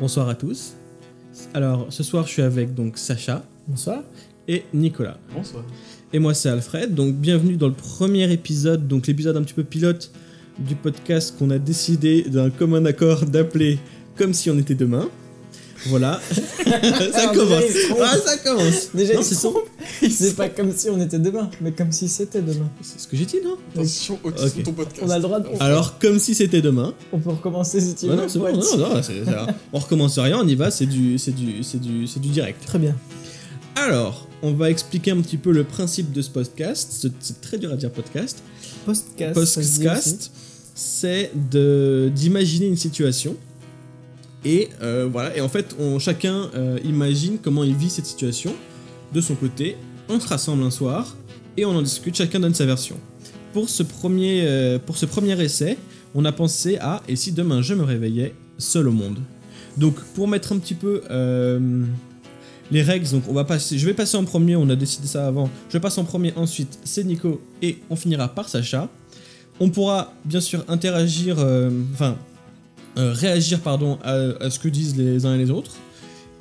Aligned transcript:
Bonsoir 0.00 0.28
à 0.28 0.34
tous. 0.34 0.72
Alors, 1.54 1.86
ce 1.90 2.02
soir, 2.02 2.26
je 2.26 2.32
suis 2.32 2.42
avec 2.42 2.74
donc 2.74 2.98
Sacha 2.98 3.42
Bonsoir. 3.68 4.02
et 4.48 4.64
Nicolas. 4.72 5.18
Bonsoir. 5.34 5.64
Et 6.12 6.18
moi, 6.18 6.34
c'est 6.34 6.48
Alfred. 6.48 6.94
Donc, 6.94 7.14
bienvenue 7.14 7.56
dans 7.56 7.68
le 7.68 7.74
premier 7.74 8.30
épisode, 8.32 8.86
donc 8.86 9.06
l'épisode 9.06 9.36
un 9.36 9.42
petit 9.42 9.54
peu 9.54 9.64
pilote 9.64 10.10
du 10.58 10.74
podcast 10.74 11.34
qu'on 11.38 11.50
a 11.50 11.58
décidé 11.58 12.22
d'un 12.22 12.50
commun 12.50 12.84
accord 12.86 13.26
d'appeler 13.26 13.78
Comme 14.16 14.32
si 14.32 14.50
on 14.50 14.58
était 14.58 14.74
demain. 14.74 15.08
Voilà. 15.86 16.20
ça 17.12 17.28
commence. 17.34 17.62
Ah, 18.02 18.16
ça 18.18 18.36
commence. 18.38 18.90
Déjà, 18.94 19.14
Non, 19.14 19.20
il 19.20 19.24
c'est 19.24 19.34
se 19.34 19.40
ça. 19.42 19.48
trompe. 19.50 19.64
C'est 20.10 20.34
pas 20.36 20.48
comme 20.48 20.72
si 20.72 20.88
on 20.90 21.00
était 21.00 21.18
demain, 21.18 21.50
mais 21.60 21.72
comme 21.72 21.92
si 21.92 22.08
c'était 22.08 22.42
demain. 22.42 22.68
C'est 22.82 23.00
ce 23.00 23.06
que 23.08 23.16
j'ai 23.16 23.24
dit, 23.26 23.36
non 23.44 23.56
Attention, 23.74 24.18
autisme, 24.24 24.46
Ok. 24.58 24.62
ton 24.64 24.72
podcast. 24.72 25.02
On 25.04 25.10
a 25.10 25.16
le 25.16 25.22
droit 25.22 25.40
de. 25.40 25.48
Alors, 25.60 25.98
comme 25.98 26.18
si 26.18 26.34
c'était 26.34 26.62
demain. 26.62 26.94
On 27.12 27.18
peut 27.18 27.30
recommencer 27.30 27.80
si 27.80 27.94
tu 27.94 28.06
veux. 28.06 28.14
non, 28.16 28.28
c'est 28.28 28.38
bon. 28.38 28.52
Non, 28.52 28.76
non, 28.78 29.02
c'est- 29.02 29.24
c'est- 29.24 29.30
on 29.72 29.78
recommence 29.78 30.18
rien, 30.18 30.38
on 30.42 30.46
y 30.48 30.54
va. 30.54 30.70
C'est 30.70 30.86
du, 30.86 31.18
c'est 31.18 31.32
du, 31.34 31.62
c'est 31.62 31.80
du, 31.80 32.06
c'est 32.06 32.20
du 32.20 32.28
direct. 32.28 32.64
Très 32.66 32.78
bien. 32.78 32.94
Alors, 33.74 34.26
on 34.42 34.52
va 34.52 34.70
expliquer 34.70 35.10
un 35.10 35.20
petit 35.20 35.36
peu 35.36 35.52
le 35.52 35.64
principe 35.64 36.12
de 36.12 36.22
ce 36.22 36.30
podcast. 36.30 36.88
C'est- 36.92 37.12
C'est 37.20 37.40
très 37.40 37.58
dur 37.58 37.72
à 37.72 37.76
dire 37.76 37.90
podcast. 37.90 38.42
Postcast. 38.86 39.34
ça 39.44 39.46
se 39.46 39.58
dit 39.60 39.64
aussi. 39.64 39.84
Podcast, 39.84 40.30
c'est 40.74 41.30
de 41.50 42.10
d'imaginer 42.14 42.66
une 42.66 42.76
situation. 42.76 43.36
Et 44.44 44.68
euh, 44.82 45.08
voilà, 45.10 45.36
et 45.36 45.40
en 45.40 45.48
fait, 45.48 45.74
on, 45.80 45.98
chacun 45.98 46.50
euh, 46.54 46.78
imagine 46.84 47.38
comment 47.42 47.64
il 47.64 47.74
vit 47.74 47.90
cette 47.90 48.06
situation 48.06 48.54
de 49.12 49.20
son 49.20 49.34
côté. 49.34 49.76
On 50.08 50.20
se 50.20 50.28
rassemble 50.28 50.62
un 50.62 50.70
soir 50.70 51.16
et 51.56 51.64
on 51.64 51.70
en 51.70 51.82
discute, 51.82 52.14
chacun 52.14 52.38
donne 52.38 52.54
sa 52.54 52.64
version. 52.64 52.96
Pour 53.52 53.68
ce 53.68 53.82
premier, 53.82 54.44
euh, 54.46 54.78
pour 54.78 54.96
ce 54.96 55.04
premier 55.04 55.40
essai, 55.42 55.78
on 56.14 56.24
a 56.24 56.30
pensé 56.30 56.78
à 56.78 57.02
et 57.08 57.16
si 57.16 57.32
demain 57.32 57.60
je 57.60 57.74
me 57.74 57.82
réveillais 57.82 58.34
seul 58.56 58.86
au 58.86 58.92
monde? 58.92 59.18
Donc 59.76 59.98
pour 60.14 60.28
mettre 60.28 60.52
un 60.52 60.58
petit 60.58 60.74
peu 60.74 61.02
euh, 61.10 61.84
les 62.70 62.82
règles, 62.82 63.06
on 63.28 63.32
va 63.32 63.44
passer, 63.44 63.78
je 63.78 63.86
vais 63.86 63.94
passer 63.94 64.16
en 64.16 64.24
premier, 64.24 64.54
on 64.54 64.68
a 64.70 64.76
décidé 64.76 65.08
ça 65.08 65.26
avant. 65.26 65.50
Je 65.70 65.78
passe 65.78 65.98
en 65.98 66.04
premier, 66.04 66.32
ensuite 66.36 66.78
c'est 66.84 67.02
Nico 67.02 67.40
et 67.60 67.78
on 67.90 67.96
finira 67.96 68.28
par 68.28 68.48
Sacha. 68.48 68.88
On 69.58 69.70
pourra 69.70 70.12
bien 70.24 70.40
sûr 70.40 70.64
interagir, 70.68 71.36
euh, 71.40 71.70
enfin 71.94 72.16
réagir 72.96 73.60
pardon 73.60 73.98
à 74.02 74.48
ce 74.48 74.58
que 74.58 74.68
disent 74.68 74.96
les 74.96 75.26
uns 75.26 75.34
et 75.34 75.38
les 75.38 75.50
autres. 75.50 75.72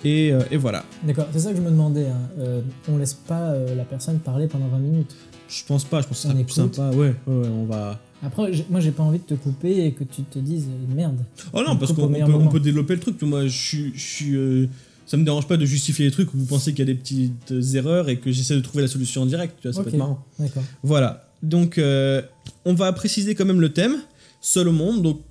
Et, 0.05 0.31
euh, 0.31 0.39
et 0.51 0.57
voilà. 0.57 0.85
D'accord, 1.03 1.27
c'est 1.33 1.39
ça 1.39 1.51
que 1.51 1.57
je 1.57 1.61
me 1.61 1.69
demandais. 1.71 2.05
hein. 2.07 2.29
Euh, 2.39 2.61
on 2.87 2.97
laisse 2.97 3.13
pas 3.15 3.49
euh, 3.51 3.75
la 3.75 3.83
personne 3.83 4.19
parler 4.19 4.47
pendant 4.47 4.67
20 4.67 4.77
minutes. 4.79 5.15
Je 5.49 5.63
pense 5.65 5.83
pas, 5.83 6.01
je 6.01 6.07
pense 6.07 6.17
que 6.17 6.23
ce 6.23 6.27
On 6.27 6.31
sera 6.31 6.43
plus 6.43 6.53
sympa. 6.53 6.89
Ouais, 6.91 7.13
ouais, 7.27 7.33
ouais, 7.35 7.47
on 7.47 7.65
va. 7.65 7.99
Après, 8.23 8.51
moi 8.69 8.79
j'ai 8.79 8.91
pas 8.91 9.03
envie 9.03 9.19
de 9.19 9.23
te 9.23 9.33
couper 9.35 9.85
et 9.85 9.91
que 9.91 10.03
tu 10.03 10.23
te 10.23 10.39
dises 10.39 10.67
merde. 10.95 11.17
Oh 11.53 11.61
non, 11.65 11.71
On 11.73 11.77
parce 11.77 11.91
qu'on 11.93 12.07
peut, 12.07 12.23
on 12.23 12.47
peut 12.47 12.59
développer 12.59 12.93
le 12.95 12.99
truc. 12.99 13.21
Moi, 13.21 13.47
je 13.47 13.89
suis. 13.95 14.35
Euh, 14.35 14.67
ça 15.05 15.17
me 15.17 15.23
dérange 15.23 15.47
pas 15.47 15.57
de 15.57 15.65
justifier 15.65 16.05
les 16.05 16.11
trucs 16.11 16.33
où 16.33 16.37
vous 16.37 16.45
pensez 16.45 16.71
qu'il 16.73 16.79
y 16.79 16.89
a 16.89 16.93
des 16.93 16.99
petites 16.99 17.51
erreurs 17.75 18.09
et 18.09 18.17
que 18.17 18.31
j'essaie 18.31 18.55
de 18.55 18.61
trouver 18.61 18.81
la 18.81 18.87
solution 18.87 19.21
en 19.21 19.25
direct. 19.27 19.55
Tu 19.61 19.67
vois, 19.67 19.73
ça 19.75 19.81
peut 19.83 19.89
Ok. 19.89 19.93
être 19.93 19.99
marrant. 19.99 20.23
D'accord. 20.39 20.63
Voilà. 20.81 21.27
Donc, 21.43 21.77
euh, 21.77 22.23
on 22.65 22.73
va 22.73 22.91
préciser 22.93 23.35
quand 23.35 23.45
même 23.45 23.61
le 23.61 23.69
thème. 23.71 23.97
Seul 24.41 24.67
au 24.67 24.71
monde. 24.71 25.03
Donc, 25.03 25.21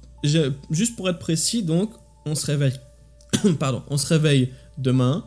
juste 0.71 0.95
pour 0.95 1.09
être 1.09 1.19
précis, 1.19 1.65
donc, 1.65 1.91
on 2.25 2.37
se 2.37 2.47
réveille. 2.47 2.75
Pardon. 3.59 3.83
On 3.91 3.97
se 3.97 4.07
réveille 4.07 4.51
demain 4.79 5.25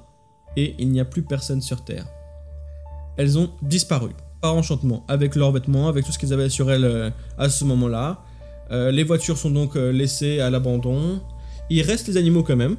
et 0.55 0.75
il 0.79 0.89
n'y 0.89 0.99
a 0.99 1.05
plus 1.05 1.21
personne 1.21 1.61
sur 1.61 1.83
Terre. 1.83 2.05
Elles 3.17 3.37
ont 3.37 3.49
disparu 3.61 4.11
par 4.41 4.55
enchantement, 4.55 5.03
avec 5.07 5.35
leurs 5.35 5.51
vêtements, 5.51 5.87
avec 5.87 6.05
tout 6.05 6.11
ce 6.11 6.19
qu'ils 6.19 6.33
avaient 6.33 6.49
sur 6.49 6.71
elles 6.71 6.85
euh, 6.85 7.09
à 7.37 7.49
ce 7.49 7.63
moment-là. 7.65 8.19
Euh, 8.71 8.91
les 8.91 9.03
voitures 9.03 9.37
sont 9.37 9.49
donc 9.49 9.75
euh, 9.75 9.91
laissées 9.91 10.39
à 10.39 10.49
l'abandon. 10.49 11.21
Il 11.69 11.81
reste 11.81 12.07
les 12.07 12.17
animaux 12.17 12.43
quand 12.43 12.55
même. 12.55 12.75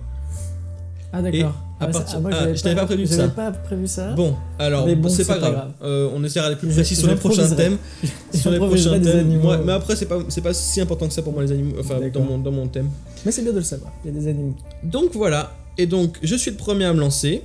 Ah 1.12 1.22
d'accord. 1.22 1.54
Ah, 1.80 1.88
ah, 1.94 2.20
moi, 2.20 2.30
ah, 2.34 2.52
je 2.52 2.60
t'avais 2.62 2.74
pas 2.74 2.86
prévu 2.86 3.06
ça. 3.06 3.28
pas 3.28 3.52
prévu 3.52 3.86
ça. 3.86 4.12
Bon, 4.12 4.34
alors, 4.58 4.84
bon, 4.96 5.08
c'est 5.08 5.24
pas, 5.24 5.38
grave. 5.38 5.52
grave. 5.52 5.72
Euh, 5.82 6.10
on 6.12 6.24
essaiera 6.24 6.48
d'être 6.48 6.58
plus 6.58 6.68
précis 6.68 6.96
sur 6.96 7.08
les 7.08 7.14
prochains 7.14 7.48
thèmes. 7.50 7.78
sur 8.34 8.50
les 8.50 8.58
prochains 8.58 8.98
thèmes. 8.98 9.40
Moi- 9.40 9.58
mais 9.64 9.72
après, 9.72 9.94
c'est 9.94 10.06
pas, 10.06 10.18
pas 10.18 10.54
si 10.54 10.80
important 10.80 11.06
que 11.06 11.14
ça 11.14 11.22
pour 11.22 11.32
moi, 11.32 11.42
les 11.42 11.52
animaux. 11.52 11.76
Enfin, 11.78 12.00
dans 12.12 12.20
mon, 12.20 12.38
dans 12.38 12.50
mon 12.50 12.66
thème. 12.66 12.90
Mais 13.24 13.30
c'est 13.30 13.42
bien 13.42 13.52
de 13.52 13.58
le 13.58 13.64
savoir. 13.64 13.92
Il 14.04 14.12
y 14.12 14.16
a 14.16 14.20
des 14.20 14.28
animaux. 14.28 14.56
Donc 14.82 15.12
voilà. 15.14 15.52
Et 15.80 15.86
donc, 15.86 16.18
je 16.24 16.34
suis 16.34 16.50
le 16.50 16.56
premier 16.56 16.84
à 16.84 16.92
me 16.92 16.98
lancer. 16.98 17.42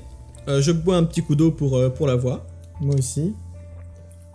Euh, 0.48 0.60
je 0.60 0.72
bois 0.72 0.98
un 0.98 1.04
petit 1.04 1.22
coup 1.22 1.36
d'eau 1.36 1.52
pour, 1.52 1.78
euh, 1.78 1.90
pour 1.90 2.08
la 2.08 2.16
voix. 2.16 2.46
Moi 2.82 2.96
aussi. 2.96 3.32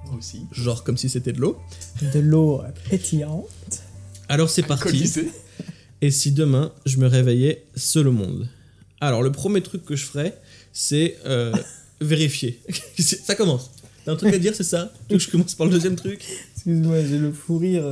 Moi 0.06 0.16
aussi. 0.16 0.46
Genre 0.52 0.84
comme 0.84 0.96
si 0.96 1.08
c'était 1.08 1.32
de 1.32 1.40
l'eau. 1.40 1.58
De 2.14 2.20
l'eau 2.20 2.62
pétillante. 2.88 3.48
Alors, 4.28 4.48
c'est 4.48 4.62
parti. 4.62 5.12
Et 6.00 6.12
si 6.12 6.30
demain, 6.30 6.72
je 6.86 6.98
me 6.98 7.08
réveillais 7.08 7.64
seul 7.74 8.06
au 8.06 8.12
monde 8.12 8.48
Alors, 9.00 9.20
le 9.20 9.32
premier 9.32 9.62
truc 9.62 9.84
que 9.84 9.96
je 9.96 10.04
ferais, 10.04 10.40
c'est 10.72 11.16
euh, 11.26 11.52
vérifier. 12.00 12.60
Ça 12.98 13.34
commence. 13.34 13.72
T'as 14.04 14.12
un 14.12 14.16
truc 14.16 14.32
à 14.32 14.38
dire, 14.38 14.54
c'est 14.54 14.62
ça? 14.62 14.92
Tu 15.08 15.14
veux 15.14 15.18
que 15.18 15.24
je 15.24 15.30
commence 15.30 15.56
par 15.56 15.66
le 15.66 15.72
deuxième 15.72 15.96
truc? 15.96 16.24
Excuse-moi, 16.54 17.04
j'ai 17.04 17.18
le 17.18 17.32
fou 17.32 17.58
rire 17.58 17.84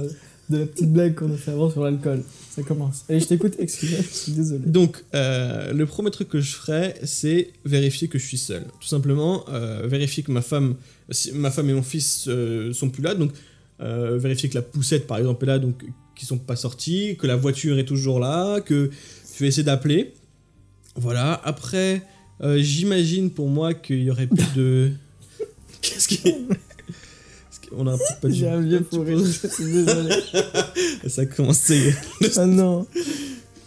de 0.49 0.59
la 0.59 0.67
petite 0.67 0.93
blague 0.93 1.15
qu'on 1.15 1.33
a 1.33 1.37
fait 1.37 1.51
avant 1.51 1.71
sur 1.71 1.83
l'alcool. 1.83 2.23
Ça 2.51 2.63
commence. 2.63 3.05
Allez, 3.09 3.21
je 3.21 3.27
t'écoute, 3.27 3.55
excuse-moi, 3.59 4.01
je 4.03 4.15
suis 4.17 4.33
désolé. 4.33 4.63
Donc, 4.67 5.05
euh, 5.15 5.73
le 5.73 5.87
premier 5.87 6.11
truc 6.11 6.29
que 6.29 6.41
je 6.41 6.55
ferais, 6.55 6.95
c'est 7.03 7.51
vérifier 7.65 8.09
que 8.09 8.19
je 8.19 8.25
suis 8.25 8.39
seul. 8.39 8.65
Tout 8.81 8.87
simplement, 8.87 9.45
euh, 9.49 9.87
vérifier 9.87 10.23
que 10.23 10.33
ma 10.33 10.43
femme, 10.43 10.77
si 11.11 11.33
ma 11.33 11.51
femme 11.51 11.69
et 11.71 11.75
mon 11.75 11.83
fils 11.83 12.27
euh, 12.29 12.73
sont 12.73 12.91
plus 12.91 13.03
là. 13.03 13.15
Donc, 13.15 13.33
euh, 13.81 14.19
vérifier 14.19 14.49
que 14.49 14.55
la 14.55 14.63
poussette, 14.63 15.07
par 15.07 15.19
exemple, 15.19 15.45
est 15.45 15.49
là, 15.49 15.59
donc 15.59 15.85
qu'ils 16.15 16.29
sont 16.29 16.39
pas 16.39 16.57
sortis, 16.57 17.17
que 17.19 17.27
la 17.27 17.37
voiture 17.37 17.79
est 17.79 17.85
toujours 17.85 18.21
là, 18.21 18.61
que 18.61 18.91
je 19.35 19.41
vais 19.41 19.49
essayer 19.49 19.65
d'appeler. 19.65 20.15
Voilà. 20.95 21.41
Après, 21.45 22.03
j'imagine 22.57 23.31
pour 23.31 23.49
moi 23.49 23.75
qu'il 23.75 24.03
y 24.03 24.11
aurait 24.11 24.29
plus 24.29 24.55
de. 24.55 24.93
Qu'est-ce 25.83 26.09
qui 26.09 26.35
On 27.73 27.87
a 27.87 27.93
un 27.93 27.99
petit 27.99 28.13
pas 28.21 28.29
J'ai 28.31 28.49
un 28.49 28.61
vieux 28.61 28.87
fou 28.91 29.03
rire, 29.03 29.19
je 29.19 29.49
suis 29.49 29.65
désolé. 29.65 30.15
Ça 31.07 31.23
y 31.23 31.89
est. 31.89 31.95
Ah 32.37 32.47
non, 32.47 32.87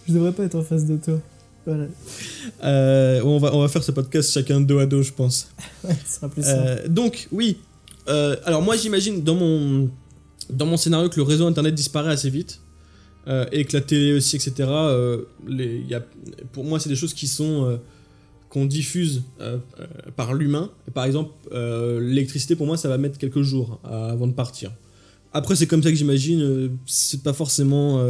je 0.07 0.13
devrais 0.13 0.31
pas 0.31 0.43
être 0.43 0.55
en 0.55 0.63
face 0.63 0.85
de 0.85 0.97
toi. 0.97 1.19
Voilà, 1.65 1.85
Euh, 2.63 3.21
on, 3.23 3.37
va, 3.37 3.53
on 3.53 3.61
va 3.61 3.67
faire 3.67 3.83
ce 3.83 3.91
podcast 3.91 4.31
chacun 4.31 4.61
dos 4.61 4.79
à 4.79 4.85
dos, 4.85 5.03
je 5.03 5.11
pense. 5.11 5.49
ouais, 5.83 5.95
ce 6.05 6.15
sera 6.15 6.29
plus 6.29 6.41
simple. 6.43 6.63
Euh, 6.65 6.87
donc, 6.87 7.27
oui. 7.31 7.57
Euh, 8.07 8.35
alors, 8.45 8.61
moi, 8.61 8.75
j'imagine 8.75 9.23
dans 9.23 9.35
mon, 9.35 9.89
dans 10.49 10.65
mon 10.65 10.77
scénario 10.77 11.09
que 11.09 11.17
le 11.17 11.23
réseau 11.23 11.45
internet 11.45 11.75
disparaît 11.75 12.11
assez 12.11 12.29
vite. 12.29 12.59
et 13.51 13.65
que 13.65 13.77
la 13.77 13.81
télé 13.81 14.13
aussi, 14.13 14.37
etc. 14.37 14.67
les, 15.47 15.81
y 15.87 15.93
a, 15.93 16.03
pour 16.51 16.63
moi, 16.63 16.79
c'est 16.79 16.89
des 16.89 16.95
choses 16.95 17.13
qui 17.13 17.27
sont. 17.27 17.79
Qu'on 18.49 18.65
diffuse 18.65 19.23
euh, 19.39 19.57
euh, 19.79 19.85
par 20.15 20.33
l'humain. 20.33 20.71
Par 20.93 21.05
exemple, 21.05 21.31
euh, 21.51 21.99
l'électricité, 21.99 22.55
pour 22.55 22.65
moi, 22.65 22.77
ça 22.77 22.89
va 22.89 22.97
mettre 22.97 23.17
quelques 23.17 23.41
jours 23.41 23.79
avant 23.83 24.27
de 24.27 24.33
partir. 24.33 24.71
Après, 25.33 25.55
c'est 25.55 25.67
comme 25.67 25.83
ça 25.83 25.89
que 25.89 25.95
j'imagine. 25.95 26.77
c'est 26.87 27.21
pas 27.21 27.33
forcément 27.33 28.03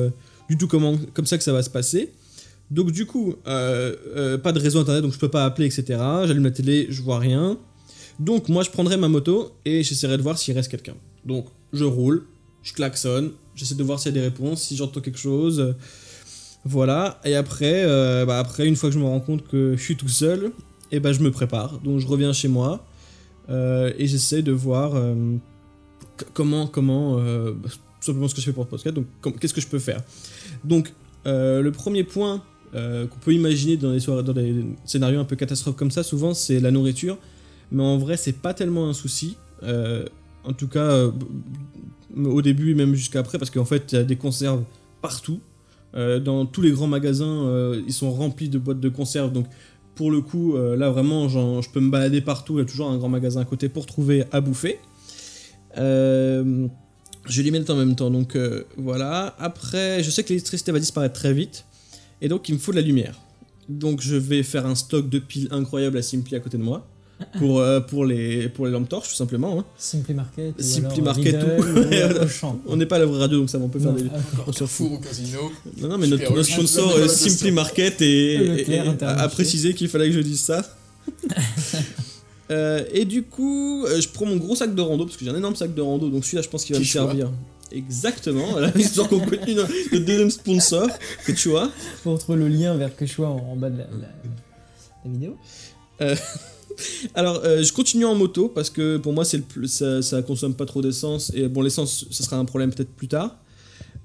du 0.49 0.57
tout 0.57 0.67
comment, 0.67 0.95
comme 1.13 1.25
ça 1.25 1.37
que 1.37 1.43
ça 1.43 1.51
va 1.51 1.61
se 1.61 1.69
passer. 1.69 2.13
Donc, 2.71 2.91
du 2.91 3.05
coup, 3.05 3.35
pas 3.43 4.51
de 4.53 4.59
réseau 4.59 4.79
internet, 4.79 5.03
donc 5.03 5.13
je 5.13 5.19
peux 5.19 5.29
pas 5.29 5.43
appeler, 5.43 5.67
etc. 5.67 5.99
J'allume 6.25 6.45
la 6.45 6.51
télé, 6.51 6.87
je 6.89 7.01
vois 7.01 7.19
rien. 7.19 7.57
Donc 8.19 8.49
moi 8.49 8.63
je 8.63 8.69
prendrai 8.69 8.97
ma 8.97 9.07
moto 9.07 9.53
et 9.63 9.81
j'essaierai 9.81 10.17
de 10.17 10.21
voir 10.21 10.37
s'il 10.37 10.53
reste 10.53 10.69
quelqu'un. 10.69 10.95
Donc 11.25 11.45
je 11.71 11.85
roule, 11.85 12.25
je 12.63 12.73
klaxonne, 12.73 13.31
j'essaie 13.55 13.75
de 13.75 13.83
voir 13.83 13.99
s'il 13.99 14.13
y 14.13 14.17
a 14.17 14.21
des 14.21 14.27
réponses, 14.27 14.63
si 14.63 14.75
j'entends 14.75 14.99
quelque 14.99 15.17
chose. 15.17 15.75
Voilà. 16.65 17.19
Et 17.25 17.35
après, 17.35 17.83
euh, 17.85 18.25
bah, 18.25 18.39
après, 18.39 18.67
une 18.67 18.75
fois 18.75 18.89
que 18.89 18.93
je 18.93 18.99
me 18.99 19.05
rends 19.05 19.19
compte 19.19 19.47
que 19.47 19.75
je 19.77 19.81
suis 19.81 19.95
tout 19.95 20.09
seul, 20.09 20.51
et 20.91 20.99
ben 20.99 21.13
je 21.13 21.21
me 21.21 21.31
prépare. 21.31 21.79
Donc 21.79 21.99
je 21.99 22.07
reviens 22.07 22.33
chez 22.33 22.47
moi 22.47 22.85
euh, 23.49 23.93
et 23.97 24.07
j'essaie 24.07 24.41
de 24.41 24.51
voir 24.51 24.95
euh, 24.95 25.13
comment, 26.33 26.65
comment, 26.67 27.17
bah, 27.17 27.69
simplement 28.01 28.27
ce 28.27 28.33
que 28.33 28.41
je 28.41 28.47
fais 28.47 28.53
pour 28.53 28.63
le 28.63 28.69
podcast. 28.69 28.95
Donc 28.95 29.39
qu'est-ce 29.39 29.53
que 29.53 29.61
je 29.61 29.67
peux 29.67 29.79
faire? 29.79 30.01
Donc 30.63 30.93
le 31.25 31.69
premier 31.69 32.03
point 32.03 32.41
qu'on 32.73 33.19
peut 33.21 33.33
imaginer 33.33 33.77
dans 33.77 33.91
les, 33.91 34.65
scénarios 34.85 35.19
un 35.19 35.25
peu 35.25 35.35
catastrophes 35.35 35.75
comme 35.75 35.91
ça, 35.91 36.03
souvent 36.03 36.33
c'est 36.33 36.59
la 36.59 36.71
nourriture 36.71 37.17
mais 37.71 37.83
en 37.83 37.99
vrai 37.99 38.17
c'est 38.17 38.33
pas 38.41 38.55
tellement 38.55 38.89
un 38.89 38.93
souci 38.93 39.37
en 39.63 40.53
tout 40.57 40.67
cas 40.67 41.07
au 42.15 42.41
début 42.41 42.71
et 42.71 42.73
même 42.75 42.95
jusqu'après 42.95 43.37
parce 43.37 43.51
qu'en 43.51 43.65
fait 43.65 43.91
il 43.91 43.95
y 43.95 43.97
a 43.99 44.03
des 44.03 44.15
conserves 44.15 44.63
partout 45.03 45.39
Euh, 45.95 46.19
dans 46.19 46.45
tous 46.45 46.61
les 46.61 46.71
grands 46.71 46.87
magasins 46.87 47.47
euh, 47.47 47.81
ils 47.87 47.93
sont 47.93 48.11
remplis 48.11 48.47
de 48.47 48.59
boîtes 48.59 48.79
de 48.79 48.89
conserves 48.89 49.33
donc 49.33 49.47
pour 49.95 50.11
le 50.11 50.21
coup 50.21 50.55
euh, 50.55 50.75
là 50.75 50.91
vraiment 50.91 51.27
je 51.27 51.69
peux 51.71 51.79
me 51.79 51.89
balader 51.89 52.21
partout. 52.21 52.57
Il 52.57 52.59
y 52.59 52.63
a 52.63 52.65
toujours 52.65 52.89
un 52.89 52.97
grand 52.97 53.09
magasin 53.09 53.41
à 53.41 53.45
côté 53.45 53.69
pour 53.69 53.85
trouver 53.85 54.23
à 54.31 54.41
bouffer. 54.41 54.79
Je 55.75 57.41
les 57.43 57.51
mets 57.51 57.69
en 57.69 57.75
même 57.75 57.95
temps. 57.95 58.09
Donc 58.09 58.37
voilà. 58.77 59.35
Après 59.39 60.01
je 60.03 60.09
sais 60.09 60.23
que 60.23 60.29
l'électricité 60.29 60.71
va 60.71 60.79
disparaître 60.79 61.15
très 61.15 61.33
vite. 61.33 61.65
Et 62.21 62.27
donc 62.27 62.49
il 62.49 62.55
me 62.55 62.59
faut 62.59 62.71
de 62.71 62.77
la 62.77 62.81
lumière. 62.81 63.19
Donc 63.67 64.01
je 64.01 64.15
vais 64.15 64.43
faire 64.43 64.65
un 64.65 64.75
stock 64.75 65.09
de 65.09 65.19
piles 65.19 65.47
incroyable 65.51 65.97
à 65.97 66.01
Simply 66.01 66.35
à 66.35 66.39
côté 66.39 66.57
de 66.57 66.63
moi 66.63 66.87
pour, 67.37 67.59
euh, 67.59 67.79
pour, 67.81 68.05
les, 68.05 68.47
pour 68.49 68.65
les 68.65 68.71
lampes 68.71 68.87
torches, 68.89 69.09
tout 69.09 69.15
simplement. 69.15 69.59
hein. 69.59 69.65
Simply 69.77 70.13
Market. 70.13 70.55
ou 70.57 70.61
Simply 70.61 71.01
alors 71.01 71.03
Market 71.03 71.25
Lidl 71.35 71.45
ou- 71.59 71.63
ou 71.63 71.89
Ouais, 71.89 72.19
Auchan. 72.25 72.59
On 72.67 72.75
n'est 72.77 72.85
pas 72.85 72.95
à 72.95 72.99
la 72.99 73.05
vraie 73.05 73.19
radio, 73.19 73.39
donc 73.39 73.49
ça 73.49 73.57
va, 73.57 73.65
on 73.65 73.69
peut 73.69 73.79
faire 73.79 73.91
Non, 73.91 73.97
des. 73.97 74.05
ah, 74.13 74.19
On 74.47 74.51
s'en 74.53 74.67
fout. 74.67 74.91
Au 74.93 74.97
casino. 74.97 75.51
Non, 75.81 75.87
non, 75.89 75.97
mais 75.97 76.07
notre, 76.07 76.41
sponsor 76.43 76.91
euh, 76.97 77.07
Simply. 77.07 77.51
Market 77.51 78.01
et, 78.01 78.37
Le 78.37 79.03
a 79.03 79.27
précisé 79.27 79.73
qu'il 79.73 79.89
fallait 79.89 80.07
que 80.07 80.13
je 80.15 80.21
dise 80.21 80.39
ça. 80.41 80.63
Euh, 82.51 82.83
et 82.91 83.05
du 83.05 83.21
coup, 83.21 83.85
euh, 83.85 84.01
je 84.01 84.07
prends 84.09 84.25
mon 84.25 84.37
gros 84.37 84.55
sac 84.55 84.73
de 84.73 84.81
rando 84.81 85.05
parce 85.05 85.17
que 85.17 85.23
j'ai 85.23 85.29
un 85.29 85.35
énorme 85.37 85.55
sac 85.55 85.71
de 85.75 85.81
rando, 85.83 86.09
donc 86.09 86.25
celui-là, 86.25 86.41
je 86.41 86.49
pense 86.49 86.65
qu'il 86.65 86.73
va 86.73 86.79
me 86.79 86.83
Quechua. 86.83 87.03
servir. 87.05 87.29
Exactement, 87.71 88.47
voilà, 88.53 88.71
histoire 88.75 89.07
qu'on 89.07 89.19
continue 89.19 89.53
notre 89.53 89.71
notre 89.93 90.03
deuxième 90.05 90.31
sponsor, 90.31 90.87
que 91.27 91.31
tu 91.31 91.49
vois. 91.49 91.69
Faut 92.03 92.13
retrouver 92.13 92.39
le 92.39 92.47
lien 92.47 92.73
vers 92.75 92.95
Quechua 92.95 93.27
en, 93.27 93.37
en 93.51 93.55
bas 93.55 93.69
de 93.69 93.77
la, 93.77 93.83
la- 93.83 95.05
la 95.05 95.11
vidéo. 95.11 95.37
Alors, 97.15 97.41
euh, 97.43 97.63
je 97.63 97.73
continue 97.73 98.05
en 98.05 98.15
moto 98.15 98.49
parce 98.49 98.69
que 98.69 98.97
pour 98.97 99.13
moi, 99.13 99.25
ça, 99.25 100.21
consomme 100.21 100.55
pas 100.55 100.65
trop 100.65 100.81
d'essence 100.81 101.31
et 101.35 101.47
bon, 101.47 101.61
l'essence, 101.61 102.05
ça 102.11 102.23
sera 102.23 102.37
un 102.37 102.45
problème 102.45 102.73
peut-être 102.73 102.91
plus 102.91 103.07
tard. 103.07 103.37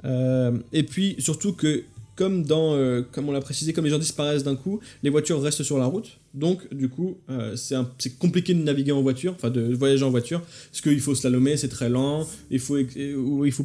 Euh, 0.05 0.53
et 0.73 0.83
puis 0.83 1.17
surtout 1.19 1.53
que, 1.53 1.85
comme 2.17 2.45
dans, 2.45 2.75
euh, 2.75 3.03
on 3.17 3.33
l'a 3.33 3.41
précisé, 3.41 3.73
comme 3.73 3.85
les 3.85 3.91
gens 3.91 3.99
disparaissent 3.99 4.45
d'un 4.45 4.57
coup, 4.57 4.81
les 5.03 5.11
voitures 5.11 5.41
restent 5.41 5.63
sur 5.63 5.79
la 5.79 5.87
route. 5.87 6.19
Donc, 6.33 6.73
du 6.75 6.89
coup, 6.89 7.17
c'est 7.55 8.19
compliqué 8.19 8.55
de 8.55 8.63
naviguer 8.63 8.93
en 8.93 9.03
voiture, 9.03 9.35
enfin 9.37 9.51
de 9.51 9.73
voyager 9.75 10.05
en 10.05 10.11
voiture, 10.11 10.43
parce 10.71 10.81
qu'il 10.81 11.01
faut 11.01 11.15
slalomer, 11.15 11.57
c'est 11.57 11.69
très 11.69 11.89
lent, 11.89 12.27
il 12.51 12.61
faut, 12.61 12.77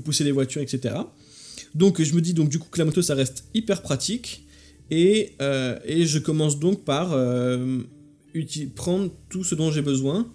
pousser 0.04 0.24
les 0.24 0.32
voitures, 0.32 0.62
etc. 0.62 0.96
Donc, 1.76 2.02
je 2.02 2.14
me 2.14 2.22
dis 2.22 2.34
donc 2.34 2.50
du 2.50 2.60
coup 2.60 2.68
que 2.72 2.80
la 2.80 2.86
moto, 2.86 3.02
ça 3.02 3.16
reste 3.16 3.46
hyper 3.54 3.82
pratique. 3.82 4.46
Et, 4.92 5.34
je 5.40 6.20
commence 6.20 6.60
donc 6.60 6.84
par 6.84 7.16
prendre 8.76 9.12
tout 9.30 9.44
ce 9.44 9.56
dont 9.56 9.72
j'ai 9.72 9.82
besoin. 9.82 10.28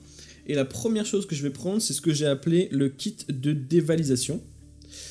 Et 0.47 0.55
la 0.55 0.65
première 0.65 1.07
chose 1.07 1.27
que 1.27 1.35
je 1.35 1.43
vais 1.43 1.51
prendre, 1.51 1.81
c'est 1.81 1.95
ce 1.95 2.01
que 2.01 2.13
j'ai 2.13 2.27
appelé 2.27 2.69
le 2.71 2.89
kit 2.89 3.17
de 3.29 3.53
dévalisation. 3.53 4.43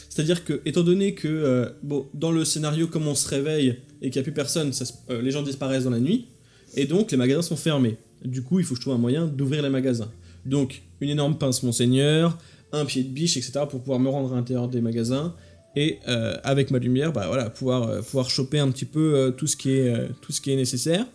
C'est-à-dire 0.10 0.46
que, 0.46 0.62
étant 0.66 0.84
donné 0.84 1.16
que, 1.16 1.28
euh, 1.28 1.70
bon, 1.82 2.08
dans 2.14 2.32
le 2.32 2.46
scénario, 2.46 2.88
comme 2.88 3.08
on 3.08 3.16
se 3.16 3.28
réveille 3.28 3.80
et 4.02 4.10
qu'il 4.12 4.20
n'y 4.20 4.20
a 4.20 4.24
plus 4.24 4.34
personne, 4.34 4.72
euh, 5.10 5.22
les 5.22 5.32
gens 5.32 5.42
disparaissent 5.42 5.86
dans 5.86 5.90
la 5.90 6.00
nuit, 6.00 6.28
et 6.76 6.86
donc 6.86 7.12
les 7.12 7.18
magasins 7.18 7.42
sont 7.42 7.56
fermés. 7.56 7.98
Du 8.24 8.44
coup, 8.44 8.60
il 8.60 8.66
faut 8.66 8.76
que 8.76 8.80
je 8.80 8.82
trouve 8.82 8.94
un 8.94 9.00
moyen 9.00 9.26
d'ouvrir 9.26 9.64
les 9.64 9.70
magasins. 9.70 10.12
Donc, 10.46 10.84
une 11.02 11.10
énorme 11.10 11.38
pince 11.38 11.64
Monseigneur, 11.64 12.38
un 12.72 12.86
pied 12.86 13.04
de 13.04 13.10
biche, 13.10 13.38
etc., 13.38 13.62
pour 13.68 13.80
pouvoir 13.80 14.00
me 14.00 14.10
rendre 14.10 14.34
à 14.34 14.36
l'intérieur 14.36 14.68
des 14.68 14.82
magasins, 14.82 15.34
et 15.76 15.98
euh, 16.08 16.38
avec 16.44 16.70
ma 16.70 16.78
lumière, 16.78 17.12
bah 17.12 17.26
voilà, 17.28 17.50
pouvoir, 17.50 18.04
pouvoir 18.04 18.30
choper 18.30 18.60
un 18.60 18.70
petit 18.70 18.86
peu 18.86 19.34
tout, 19.36 19.48
ce 19.48 19.58
qui 19.58 19.72
est, 19.72 20.10
tout 20.22 20.32
ce 20.32 20.42
qui 20.42 20.52
est 20.52 20.56
nécessaire. 20.56 21.08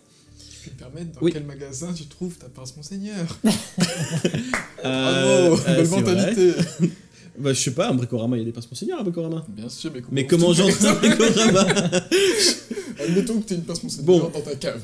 Tu 0.63 0.69
peux 0.69 0.75
me 0.75 0.79
permettre 0.91 1.11
dans 1.13 1.21
Oui. 1.21 1.31
quel 1.33 1.45
magasin 1.45 1.93
tu 1.93 2.05
trouves 2.05 2.35
ta 2.37 2.47
pince 2.49 2.75
Monseigneur 2.77 3.25
Euh, 4.85 5.49
Bravo, 5.49 5.61
euh, 5.67 5.75
belle 5.75 5.87
mentalité. 5.89 6.53
Bah, 7.37 7.53
je 7.53 7.59
sais 7.61 7.71
pas, 7.71 7.89
un 7.89 7.93
bricorama, 7.93 8.35
il 8.35 8.39
y 8.39 8.41
a 8.41 8.45
des 8.45 8.51
pinces 8.51 8.69
Monseigneur 8.69 8.99
à 8.99 9.03
bricorama. 9.03 9.45
Bien 9.47 9.69
sûr, 9.69 9.91
mais 9.93 10.01
comment, 10.01 10.13
Mais 10.13 10.27
comment 10.27 10.51
j'entre 10.51 10.85
un 10.85 10.93
bricorama 10.95 11.65
Admettons 13.01 13.39
que 13.39 13.47
tu 13.47 13.53
aies 13.53 13.57
une 13.57 13.63
pince 13.63 13.81
Monseigneur 13.83 14.05
Bon. 14.05 14.29
dans 14.33 14.41
ta 14.41 14.55
cave. 14.55 14.81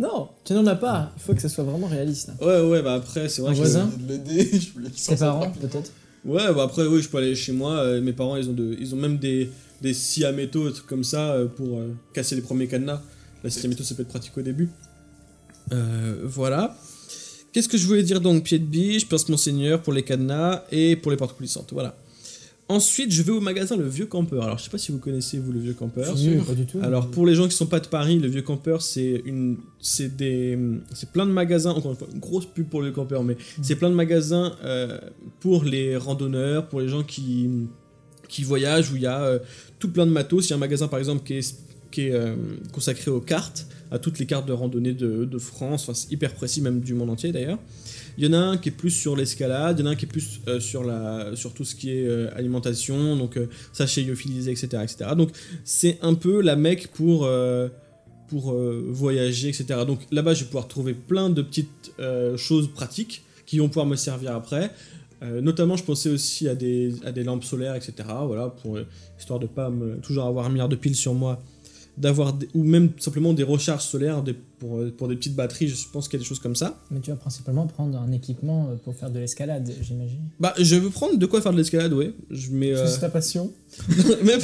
Non, 0.00 0.28
tu 0.44 0.54
n'en 0.54 0.66
as 0.66 0.74
pas. 0.74 1.12
Il 1.16 1.22
faut 1.22 1.34
que 1.34 1.40
ça 1.40 1.48
soit 1.48 1.62
vraiment 1.64 1.86
réaliste. 1.86 2.28
là. 2.40 2.46
Ouais, 2.46 2.68
ouais, 2.68 2.82
bah 2.82 2.94
après, 2.94 3.28
c'est 3.28 3.42
vrai 3.42 3.50
Un 3.50 3.54
que. 3.54 3.58
voisin 3.58 3.90
Je 3.96 4.02
voulais 4.02 4.18
de 4.18 4.28
l'aider, 4.28 4.60
je 4.60 4.72
voulais 4.72 4.90
Tes 4.90 5.16
parents, 5.16 5.50
peut-être 5.50 5.92
Ouais, 6.24 6.52
bah 6.52 6.64
après, 6.64 6.84
oui, 6.86 7.00
je 7.00 7.08
peux 7.08 7.18
aller 7.18 7.34
chez 7.36 7.52
moi. 7.52 7.74
euh, 7.78 8.00
mes 8.00 8.12
parents, 8.12 8.34
ils 8.36 8.48
ont, 8.50 8.54
de, 8.54 8.76
ils 8.80 8.92
ont 8.94 8.98
même 8.98 9.18
des, 9.18 9.48
des 9.80 9.94
scies 9.94 10.24
à 10.24 10.32
métaux, 10.32 10.66
des 10.68 10.74
trucs 10.74 10.86
comme 10.88 11.04
ça, 11.04 11.30
euh, 11.32 11.46
pour 11.46 11.78
euh, 11.78 11.94
casser 12.12 12.34
les 12.34 12.42
premiers 12.42 12.66
cadenas. 12.66 13.02
La 13.44 13.50
scie 13.50 13.66
à 13.66 13.68
métaux, 13.68 13.84
ça 13.84 13.94
peut 13.94 14.02
être 14.02 14.08
pratique 14.08 14.36
au 14.36 14.42
début. 14.42 14.68
Euh, 15.72 16.16
voilà. 16.24 16.76
Qu'est-ce 17.52 17.68
que 17.68 17.78
je 17.78 17.86
voulais 17.86 18.02
dire 18.02 18.20
donc 18.20 18.44
Pied 18.44 18.58
de 18.58 18.64
biche, 18.64 19.08
pince 19.08 19.28
Monseigneur 19.28 19.82
pour 19.82 19.92
les 19.92 20.02
cadenas 20.02 20.64
et 20.70 20.96
pour 20.96 21.10
les 21.10 21.16
portes 21.16 21.36
coulissantes. 21.36 21.70
Voilà. 21.72 21.96
Ensuite, 22.70 23.10
je 23.10 23.22
vais 23.22 23.32
au 23.32 23.40
magasin 23.40 23.76
Le 23.76 23.88
Vieux 23.88 24.04
Campeur. 24.04 24.42
Alors, 24.42 24.58
je 24.58 24.64
sais 24.64 24.70
pas 24.70 24.76
si 24.76 24.92
vous 24.92 24.98
connaissez, 24.98 25.38
vous, 25.38 25.52
Le 25.52 25.60
Vieux 25.60 25.72
Campeur. 25.72 26.16
Sûr. 26.16 26.44
pas 26.44 26.52
du 26.52 26.66
tout. 26.66 26.78
Alors 26.82 27.10
pour 27.10 27.24
les 27.24 27.34
gens 27.34 27.48
qui 27.48 27.56
sont 27.56 27.66
pas 27.66 27.80
de 27.80 27.86
Paris, 27.86 28.18
le 28.18 28.28
vieux 28.28 28.42
campeur 28.42 28.82
c'est 28.82 29.22
une 29.24 29.56
c'est 29.80 30.14
des 30.14 30.58
c'est 30.92 31.10
plein 31.10 31.24
de 31.24 31.32
magasins 31.32 31.70
encore 31.70 31.92
une 31.92 31.96
fois 31.96 32.08
une 32.12 32.20
grosse 32.20 32.44
pub 32.44 32.68
pour 32.68 32.82
le 32.82 32.90
campeur 32.90 33.24
mais 33.24 33.36
c'est 33.62 33.76
plein 33.76 33.88
de 33.88 33.94
magasins 33.94 34.54
euh, 34.64 34.98
pour 35.40 35.64
les 35.64 35.96
randonneurs, 35.96 36.68
pour 36.68 36.80
les 36.80 36.88
gens 36.88 37.02
qui 37.02 37.48
qui 38.28 38.44
voyagent 38.44 38.92
où 38.92 38.96
il 38.96 39.02
y 39.02 39.06
a 39.06 39.22
euh, 39.22 39.38
tout 39.78 39.90
plein 39.90 40.04
de 40.04 40.10
matos, 40.10 40.46
il 40.46 40.50
y 40.50 40.52
a 40.52 40.56
un 40.56 40.60
magasin 40.60 40.88
par 40.88 40.98
exemple 40.98 41.24
qui 41.24 41.34
est 41.34 41.56
qui 41.90 42.08
est 42.08 42.12
euh, 42.12 42.36
consacré 42.72 43.10
aux 43.10 43.20
cartes, 43.20 43.66
à 43.90 43.98
toutes 43.98 44.18
les 44.18 44.26
cartes 44.26 44.46
de 44.46 44.52
randonnée 44.52 44.92
de, 44.92 45.38
France, 45.38 45.82
enfin 45.82 45.94
c'est 45.94 46.12
hyper 46.12 46.34
précis 46.34 46.60
même 46.60 46.80
du 46.80 46.94
monde 46.94 47.10
entier 47.10 47.32
d'ailleurs. 47.32 47.58
Il 48.16 48.24
y 48.24 48.28
en 48.28 48.32
a 48.32 48.38
un 48.38 48.56
qui 48.56 48.70
est 48.70 48.72
plus 48.72 48.90
sur 48.90 49.14
l'escalade, 49.14 49.78
il 49.78 49.84
y 49.84 49.86
en 49.86 49.90
a 49.90 49.92
un 49.92 49.96
qui 49.96 50.04
est 50.04 50.08
plus 50.08 50.40
euh, 50.48 50.58
sur, 50.58 50.82
la, 50.82 51.36
sur 51.36 51.54
tout 51.54 51.64
ce 51.64 51.76
qui 51.76 51.90
est 51.90 52.04
euh, 52.04 52.28
alimentation, 52.36 53.16
donc 53.16 53.36
euh, 53.36 53.46
sachets 53.72 54.02
lyophilisés, 54.02 54.50
etc., 54.50 54.82
etc. 54.82 55.10
Donc 55.16 55.30
c'est 55.64 55.98
un 56.02 56.14
peu 56.14 56.40
la 56.40 56.56
mecque 56.56 56.88
pour, 56.88 57.28
pour 58.28 58.52
voyager, 58.52 59.48
etc. 59.48 59.80
Donc 59.86 60.00
là-bas, 60.10 60.34
je 60.34 60.40
vais 60.40 60.46
pouvoir 60.46 60.68
trouver 60.68 60.94
plein 60.94 61.30
de 61.30 61.42
petites 61.42 61.92
choses 62.36 62.72
pratiques 62.72 63.22
qui 63.46 63.58
vont 63.58 63.68
pouvoir 63.68 63.86
me 63.86 63.96
servir 63.96 64.34
après. 64.34 64.70
Notamment, 65.22 65.76
je 65.76 65.82
pensais 65.82 66.10
aussi 66.10 66.48
à 66.48 66.54
des, 66.54 66.92
à 67.04 67.10
des 67.10 67.24
lampes 67.24 67.42
solaires, 67.42 67.74
etc. 67.74 68.08
Voilà, 68.24 68.48
pour, 68.48 68.76
euh, 68.76 68.86
histoire 69.18 69.40
de 69.40 69.46
pas 69.46 69.72
toujours 70.02 70.24
avoir 70.26 70.46
un 70.46 70.48
milliard 70.48 70.68
de 70.68 70.76
piles 70.76 70.94
sur 70.94 71.14
moi, 71.14 71.42
d'avoir 72.00 72.38
ou 72.54 72.62
même 72.64 72.90
simplement 72.98 73.32
des 73.32 73.42
recharges 73.42 73.84
solaires 73.84 74.22
des- 74.22 74.34
pour, 74.34 74.78
euh, 74.78 74.92
pour 74.96 75.08
des 75.08 75.16
petites 75.16 75.34
batteries. 75.34 75.68
Je 75.68 75.86
pense 75.92 76.08
qu'il 76.08 76.18
y 76.18 76.20
a 76.20 76.24
des 76.24 76.28
choses 76.28 76.38
comme 76.38 76.56
ça. 76.56 76.80
Mais 76.90 77.00
tu 77.00 77.10
vas 77.10 77.16
principalement 77.16 77.66
prendre 77.66 77.98
un 77.98 78.10
équipement 78.12 78.68
euh, 78.70 78.76
pour 78.76 78.94
faire 78.94 79.10
de 79.10 79.18
l'escalade, 79.18 79.70
j'imagine. 79.82 80.20
Bah, 80.40 80.54
je 80.58 80.76
veux 80.76 80.90
prendre 80.90 81.16
de 81.18 81.26
quoi 81.26 81.40
faire 81.42 81.52
de 81.52 81.58
l'escalade, 81.58 81.92
ouais. 81.92 82.12
Je 82.30 82.50
mets. 82.50 82.72
euh, 82.74 82.86
C'est 82.86 83.00
ta 83.00 83.08
passion. 83.08 83.52
même- 84.22 84.40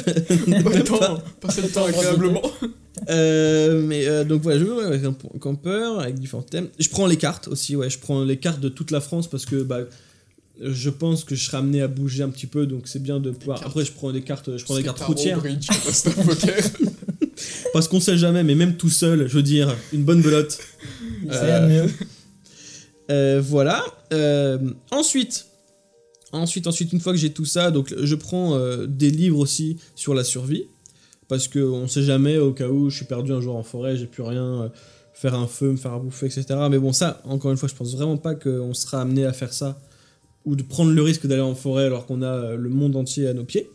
Pas 0.63 0.69
le 0.77 0.83
temps, 0.83 1.17
passer 1.41 1.61
le 1.61 1.69
temps 1.69 1.85
agréablement. 1.85 2.41
Euh, 3.09 3.81
mais 3.81 4.07
euh, 4.07 4.23
donc 4.23 4.41
voilà, 4.41 4.59
je 4.59 4.63
vais 4.63 4.71
ouais, 4.71 4.83
avec 4.85 5.03
un 5.03 5.13
campeur 5.39 5.99
avec 5.99 6.17
différents 6.19 6.41
thèmes. 6.43 6.67
Je 6.79 6.89
prends 6.89 7.07
les 7.07 7.17
cartes 7.17 7.47
aussi, 7.49 7.75
ouais, 7.75 7.89
je 7.89 7.99
prends 7.99 8.23
les 8.23 8.37
cartes 8.37 8.61
de 8.61 8.69
toute 8.69 8.91
la 8.91 9.01
France 9.01 9.27
parce 9.29 9.45
que 9.45 9.63
bah, 9.63 9.79
je 10.61 10.89
pense 10.89 11.25
que 11.25 11.35
je 11.35 11.43
serai 11.45 11.57
amené 11.57 11.81
à 11.81 11.89
bouger 11.89 12.23
un 12.23 12.29
petit 12.29 12.47
peu, 12.47 12.65
donc 12.65 12.87
c'est 12.87 13.03
bien 13.03 13.19
de 13.19 13.31
pouvoir. 13.31 13.61
Après, 13.65 13.83
je 13.83 13.91
prends 13.91 14.11
des 14.13 14.21
cartes, 14.21 14.55
je 14.57 14.63
prends 14.63 14.77
des 14.77 14.83
cartes 14.83 15.01
routières 15.01 15.39
bridge, 15.39 15.67
poker. 16.25 16.55
parce 17.75 17.89
qu'on 17.89 17.99
sait 17.99 18.17
jamais, 18.17 18.41
mais 18.41 18.55
même 18.55 18.77
tout 18.77 18.89
seul, 18.89 19.27
je 19.27 19.35
veux 19.35 19.43
dire, 19.43 19.75
une 19.91 20.05
bonne 20.05 20.21
belote. 20.21 20.57
Euh. 21.29 21.87
Euh, 23.09 23.41
voilà. 23.43 23.83
Euh, 24.13 24.57
ensuite, 24.91 25.47
ensuite, 26.31 26.67
ensuite, 26.67 26.93
une 26.93 27.01
fois 27.01 27.11
que 27.11 27.19
j'ai 27.19 27.31
tout 27.31 27.43
ça, 27.43 27.71
donc 27.71 27.93
je 27.97 28.15
prends 28.15 28.57
des 28.85 29.09
livres 29.09 29.39
aussi 29.39 29.77
sur 29.95 30.13
la 30.13 30.23
survie 30.23 30.67
parce 31.27 31.47
que 31.49 31.59
on 31.59 31.87
sait 31.87 32.03
jamais 32.03 32.37
au 32.37 32.53
cas 32.53 32.69
où 32.69 32.89
je 32.89 32.95
suis 32.95 33.05
perdu 33.05 33.33
un 33.33 33.41
jour 33.41 33.55
en 33.55 33.63
forêt, 33.63 33.97
j'ai 33.97 34.05
plus 34.05 34.23
rien, 34.23 34.71
faire 35.13 35.33
un 35.33 35.47
feu, 35.47 35.71
me 35.71 35.77
faire 35.77 35.93
à 35.93 35.99
bouffer, 35.99 36.27
etc. 36.27 36.45
Mais 36.69 36.77
bon, 36.77 36.93
ça, 36.93 37.21
encore 37.25 37.51
une 37.51 37.57
fois, 37.57 37.67
je 37.67 37.75
pense 37.75 37.93
vraiment 37.93 38.17
pas 38.17 38.35
qu'on 38.35 38.73
sera 38.73 39.01
amené 39.01 39.25
à 39.25 39.33
faire 39.33 39.51
ça 39.51 39.81
ou 40.45 40.55
de 40.55 40.63
prendre 40.63 40.91
le 40.91 41.01
risque 41.01 41.27
d'aller 41.27 41.41
en 41.41 41.55
forêt 41.55 41.85
alors 41.85 42.05
qu'on 42.05 42.21
a 42.21 42.55
le 42.55 42.69
monde 42.69 42.95
entier 42.95 43.27
à 43.27 43.33
nos 43.33 43.43
pieds. 43.43 43.69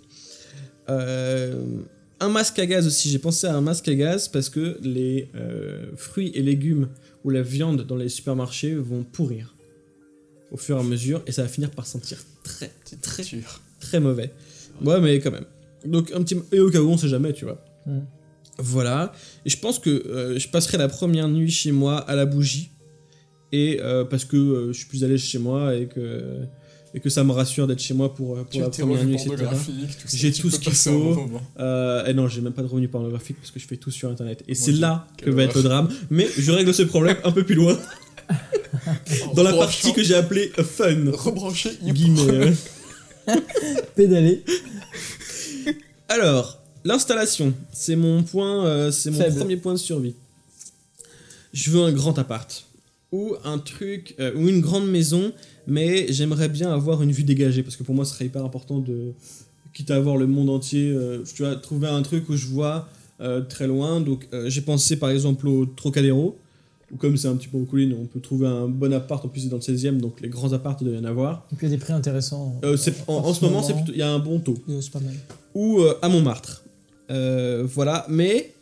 Euh, 0.88 1.82
un 2.20 2.28
masque 2.28 2.58
à 2.58 2.66
gaz 2.66 2.86
aussi, 2.86 3.10
j'ai 3.10 3.18
pensé 3.18 3.46
à 3.46 3.54
un 3.54 3.60
masque 3.60 3.88
à 3.88 3.94
gaz 3.94 4.28
parce 4.28 4.48
que 4.48 4.78
les 4.82 5.28
euh, 5.34 5.86
fruits 5.96 6.30
et 6.34 6.42
légumes 6.42 6.88
ou 7.24 7.30
la 7.30 7.42
viande 7.42 7.86
dans 7.86 7.96
les 7.96 8.08
supermarchés 8.08 8.74
vont 8.74 9.02
pourrir 9.02 9.54
au 10.50 10.56
fur 10.56 10.76
et 10.76 10.80
à 10.80 10.82
mesure 10.82 11.22
et 11.26 11.32
ça 11.32 11.42
va 11.42 11.48
finir 11.48 11.70
par 11.70 11.86
sentir 11.86 12.18
très 12.42 12.70
très 13.00 13.22
Sûr. 13.22 13.60
très 13.80 14.00
mauvais. 14.00 14.32
Ouais, 14.84 15.00
mais 15.00 15.18
quand 15.20 15.30
même. 15.30 15.46
Donc 15.84 16.12
un 16.12 16.22
petit 16.22 16.36
et 16.52 16.60
au 16.60 16.70
cas 16.70 16.80
où 16.80 16.88
on 16.88 16.96
sait 16.96 17.08
jamais, 17.08 17.32
tu 17.32 17.44
vois. 17.44 17.64
Voilà. 18.58 19.12
Et 19.46 19.50
je 19.50 19.58
pense 19.58 19.78
que 19.78 19.90
euh, 19.90 20.38
je 20.38 20.48
passerai 20.48 20.78
la 20.78 20.88
première 20.88 21.28
nuit 21.28 21.50
chez 21.50 21.72
moi 21.72 21.98
à 21.98 22.14
la 22.14 22.26
bougie 22.26 22.70
et 23.52 23.80
euh, 23.80 24.04
parce 24.04 24.24
que 24.24 24.36
euh, 24.36 24.72
je 24.72 24.78
suis 24.78 24.86
plus 24.86 25.04
à 25.04 25.08
l'aise 25.08 25.20
chez 25.20 25.38
moi 25.38 25.74
et 25.74 25.86
que 25.86 26.44
et 26.94 27.00
que 27.00 27.08
ça 27.08 27.22
me 27.24 27.32
rassure 27.32 27.66
d'être 27.66 27.80
chez 27.80 27.94
moi 27.94 28.14
pour, 28.14 28.36
euh, 28.36 28.42
pour 28.42 28.50
Tu 28.50 28.60
la 28.60 28.68
première 28.68 29.04
nuit, 29.04 29.14
etc. 29.14 29.36
J'ai 30.12 30.32
tout 30.32 30.50
ce 30.50 30.58
qu'il 30.58 30.72
faut. 30.72 31.28
Euh, 31.58 32.04
et 32.06 32.14
non, 32.14 32.28
j'ai 32.28 32.40
même 32.40 32.52
pas 32.52 32.62
de 32.62 32.66
revenus 32.66 32.90
pornographiques 32.90 33.36
parce 33.36 33.50
que 33.50 33.60
je 33.60 33.66
fais 33.66 33.76
tout 33.76 33.90
sur 33.90 34.08
internet. 34.10 34.42
Et 34.48 34.54
c'est 34.54 34.72
là 34.72 35.06
que 35.16 35.30
va 35.30 35.44
être 35.44 35.56
le 35.56 35.62
drame. 35.62 35.88
Mais 36.10 36.28
je 36.36 36.50
règle 36.50 36.74
ce 36.74 36.82
problème 36.82 37.16
un 37.24 37.32
peu 37.32 37.44
plus 37.44 37.54
loin 37.54 37.78
dans 39.34 39.42
la 39.42 39.52
partie 39.52 39.92
que 39.92 40.02
j'ai 40.02 40.14
appelée 40.14 40.50
fun. 40.64 41.10
Rebrancher. 41.12 41.72
Guillemets. 41.82 42.54
euh. 43.28 43.36
Pédaler. 43.96 44.42
Alors, 46.08 46.58
l'installation, 46.84 47.54
c'est 47.72 47.96
mon 47.96 48.22
point, 48.22 48.66
euh, 48.66 48.90
c'est 48.90 49.10
mon 49.10 49.18
Faible. 49.18 49.38
premier 49.38 49.56
point 49.56 49.72
de 49.72 49.78
survie. 49.78 50.14
Je 51.52 51.70
veux 51.70 51.82
un 51.82 51.92
grand 51.92 52.18
appart 52.18 52.66
ou 53.12 53.34
un 53.44 53.58
truc 53.58 54.14
euh, 54.20 54.32
ou 54.36 54.48
une 54.48 54.60
grande 54.60 54.88
maison, 54.88 55.32
mais 55.66 56.12
j'aimerais 56.12 56.48
bien 56.48 56.72
avoir 56.72 57.02
une 57.02 57.12
vue 57.12 57.24
dégagée 57.24 57.62
parce 57.62 57.76
que 57.76 57.82
pour 57.82 57.94
moi, 57.94 58.04
ce 58.04 58.14
serait 58.14 58.26
hyper 58.26 58.44
important 58.44 58.78
de 58.78 59.12
quitte 59.72 59.90
à 59.90 59.96
avoir 59.96 60.16
le 60.16 60.26
monde 60.26 60.50
entier, 60.50 60.90
euh, 60.90 61.22
tu 61.34 61.42
vois, 61.42 61.54
trouver 61.56 61.88
un 61.88 62.02
truc 62.02 62.28
où 62.28 62.36
je 62.36 62.46
vois 62.46 62.88
euh, 63.20 63.40
très 63.42 63.66
loin. 63.66 64.00
Donc, 64.00 64.26
euh, 64.32 64.50
j'ai 64.50 64.62
pensé 64.62 64.96
par 64.96 65.10
exemple 65.10 65.46
au 65.46 65.64
Trocadéro 65.64 66.36
Ou 66.92 66.96
comme 66.96 67.16
c'est 67.16 67.28
un 67.28 67.36
petit 67.36 67.46
peu 67.48 67.58
en 67.58 67.64
colline, 67.64 67.94
on 68.00 68.06
peut 68.06 68.20
trouver 68.20 68.48
un 68.48 68.66
bon 68.66 68.92
appart, 68.92 69.24
en 69.24 69.28
plus 69.28 69.42
c'est 69.42 69.48
dans 69.48 69.58
le 69.58 69.62
16ème, 69.62 69.98
donc 69.98 70.20
les 70.20 70.28
grands 70.28 70.52
apparts, 70.52 70.76
il 70.80 70.88
doit 70.88 70.96
y 70.96 70.98
en 70.98 71.04
avoir. 71.04 71.46
Et 71.52 71.56
puis 71.56 71.66
il 71.66 71.70
y 71.70 71.72
a 71.72 71.76
des 71.76 71.80
prix 71.80 71.92
intéressants. 71.92 72.60
En, 73.06 73.12
en 73.14 73.32
ce 73.34 73.44
moment, 73.44 73.64
il 73.88 73.96
y 73.96 74.02
a 74.02 74.10
un 74.10 74.18
bon 74.18 74.40
taux. 74.40 74.58
C'est 74.80 74.90
pas 74.90 75.00
mal. 75.00 75.14
Ou 75.54 75.82
à 76.02 76.08
Montmartre. 76.08 76.64
Voilà, 77.08 78.06
mais 78.08 78.52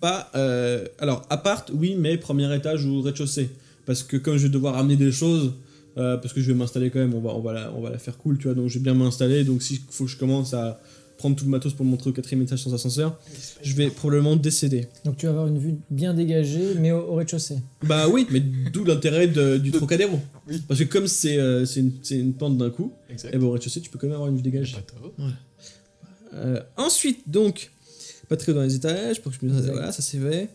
pas... 0.00 0.30
euh, 0.34 0.86
alors, 0.98 1.22
appart, 1.30 1.70
oui, 1.74 1.96
mais 1.98 2.16
premier 2.16 2.54
étage 2.54 2.84
ou 2.84 3.02
rez-de-chaussée. 3.02 3.50
Parce 3.84 4.02
que 4.02 4.16
comme 4.16 4.36
je 4.36 4.44
vais 4.44 4.52
devoir 4.52 4.76
amener 4.76 4.96
des 4.96 5.12
choses... 5.12 5.52
euh, 5.96 6.16
parce 6.16 6.32
que 6.34 6.40
je 6.40 6.46
vais 6.50 6.56
m'installer 6.58 6.90
quand 6.90 6.98
même, 6.98 7.14
on 7.14 7.20
va, 7.20 7.34
on, 7.34 7.40
va 7.40 7.52
la, 7.52 7.72
on 7.74 7.80
va 7.80 7.90
la 7.90 7.98
faire 7.98 8.16
cool, 8.18 8.38
tu 8.38 8.44
vois, 8.44 8.54
donc 8.54 8.68
je 8.68 8.78
vais 8.78 8.82
bien 8.84 8.94
m'installer, 8.94 9.44
donc 9.44 9.62
s'il 9.62 9.78
faut 9.90 10.04
que 10.04 10.10
je 10.10 10.16
commence 10.16 10.54
à 10.54 10.80
prendre 11.18 11.34
tout 11.34 11.46
le 11.46 11.50
matos 11.50 11.72
pour 11.72 11.84
le 11.86 11.90
montrer 11.90 12.10
au 12.10 12.12
quatrième 12.12 12.42
étage 12.42 12.62
sans 12.62 12.74
ascenseur, 12.74 13.18
je 13.62 13.74
vais 13.74 13.88
probablement 13.88 14.36
décéder. 14.36 14.86
Donc 15.06 15.16
tu 15.16 15.24
vas 15.24 15.32
avoir 15.32 15.46
une 15.46 15.58
vue 15.58 15.76
bien 15.90 16.12
dégagée, 16.12 16.74
mais 16.78 16.92
au, 16.92 16.98
au 16.98 17.14
rez-de-chaussée. 17.14 17.56
Bah 17.84 18.06
oui, 18.08 18.26
mais 18.30 18.40
d'où 18.40 18.84
l'intérêt 18.84 19.26
du 19.26 19.34
De- 19.70 19.70
Trocadéro. 19.78 20.20
Oui. 20.46 20.60
Parce 20.68 20.78
que 20.80 20.84
comme 20.84 21.06
c'est 21.06 21.38
euh, 21.38 21.64
c'est 21.64 21.80
une, 22.18 22.34
pente 22.34 22.58
d'un 22.58 22.68
coup, 22.68 22.92
Exact. 23.08 23.34
et 23.34 23.38
bon, 23.38 23.46
au 23.46 23.50
rez-de-chaussée, 23.52 23.80
tu 23.80 23.88
peux 23.88 23.98
quand 23.98 24.08
même 24.08 24.14
avoir 24.14 24.28
une 24.28 24.36
vue 24.36 24.42
dégagée. 24.42 24.76
Euh, 26.34 26.60
ensuite, 26.76 27.20
donc, 27.26 27.70
pas 28.28 28.36
très 28.36 28.52
haut 28.52 28.56
dans 28.56 28.62
les 28.62 28.74
étages, 28.74 29.22
pour 29.22 29.32
que 29.32 29.38
je 29.40 29.46
me 29.46 29.50
dise, 29.52 29.70
voilà, 29.70 29.92
ça 29.92 30.02
c'est 30.02 30.18
fait. 30.18 30.50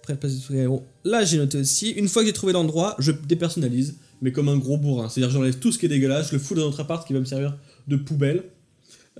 Après, 0.00 0.12
la 0.12 0.18
place 0.18 0.34
du 0.34 0.42
Trocadéro. 0.42 0.84
Là, 1.04 1.24
j'ai 1.24 1.38
noté 1.38 1.56
aussi, 1.58 1.90
une 1.92 2.08
fois 2.08 2.22
que 2.22 2.26
j'ai 2.26 2.34
trouvé 2.34 2.52
l'endroit, 2.52 2.94
je 2.98 3.10
dépersonnalise, 3.10 3.94
mais 4.24 4.32
comme 4.32 4.48
un 4.48 4.56
gros 4.56 4.78
bourrin. 4.78 5.10
C'est-à-dire, 5.10 5.30
j'enlève 5.30 5.58
tout 5.58 5.70
ce 5.70 5.78
qui 5.78 5.84
est 5.84 5.90
dégueulasse, 5.90 6.28
je 6.28 6.32
le 6.32 6.38
fous 6.38 6.54
dans 6.54 6.62
notre 6.62 6.80
appart 6.80 7.06
qui 7.06 7.12
va 7.12 7.20
me 7.20 7.26
servir 7.26 7.56
de 7.86 7.96
poubelle. 7.96 8.42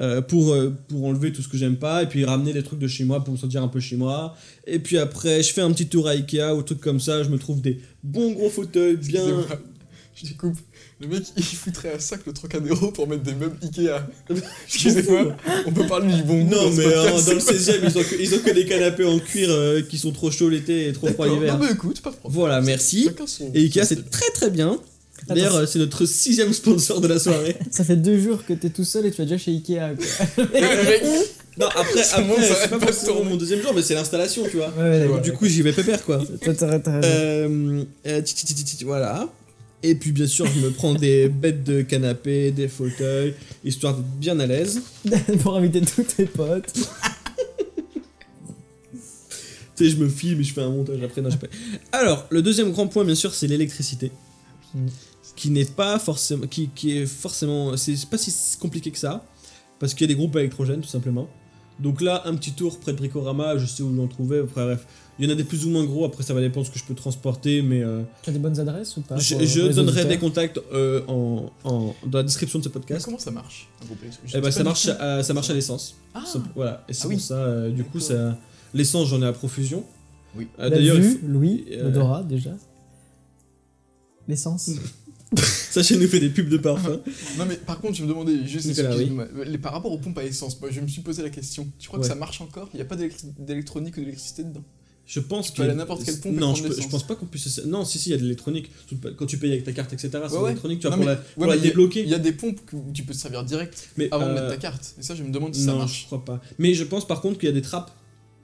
euh, 0.01 0.21
pour, 0.23 0.53
euh, 0.53 0.75
pour 0.89 1.05
enlever 1.05 1.33
tout 1.33 1.43
ce 1.43 1.47
que 1.47 1.57
j'aime 1.57 1.77
pas 1.77 2.03
et 2.03 2.07
puis 2.07 2.25
ramener 2.25 2.53
des 2.53 2.65
trucs 2.65 2.81
de 2.81 2.89
chez 2.89 3.05
moi 3.05 3.23
pour 3.23 3.33
me 3.33 3.39
sentir 3.39 3.63
un 3.63 3.69
peu 3.69 3.79
chez 3.79 3.95
moi 3.95 4.35
et 4.67 4.81
puis 4.81 4.99
après 4.99 5.41
je 5.41 5.53
fais 5.53 5.61
un 5.61 5.71
petit 5.71 5.87
tour 5.87 6.09
à 6.09 6.15
Ikea 6.15 6.53
ou 6.53 6.63
trucs 6.63 6.81
comme 6.81 6.99
ça 6.99 7.23
je 7.23 7.29
me 7.29 7.39
trouve 7.39 7.61
des 7.61 7.79
bons 8.03 8.33
gros 8.33 8.51
fauteuils 8.51 8.97
bien 8.97 9.23
Je 10.15 10.29
découpe. 10.29 10.59
Le 11.01 11.09
mec, 11.09 11.25
il 11.37 11.43
foutrait 11.43 11.93
à 11.93 11.99
sac 11.99 12.21
le 12.25 12.33
Trocadéro 12.33 12.93
pour 12.93 13.09
mettre 13.09 13.25
des 13.25 13.35
meubles 13.35 13.57
Ikea. 13.63 14.07
Excusez-moi, 14.67 15.37
on 15.67 15.73
peut 15.73 15.87
parler 15.87 16.15
du 16.15 16.23
bon 16.23 16.45
goût 16.45 16.55
Non, 16.55 16.71
mais 16.71 16.85
podcast, 16.85 17.09
hein, 17.09 17.23
dans 17.27 17.35
le 17.35 17.41
c'est 17.41 17.59
16 17.59 17.69
e 17.69 17.81
ils 17.83 17.99
ont, 17.99 18.03
que, 18.03 18.23
ils 18.23 18.35
ont 18.35 18.39
que 18.39 18.51
des 18.53 18.65
canapés 18.65 19.05
en 19.05 19.19
cuir 19.19 19.49
euh, 19.51 19.83
qui 19.83 19.99
sont 19.99 20.13
trop 20.13 20.31
chauds 20.31 20.49
l'été 20.49 20.89
et 20.89 20.93
trop 20.93 21.09
froids 21.09 21.27
l'hiver. 21.27 21.59
Non, 21.59 21.65
mais 21.65 21.73
écoute, 21.73 22.01
pas 22.01 22.11
de 22.11 22.17
problème. 22.17 22.39
Voilà, 22.39 22.61
merci. 22.61 23.11
Et 23.55 23.63
Ikea, 23.65 23.85
c'est 23.85 24.09
très 24.09 24.31
très 24.31 24.51
bien. 24.51 24.79
D'ailleurs, 25.27 25.57
euh, 25.57 25.67
c'est 25.67 25.79
notre 25.79 26.05
sixième 26.07 26.53
sponsor 26.53 27.01
de 27.01 27.09
la 27.09 27.19
soirée. 27.19 27.57
Ça 27.71 27.85
fait 27.85 27.97
deux 27.97 28.19
jours 28.19 28.45
que 28.45 28.53
t'es 28.53 28.71
tout 28.71 28.85
seul 28.85 29.07
et 29.07 29.11
tu 29.11 29.19
vas 29.19 29.25
déjà 29.25 29.39
chez 29.39 29.53
Ikea. 29.53 29.97
Quoi. 29.97 30.45
Non, 31.57 31.67
après, 31.67 32.01
après 32.01 32.43
ça 32.43 32.57
c'est 32.63 32.69
pas 32.69 32.81
forcément 32.81 33.23
mon 33.23 33.37
deuxième 33.37 33.63
jour, 33.63 33.73
mais 33.73 33.83
c'est 33.83 33.95
l'installation, 33.95 34.43
tu 34.51 34.57
vois. 34.57 34.73
Ouais, 34.77 34.83
ouais, 34.91 34.99
d'accord. 34.99 35.21
Du 35.21 35.33
coup, 35.33 35.47
j'y 35.47 35.63
vais 35.63 35.73
pépère, 35.73 36.05
quoi. 36.05 36.21
Euh, 36.49 37.85
euh, 38.07 38.23
voilà. 38.85 39.29
Et 39.85 39.95
puis, 39.95 40.11
bien 40.11 40.27
sûr, 40.27 40.47
je 40.47 40.59
me 40.59 40.71
prends 40.71 40.95
des 40.95 41.29
bêtes 41.43 41.63
de 41.63 41.83
canapé, 41.83 42.51
des 42.51 42.67
fauteuils, 42.67 43.35
histoire 43.65 43.95
d'être 43.95 44.19
bien 44.19 44.41
à 44.41 44.47
l'aise. 44.47 44.83
pour 45.43 45.57
inviter 45.57 45.81
tous 45.81 46.03
tes 46.03 46.25
potes. 46.25 46.73
Tu 49.77 49.85
sais, 49.85 49.91
je 49.91 49.97
me 49.97 50.09
filme 50.09 50.41
et 50.41 50.45
je 50.45 50.53
fais 50.53 50.63
un 50.63 50.71
montage 50.71 51.03
après. 51.05 51.21
Non, 51.21 51.31
je 51.31 51.37
pas. 51.37 51.47
Alors, 51.93 52.27
le 52.31 52.43
deuxième 52.43 52.73
grand 52.73 52.89
point, 52.89 53.05
bien 53.05 53.15
sûr, 53.15 53.33
c'est 53.33 53.47
l'électricité. 53.47 54.11
Qui 55.37 55.51
n'est 55.51 55.65
pas 55.65 55.99
forcément. 55.99 56.47
Qui, 56.47 56.69
qui 56.69 56.99
est 56.99 57.07
forcément. 57.07 57.77
C'est 57.77 57.95
pas 58.09 58.19
si 58.19 58.33
compliqué 58.59 58.91
que 58.91 58.99
ça. 58.99 59.25
Parce 59.79 59.95
qu'il 59.95 60.03
y 60.03 60.11
a 60.11 60.15
des 60.15 60.19
groupes 60.19 60.37
électrogènes, 60.37 60.81
tout 60.81 60.89
simplement. 60.89 61.29
Donc 61.81 62.01
là, 62.01 62.23
un 62.27 62.35
petit 62.37 62.53
tour 62.53 62.79
près 62.79 62.93
de 62.93 62.99
Bricorama, 62.99 63.59
je 63.59 63.67
sais 63.67 63.83
où 63.83 63.95
j'en 63.97 64.07
trouvais. 64.07 64.39
Après, 64.39 64.65
bref, 64.65 64.87
il 65.19 65.25
y 65.25 65.29
en 65.29 65.33
a 65.33 65.35
des 65.35 65.43
plus 65.43 65.67
ou 65.67 65.71
moins 65.71 65.85
gros. 65.85 66.05
Après, 66.05 66.23
ça 66.23 66.33
va 66.33 66.41
dépendre 66.41 66.67
de 66.67 66.69
ce 66.69 66.73
que 66.73 66.79
je 66.79 66.85
peux 66.85 66.95
transporter. 66.95 67.63
Mais 67.63 67.83
euh, 67.83 68.03
Tu 68.23 68.31
as 68.31 68.33
des 68.33 68.39
bonnes 68.39 68.59
adresses 68.61 68.97
ou 68.97 69.01
pas 69.01 69.17
je, 69.17 69.35
pour- 69.35 69.45
je 69.45 69.61
donnerai 69.63 69.81
auditeurs 70.03 70.07
des 70.09 70.19
contacts 70.19 70.61
euh, 70.73 71.03
en, 71.09 71.51
en- 71.65 71.95
dans 72.07 72.19
la 72.19 72.23
description 72.25 72.61
de 72.61 72.65
ce 72.65 72.69
mais 72.69 72.75
podcast. 72.75 73.05
comment 73.05 73.19
ça 73.19 73.33
marche 73.33 73.69
un 73.83 73.87
groupe 73.87 73.99
Eh 74.33 74.41
ben, 74.41 74.51
ça, 74.53 74.63
marche 74.63 74.87
à, 74.89 75.23
ça 75.25 75.35
marche 75.35 75.51
à 75.51 75.55
l'essence. 75.55 75.97
Ah, 76.15 76.23
Voilà. 76.55 76.85
Et 76.89 76.93
c'est 76.93 77.07
Ah 77.07 77.09
oui. 77.09 77.15
pour 77.17 77.25
ça, 77.25 77.35
euh, 77.39 77.71
du 77.71 77.83
coup, 77.83 77.99
ça. 77.99 78.39
L'essence, 78.73 79.09
j'en 79.09 79.21
ai 79.23 79.27
à 79.27 79.33
profusion. 79.33 79.85
Oui. 80.37 80.47
Euh, 80.61 80.71
D'ailleurs, 80.71 80.97
il 80.97 81.03
vue, 81.03 81.19
faut- 81.19 81.27
Louis, 81.27 81.65
euh, 81.73 81.85
l'odorat 81.85 82.23
déjà. 82.23 82.51
L'essence. 84.29 84.71
Sachez 85.37 85.97
nous 85.97 86.07
fait 86.07 86.21
des 86.21 86.29
pubs 86.31 86.49
de 86.49 86.57
parfum. 86.59 87.01
Non 87.39 87.47
mais 87.47 87.57
par 87.57 87.81
contre 87.81 87.95
je 87.97 88.03
me 88.05 88.09
demandais 88.09 88.47
juste 88.47 88.67
Nicolas, 88.67 88.95
les- 89.45 89.59
par 89.59 89.73
rapport 89.73 89.91
aux 89.91 89.99
pompes 89.99 90.19
à 90.19 90.25
essence, 90.25 90.61
moi 90.61 90.71
je 90.71 90.81
me 90.81 90.87
suis 90.87 91.03
posé 91.03 91.23
la 91.23 91.31
question. 91.31 91.67
Tu 91.79 91.89
crois 91.89 91.99
Ouais. 91.99 92.05
que 92.05 92.09
ça 92.09 92.15
marche 92.15 92.41
encore? 92.41 92.69
Il 92.73 92.77
n'y 92.77 92.83
a 92.83 92.85
pas 92.85 92.97
d'électronique 92.97 93.97
ou 93.97 94.01
d'électricité 94.01 94.45
dedans? 94.45 94.63
Je 95.07 95.21
pense 95.21 95.51
peux 95.51 95.59
que 95.59 95.63
aller 95.63 95.73
à 95.73 95.75
n'importe 95.75 96.03
quelle 96.05 96.19
pompe 96.19 96.37
Non, 96.37 96.55
je, 96.55 96.63
pense 96.89 97.07
pas 97.07 97.15
qu'on 97.15 97.27
puisse. 97.27 97.63
Non, 97.67 97.85
si 97.85 97.99
si, 97.99 98.09
il 98.09 98.13
y 98.13 98.15
a 98.15 98.17
de 98.17 98.23
l'électronique. 98.23 98.71
Quand 99.19 99.27
tu 99.27 99.37
payes 99.37 99.53
avec 99.53 99.65
ta 99.65 99.73
carte, 99.73 99.93
etc. 99.93 100.09
C'est 100.31 100.37
Ouais, 100.37 100.45
l'électronique. 100.45 100.81
Tu 100.81 100.87
vois 100.87 100.97
Non, 100.97 101.03
pour 101.03 101.07
mais- 101.11 101.15
la, 101.15 101.17
pour 101.21 101.43
Ouais, 101.43 101.49
la 101.49 101.55
mais 101.57 101.59
il 101.61 101.65
y 101.65 101.67
a- 101.67 101.71
débloquer. 101.71 102.03
Il 102.05 102.09
y 102.09 102.15
a 102.15 102.19
des 102.19 102.33
pompes 102.33 102.65
que- 102.65 102.77
où 102.77 102.91
tu 102.95 103.03
peux 103.03 103.13
te 103.13 103.19
servir 103.19 103.45
direct 103.45 103.91
Mais 103.99 104.09
avant 104.13 104.25
de 104.25 104.31
euh, 104.31 104.35
mettre 104.35 104.49
ta 104.49 104.57
carte. 104.57 104.95
Et 104.99 105.03
ça 105.03 105.15
je 105.15 105.23
me 105.23 105.31
demande 105.31 105.55
si 105.55 105.61
ça 105.61 105.67
non, 105.67 105.73
je 105.75 105.79
marche. 105.81 106.07
crois 106.07 106.25
pas. 106.25 106.41
Mais 106.59 106.73
je 106.73 106.85
pense 106.85 107.07
par 107.07 107.21
contre 107.21 107.39
qu'il 107.39 107.49
y 107.51 107.53
a 107.53 107.55
des 107.55 107.61
trappes 107.61 107.91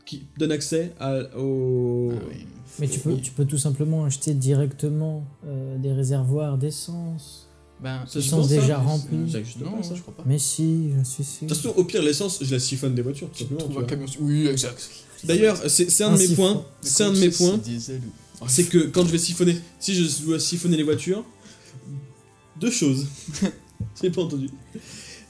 qui 0.05 0.25
donnent 0.39 0.53
accès 0.53 0.93
à, 1.01 1.21
au. 1.39 2.13
Ah 2.15 2.25
oui. 2.29 2.45
Mais 2.81 2.89
tu 2.89 3.01
peux, 3.01 3.17
tu 3.17 3.31
peux 3.33 3.45
tout 3.45 3.59
simplement 3.59 4.05
acheter 4.05 4.35
directement 4.35 5.25
euh, 5.47 5.77
des 5.79 5.93
réservoirs 5.93 6.57
d'essence. 6.59 7.47
Ben, 7.83 8.05
Ils 8.15 8.23
sont 8.23 8.45
déjà 8.47 8.79
remplis. 8.79 9.31
Ça 9.33 9.39
existe 9.39 9.61
non, 9.61 9.73
pas, 9.79 9.83
ça. 9.83 9.95
je 9.95 10.03
crois 10.03 10.15
pas. 10.15 10.23
Mais 10.27 10.39
si, 10.39 10.91
je 10.99 11.03
suis 11.05 11.25
sûr. 11.25 11.47
De 11.47 11.55
toute 11.55 11.63
façon, 11.63 11.75
au 11.77 11.85
pire, 11.85 12.03
l'essence, 12.03 12.39
je 12.43 12.53
la 12.53 12.61
siphonne 12.61 12.95
des 12.95 13.01
voitures, 13.03 13.29
tout 13.29 13.35
Tu 13.35 13.41
simplement. 13.45 13.61
trouves 13.61 13.77
tu 13.77 13.83
un 13.83 13.87
camion. 13.87 14.07
Oui, 14.21 14.47
exact. 14.49 14.89
D'ailleurs, 15.25 15.59
c'est 15.69 16.03
un 16.05 16.13
de 16.15 16.19
mes 16.19 16.29
points. 16.35 16.65
C'est 16.83 17.05
un 17.05 17.13
de 17.13 17.19
mes 17.19 17.31
points. 17.31 17.55
ou- 17.59 18.47
C'est 18.49 18.65
que 18.65 18.79
quand 18.87 19.05
je 19.07 19.11
vais 19.13 19.19
siphonner, 19.19 19.57
si 19.79 19.95
je 19.95 20.25
dois 20.25 20.39
siphonner 20.41 20.77
les 20.77 20.83
voitures, 20.83 21.25
deux 22.59 22.71
choses. 22.71 23.07
J'ai 24.03 24.11
pas 24.11 24.23
entendu. 24.23 24.49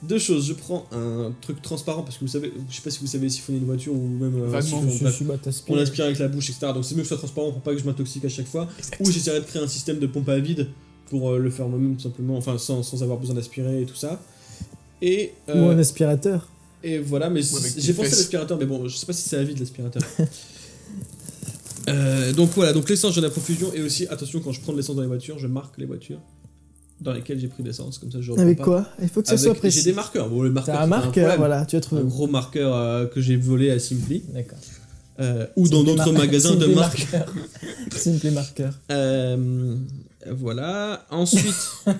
Deux 0.03 0.17
choses. 0.19 0.47
Je 0.47 0.53
prends 0.53 0.87
un 0.91 1.31
truc 1.41 1.61
transparent 1.61 2.01
parce 2.01 2.17
que 2.17 2.21
vous 2.21 2.31
savez, 2.31 2.51
je 2.69 2.75
sais 2.75 2.81
pas 2.81 2.89
si 2.89 2.99
vous 2.99 3.07
savez 3.07 3.29
siphonner 3.29 3.59
une 3.59 3.65
voiture 3.65 3.93
ou 3.93 4.07
même 4.07 4.43
euh, 4.43 4.47
Vaguement. 4.47 4.81
siphon, 4.89 5.25
bah, 5.25 5.37
t'aspires. 5.41 5.75
on 5.75 5.79
aspire 5.79 6.05
avec 6.05 6.17
la 6.19 6.27
bouche, 6.27 6.49
etc. 6.49 6.71
Donc 6.73 6.85
c'est 6.85 6.95
mieux 6.95 7.01
que 7.01 7.07
ce 7.07 7.15
soit 7.15 7.19
transparent 7.19 7.51
pour 7.51 7.61
pas 7.61 7.73
que 7.73 7.79
je 7.79 7.85
m'intoxique 7.85 8.25
à 8.25 8.29
chaque 8.29 8.47
fois. 8.47 8.67
Exact. 8.79 8.97
Ou 8.99 9.11
j'essaierai 9.11 9.39
de 9.41 9.45
créer 9.45 9.61
un 9.61 9.67
système 9.67 9.99
de 9.99 10.07
pompe 10.07 10.29
à 10.29 10.39
vide 10.39 10.67
pour 11.09 11.29
euh, 11.29 11.37
le 11.37 11.49
faire 11.51 11.67
moi-même 11.67 11.95
tout 11.95 12.03
simplement, 12.03 12.37
enfin 12.37 12.57
sans, 12.57 12.81
sans 12.83 13.03
avoir 13.03 13.19
besoin 13.19 13.35
d'aspirer 13.35 13.81
et 13.83 13.85
tout 13.85 13.95
ça. 13.95 14.21
Et, 15.03 15.33
Ou 15.47 15.51
euh, 15.51 15.71
un 15.75 15.77
aspirateur. 15.79 16.47
et 16.83 16.97
voilà, 16.99 17.29
mais 17.29 17.41
j'ai 17.77 17.93
pensé 17.93 18.13
à 18.13 18.15
l'aspirateur, 18.15 18.57
mais 18.57 18.65
bon, 18.65 18.87
je 18.87 18.95
sais 18.95 19.05
pas 19.05 19.13
si 19.13 19.27
c'est 19.27 19.37
à 19.37 19.43
vide 19.43 19.59
l'aspirateur. 19.59 20.01
Euh, 21.89 22.31
donc 22.33 22.51
voilà, 22.51 22.73
donc 22.73 22.87
l'essence 22.89 23.15
j'en 23.15 23.23
ai 23.23 23.25
à 23.25 23.29
profusion 23.31 23.73
et 23.73 23.81
aussi 23.81 24.05
attention 24.07 24.39
quand 24.39 24.51
je 24.51 24.61
prends 24.61 24.71
de 24.71 24.77
l'essence 24.77 24.95
dans 24.95 25.01
les 25.01 25.07
voitures, 25.07 25.39
je 25.39 25.47
marque 25.47 25.79
les 25.79 25.85
voitures 25.87 26.19
dans 27.01 27.13
lesquelles 27.13 27.39
j'ai 27.39 27.47
pris 27.47 27.63
l'essence, 27.63 27.97
comme 27.97 28.11
ça 28.11 28.19
je 28.21 28.31
Avec 28.33 28.59
pas. 28.59 28.63
quoi? 28.63 28.87
Il 29.01 29.09
faut 29.09 29.21
que 29.21 29.27
ça 29.27 29.33
Avec- 29.33 29.43
soit 29.43 29.53
J'ai 29.55 29.59
précis. 29.59 29.83
des 29.83 29.93
marqueurs, 29.93 30.29
bon 30.29 30.41
le 30.43 30.51
marqueur 30.51 30.75
T'as 30.75 30.83
un 30.83 30.87
marqueur, 30.87 31.37
voilà, 31.37 31.65
tu 31.65 31.75
as 31.75 31.81
trouvé. 31.81 32.01
un 32.01 32.05
gros 32.05 32.27
marqueur 32.27 32.75
euh, 32.75 33.05
que 33.07 33.19
j'ai 33.21 33.35
volé 33.37 33.71
à 33.71 33.79
Simply 33.79 34.23
D'accord. 34.33 34.59
euh, 35.19 35.47
ou 35.55 35.67
dans 35.67 35.83
d'autres 35.83 36.11
mar- 36.11 36.21
magasins 36.25 36.55
de 36.55 36.67
marques. 36.67 37.07
Simply 37.95 38.31
marqueur. 38.31 38.73
Euh, 38.91 39.75
voilà. 40.31 41.05
Ensuite, 41.09 41.55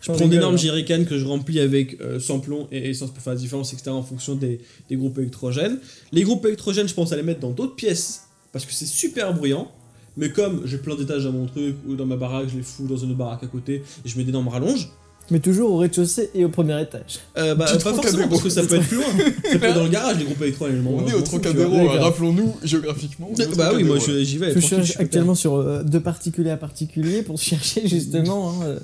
je 0.00 0.12
prends 0.12 0.26
d'énormes 0.28 0.54
hein. 0.54 0.58
jerrycans 0.58 1.04
que 1.04 1.18
je 1.18 1.24
remplis 1.26 1.60
avec 1.60 2.00
euh, 2.00 2.18
samplon 2.20 2.68
et 2.72 2.90
essence 2.90 3.10
pour 3.10 3.22
faire 3.22 3.34
la 3.34 3.38
différence, 3.38 3.72
etc. 3.72 3.90
en 3.90 4.02
fonction 4.02 4.34
des, 4.36 4.60
des 4.88 4.96
groupes 4.96 5.18
électrogènes. 5.18 5.78
Les 6.12 6.22
groupes 6.22 6.44
électrogènes, 6.46 6.88
je 6.88 6.94
pense 6.94 7.12
à 7.12 7.16
les 7.16 7.22
mettre 7.22 7.40
dans 7.40 7.50
d'autres 7.50 7.74
pièces 7.76 8.22
parce 8.52 8.64
que 8.64 8.72
c'est 8.72 8.86
super 8.86 9.34
bruyant. 9.34 9.70
Mais 10.16 10.30
comme 10.30 10.62
j'ai 10.64 10.78
plein 10.78 10.94
d'étages 10.96 11.24
dans 11.24 11.32
mon 11.32 11.46
truc 11.46 11.76
ou 11.86 11.94
dans 11.94 12.06
ma 12.06 12.16
baraque, 12.16 12.48
je 12.50 12.56
les 12.56 12.62
fous 12.62 12.86
dans 12.86 12.96
une 12.96 13.10
autre 13.10 13.18
baraque 13.18 13.44
à 13.44 13.46
côté 13.46 13.82
et 14.04 14.08
je 14.08 14.16
mets 14.16 14.24
d'énormes 14.24 14.48
rallonges. 14.48 14.88
Mais 15.30 15.40
toujours 15.40 15.72
au 15.72 15.78
rez-de-chaussée 15.78 16.30
et 16.34 16.44
au 16.44 16.48
premier 16.48 16.80
étage. 16.80 17.18
Euh, 17.36 17.56
bah, 17.56 17.64
pas 17.82 17.92
forcément 17.92 18.28
parce 18.28 18.42
que 18.42 18.48
ça 18.48 18.62
peut 18.64 18.76
être 18.76 18.86
plus 18.86 18.96
loin. 18.98 19.06
Ça 19.52 19.58
peut 19.58 19.66
être 19.66 19.74
dans 19.74 19.82
le 19.82 19.90
garage, 19.90 20.18
les 20.18 20.24
groupes 20.24 20.40
électrogènes. 20.40 20.86
On 20.86 21.04
est 21.04 21.10
je 21.10 21.16
au 21.16 21.20
Trocadéro, 21.22 21.76
hein, 21.90 21.98
rappelons-nous 22.00 22.54
géographiquement. 22.62 23.30
Bah 23.56 23.72
oui, 23.74 23.82
moi 23.82 23.98
j'y 23.98 24.38
vais. 24.38 24.54
Je 24.54 24.60
cherche 24.60 24.96
actuellement 24.98 25.34
sur 25.34 25.54
euh, 25.56 25.82
de 25.82 25.98
particulier 25.98 26.50
à 26.50 26.56
particulier 26.56 27.22
pour 27.22 27.38
chercher 27.40 27.88
justement 27.88 28.50
hein, 28.62 28.64
euh, 28.66 28.78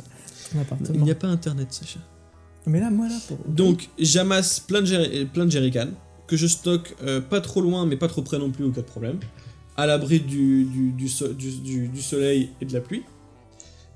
appartement. 0.60 0.98
Il 0.98 1.04
n'y 1.04 1.12
a 1.12 1.14
pas 1.14 1.28
internet, 1.28 1.68
Sacha. 1.70 2.00
Mais 2.66 2.80
là, 2.80 2.90
moi 2.90 3.06
là, 3.08 3.14
pour. 3.28 3.38
Donc 3.48 3.88
j'amasse 3.98 4.58
plein 4.60 4.80
de, 4.80 4.86
jerry- 4.86 5.24
plein 5.26 5.46
de 5.46 5.50
jerrycans 5.50 5.90
que 6.26 6.36
je 6.36 6.46
stocke 6.48 6.96
euh, 7.04 7.20
pas 7.20 7.40
trop 7.40 7.60
loin 7.60 7.86
mais 7.86 7.96
pas 7.96 8.08
trop 8.08 8.22
près 8.22 8.38
non 8.38 8.50
plus 8.50 8.64
au 8.64 8.70
cas 8.70 8.80
de 8.80 8.86
problème, 8.86 9.18
à 9.76 9.86
l'abri 9.86 10.20
du, 10.20 10.64
du, 10.64 10.92
du, 10.92 11.08
so- 11.08 11.32
du- 11.32 11.58
du- 11.58 11.88
du 11.88 12.02
soleil 12.02 12.50
et 12.60 12.64
de 12.66 12.72
la 12.72 12.80
pluie. 12.80 13.02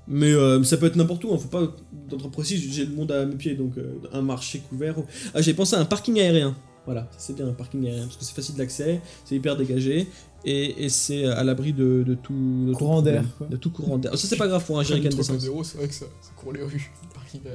Mais 0.07 0.31
euh, 0.31 0.63
ça 0.63 0.77
peut 0.77 0.85
être 0.85 0.95
n'importe 0.95 1.23
où, 1.25 1.33
hein, 1.33 1.37
faut 1.37 1.49
pas 1.49 1.75
d'être 2.09 2.29
précis, 2.29 2.57
j'ai 2.57 2.85
le 2.85 2.93
monde 2.95 3.11
à 3.11 3.25
mes 3.25 3.35
pieds, 3.35 3.55
donc 3.55 3.77
euh, 3.77 3.95
un 4.13 4.21
marché 4.21 4.59
couvert. 4.69 4.97
ou- 4.97 5.05
Ah 5.33 5.41
j'ai 5.41 5.53
pensé 5.53 5.75
à 5.75 5.79
un 5.81 5.85
parking 5.85 6.17
aérien, 6.17 6.55
voilà, 6.85 7.09
c'est 7.17 7.35
bien 7.35 7.45
un 7.45 7.51
parking 7.51 7.85
aérien, 7.85 8.03
parce 8.05 8.15
que 8.15 8.23
c'est 8.23 8.33
facile 8.33 8.55
d'accès, 8.55 9.01
c'est 9.25 9.35
hyper 9.35 9.57
dégagé, 9.57 10.07
et, 10.45 10.85
et 10.85 10.87
c'est 10.87 11.25
à 11.25 11.43
l'abri 11.43 11.73
de, 11.73 12.03
de 12.07 12.13
tout... 12.15 12.67
de 12.69 12.73
Courant 12.73 13.01
d'air. 13.01 13.25
De 13.49 13.57
tout 13.57 13.69
courant 13.69 13.97
d'air. 13.97 14.17
Ça 14.17 14.27
c'est 14.29 14.37
pas 14.37 14.47
grave 14.47 14.63
pour 14.65 14.79
un 14.79 14.83
jerrycan. 14.83 15.09
Trocadéro, 15.09 15.61
c'est 15.65 15.77
vrai 15.77 15.89
que 15.89 15.93
ça, 15.93 16.05
ça 16.21 16.31
court 16.37 16.53
les 16.53 16.63
rues. 16.63 16.89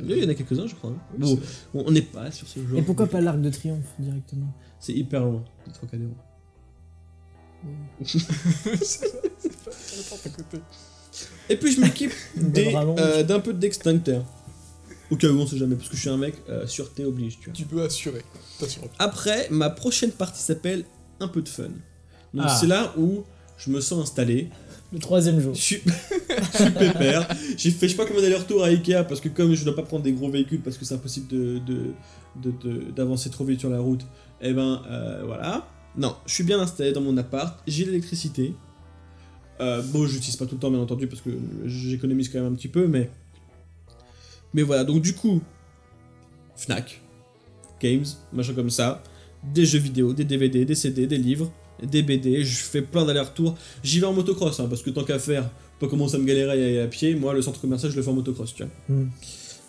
Il 0.07 0.17
y 0.19 0.25
en 0.27 0.29
a 0.29 0.35
quelques-uns 0.35 0.67
je 0.67 0.75
crois. 0.75 0.91
hein. 0.91 1.17
Oui, 1.19 1.39
Bon, 1.73 1.85
on 1.87 1.91
n'est 1.91 2.03
pas 2.03 2.31
sur 2.31 2.47
ce 2.47 2.61
genre. 2.67 2.79
Et 2.79 2.83
pourquoi 2.83 3.07
de- 3.07 3.11
pas 3.13 3.23
l'Arc 3.23 3.41
de 3.41 3.49
Triomphe 3.49 3.95
directement? 3.99 4.53
C'est 4.79 4.93
hyper 4.93 5.25
loin, 5.25 5.43
le 5.67 5.73
Trocadéro. 5.73 6.11
Et 11.49 11.57
puis 11.57 11.73
je 11.73 11.81
m'équipe 11.81 12.13
euh, 12.99 13.23
d'un 13.23 13.41
peu 13.41 13.53
d'extincteur. 13.53 14.25
Au 15.11 15.17
cas 15.17 15.29
où 15.29 15.39
on 15.39 15.47
sait 15.47 15.59
jamais, 15.59 15.77
parce 15.77 15.89
que 15.91 15.97
je 15.97 16.01
suis 16.01 16.09
un 16.09 16.17
mec, 16.17 16.35
euh, 16.49 16.67
sûreté 16.67 17.05
oblige, 17.05 17.39
tu 17.39 17.47
vois. 17.47 17.53
Tu 17.55 17.65
peux 17.67 17.83
assurer. 17.83 18.23
Après, 18.99 19.47
ma 19.51 19.69
prochaine 19.69 20.11
partie 20.11 20.41
s'appelle 20.41 20.85
un 21.21 21.29
peu 21.29 21.43
de 21.43 21.49
fun. 21.49 21.65
Donc 22.33 22.47
Ah. 22.49 22.57
c'est 22.59 22.67
là 22.67 22.95
où 22.97 23.25
je 23.59 23.71
me 23.71 23.81
sens 23.83 24.03
installé, 24.03 24.49
Le 24.91 24.99
troisième 24.99 25.39
jour. 25.41 25.55
je 25.55 25.61
suis, 25.61 25.83
je 26.53 26.57
suis 26.63 26.71
pépère, 26.71 27.29
j'ai 27.59 27.71
fait 27.71 27.89
je 27.89 27.93
sais 27.93 27.97
pas 27.97 28.07
combien 28.07 28.23
d'aller-retour 28.23 28.65
à 28.65 28.69
Ikea 28.69 29.05
parce 29.07 29.21
que 29.21 29.29
comme 29.29 29.55
je 29.55 29.65
dois 29.65 29.77
pas 29.77 29.83
prendre 29.83 30.03
des 30.03 30.13
gros 30.13 30.31
véhicules 30.31 30.61
parce 30.61 30.79
que 30.79 30.85
c'est 30.87 30.95
impossible 30.95 31.29
de, 31.29 31.59
de- 31.59 31.93
de- 32.37 32.53
de- 32.63 32.91
d'avancer 32.91 33.29
trop 33.29 33.45
vite 33.45 33.61
sur 33.61 33.69
la 33.71 33.81
route, 33.81 34.01
et 34.41 34.53
ben 34.55 34.83
euh, 34.91 35.23
voilà. 35.27 35.67
Non, 35.97 36.17
je 36.27 36.33
suis 36.35 36.45
bien 36.45 36.59
installé 36.61 36.93
dans 36.93 37.01
mon 37.03 37.17
appart, 37.17 37.59
j'ai 37.67 37.85
l'électricité. 37.85 38.55
Euh, 39.61 39.83
bon, 39.83 40.07
je 40.07 40.15
l'utilise 40.15 40.37
pas 40.37 40.47
tout 40.47 40.55
le 40.55 40.61
temps 40.61 40.71
bien 40.71 40.81
entendu 40.81 41.07
parce 41.07 41.21
que 41.21 41.31
j'économise 41.67 42.29
quand 42.31 42.41
même 42.41 42.53
un 42.53 42.57
petit 42.57 42.69
peu, 42.69 42.87
mais 42.87 43.11
mais 44.55 44.63
voilà. 44.63 44.85
Donc 44.85 45.03
du 45.03 45.15
coup, 45.15 45.41
Fnac, 46.57 47.01
games, 47.81 48.05
machin 48.33 48.55
comme 48.55 48.71
ça, 48.71 49.03
des 49.45 49.67
jeux 49.67 49.79
vidéo, 49.79 50.13
des 50.15 50.25
DVD, 50.25 50.65
des 50.65 50.75
CD, 50.75 51.07
des 51.07 51.19
livres, 51.19 51.53
des 51.83 52.03
BD. 52.03 52.45
Je 52.45 52.63
fais 52.63 52.83
plein 52.83 53.05
d'allers-retours. 53.05 53.57
J'y 53.83 54.01
vais 54.01 54.07
en 54.07 54.13
motocross 54.15 54.61
hein, 54.61 54.67
parce 54.69 54.83
que 54.83 54.91
tant 54.91 55.05
qu'à 55.05 55.19
faire, 55.19 55.49
pas 55.79 55.89
commencer 55.89 56.17
à 56.17 56.19
me 56.19 56.25
galérer 56.25 56.51
à 56.53 56.57
y 56.57 56.63
aller 56.65 56.81
à 56.81 56.87
pied. 56.87 57.15
Moi, 57.15 57.35
le 57.35 57.43
centre 57.43 57.61
commercial, 57.61 57.91
je 57.93 57.97
le 57.97 58.03
fais 58.03 58.11
en 58.11 58.15
motocross, 58.15 58.55
tu 58.55 58.63
vois. 58.65 58.73
Hmm. 58.97 59.09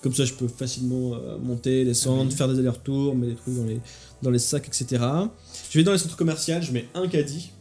Comme 0.02 0.14
ça, 0.14 0.26
je 0.26 0.34
peux 0.34 0.48
facilement 0.48 1.14
euh, 1.16 1.38
monter, 1.38 1.86
descendre, 1.86 2.24
Ah 2.26 2.30
oui. 2.30 2.36
faire 2.36 2.48
des 2.50 2.60
allers-retours, 2.60 3.16
mettre 3.16 3.32
des 3.32 3.38
trucs 3.38 3.56
dans 3.56 3.66
les, 3.66 3.80
dans 4.22 4.30
les 4.32 4.40
sacs, 4.40 4.68
etc. 4.68 5.02
Je 5.74 5.80
vais 5.80 5.84
dans 5.84 5.92
les 5.92 5.98
centres 5.98 6.16
commerciaux, 6.16 6.62
je 6.62 6.72
mets 6.72 6.86
un 6.94 7.08
caddie, 7.08 7.52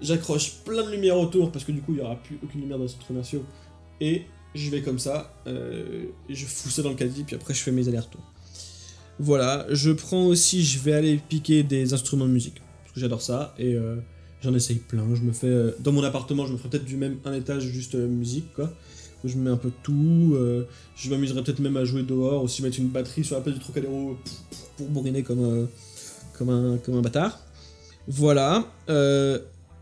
j'accroche 0.00 0.52
plein 0.64 0.82
de 0.82 0.90
lumière 0.90 1.18
autour 1.18 1.52
parce 1.52 1.66
que 1.66 1.72
du 1.72 1.82
coup, 1.82 1.92
il 1.92 1.96
n'y 1.96 2.00
aura 2.00 2.16
plus 2.16 2.38
aucune 2.42 2.62
lumière 2.62 2.78
dans 2.78 2.84
les 2.84 2.88
centres 2.88 3.06
commerciaux. 3.06 3.44
Et 4.00 4.22
j'y 4.54 4.70
vais 4.70 4.80
comme 4.80 4.98
ça, 4.98 5.34
euh, 5.46 6.06
je 6.30 6.46
fous 6.46 6.70
ça 6.70 6.80
dans 6.80 6.88
le 6.88 6.94
caddie, 6.94 7.24
puis 7.24 7.36
après, 7.36 7.52
je 7.52 7.60
fais 7.60 7.72
mes 7.72 7.88
allers-retours. 7.88 8.24
Voilà, 9.18 9.66
je 9.68 9.90
prends 9.90 10.24
aussi, 10.24 10.64
je 10.64 10.78
vais 10.78 10.94
aller 10.94 11.20
piquer 11.28 11.62
des 11.62 11.92
instruments 11.92 12.24
de 12.24 12.32
musique, 12.32 12.62
parce 12.84 12.94
que 12.94 13.00
j'adore 13.00 13.20
ça, 13.20 13.54
et 13.58 13.74
euh, 13.74 13.96
j'en 14.40 14.54
essaye 14.54 14.76
plein. 14.76 15.04
Je 15.14 15.20
me 15.20 15.32
fais, 15.32 15.46
euh, 15.46 15.72
dans 15.80 15.92
mon 15.92 16.04
appartement, 16.04 16.46
je 16.46 16.54
me 16.54 16.56
ferai 16.56 16.70
peut-être 16.70 16.86
du 16.86 16.96
même 16.96 17.18
un 17.26 17.34
étage 17.34 17.64
juste 17.64 17.96
musique, 17.96 18.50
quoi. 18.54 18.72
Où 19.24 19.28
je 19.28 19.36
mets 19.36 19.50
un 19.50 19.58
peu 19.58 19.68
de 19.68 19.74
tout, 19.82 20.34
je 20.96 21.10
m'amuserai 21.10 21.42
peut-être 21.42 21.58
même 21.58 21.76
à 21.76 21.84
jouer 21.84 22.02
dehors, 22.02 22.42
aussi 22.42 22.62
mettre 22.62 22.78
une 22.78 22.88
batterie 22.88 23.24
sur 23.24 23.36
la 23.36 23.42
place 23.42 23.54
du 23.54 23.60
Trocadéro 23.60 24.16
pour 24.78 24.88
bourriner 24.88 25.22
comme, 25.22 25.68
comme, 26.36 26.50
un, 26.50 26.78
comme 26.78 26.96
un 26.96 27.02
bâtard. 27.02 27.38
Voilà, 28.08 28.64
euh, 28.88 29.38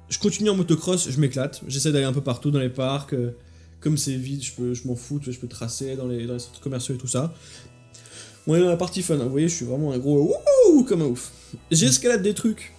je 0.09 0.19
continue 0.19 0.49
en 0.51 0.57
motocross, 0.57 1.11
je 1.11 1.21
m'éclate, 1.21 1.61
j'essaie 1.69 1.93
d'aller 1.93 2.05
un 2.07 2.13
peu 2.13 2.23
partout 2.23 2.51
dans 2.51 2.59
les 2.61 2.71
parcs, 2.71 3.13
euh, 3.13 3.33
comme 3.81 3.99
c'est 3.99 4.15
vide, 4.15 4.43
je, 4.43 4.53
peux, 4.53 4.73
je 4.75 4.87
m'en 4.89 4.95
fous, 4.97 5.19
tu 5.19 5.27
vois, 5.27 5.35
je 5.35 5.39
peux 5.39 5.47
tracer 5.49 5.95
dans 5.97 6.07
les, 6.07 6.27
dans 6.27 6.33
les 6.35 6.39
centres 6.39 6.61
commerciaux 6.61 6.95
et 6.95 6.99
tout 6.99 7.07
ça. 7.09 7.35
On 8.47 8.55
est 8.55 8.61
dans 8.61 8.69
la 8.69 8.77
partie 8.77 9.03
fun, 9.03 9.15
hein, 9.21 9.25
vous 9.25 9.31
voyez, 9.31 9.49
je 9.49 9.55
suis 9.55 9.67
vraiment 9.67 9.93
un 9.93 9.99
gros 9.99 10.23
wouhou 10.69 10.85
comme 10.85 11.03
un 11.03 11.07
ouf. 11.07 11.33
J'escalade 11.71 12.23
des 12.23 12.35
trucs, 12.35 12.73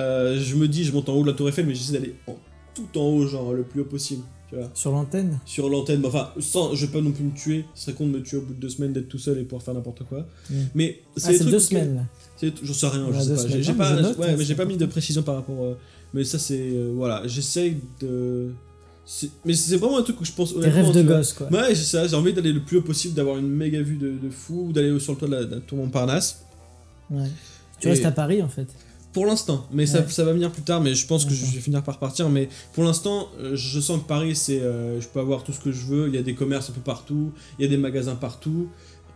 Euh, 0.00 0.38
je 0.40 0.54
me 0.54 0.68
dis, 0.68 0.84
je 0.84 0.92
monte 0.92 1.08
en 1.08 1.14
haut 1.14 1.22
de 1.24 1.30
la 1.30 1.36
tour 1.36 1.48
Eiffel, 1.48 1.66
mais 1.66 1.74
j'essaie 1.74 1.92
d'aller 1.94 2.14
en- 2.28 2.36
tout 2.72 2.96
en 3.00 3.02
haut, 3.02 3.26
genre 3.26 3.52
le 3.52 3.64
plus 3.64 3.80
haut 3.80 3.84
possible, 3.84 4.22
tu 4.48 4.54
vois 4.54 4.70
Sur 4.72 4.92
l'antenne? 4.92 5.40
Sur 5.44 5.68
l'antenne, 5.68 6.06
enfin, 6.06 6.30
sans, 6.38 6.72
je 6.76 6.86
vais 6.86 6.92
pas 6.92 7.00
non 7.00 7.10
plus 7.10 7.24
me 7.24 7.34
tuer, 7.34 7.64
ce 7.74 7.86
serait 7.86 7.94
con 7.96 8.06
de 8.06 8.12
me 8.12 8.22
tuer 8.22 8.36
au 8.38 8.42
bout 8.42 8.54
de 8.54 8.60
deux 8.60 8.68
semaines 8.68 8.92
d'être 8.92 9.08
tout 9.08 9.18
seul 9.18 9.38
et 9.38 9.42
pouvoir 9.42 9.62
faire 9.64 9.74
n'importe 9.74 10.04
quoi. 10.04 10.24
Mm. 10.50 10.54
Mais 10.76 11.00
Ah, 11.16 11.20
c'est 11.20 11.38
trucs 11.38 11.50
deux 11.50 11.58
semaines 11.58 12.06
J'en 12.62 12.72
sais 12.74 12.86
rien, 12.88 13.06
je 13.12 13.20
sais 13.20 13.34
pas. 13.34 13.60
J'ai 13.60 13.72
pas, 13.72 14.02
ouais, 14.12 14.36
mais 14.36 14.44
j'ai 14.44 14.54
pas 14.54 14.64
mis 14.64 14.76
de 14.76 14.86
précision 14.86 15.22
par 15.22 15.36
rapport. 15.36 15.62
euh, 15.64 15.74
mais 16.14 16.24
ça, 16.24 16.38
c'est. 16.38 16.58
euh, 16.58 16.92
voilà, 16.94 17.22
j'essaye 17.26 17.78
de. 18.00 18.50
Mais 19.44 19.54
c'est 19.54 19.76
vraiment 19.76 19.98
un 19.98 20.02
truc 20.02 20.20
où 20.20 20.24
je 20.24 20.32
pense. 20.32 20.52
Honnêtement, 20.54 20.84
rêves 20.92 20.94
de 20.94 21.02
gosse 21.02 21.32
quoi. 21.32 21.48
Ouais, 21.50 21.74
c'est 21.74 21.84
ça, 21.84 22.06
j'ai 22.06 22.14
envie 22.14 22.32
d'aller 22.32 22.52
le 22.52 22.60
plus 22.60 22.76
haut 22.78 22.82
possible, 22.82 23.14
d'avoir 23.14 23.38
une 23.38 23.48
méga 23.48 23.80
vue 23.80 23.96
de, 23.96 24.14
fou, 24.30 24.66
ou 24.68 24.72
d'aller 24.72 24.98
sur 25.00 25.12
le 25.14 25.18
toit 25.18 25.28
de 25.28 25.34
la, 25.34 25.44
de 25.44 25.54
la 25.56 25.60
tour 25.60 25.78
Montparnasse. 25.78 26.42
Ouais. 27.10 27.28
Tu 27.80 27.88
restes 27.88 28.04
à 28.04 28.10
Paris 28.12 28.42
en 28.42 28.48
fait. 28.48 28.66
Pour 29.14 29.24
l'instant, 29.24 29.66
mais 29.72 29.86
ça, 29.86 30.00
Ouais. 30.00 30.04
ça 30.08 30.22
va 30.22 30.32
venir 30.34 30.50
plus 30.52 30.62
tard, 30.62 30.82
mais 30.82 30.94
je 30.94 31.06
pense 31.06 31.24
que 31.24 31.32
je 31.32 31.44
vais 31.46 31.60
finir 31.60 31.82
par 31.82 31.98
partir. 31.98 32.28
Mais 32.28 32.50
pour 32.74 32.84
l'instant, 32.84 33.28
euh, 33.40 33.56
je 33.56 33.80
sens 33.80 34.02
que 34.02 34.06
Paris, 34.06 34.36
c'est, 34.36 34.60
euh, 34.60 35.00
je 35.00 35.08
peux 35.08 35.18
avoir 35.18 35.42
tout 35.42 35.52
ce 35.52 35.58
que 35.60 35.72
je 35.72 35.86
veux. 35.86 36.08
Il 36.08 36.14
y 36.14 36.18
a 36.18 36.22
des 36.22 36.34
commerces 36.34 36.68
un 36.68 36.74
peu 36.74 36.82
partout, 36.82 37.32
il 37.58 37.62
y 37.62 37.64
a 37.64 37.68
des 37.70 37.78
magasins 37.78 38.14
partout, 38.16 38.68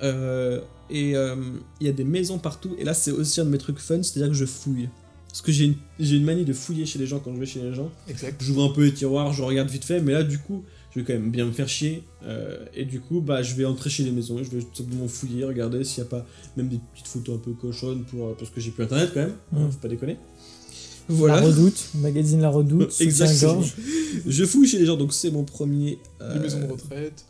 euh, 0.03 0.61
et 0.91 1.17
euh, 1.17 1.37
il 1.81 1.87
y 1.87 1.91
a 1.91 1.93
des 1.93 2.05
maisons 2.05 2.39
partout. 2.39 2.75
Et 2.79 2.85
là, 2.85 2.95
c'est 2.95 3.11
aussi 3.13 3.41
un 3.41 3.45
de 3.45 3.51
mes 3.51 3.59
trucs 3.59 3.79
fun, 3.79 4.03
c'est-à-dire 4.03 4.29
que 4.29 4.37
je 4.37 4.45
fouille. 4.47 4.89
Parce 5.29 5.41
que 5.41 5.51
j'ai 5.53 5.65
une, 5.65 5.75
j'ai 5.99 6.17
une 6.17 6.25
manie 6.25 6.45
de 6.45 6.53
fouiller 6.53 6.85
chez 6.85 6.99
les 6.99 7.07
gens 7.07 7.19
quand 7.19 7.35
je 7.35 7.41
vais 7.41 7.47
chez 7.47 7.61
les 7.63 7.73
gens. 7.73 7.91
Exact. 8.09 8.43
J'ouvre 8.43 8.65
un 8.65 8.69
peu 8.75 8.85
les 8.85 8.93
tiroirs, 8.93 9.33
je 9.33 9.43
regarde 9.43 9.71
vite 9.71 9.85
fait, 9.85 10.01
mais 10.01 10.13
là, 10.13 10.23
du 10.25 10.39
coup, 10.39 10.63
je 10.95 11.01
vais 11.01 11.07
quand 11.07 11.15
même 11.15 11.31
bien 11.31 11.47
me 11.47 11.53
faire 11.53 11.69
chier. 11.69 12.03
euh, 12.27 12.59
et 12.75 12.85
du 12.85 13.01
coup, 13.01 13.23
bah, 13.23 13.43
je 13.43 13.55
vais 13.55 13.65
entrer 13.65 13.89
chez 13.89 14.03
les 14.03 14.11
maisons, 14.11 14.37
je 14.45 14.51
vais 14.55 14.63
tout 14.63 14.75
simplement 14.83 15.09
fouiller, 15.09 15.45
regarder 15.45 15.85
s'il 15.85 16.03
n'y 16.03 16.09
a 16.09 16.11
pas 16.11 16.27
même 16.59 16.69
des 16.69 16.79
petites 16.93 17.09
photos 17.09 17.37
un 17.37 17.39
peu 17.39 17.53
cochonnes 17.53 18.05
pour, 18.05 18.37
parce 18.37 18.51
que 18.51 18.61
j'ai 18.61 18.73
plus 18.73 18.85
internet 18.85 19.11
quand 19.15 19.21
même, 19.21 19.33
hein, 19.55 19.67
Mm. 19.69 19.71
faut 19.71 19.79
pas 19.79 19.89
déconner. 19.89 20.19
La 21.09 21.15
Voilà, 21.17 21.41
Redoute, 21.41 21.89
magazine 21.95 22.41
La 22.43 22.51
Redoute, 22.51 22.95
Exactement. 23.01 23.63
je 24.27 24.45
fouille 24.45 24.69
chez 24.69 24.79
les 24.79 24.85
gens, 24.87 24.97
donc 24.99 25.15
c'est 25.15 25.31
mon 25.31 25.45
premier. 25.45 25.99
euh, 26.21 26.35
Les 26.35 26.41
maisons 26.41 26.61
de 26.61 26.67
retraite. 26.71 27.25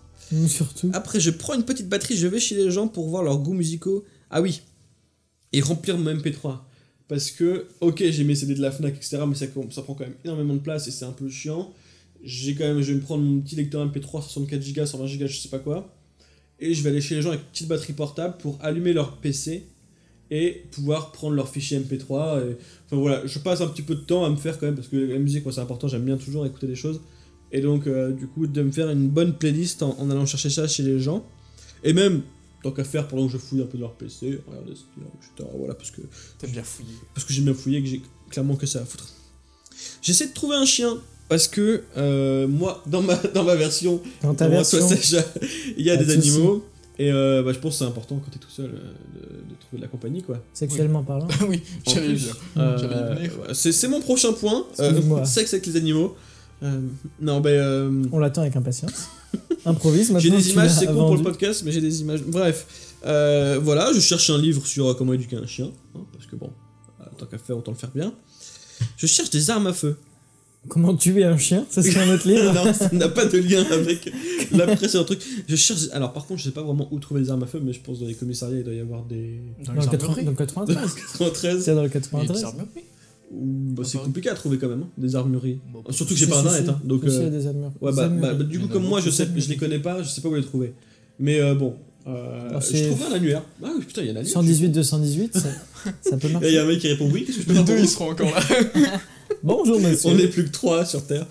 Surtout. 0.47 0.91
Après, 0.93 1.21
je 1.21 1.31
prends 1.31 1.55
une 1.55 1.65
petite 1.65 1.89
batterie, 1.89 2.17
je 2.17 2.27
vais 2.27 2.41
chez 2.41 2.55
les 2.55 2.71
gens 2.71 2.89
pour 2.89 3.09
voir 3.09 3.23
leurs 3.23 3.39
goûts 3.39 3.55
musicaux. 3.55 4.05
Ah 4.31 4.41
oui, 4.41 4.63
et 5.53 5.61
remplir 5.61 5.99
mon 5.99 6.15
MP3. 6.15 6.59
Parce 7.09 7.31
que, 7.31 7.67
ok, 7.81 8.03
j'ai 8.09 8.25
mes 8.25 8.35
CD 8.35 8.55
de 8.55 8.63
la 8.63 8.71
Fnac, 8.71 8.97
etc., 8.97 9.19
mais 9.27 9.35
ça, 9.35 9.47
prend 9.47 9.95
quand 9.95 10.05
même 10.05 10.15
énormément 10.25 10.55
de 10.55 10.61
place 10.61 10.89
et 10.89 10.91
c'est 10.91 11.05
un 11.05 11.13
peu 11.13 11.29
chiant. 11.29 11.73
J'ai 12.23 12.55
quand 12.55 12.65
même, 12.65 12.81
je 12.81 12.93
vais 12.93 12.99
me 12.99 13.03
prendre 13.03 13.23
mon 13.23 13.41
petit 13.41 13.57
lecteur 13.57 13.87
MP3 13.87 14.23
64 14.23 14.73
Go, 14.73 14.87
120 14.87 15.19
Go, 15.19 15.27
je 15.27 15.37
sais 15.37 15.49
pas 15.49 15.59
quoi. 15.59 15.95
Et 16.59 16.75
je 16.75 16.83
vais 16.83 16.91
aller 16.91 17.01
chez 17.01 17.17
les 17.17 17.23
gens 17.23 17.31
avec 17.31 17.41
une 17.41 17.47
petite 17.49 17.69
batterie 17.69 17.93
portable 17.93 18.37
pour 18.39 18.59
allumer 18.63 18.93
leur 18.93 19.17
PC 19.17 19.67
et 20.31 20.65
pouvoir 20.71 21.13
prendre 21.13 21.35
leur 21.35 21.49
fichier 21.49 21.79
MP3. 21.81 22.51
Et... 22.51 22.57
Enfin 22.87 22.97
voilà, 22.97 23.27
je 23.27 23.39
passe 23.41 23.61
un 23.61 23.69
petit 23.69 23.83
peu 23.83 23.97
de 23.97 24.01
temps 24.01 24.25
à 24.25 24.31
me 24.31 24.37
faire 24.37 24.59
quand 24.59 24.67
même, 24.67 24.77
parce 24.77 24.89
que 24.89 24.97
la 24.97 25.19
musique, 25.19 25.45
moi 25.45 25.53
c'est 25.53 25.61
important, 25.61 25.89
j'aime 25.89 26.05
bien 26.05 26.17
toujours 26.17 26.47
écouter 26.47 26.69
des 26.69 26.77
choses. 26.77 27.01
Et 27.53 27.61
donc, 27.61 27.87
euh, 27.87 28.11
du 28.13 28.27
coup, 28.27 28.47
de 28.47 28.63
me 28.63 28.71
faire 28.73 28.89
une 28.91 29.09
bonne 29.09 29.35
playlist 29.37 29.83
en, 29.83 29.95
en 29.99 30.11
allant 30.11 30.25
chercher 30.27 30.51
ça 30.51 30.67
chez 30.67 30.83
les 30.83 30.99
gens. 30.99 31.25
Et 31.85 31.93
même, 31.93 32.23
tant 32.63 32.71
qu'à 32.73 32.85
faire, 32.85 33.07
pendant 33.09 33.27
que 33.27 33.33
je 33.33 33.39
fouille 33.39 33.61
un 33.63 33.67
peu 33.67 33.77
de 33.77 33.83
leur 33.83 33.93
PC, 33.95 34.41
regardez 34.49 34.75
ce 34.75 34.81
qu'il 34.95 35.03
y 35.03 35.07
a, 35.07 35.09
etc. 35.43 35.51
Voilà, 35.59 35.75
parce 35.75 35.91
que, 35.91 36.01
T'aimes 36.39 36.51
bien 36.53 36.63
fouiller. 36.63 36.95
parce 37.15 37.27
que 37.27 37.33
j'aime 37.33 37.45
bien 37.45 37.55
fouiller 37.55 37.79
et 37.79 37.83
que 37.83 37.89
j'ai 37.89 38.03
clairement 38.31 38.57
que 38.57 38.67
ça 38.67 38.81
à 38.81 38.85
foutre. 38.85 39.09
J'essaie 40.01 40.29
de 40.29 40.33
trouver 40.33 40.57
un 40.57 40.65
chien. 40.65 40.99
Parce 41.29 41.49
que 41.49 41.83
euh, 41.97 42.47
moi, 42.47 42.83
dans 42.87 43.01
ma, 43.03 43.17
dans 43.17 43.45
ma 43.45 43.55
version, 43.55 44.03
Dans 44.23 44.35
ta 44.35 44.49
version, 44.49 44.87
Sacha, 44.87 45.25
il 45.79 45.85
y 45.85 45.91
a 45.91 45.97
des 45.97 46.05
soucis. 46.15 46.31
animaux. 46.31 46.65
Et 46.99 47.11
euh, 47.11 47.43
bah, 47.43 47.53
je 47.55 47.59
pense 47.59 47.75
que 47.75 47.79
c'est 47.79 47.85
important 47.91 48.17
quand 48.23 48.31
t'es 48.31 48.39
tout 48.39 48.51
seul 48.51 48.67
de, 48.67 48.71
de 48.71 49.55
trouver 49.61 49.79
de 49.79 49.81
la 49.83 49.89
compagnie, 49.89 50.23
quoi. 50.23 50.43
sexuellement 50.53 51.03
parlant. 51.03 51.27
oui, 51.49 51.63
j'allais 51.87 52.13
dire. 52.13 52.37
euh, 52.59 53.17
c'est 53.55 53.89
mon 53.89 54.01
prochain 54.01 54.33
point. 54.35 54.67
Euh, 54.81 55.25
sexe 55.25 55.55
avec 55.55 55.67
les 55.67 55.77
animaux. 55.77 56.17
Euh, 56.63 56.81
non, 57.21 57.41
ben. 57.41 57.51
euh, 57.51 58.05
On 58.13 58.19
l'attend 58.19 58.43
avec 58.43 58.57
impatience. 58.57 59.09
Improvise 59.65 60.13
J'ai 60.19 60.31
des 60.31 60.51
images, 60.51 60.71
c'est 60.73 60.87
con 60.87 60.95
pour 61.07 61.17
le 61.17 61.23
podcast, 61.23 61.63
mais 61.65 61.73
j'ai 61.73 61.81
des 61.81 62.01
images. 62.01 62.23
Bref, 62.23 62.67
euh, 63.07 63.59
voilà, 63.63 63.93
je 63.93 64.01
cherche 64.01 64.29
un 64.31 64.39
livre 64.39 64.65
sur 64.67 64.97
comment 64.97 65.13
éduquer 65.13 65.37
un 65.37 65.47
chien, 65.47 65.71
hein, 65.97 66.01
parce 66.13 66.27
que 66.27 66.37
bon, 66.37 66.51
tant 67.19 67.27
qu'à 67.27 67.39
faire, 67.39 67.57
autant 67.59 67.73
le 67.73 67.77
faire 67.79 67.91
bien. 67.95 68.13
Je 68.97 69.07
cherche 69.07 69.31
des 69.31 69.51
armes 69.51 69.67
à 69.69 69.73
feu. 69.73 69.97
Comment 70.69 70.95
tuer 70.95 71.25
un 71.25 71.37
chien 71.39 71.67
Ça 71.71 71.83
c'est 71.83 71.97
un 71.99 72.09
autre 72.15 72.29
livre. 72.29 72.53
non, 72.55 72.73
ça 72.73 72.89
n'a 72.93 73.09
pas 73.09 73.25
de 73.27 73.39
lien 73.39 73.65
avec 73.73 74.13
la 74.53 74.67
précédente 74.77 75.07
truc. 75.07 75.21
Je 75.49 75.57
cherche. 75.57 75.89
Alors, 75.93 76.13
par 76.13 76.25
contre, 76.27 76.39
je 76.41 76.45
sais 76.45 76.51
pas 76.53 76.63
vraiment 76.63 76.87
où 76.93 77.01
trouver 77.01 77.21
des 77.23 77.31
armes 77.31 77.43
à 77.43 77.47
feu, 77.47 77.61
mais 77.65 77.73
je 77.73 77.81
pense 77.81 77.99
dans 77.99 78.07
les 78.07 78.15
commissariats, 78.15 78.59
il 78.59 78.65
doit 78.65 78.75
y 78.75 78.79
avoir 78.81 79.03
des. 79.05 79.41
Dans 79.65 79.73
Dans 79.75 79.81
les 79.81 79.87
le 79.87 79.91
80 79.91 80.09
armeries. 80.09 80.25
dans 80.25 80.31
le 80.31 80.37
93. 80.37 80.95
93. 80.95 81.65
C'est 81.65 81.75
dans 81.75 81.83
le 81.83 81.89
Il 81.89 81.93
y 81.93 81.97
a 81.97 82.01
des 82.01 82.01
93. 82.01 82.45
Bah, 83.33 83.83
c'est 83.85 83.99
compliqué 83.99 84.29
à 84.29 84.35
trouver 84.35 84.59
quand 84.59 84.69
même, 84.69 84.83
hein, 84.83 84.89
des 84.99 85.17
armureries. 85.17 85.59
Bon, 85.73 85.83
Surtout 85.91 86.13
que 86.15 86.21
j'ai 86.21 86.27
pas 86.27 86.39
internet, 86.41 86.69
hein, 86.69 86.81
donc. 86.85 87.03
Euh, 87.05 87.31
des 87.31 87.47
armures. 87.47 87.73
Ouais, 87.81 87.93
bah, 87.93 88.09
bah, 88.09 88.35
bah, 88.35 88.45
du 88.45 88.61
coup, 88.61 88.69
comme 88.69 88.85
moi, 88.85 89.01
je 89.01 89.11
sais, 89.11 89.27
je 89.35 89.49
les 89.49 89.57
connais 89.57 89.79
pas, 89.79 90.03
je 90.03 90.09
sais 90.09 90.21
pas 90.21 90.29
où 90.29 90.35
les 90.35 90.43
trouver. 90.43 90.75
Mais 91.19 91.41
euh, 91.41 91.55
bon, 91.55 91.75
euh, 92.07 92.51
Ah, 92.55 92.61
je 92.61 92.89
trouverai 92.89 93.11
un 93.11 93.17
annuaire. 93.17 93.43
Ah 93.63 93.71
oui, 93.77 93.85
putain, 93.85 94.03
il 94.03 94.07
y 94.07 94.11
a 94.11 94.13
un 94.13 94.17
annuaire. 94.17 94.33
118, 94.33 94.69
218, 94.71 95.35
ça, 95.39 95.49
ça 96.03 96.17
peut 96.17 96.29
Et 96.29 96.31
il 96.31 96.31
y 96.31 96.35
marcher. 96.35 96.59
a 96.59 96.63
un 96.63 96.67
mec 96.67 96.79
qui 96.81 96.89
répond 96.89 97.09
oui, 97.11 97.25
qu'est-ce 97.25 97.39
que 97.39 97.43
je 97.45 97.49
peux 97.49 97.55
Les 97.55 97.65
deux, 97.65 97.79
ils 97.79 97.89
seront 97.89 98.11
encore 98.11 98.31
là. 98.31 98.41
Bonjour 99.43 99.81
monsieur. 99.81 100.11
On 100.11 100.19
est 100.19 100.29
plus 100.29 100.45
que 100.45 100.51
3 100.51 100.85
sur 100.85 101.07
Terre. 101.07 101.27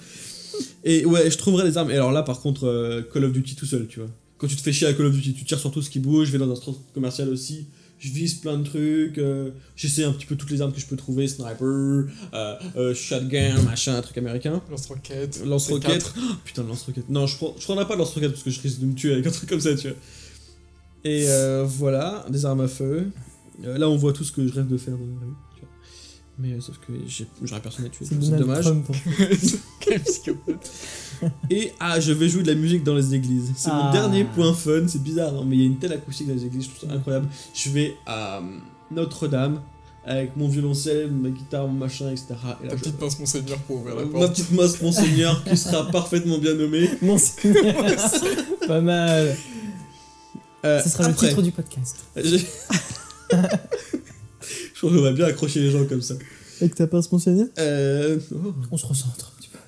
Et 0.84 1.06
ouais, 1.06 1.30
je 1.30 1.38
trouverai 1.38 1.70
des 1.70 1.78
armes. 1.78 1.92
Et 1.92 1.96
alors 1.96 2.12
là, 2.12 2.24
par 2.24 2.40
contre, 2.42 2.66
euh, 2.68 3.02
Call 3.14 3.26
of 3.26 3.32
Duty 3.32 3.56
tout 3.56 3.66
seul, 3.66 3.88
tu 3.88 4.00
vois. 4.00 4.10
Quand 4.38 4.48
tu 4.48 4.56
te 4.56 4.62
fais 4.62 4.72
chier 4.74 4.88
à 4.88 4.94
Call 4.94 5.06
of 5.06 5.14
Duty, 5.14 5.34
tu 5.34 5.46
tires 5.46 5.60
sur 5.60 5.72
tout 5.72 5.82
ce 5.82 5.90
qui 5.90 6.00
bouge, 6.00 6.28
je 6.28 6.32
vais 6.32 6.40
dans 6.40 6.52
un 6.52 6.56
centre 6.56 6.80
commercial 6.94 7.30
aussi, 7.30 7.68
je 8.02 8.12
vise 8.12 8.34
plein 8.34 8.58
de 8.58 8.64
trucs, 8.64 9.20
euh, 9.20 9.52
j'essaie 9.76 10.04
un 10.04 10.12
petit 10.12 10.26
peu 10.26 10.36
toutes 10.36 10.50
les 10.50 10.62
armes 10.62 10.74
que 10.74 10.80
je 10.80 10.88
peux 10.88 10.96
trouver, 10.96 11.28
sniper, 11.28 11.62
euh, 11.62 12.56
euh, 12.76 12.96
shotgun, 12.96 13.62
machin, 13.62 13.96
un 13.96 14.02
truc 14.02 14.18
américain. 14.18 14.60
Lance-roquette. 14.72 15.46
Lance-roquette. 15.46 16.02
C4. 16.02 16.14
Oh, 16.18 16.34
putain, 16.44 16.64
lance-roquette. 16.64 17.10
Non, 17.10 17.28
je, 17.28 17.38
prends, 17.38 17.56
je 17.60 17.64
prendrai 17.64 17.88
pas 17.88 17.94
de 17.94 18.00
lance-roquette 18.00 18.32
parce 18.32 18.42
que 18.44 18.50
je 18.50 18.60
risque 18.60 18.80
de 18.80 18.88
me 18.88 18.96
tuer 18.96 19.14
avec 19.14 19.28
un 19.28 19.32
truc 19.32 19.48
comme 19.48 19.62
ça, 19.62 19.76
tu 19.76 19.90
vois. 19.90 19.98
Et 21.04 21.26
euh, 21.30 21.64
voilà, 21.68 22.26
des 22.30 22.44
armes 22.44 22.62
à 22.62 22.68
feu. 22.68 23.12
Euh, 23.64 23.78
là, 23.78 23.88
on 23.88 23.98
voit 23.98 24.14
tout 24.14 24.24
ce 24.24 24.32
que 24.32 24.48
je 24.48 24.54
rêve 24.54 24.68
de 24.68 24.78
faire 24.78 24.96
dans 24.96 25.06
la 25.06 25.20
rue. 25.22 25.34
Mais 26.39 26.54
euh, 26.54 26.62
sauf 26.62 26.78
que 26.80 26.94
j'ai- 27.08 27.28
j'aurais 27.44 27.62
personne 27.62 27.86
à 27.86 27.89
tuer. 27.89 28.06
C'est 28.06 28.15
C'est 28.15 28.22
Donald 28.22 28.41
dommage. 28.41 28.63
Trump. 28.65 28.89
en 28.89 28.94
fait. 28.94 29.60
Quel 29.80 30.02
psychopathe. 30.02 30.72
Et 31.52 31.72
ah, 31.80 32.00
je 32.00 32.12
vais 32.13 32.30
jouer 32.30 32.41
de 32.41 32.48
la 32.52 32.56
musique 32.58 32.84
dans 32.84 32.96
les 32.96 33.13
églises. 33.13 33.52
C'est 33.56 33.70
mon 33.70 33.89
Ah. 33.89 33.91
dernier 33.91 34.24
point 34.24 34.54
fun. 34.54 34.88
C'est 34.88 35.04
bizarre, 35.04 35.34
hein, 35.36 35.44
mais 35.46 35.56
il 35.58 35.62
y 35.62 35.63
a 35.63 35.67
une 35.67 35.78
telle 35.78 35.94
acoustique 35.94 36.28
dans 36.28 36.34
les 36.34 36.46
églises, 36.46 36.63
je 36.65 36.70
trouve 36.76 36.89
ça 36.89 36.96
incroyable. 36.96 37.28
Je 37.54 37.70
vais 37.70 37.96
à 38.08 38.38
euh, 38.38 38.41
Notre-Dame 38.89 39.62
avec 40.04 40.36
mon 40.36 40.48
violoncelle, 40.48 41.12
ma 41.12 41.30
guitare, 41.30 41.67
mon 41.67 41.74
machin, 41.78 42.10
etc. 42.10 42.28
Et 42.63 42.65
là, 42.65 42.70
Ta 42.72 42.78
je- 42.78 42.82
petite 42.82 42.98
pince 42.98 43.20
monseigneur 43.20 43.60
pour 43.60 43.76
ouvrir 43.78 43.96
la 43.98 44.06
Ma 44.06 44.10
porte. 44.12 44.32
petite 44.32 44.52
masse 44.52 44.82
Monseigneur 44.82 45.44
qui 45.44 45.56
sera 45.56 45.86
parfaitement 45.91 46.39
bien 46.39 46.56
nommé. 46.56 46.89
Monseigneur. 47.04 47.86
Pas 48.67 48.82
mal. 48.82 49.38
Euh, 50.65 50.82
Ce 50.82 50.89
sera 50.89 51.06
après, 51.06 51.28
le 51.28 51.30
titre 51.30 51.41
du 51.44 51.52
podcast. 51.52 51.98
j'ai- 52.15 52.48
je 54.82 54.88
trouve 54.88 54.98
qu'on 54.98 55.04
va 55.04 55.12
bien 55.13 55.26
accrocher 55.26 55.60
les 55.62 55.70
gens 55.72 55.86
comme 55.86 56.02
ça. 56.02 56.15
Avec 56.60 56.76
ta 56.76 56.88
pince, 56.88 57.12
Monseigneur 57.12 57.48
Euh, 57.60 58.17
oh. 58.34 58.54
On 58.72 58.78
se 58.78 58.86
recentre 58.86 59.34
un 59.36 59.39
petit 59.41 59.50
peu. 59.50 59.60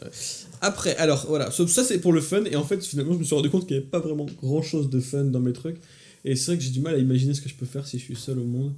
Après, 0.61 0.95
alors 0.95 1.25
voilà, 1.27 1.51
so- 1.51 1.67
ça 1.67 1.83
c'est 1.83 1.99
pour 1.99 2.13
le 2.13 2.21
fun, 2.21 2.45
et 2.45 2.55
en 2.55 2.63
fait 2.63 2.83
finalement 2.83 3.13
je 3.13 3.19
me 3.19 3.23
suis 3.23 3.35
rendu 3.35 3.49
compte 3.49 3.67
qu'il 3.67 3.75
n'y 3.77 3.81
avait 3.81 3.89
pas 3.89 3.99
vraiment 3.99 4.25
grand 4.41 4.61
chose 4.61 4.89
de 4.89 4.99
fun 4.99 5.25
dans 5.25 5.39
mes 5.39 5.53
trucs, 5.53 5.77
et 6.25 6.35
c'est 6.35 6.47
vrai 6.47 6.57
que 6.57 6.63
j'ai 6.63 6.69
du 6.69 6.79
mal 6.79 6.95
à 6.95 6.97
imaginer 6.97 7.33
ce 7.33 7.41
que 7.41 7.49
je 7.49 7.55
peux 7.55 7.65
faire 7.65 7.85
si 7.85 7.99
je 7.99 8.03
suis 8.03 8.15
seul 8.15 8.39
au 8.39 8.43
monde. 8.45 8.71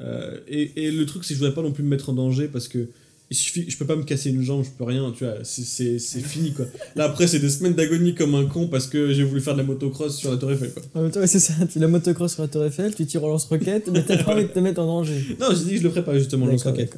Euh, 0.00 0.38
et, 0.48 0.84
et 0.86 0.90
le 0.90 1.06
truc 1.06 1.24
c'est 1.24 1.34
que 1.34 1.38
je 1.38 1.44
voudrais 1.44 1.54
pas 1.54 1.62
non 1.62 1.72
plus 1.72 1.82
me 1.84 1.88
mettre 1.88 2.08
en 2.10 2.14
danger 2.14 2.48
parce 2.48 2.66
que 2.68 2.88
il 3.30 3.36
suffit, 3.36 3.70
je 3.70 3.76
peux 3.78 3.86
pas 3.86 3.94
me 3.94 4.02
casser 4.02 4.30
une 4.30 4.42
jambe, 4.42 4.64
je 4.64 4.70
peux 4.70 4.82
rien, 4.84 5.12
tu 5.16 5.24
vois, 5.24 5.36
c'est- 5.44 5.98
fini 6.20 6.52
quoi. 6.52 6.66
Là 6.96 7.04
après 7.04 7.26
c'est 7.28 7.38
des 7.38 7.48
semaines 7.48 7.74
d'agonie 7.74 8.14
comme 8.14 8.34
un 8.34 8.44
con 8.46 8.66
parce 8.68 8.86
que 8.88 9.12
j'ai 9.12 9.22
voulu 9.22 9.40
faire 9.40 9.54
de 9.54 9.58
la 9.60 9.64
motocross 9.64 10.16
sur 10.18 10.30
la 10.32 10.36
Tour 10.36 10.50
Eiffel 10.52 10.72
quoi. 10.72 10.82
En 10.94 11.02
même 11.02 11.10
temps, 11.12 11.20
ouais, 11.20 11.26
c'est 11.28 11.38
ça. 11.38 11.54
Tu 11.70 11.78
la 11.78 11.86
motocross 11.88 12.32
sur 12.34 12.42
la 12.42 12.48
Tour 12.48 12.64
Eiffel, 12.64 12.94
tu 12.94 13.06
tires 13.06 13.22
au 13.22 13.28
lance-roquette, 13.28 13.88
mais 13.92 14.04
t'as 14.04 14.22
pas 14.24 14.32
envie 14.34 14.42
de 14.42 14.48
te 14.48 14.58
mettre 14.58 14.80
en 14.80 14.86
danger. 14.86 15.24
Non, 15.40 15.46
j'ai 15.50 15.64
dit 15.64 15.70
que 15.72 15.76
je 15.78 15.82
le 15.84 15.90
ferais 15.90 16.04
pas 16.04 16.18
justement, 16.18 16.46
le 16.46 16.52
lance-roquette. 16.52 16.96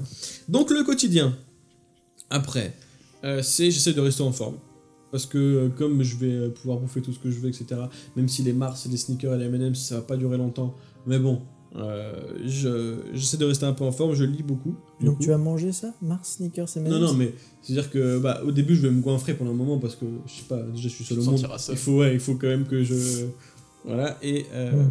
Donc 0.48 0.70
le 0.70 0.82
quotidien. 0.84 1.36
Après, 2.30 2.72
euh, 3.24 3.42
c'est 3.42 3.70
j'essaie 3.70 3.92
de 3.92 4.00
rester 4.00 4.22
en 4.22 4.32
forme. 4.32 4.56
Parce 5.10 5.26
que 5.26 5.36
euh, 5.36 5.68
comme 5.68 6.02
je 6.02 6.16
vais 6.16 6.32
euh, 6.32 6.48
pouvoir 6.48 6.78
bouffer 6.78 7.02
tout 7.02 7.12
ce 7.12 7.18
que 7.18 7.30
je 7.30 7.38
veux, 7.38 7.50
etc. 7.50 7.66
Même 8.16 8.28
si 8.28 8.42
les 8.42 8.54
Mars, 8.54 8.88
les 8.90 8.96
sneakers 8.96 9.34
et 9.34 9.38
les 9.38 9.44
M&M's, 9.44 9.78
ça 9.78 9.96
va 9.96 10.00
pas 10.00 10.16
durer 10.16 10.38
longtemps. 10.38 10.74
Mais 11.06 11.18
bon, 11.18 11.42
euh, 11.76 12.12
je- 12.44 12.98
j'essaie 13.14 13.36
de 13.38 13.44
rester 13.44 13.64
un 13.66 13.72
peu 13.72 13.84
en 13.84 13.92
forme. 13.92 14.14
Je 14.14 14.24
lis 14.24 14.42
beaucoup. 14.42 14.74
Donc 15.00 15.16
coup. 15.18 15.22
tu 15.24 15.32
as 15.32 15.38
mangé 15.38 15.72
ça 15.72 15.92
Mars, 16.02 16.34
sneakers 16.36 16.68
et 16.76 16.80
Non, 16.80 16.98
non, 16.98 17.14
mais 17.14 17.32
c'est-à-dire 17.62 17.90
que 17.90 18.18
bah, 18.18 18.40
au 18.44 18.50
début, 18.52 18.74
je 18.76 18.82
vais 18.82 18.90
me 18.90 19.00
goinfrer 19.00 19.34
pendant 19.34 19.50
un 19.52 19.54
moment 19.54 19.78
parce 19.78 19.96
que 19.96 20.04
je 20.26 20.32
sais 20.32 20.42
pas, 20.48 20.62
déjà 20.62 20.88
je 20.88 20.94
suis 20.94 21.04
seul 21.04 21.20
au 21.20 21.24
monde. 21.24 21.46
Il 21.70 21.76
faut, 21.76 21.98
ouais, 21.98 22.14
il 22.14 22.20
faut 22.20 22.34
quand 22.34 22.48
même 22.48 22.66
que 22.66 22.82
je. 22.84 23.26
Voilà, 23.84 24.16
et. 24.22 24.46
euh, 24.52 24.72
Ouais. 24.72 24.86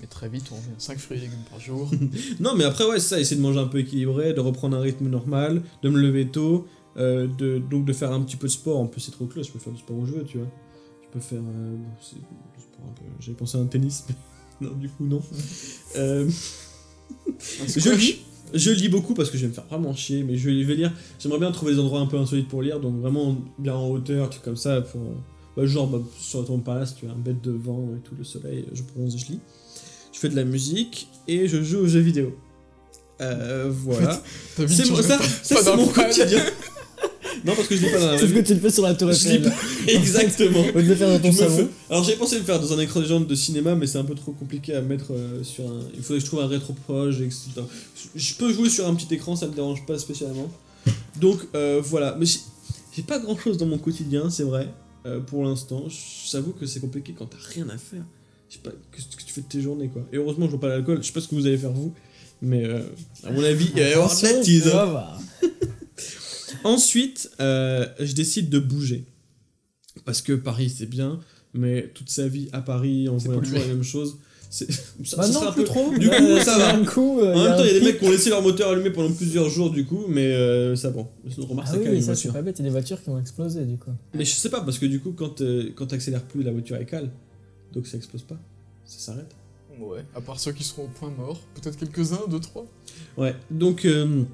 Mais 0.00 0.06
très 0.06 0.30
vite, 0.30 0.44
on 0.50 0.54
revient 0.54 0.68
5 0.78 0.98
fruits 0.98 1.18
et 1.18 1.20
légumes 1.20 1.44
par 1.50 1.60
jour. 1.60 1.90
Non, 2.40 2.54
mais 2.56 2.64
après, 2.64 2.86
ouais, 2.86 2.98
c'est 3.00 3.08
ça, 3.16 3.20
essayer 3.20 3.36
de 3.36 3.42
manger 3.42 3.58
un 3.58 3.66
peu 3.66 3.80
équilibré, 3.80 4.32
de 4.32 4.40
reprendre 4.40 4.74
un 4.74 4.80
rythme 4.80 5.08
normal, 5.10 5.60
de 5.82 5.88
me 5.90 5.98
lever 6.00 6.26
tôt, 6.28 6.66
euh, 6.96 7.26
de, 7.36 7.58
donc 7.58 7.84
de 7.84 7.92
faire 7.92 8.10
un 8.10 8.22
petit 8.22 8.36
peu 8.36 8.46
de 8.46 8.52
sport. 8.52 8.78
En 8.80 8.86
plus, 8.86 9.02
c'est 9.02 9.10
trop 9.10 9.26
close, 9.26 9.46
je 9.48 9.52
peux 9.52 9.58
faire 9.58 9.74
du 9.74 9.78
sport 9.80 9.98
où 9.98 10.06
je 10.06 10.12
veux, 10.12 10.24
tu 10.24 10.38
vois. 10.38 10.46
Je 11.02 11.08
peux 11.12 11.20
faire. 11.20 11.42
euh. 11.42 11.76
J'avais 13.20 13.36
pensé 13.36 13.58
à 13.58 13.60
un 13.60 13.66
tennis, 13.66 14.04
mais 14.08 14.14
non, 14.60 14.70
du 14.72 14.88
coup, 14.88 15.04
non. 15.04 15.22
Euh, 15.96 16.30
je 17.66 17.90
lis. 17.90 18.18
Je 18.54 18.70
lis 18.70 18.88
beaucoup 18.88 19.14
parce 19.14 19.28
que 19.28 19.36
je 19.36 19.42
vais 19.42 19.48
me 19.48 19.52
faire 19.52 19.66
vraiment 19.66 19.92
chier, 19.92 20.22
mais 20.22 20.36
je 20.36 20.48
vais, 20.48 20.74
lire. 20.76 20.92
J'aimerais 21.18 21.40
bien 21.40 21.50
trouver 21.50 21.72
des 21.72 21.80
endroits 21.80 21.98
un 21.98 22.06
peu 22.06 22.16
insolites 22.16 22.46
pour 22.46 22.62
lire, 22.62 22.78
donc 22.78 23.00
vraiment 23.00 23.36
bien 23.58 23.74
en 23.74 23.88
hauteur, 23.88 24.30
trucs 24.30 24.44
comme 24.44 24.56
ça, 24.56 24.82
pour. 24.82 25.00
bah, 25.56 25.66
genre 25.66 25.88
bah, 25.88 26.00
sur 26.16 26.44
ton 26.44 26.58
palace, 26.58 26.94
tu 26.94 27.06
vois, 27.06 27.14
un 27.16 27.18
bête 27.18 27.40
de 27.42 27.50
vent 27.50 27.88
et 27.96 28.00
tout, 28.02 28.14
le 28.16 28.22
soleil, 28.22 28.66
je 28.72 28.82
bronze 28.82 29.16
et 29.16 29.18
je 29.18 29.26
lis. 29.32 29.40
Je 30.12 30.18
fais 30.20 30.28
de 30.28 30.36
la 30.36 30.44
musique 30.44 31.08
et 31.26 31.48
je 31.48 31.60
joue 31.60 31.78
aux 31.78 31.86
jeux 31.88 31.98
vidéo. 31.98 32.36
Euh, 33.20 33.68
voilà. 33.68 34.22
C'est 34.56 34.68
ça, 34.68 35.02
ça, 35.02 35.18
pas 35.18 35.62
c'est 35.62 35.76
mon 35.76 35.88
quotidien. 35.88 36.44
non, 37.44 37.54
parce 37.54 37.68
que 37.68 37.76
je 37.76 37.84
lis 37.86 37.90
pas 37.92 37.98
dans 38.00 38.12
la 38.12 38.18
Sauf 38.18 38.32
que 38.32 38.40
tu 38.40 38.54
le 38.54 38.60
fais 38.60 38.70
sur 38.70 38.82
la 38.82 38.94
Tour 38.94 39.12
Je 39.12 39.28
lis 39.28 39.34
Eiffel. 39.36 39.52
pas- 39.52 39.92
Exactement. 39.92 40.60
Au 40.74 40.78
lieu 40.78 40.82
de 40.84 40.88
le 40.88 40.94
faire 40.94 41.08
dans 41.08 41.18
ton 41.18 41.32
Je 41.32 41.42
me 41.42 41.48
salon. 41.48 41.56
fais- 41.56 41.68
Alors 41.90 42.04
j'ai 42.04 42.16
pensé 42.16 42.38
le 42.38 42.44
faire 42.44 42.60
dans 42.60 42.72
un 42.72 42.78
écran 42.80 43.00
de 43.00 43.04
géant 43.06 43.20
de 43.20 43.34
cinéma, 43.34 43.74
mais 43.74 43.86
c'est 43.86 43.98
un 43.98 44.04
peu 44.04 44.14
trop 44.14 44.32
compliqué 44.32 44.74
à 44.74 44.80
mettre 44.82 45.12
euh, 45.12 45.42
sur 45.42 45.64
un. 45.64 45.80
Il 45.94 46.02
faudrait 46.02 46.18
que 46.18 46.24
je 46.24 46.26
trouve 46.26 46.40
un 46.40 46.46
rétro-proche, 46.48 47.16
etc. 47.20 47.62
Je 48.14 48.34
peux 48.34 48.52
jouer 48.52 48.68
sur 48.68 48.86
un 48.86 48.94
petit 48.94 49.12
écran, 49.14 49.36
ça 49.36 49.46
me 49.46 49.54
dérange 49.54 49.84
pas 49.86 49.98
spécialement. 49.98 50.50
Donc 51.20 51.38
euh, 51.54 51.80
voilà, 51.84 52.16
mais 52.18 52.26
j'ai- 52.26 52.40
j'ai 52.96 53.02
pas 53.02 53.18
grand 53.18 53.38
chose 53.38 53.56
dans 53.58 53.66
mon 53.66 53.78
quotidien, 53.78 54.30
c'est 54.30 54.42
vrai, 54.44 54.68
euh, 55.06 55.20
pour 55.20 55.44
l'instant. 55.44 55.84
J'avoue 56.30 56.52
que 56.52 56.66
c'est 56.66 56.80
compliqué 56.80 57.14
quand 57.18 57.26
t'as 57.26 57.38
rien 57.54 57.68
à 57.68 57.78
faire. 57.78 58.02
Je 58.48 58.54
sais 58.56 58.60
pas, 58.62 58.70
qu'est-ce 58.94 59.16
que 59.16 59.22
tu 59.22 59.32
fais 59.32 59.42
de 59.42 59.46
tes 59.46 59.60
journées 59.60 59.88
quoi. 59.88 60.02
Et 60.12 60.16
heureusement, 60.16 60.46
je 60.46 60.50
vois 60.50 60.60
pas 60.60 60.68
l'alcool, 60.68 60.98
je 61.02 61.06
sais 61.06 61.12
pas 61.12 61.20
ce 61.20 61.28
que 61.28 61.36
vous 61.36 61.46
allez 61.46 61.56
faire 61.58 61.70
vous, 61.72 61.94
mais 62.42 62.64
euh, 62.64 62.80
à 63.24 63.30
mon 63.30 63.44
avis, 63.44 63.66
il 63.76 63.80
va 63.80 63.88
y 63.88 63.92
avoir 63.92 64.08
de 64.08 64.22
la 64.22 64.28
Attention, 64.28 64.42
tease, 64.42 64.62
tu 64.64 64.68
vas 64.70 64.84
voir. 64.86 65.20
Ensuite, 66.64 67.30
euh, 67.40 67.86
je 67.98 68.12
décide 68.14 68.50
de 68.50 68.58
bouger. 68.58 69.04
Parce 70.04 70.22
que 70.22 70.32
Paris, 70.32 70.70
c'est 70.70 70.86
bien, 70.86 71.20
mais 71.54 71.90
toute 71.94 72.10
sa 72.10 72.28
vie 72.28 72.48
à 72.52 72.60
Paris, 72.60 73.08
en 73.08 73.16
voyant 73.16 73.40
toujours 73.40 73.58
la 73.58 73.66
même 73.66 73.82
chose, 73.82 74.18
c'est. 74.50 74.70
ça- 75.04 75.16
Bah 75.16 75.22
ça 75.24 75.32
non, 75.32 75.48
un 75.48 75.52
plus 75.52 75.62
peu- 75.62 75.68
trop. 75.68 75.96
Du 75.98 76.08
coup, 76.08 76.38
ça 76.44 76.58
va. 76.58 76.74
Un 76.74 76.84
coup, 76.84 77.20
euh, 77.20 77.34
En 77.34 77.44
même 77.44 77.56
temps, 77.56 77.64
il 77.64 77.72
y 77.72 77.76
a 77.76 77.78
des 77.80 77.84
mecs 77.84 77.98
qui 77.98 78.04
ont 78.06 78.10
laissé 78.10 78.30
leur 78.30 78.42
moteur 78.42 78.70
allumé 78.70 78.90
pendant 78.90 79.12
plusieurs 79.12 79.48
jours, 79.48 79.70
du 79.70 79.84
coup, 79.84 80.04
mais 80.08 80.32
euh, 80.32 80.76
ça 80.76 80.90
bon. 80.90 81.08
Sinon, 81.28 81.46
remarque, 81.46 81.68
Ah 81.70 81.72
c'est 81.74 81.78
oui, 81.80 81.88
mais 81.90 81.96
une 81.96 82.02
ça, 82.02 82.14
c'est 82.14 82.32
pas 82.32 82.42
bête. 82.42 82.58
Il 82.58 82.62
y 82.62 82.64
a 82.66 82.68
des 82.68 82.72
voitures 82.72 83.02
qui 83.02 83.10
ont 83.10 83.18
explosé, 83.18 83.64
du 83.64 83.76
coup. 83.78 83.90
Mais 84.14 84.24
je 84.24 84.30
sais 84.32 84.48
pas, 84.50 84.60
parce 84.60 84.78
que 84.78 84.86
du 84.86 85.00
coup, 85.00 85.12
quand, 85.12 85.40
euh, 85.40 85.70
quand 85.74 85.86
t'accélères 85.86 86.22
plus, 86.24 86.42
la 86.42 86.52
voiture 86.52 86.76
est 86.76 86.86
calme, 86.86 87.10
donc 87.72 87.86
ça 87.86 87.96
explose 87.96 88.22
pas. 88.22 88.38
Ça 88.84 88.98
s'arrête. 88.98 89.34
Ouais, 89.80 90.04
à 90.14 90.20
part 90.20 90.38
ceux 90.38 90.52
qui 90.52 90.62
seront 90.62 90.84
au 90.84 90.88
point 90.88 91.10
mort, 91.10 91.40
peut-être 91.54 91.76
quelques-uns, 91.78 92.20
deux, 92.28 92.40
trois. 92.40 92.66
Ouais, 93.16 93.34
donc, 93.50 93.84
euh, 93.86 94.24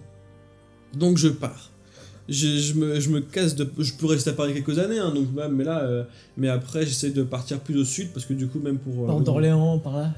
donc 0.94 1.18
je 1.18 1.28
pars. 1.28 1.70
Je, 2.28 2.58
je 2.58 2.74
me, 2.74 2.98
je 2.98 3.08
me 3.10 3.20
casse 3.20 3.54
de. 3.54 3.68
Je 3.78 3.92
peux 3.92 4.06
rester 4.06 4.30
à 4.30 4.32
Paris 4.32 4.52
quelques 4.54 4.78
années, 4.78 4.98
hein, 4.98 5.12
donc, 5.14 5.26
bah, 5.32 5.48
mais 5.48 5.62
là. 5.64 5.82
euh, 5.84 6.04
mais 6.36 6.48
après, 6.48 6.84
j'essaie 6.84 7.10
de 7.10 7.22
partir 7.22 7.60
plus 7.60 7.76
au 7.78 7.84
sud, 7.84 8.08
parce 8.12 8.26
que 8.26 8.34
du 8.34 8.48
coup, 8.48 8.58
même 8.58 8.78
pour. 8.78 9.08
euh, 9.08 9.20
d'Orléans, 9.20 9.78
par 9.78 9.96
là. 9.96 10.12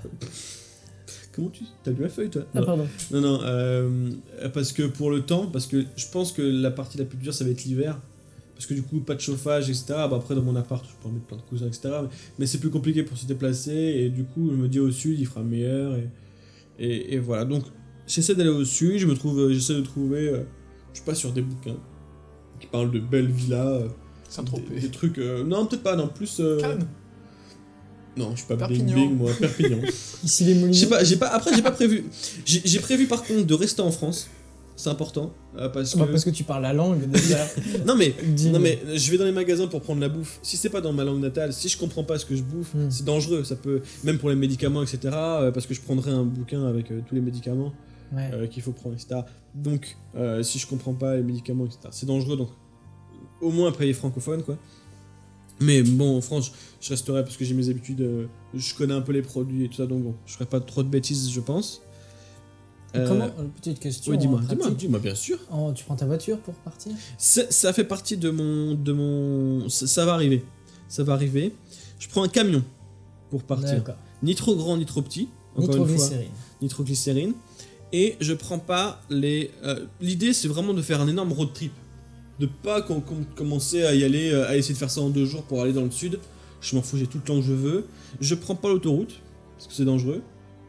Comment 1.33 1.51
tu. 1.51 1.65
T'as 1.85 1.91
lu 1.93 2.03
la 2.03 2.09
feuille, 2.09 2.31
toi? 2.31 2.43
Ah, 2.55 2.63
pardon. 2.63 2.87
Non, 3.13 3.21
non, 3.21 3.41
euh, 3.45 4.11
parce 4.55 4.73
que 4.73 4.85
pour 4.85 5.11
le 5.11 5.21
temps, 5.23 5.47
parce 5.47 5.67
que 5.67 5.85
je 5.97 6.07
pense 6.11 6.33
que 6.33 6.43
la 6.43 6.71
partie 6.71 6.99
la 6.99 7.05
plus 7.05 7.19
dure, 7.19 7.35
ça 7.35 7.45
va 7.45 7.51
être 7.51 7.65
l'hiver. 7.65 8.01
Parce 8.55 8.67
que 8.67 8.75
du 8.75 8.83
coup, 8.83 8.99
pas 9.01 9.15
de 9.15 9.21
chauffage, 9.21 9.69
etc. 9.71 9.85
Bah, 9.89 10.11
après, 10.17 10.35
dans 10.35 10.43
mon 10.43 10.57
appart, 10.57 10.85
je 10.85 10.91
peux 11.01 11.09
en 11.09 11.13
mettre 11.13 11.27
plein 11.27 11.37
de 11.37 11.43
cousins, 11.43 11.67
etc. 11.67 11.91
Mais, 12.03 12.09
mais 12.41 12.47
c'est 12.47 12.59
plus 12.59 12.71
compliqué 12.71 13.05
pour 13.05 13.17
se 13.17 13.27
déplacer. 13.27 13.73
Et 13.73 14.09
du 14.09 14.25
coup, 14.25 14.49
je 14.51 14.57
me 14.57 14.67
dis 14.67 14.81
au 14.81 14.91
sud, 14.91 15.21
il 15.21 15.27
fera 15.27 15.43
meilleur. 15.45 15.95
Et, 15.95 16.09
et, 16.81 17.15
et 17.15 17.19
voilà. 17.19 17.45
Donc, 17.45 17.65
j'essaie 18.09 18.35
d'aller 18.35 18.49
au 18.51 18.65
sud. 18.65 18.99
Je 18.99 19.07
me 19.07 19.15
trouve, 19.15 19.53
j'essaie 19.53 19.75
de 19.75 19.83
trouver, 19.83 20.29
euh, 20.31 20.43
je 20.93 20.99
sais 20.99 21.05
pas, 21.05 21.15
sur 21.15 21.33
des 21.33 21.43
bouquins 21.43 21.77
qui 22.61 22.67
parlent 22.67 22.91
de 22.91 23.01
belles 23.01 23.31
villas. 23.31 23.67
euh, 23.67 23.89
des, 24.81 24.91
trucs. 24.91 25.19
euh, 25.19 25.45
non, 25.45 25.67
peut-être 25.67 25.83
pas, 25.83 25.97
non, 25.97 26.09
plus. 26.09 26.39
euh, 26.41 26.61
Cannes 26.61 26.87
Non, 28.17 28.33
je 28.33 28.39
suis 28.39 28.47
pas 28.47 28.57
Perpignan. 28.57 28.95
bling, 28.95 29.17
moi, 29.17 29.31
Perpignan. 29.39 29.79
Ici, 30.25 30.45
les 30.45 30.55
moulineaux. 30.55 30.89
pas, 30.89 31.05
j'ai 31.05 31.17
pas, 31.17 31.29
après 31.29 31.55
j'ai 31.55 31.63
pas 31.63 31.71
prévu. 31.71 32.05
J'ai 32.45 32.61
j'ai 32.65 32.81
prévu 32.81 33.07
par 33.07 33.23
contre 33.23 33.45
de 33.47 33.55
rester 33.55 33.81
en 33.83 33.91
France. 33.91 34.29
C'est 34.77 34.91
important. 34.91 35.33
euh, 35.57 35.69
parce 35.69 35.93
que. 35.93 35.99
Bah, 35.99 36.07
parce 36.09 36.25
que 36.25 36.31
tu 36.31 36.45
parles 36.45 36.63
la 36.63 36.73
langue, 36.73 37.09
déjà. 37.11 37.45
Non 37.87 37.97
mais, 37.97 38.15
non 38.53 38.61
mais 38.61 38.79
je 38.95 39.11
vais 39.11 39.19
dans 39.19 39.25
les 39.25 39.33
magasins 39.33 39.67
pour 39.67 39.81
prendre 39.81 40.01
la 40.01 40.09
bouffe. 40.09 40.39
Si 40.43 40.57
c'est 40.57 40.69
pas 40.71 40.81
dans 40.81 40.93
ma 40.93 41.03
langue 41.05 41.21
natale, 41.21 41.53
si 41.53 41.69
je 41.69 41.77
comprends 41.77 42.05
pas 42.05 42.17
ce 42.19 42.25
que 42.27 42.37
je 42.37 42.43
bouffe, 42.43 42.75
Hmm. 42.75 42.89
c'est 42.91 43.05
dangereux. 43.05 43.43
Ça 43.45 43.57
peut, 43.57 43.81
même 44.05 44.19
pour 44.19 44.29
les 44.31 44.37
médicaments, 44.37 44.83
etc. 44.83 44.99
euh, 45.15 45.51
parce 45.51 45.67
que 45.67 45.75
je 45.75 45.81
prendrai 45.81 46.11
un 46.13 46.23
bouquin 46.25 46.65
avec 46.67 46.91
euh, 46.93 47.01
tous 47.09 47.15
les 47.17 47.21
médicaments 47.21 47.73
Ouais. 48.13 48.31
euh, 48.33 48.47
qu'il 48.47 48.63
faut 48.63 48.73
prendre, 48.73 48.95
etc. 48.95 49.21
Donc, 49.63 49.97
euh, 50.15 50.43
si 50.43 50.59
je 50.59 50.67
comprends 50.67 50.95
pas 50.95 51.17
les 51.17 51.23
médicaments, 51.23 51.67
etc. 51.67 51.81
C'est 51.91 52.07
dangereux. 52.07 52.37
Donc, 52.37 52.51
au 53.41 53.51
moins 53.51 53.73
payer 53.73 53.93
francophone, 53.93 54.43
quoi. 54.43 54.57
Mais 55.61 55.83
bon, 55.83 56.17
en 56.17 56.21
France, 56.21 56.53
je 56.81 56.91
resterai 56.91 57.25
parce 57.25 57.37
que 57.37 57.45
j'ai 57.45 57.55
mes 57.55 57.69
habitudes. 57.69 58.01
euh, 58.01 58.27
je 58.55 58.75
connais 58.75 58.95
un 58.95 59.01
peu 59.01 59.13
les 59.13 59.23
produits 59.23 59.65
et 59.65 59.69
tout 59.69 59.75
ça, 59.77 59.87
donc 59.87 60.03
bon, 60.03 60.15
je 60.25 60.35
ferai 60.35 60.47
pas 60.47 60.61
trop 60.61 60.83
de 60.85 60.89
bêtises, 60.89 61.31
je 61.31 61.41
pense. 61.41 61.83
Euh, 62.95 63.07
Comment 63.07 63.29
Petite 63.57 63.81
question. 63.81 64.13
Oui, 64.13 64.19
dis-moi, 64.19 64.41
dis-moi, 64.49 64.71
dis-moi, 64.71 64.99
bien 65.01 65.15
sûr. 65.15 65.39
Tu 65.75 65.85
prends 65.85 65.97
ta 65.97 66.07
voiture 66.07 66.39
pour 66.39 66.55
partir? 66.55 66.93
Ça, 67.19 67.73
fait 67.73 67.85
partie 67.85 68.17
de 68.17 68.31
mon, 68.31 68.75
de 68.75 68.93
mon, 68.93 69.69
ça, 69.69 69.87
ça 69.87 70.05
va 70.07 70.15
arriver, 70.15 70.45
ça 70.89 71.03
va 71.03 71.15
arriver. 71.15 71.55
Je 71.99 72.09
prends 72.09 72.23
un 72.23 72.29
camion 72.29 72.63
pour 73.31 73.43
partir, 73.43 73.83
ni 74.23 74.35
trop 74.35 74.55
grand 74.55 74.77
ni 74.77 74.87
trop 74.87 75.03
petit. 75.03 75.29
Encore 75.57 75.89
une 75.89 75.99
fois, 75.99 76.09
Nitroglycérine. 76.63 77.35
Et 77.93 78.17
je 78.21 78.33
prends 78.35 78.59
pas 78.59 79.01
les. 79.11 79.51
euh, 79.65 79.87
L'idée, 80.01 80.33
c'est 80.33 80.49
vraiment 80.49 80.75
de 80.75 80.83
faire 80.83 81.01
un 81.01 81.09
énorme 81.09 81.33
road 81.33 81.49
trip, 81.55 81.73
de 82.39 82.47
pas 82.47 82.83
com- 82.83 83.01
com- 83.01 83.25
commencer 83.35 83.83
à 83.85 83.95
y 83.95 84.05
aller, 84.05 84.31
euh, 84.31 84.47
à 84.49 84.57
essayer 84.57 84.75
de 84.75 84.79
faire 84.79 84.91
ça 84.91 85.01
en 85.01 85.09
deux 85.11 85.25
jours 85.25 85.43
pour 85.45 85.63
aller 85.63 85.73
dans 85.73 85.85
le 85.85 85.91
sud. 85.91 86.19
Je 86.61 86.75
m'en 86.77 86.83
fous, 86.83 86.97
j'ai 86.99 87.07
tout 87.07 87.19
le 87.19 87.25
temps 87.25 87.37
que 87.41 87.47
je 87.47 87.53
veux. 87.53 87.87
Je 88.21 88.35
prends 88.35 88.55
pas 88.57 88.69
l'autoroute 88.69 89.15
parce 89.57 89.69
que 89.69 89.73
c'est 89.75 89.85
dangereux. 89.85 90.23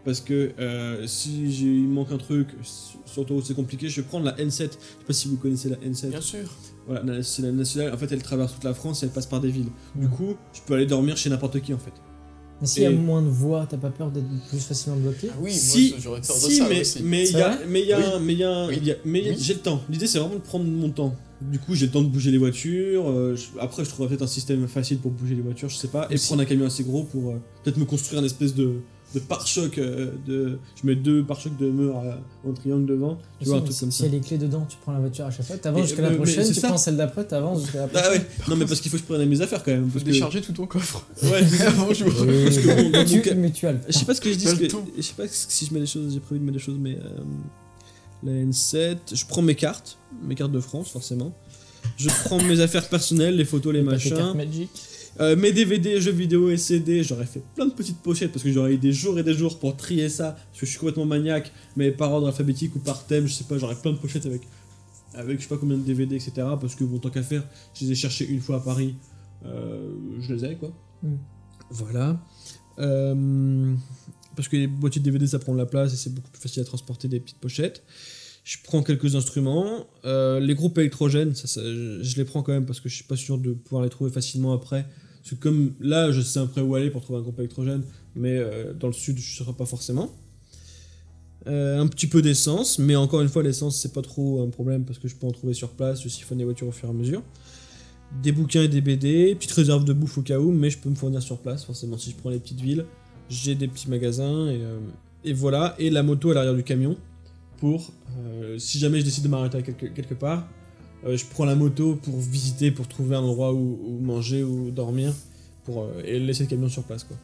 Parce 0.06 0.22
que 0.22 0.52
euh, 0.60 1.06
si 1.08 1.44
il 1.62 1.88
manque 1.90 2.12
un 2.14 2.18
truc, 2.18 2.48
sur 2.64 3.00
l'autoroute 3.22 3.44
c'est 3.46 3.54
compliqué, 3.54 3.90
je 3.90 4.00
vais 4.00 4.08
prendre 4.08 4.24
la 4.26 4.32
N7. 4.38 4.50
Je 4.52 4.62
sais 4.64 4.70
pas 5.06 5.14
si 5.14 5.28
vous 5.28 5.36
connaissez 5.36 5.68
la 5.70 5.76
N7. 5.78 6.10
Bien 6.10 6.22
sûr. 6.22 6.50
Voilà, 6.88 7.22
c'est 7.22 7.42
la 7.42 7.52
nationale. 7.52 7.94
En 7.94 7.98
fait, 7.98 8.12
elle 8.12 8.24
traverse 8.24 8.54
toute 8.54 8.64
la 8.64 8.74
France 8.74 9.04
et 9.04 9.08
elle 9.08 9.12
passe 9.12 9.26
par 9.26 9.42
des 9.42 9.52
villes. 9.52 9.68
Du 9.96 10.08
coup, 10.08 10.36
je 10.54 10.62
peux 10.66 10.76
aller 10.76 10.86
dormir 10.86 11.18
chez 11.18 11.30
n'importe 11.30 11.60
qui 11.60 11.74
en 11.74 11.78
fait. 11.78 11.92
Mais 12.62 12.68
s'il 12.68 12.84
y 12.84 12.86
a 12.86 12.92
moins 12.92 13.22
de 13.22 13.30
voix, 13.30 13.66
t'as 13.70 13.78
pas 13.78 13.90
peur 13.90 14.12
d'être 14.12 14.26
plus 14.50 14.60
facilement 14.60 14.98
bloqué 14.98 15.30
Ah 15.32 15.38
oui, 15.42 15.52
si, 15.54 15.92
moi 15.92 16.00
j'aurais 16.02 16.22
peur 16.22 16.36
de 16.36 16.42
si, 16.42 16.56
ça 16.58 16.68
mais 16.68 16.82
aussi. 16.82 17.04
mais 17.04 17.28
il 17.30 17.38
y 17.38 17.42
a 17.42 17.60
mais 17.68 17.82
il 17.82 17.88
y 17.88 17.94
a 17.94 17.98
Oui. 18.00 18.04
un- 18.16 18.20
mais 18.20 18.34
il 18.34 18.40
y 18.40 18.44
a 18.44 18.50
un- 18.52 18.68
Oui. 18.68 18.78
il 18.82 18.88
y 18.88 18.92
a- 18.92 18.96
mais 19.06 19.20
il 19.20 19.26
y 19.26 19.30
a- 19.30 19.32
Oui. 19.34 19.38
j'ai 19.40 19.54
le 19.54 19.60
temps. 19.62 19.82
L'idée 19.90 20.08
c'est 20.08 20.20
vraiment 20.20 20.36
de 20.36 20.42
prendre 20.42 20.66
mon 20.66 20.90
temps. 20.90 21.16
Du 21.42 21.58
coup, 21.58 21.74
j'ai 21.74 21.86
le 21.86 21.92
temps 21.94 22.02
de 22.02 22.08
bouger 22.10 22.32
les 22.32 22.38
voitures. 22.38 23.10
euh, 23.10 23.34
je- 23.38 23.58
après, 23.62 23.86
je 23.86 23.90
trouverai 23.90 24.10
peut-être 24.10 24.24
un 24.24 24.28
système 24.28 24.68
facile 24.68 24.98
pour 24.98 25.12
bouger 25.12 25.36
les 25.36 25.42
voitures, 25.42 25.70
je 25.70 25.78
sais 25.78 25.88
pas, 25.88 26.06
et 26.12 26.16
prendre 26.18 26.42
un 26.42 26.46
camion 26.46 26.66
assez 26.66 26.84
gros 26.84 27.04
pour 27.04 27.30
euh, 27.32 27.36
peut-être 27.64 27.78
me 27.78 27.86
construire 27.86 28.22
un 28.22 28.26
espèce 28.26 28.54
de 28.56 28.82
de 29.16 29.20
pare-choc 29.20 29.78
euh, 29.80 30.12
de 30.28 30.60
je 30.80 30.86
mets 30.88 30.96
deux 30.96 31.24
pare-chocs 31.24 31.58
de 31.58 31.68
mur 31.70 31.98
à- 31.98 32.20
en 32.48 32.54
triangle 32.54 32.86
devant, 32.86 33.18
tu 33.40 33.46
vois 33.48 33.56
un 33.56 33.60
Si, 33.60 33.64
truc 33.64 33.74
si- 33.74 33.80
comme 33.80 33.92
S'il 33.92 34.06
ça. 34.06 34.12
y 34.12 34.16
a 34.16 34.20
les 34.20 34.22
clés 34.24 34.38
dedans, 34.38 34.66
tu 34.70 34.78
prends 34.82 34.92
la 34.92 35.00
voiture 35.00 35.26
à 35.26 35.32
chaque 35.32 35.46
fois, 35.48 35.58
t'avances 35.58 35.86
Et, 35.86 35.88
jusqu'à 35.88 36.02
la 36.04 36.08
euh, 36.10 36.12
mais 36.12 36.18
prochaine, 36.18 36.46
c'est 36.46 36.54
tu 36.54 36.60
ça. 36.60 36.68
prends 36.68 36.78
celle 36.78 36.98
d'après, 36.98 37.26
t'avances 37.26 37.62
jusqu'à 37.64 37.80
la 37.80 37.88
prochaine. 37.88 38.08
Ah 38.08 38.14
ouais, 38.14 38.26
non 38.50 38.56
mais 38.56 38.66
parce 38.66 38.80
qu'il 38.82 38.92
faut 38.92 38.98
que 38.98 39.04
je 39.04 39.08
prenne 39.12 39.28
mes 39.28 39.42
affaires 39.42 39.64
quand 39.64 39.72
même 39.72 39.86
Faut 39.86 39.94
parce 39.94 40.06
que 40.06 40.10
décharger 40.12 40.42
tout 40.42 40.54
ton 40.54 40.68
coffre. 40.68 41.08
ouais. 41.24 41.42
Bonjour. 41.78 42.08
Parce 42.14 42.58
que 42.58 42.68
bon, 42.84 42.90
dans 42.92 43.00
mon 43.00 43.06
tu, 43.06 43.22
cas- 43.22 43.34
mais 43.36 43.52
tu 43.52 43.66
as 43.66 43.72
le 43.72 43.80
Je 43.88 43.94
sais 43.98 44.06
pas 44.06 44.14
ce 44.14 44.22
que 44.22 44.30
je 44.32 44.36
dis, 44.38 44.44
T'as 44.46 44.52
parce 44.52 44.62
le 44.62 44.68
que- 44.68 44.72
temps. 44.74 44.86
je 44.96 45.02
sais 45.02 45.14
pas 45.18 45.24
si 45.28 45.66
je 45.66 45.74
mets 45.74 45.80
des 45.80 45.86
choses, 45.88 46.14
j'ai 46.14 46.20
prévu 46.20 46.40
de 46.42 46.46
mettre 46.46 46.58
des 46.58 46.64
choses, 46.64 46.78
mais 46.80 46.96
euh, 46.96 47.18
la 48.24 48.32
N7, 48.32 48.98
je 49.14 49.26
prends 49.26 49.42
mes 49.42 49.56
cartes, 49.56 49.98
mes 50.24 50.36
cartes 50.36 50.52
de 50.52 50.60
France 50.60 50.90
forcément. 50.90 51.34
Je 51.98 52.10
prends 52.26 52.42
mes 52.44 52.60
affaires 52.60 52.88
personnelles, 52.90 53.36
les 53.38 53.46
photos, 53.46 53.74
les 53.74 53.82
machins, 53.82 54.34
Magic. 54.36 54.70
Euh, 55.20 55.36
mes 55.36 55.52
DVD, 55.52 56.00
jeux 56.00 56.12
vidéo 56.12 56.50
et 56.50 56.58
CD. 56.58 57.04
J'aurais 57.04 57.26
fait 57.26 57.44
plein 57.56 57.66
de 57.66 57.74
petites 57.74 58.00
pochettes 58.00 58.32
parce 58.32 58.44
que 58.44 58.52
j'aurais 58.52 58.76
eu 58.76 58.78
des 58.78 58.94
jours 58.94 59.20
et 59.20 59.24
des 59.24 59.34
jours 59.34 59.60
pour 59.60 59.76
trier 59.76 60.08
ça 60.08 60.32
parce 60.32 60.62
que 60.62 60.66
je 60.66 60.72
suis 60.72 60.80
complètement 60.80 61.06
maniaque, 61.06 61.52
mais 61.76 61.92
par 61.92 62.14
ordre 62.14 62.28
alphabétique 62.28 62.76
ou 62.76 62.80
par 62.80 63.06
thème, 63.06 63.28
je 63.28 63.34
sais 63.34 63.44
pas. 63.44 63.58
J'aurais 63.58 63.76
plein 63.76 63.92
de 63.92 63.98
pochettes 63.98 64.26
avec 64.26 64.42
avec 65.14 65.40
je 65.40 65.44
sais 65.44 65.50
pas 65.50 65.58
combien 65.58 65.78
de 65.78 65.84
DVD, 65.84 66.16
etc. 66.16 66.32
Parce 66.60 66.76
que 66.76 66.86
bon, 66.86 67.00
tant 67.00 67.10
qu'à 67.10 67.24
faire, 67.24 67.44
je 67.74 67.86
les 67.86 67.92
ai 67.92 67.96
cherchés 67.96 68.28
une 68.30 68.40
fois 68.40 68.58
à 68.58 68.60
Paris, 68.62 68.96
euh, 69.46 69.92
je 70.22 70.34
les 70.34 70.46
ai 70.46 70.56
quoi. 70.56 70.72
Mm. 71.04 71.16
Voilà. 71.72 72.26
Euh, 72.80 73.76
parce 74.38 74.48
que 74.48 74.56
les 74.56 74.68
boîtiers 74.68 75.02
de 75.02 75.06
DVD 75.06 75.28
ça 75.28 75.38
prend 75.38 75.52
de 75.52 75.58
la 75.58 75.66
place 75.66 75.94
et 75.94 75.98
c'est 75.98 76.14
beaucoup 76.14 76.30
plus 76.30 76.42
facile 76.42 76.62
à 76.62 76.66
transporter 76.66 77.10
des 77.10 77.20
petites 77.20 77.40
pochettes. 77.40 77.84
Je 78.46 78.56
prends 78.64 78.84
quelques 78.84 79.16
instruments. 79.16 79.86
Les 80.06 80.56
groupes 80.56 80.78
électrogènes, 80.78 81.36
ça, 81.36 81.46
ça, 81.46 81.62
je, 81.62 82.02
je 82.02 82.16
les 82.16 82.24
prends 82.24 82.42
quand 82.42 82.54
même 82.54 82.66
parce 82.66 82.80
que 82.80 82.88
je 82.88 82.96
suis 82.96 83.04
pas 83.04 83.18
sûr 83.18 83.38
de 83.38 83.52
pouvoir 83.52 83.84
les 83.84 83.90
trouver 83.90 84.12
facilement 84.12 84.54
après. 84.54 84.88
Parce 85.30 85.38
que 85.38 85.44
comme 85.44 85.74
là, 85.80 86.12
je 86.12 86.22
sais 86.22 86.40
après 86.40 86.62
où 86.62 86.74
aller 86.74 86.90
pour 86.90 87.04
trouver 87.04 87.20
un 87.20 87.22
groupe 87.22 87.38
électrogène, 87.38 87.84
mais 88.16 88.38
euh, 88.38 88.74
dans 88.74 88.88
le 88.88 88.94
sud, 88.94 89.20
je 89.20 89.32
ne 89.32 89.38
saurais 89.38 89.56
pas 89.56 89.66
forcément. 89.66 90.10
Euh, 91.46 91.80
un 91.80 91.86
petit 91.86 92.08
peu 92.08 92.24
d'essence, 92.24 92.80
mais 92.80 92.96
encore 92.96 93.22
une 93.22 93.30
fois, 93.30 93.44
l'essence, 93.44 93.80
c'est 93.80 93.94
pas 93.94 94.02
trop 94.02 94.42
un 94.42 94.50
problème 94.50 94.86
parce 94.86 94.98
que 94.98 95.08
je 95.08 95.16
peux 95.16 95.28
en 95.28 95.32
trouver 95.32 95.54
sur 95.54 95.70
place, 95.70 96.02
je 96.02 96.10
siphonne 96.10 96.40
les 96.40 96.46
voitures 96.46 96.68
au 96.68 96.72
fur 96.72 96.88
et 96.88 96.92
à 96.92 96.96
mesure. 96.96 97.22
Des 98.24 98.32
bouquins 98.32 98.64
et 98.64 98.68
des 98.68 98.82
BD, 98.82 99.36
petite 99.36 99.52
réserve 99.52 99.86
de 99.86 99.94
bouffe 99.94 100.18
au 100.18 100.24
cas 100.24 100.40
où, 100.40 100.52
mais 100.52 100.72
je 100.72 100.80
peux 100.80 100.90
me 100.90 100.96
fournir 100.96 101.22
sur 101.22 101.38
place, 101.38 101.64
forcément, 101.64 102.00
si 102.00 102.10
je 102.10 102.16
prends 102.16 102.32
les 102.32 102.40
petites 102.40 102.62
villes. 102.62 102.86
J'ai 103.30 103.54
des 103.54 103.68
petits 103.68 103.88
magasins, 103.88 104.48
et, 104.48 104.64
euh, 104.64 104.80
et 105.24 105.34
voilà, 105.34 105.76
et 105.78 105.92
la 105.92 106.02
moto 106.02 106.32
à 106.32 106.34
l'arrière 106.34 106.56
du 106.56 106.64
camion 106.64 106.98
pour, 107.58 107.92
euh, 108.18 108.58
si 108.58 108.80
jamais 108.80 109.00
je 109.00 109.06
décide 109.06 109.26
de 109.26 109.28
m'arrêter 109.28 109.62
quelque 109.62 110.16
part, 110.16 110.48
euh, 111.06 111.18
je 111.18 111.26
prends 111.26 111.46
la 111.46 111.56
moto 111.56 111.96
pour 111.96 112.18
visiter, 112.20 112.72
pour 112.72 112.88
trouver 112.88 113.16
un 113.16 113.22
endroit 113.22 113.54
où, 113.54 113.80
où 113.86 114.00
manger 114.00 114.44
ou 114.44 114.72
dormir, 114.72 115.14
pour, 115.66 115.84
euh, 115.84 116.02
et 116.06 116.20
laisser 116.20 116.44
le 116.44 116.50
camion 116.50 116.70
sur 116.70 116.84
place, 116.84 117.04
quoi. 117.04 117.18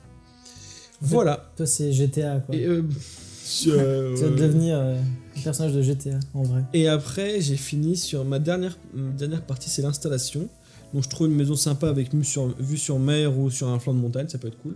En 1.01 1.05
fait, 1.05 1.13
Voilà. 1.13 1.51
Toi, 1.57 1.65
c'est 1.65 1.91
GTA, 1.91 2.39
quoi. 2.39 2.55
Et, 2.55 2.65
euh, 2.65 2.81
euh, 3.67 4.15
Tu 4.15 4.21
vas 4.21 4.29
ouais. 4.29 4.35
devenir 4.35 4.77
euh, 4.77 4.99
un 5.37 5.41
personnage 5.41 5.73
de 5.73 5.81
GTA, 5.81 6.19
en 6.33 6.43
vrai. 6.43 6.63
Et 6.73 6.87
après, 6.87 7.41
j'ai 7.41 7.57
fini 7.57 7.97
sur 7.97 8.23
ma 8.25 8.39
dernière, 8.39 8.77
ma 8.93 9.11
dernière 9.11 9.41
partie, 9.45 9.69
c'est 9.69 9.81
l'installation. 9.81 10.47
Donc 10.93 11.03
je 11.03 11.09
trouve 11.09 11.27
une 11.27 11.35
maison 11.35 11.55
sympa 11.55 11.89
avec 11.89 12.13
vue 12.13 12.23
sur, 12.23 12.47
vue 12.57 12.77
sur 12.77 12.99
mer 12.99 13.37
ou 13.37 13.49
sur 13.49 13.67
un 13.67 13.79
flanc 13.79 13.93
de 13.93 13.99
montagne, 13.99 14.29
ça 14.29 14.37
peut 14.37 14.47
être 14.47 14.61
cool. 14.61 14.75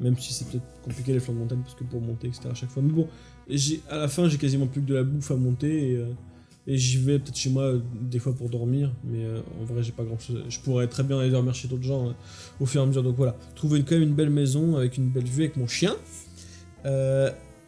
Même 0.00 0.18
si 0.18 0.34
c'est 0.34 0.46
peut-être 0.46 0.64
compliqué 0.82 1.14
les 1.14 1.20
flancs 1.20 1.32
de 1.32 1.38
montagne 1.38 1.60
parce 1.62 1.74
que 1.74 1.84
pour 1.84 2.02
monter, 2.02 2.26
etc. 2.26 2.48
à 2.50 2.54
chaque 2.54 2.68
fois. 2.68 2.82
Mais 2.82 2.92
bon, 2.92 3.08
à 3.88 3.96
la 3.96 4.08
fin, 4.08 4.28
j'ai 4.28 4.36
quasiment 4.36 4.66
plus 4.66 4.82
que 4.82 4.86
de 4.86 4.94
la 4.94 5.02
bouffe 5.02 5.30
à 5.30 5.36
monter 5.36 5.92
et, 5.92 5.96
euh, 5.96 6.08
et 6.68 6.76
j'y 6.76 6.98
vais 6.98 7.18
peut-être 7.18 7.36
chez 7.36 7.50
moi 7.50 7.62
euh, 7.62 7.80
des 8.00 8.18
fois 8.18 8.34
pour 8.34 8.48
dormir. 8.48 8.92
Mais 9.04 9.24
euh, 9.24 9.40
en 9.60 9.64
vrai, 9.64 9.82
j'ai 9.82 9.92
pas 9.92 10.02
grand 10.02 10.18
chose. 10.18 10.42
Je 10.48 10.58
pourrais 10.60 10.88
très 10.88 11.02
bien 11.02 11.18
aller 11.18 11.30
dormir 11.30 11.54
chez 11.54 11.68
d'autres 11.68 11.84
gens 11.84 12.08
euh, 12.08 12.12
au 12.60 12.66
fur 12.66 12.80
et 12.80 12.84
à 12.84 12.86
mesure. 12.86 13.02
Donc 13.02 13.16
voilà, 13.16 13.36
trouver 13.54 13.82
quand 13.82 13.94
même 13.94 14.02
une 14.02 14.14
belle 14.14 14.30
maison 14.30 14.76
avec 14.76 14.96
une 14.96 15.08
belle 15.08 15.24
vue 15.24 15.44
avec 15.44 15.56
mon 15.56 15.66
chien. 15.66 15.94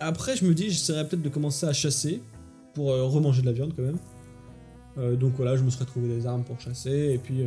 Après, 0.00 0.36
je 0.36 0.44
me 0.44 0.54
dis, 0.54 0.70
j'essaierais 0.70 1.08
peut-être 1.08 1.22
de 1.22 1.28
commencer 1.28 1.66
à 1.66 1.72
chasser 1.72 2.22
pour 2.72 2.86
remanger 2.86 3.42
de 3.42 3.46
la 3.46 3.52
viande 3.52 3.72
quand 3.74 3.82
même. 3.82 5.18
Donc 5.18 5.32
voilà, 5.36 5.56
je 5.56 5.64
me 5.64 5.70
serais 5.70 5.86
trouvé 5.86 6.06
des 6.06 6.24
armes 6.24 6.44
pour 6.44 6.60
chasser 6.60 7.10
et 7.14 7.18
puis 7.18 7.44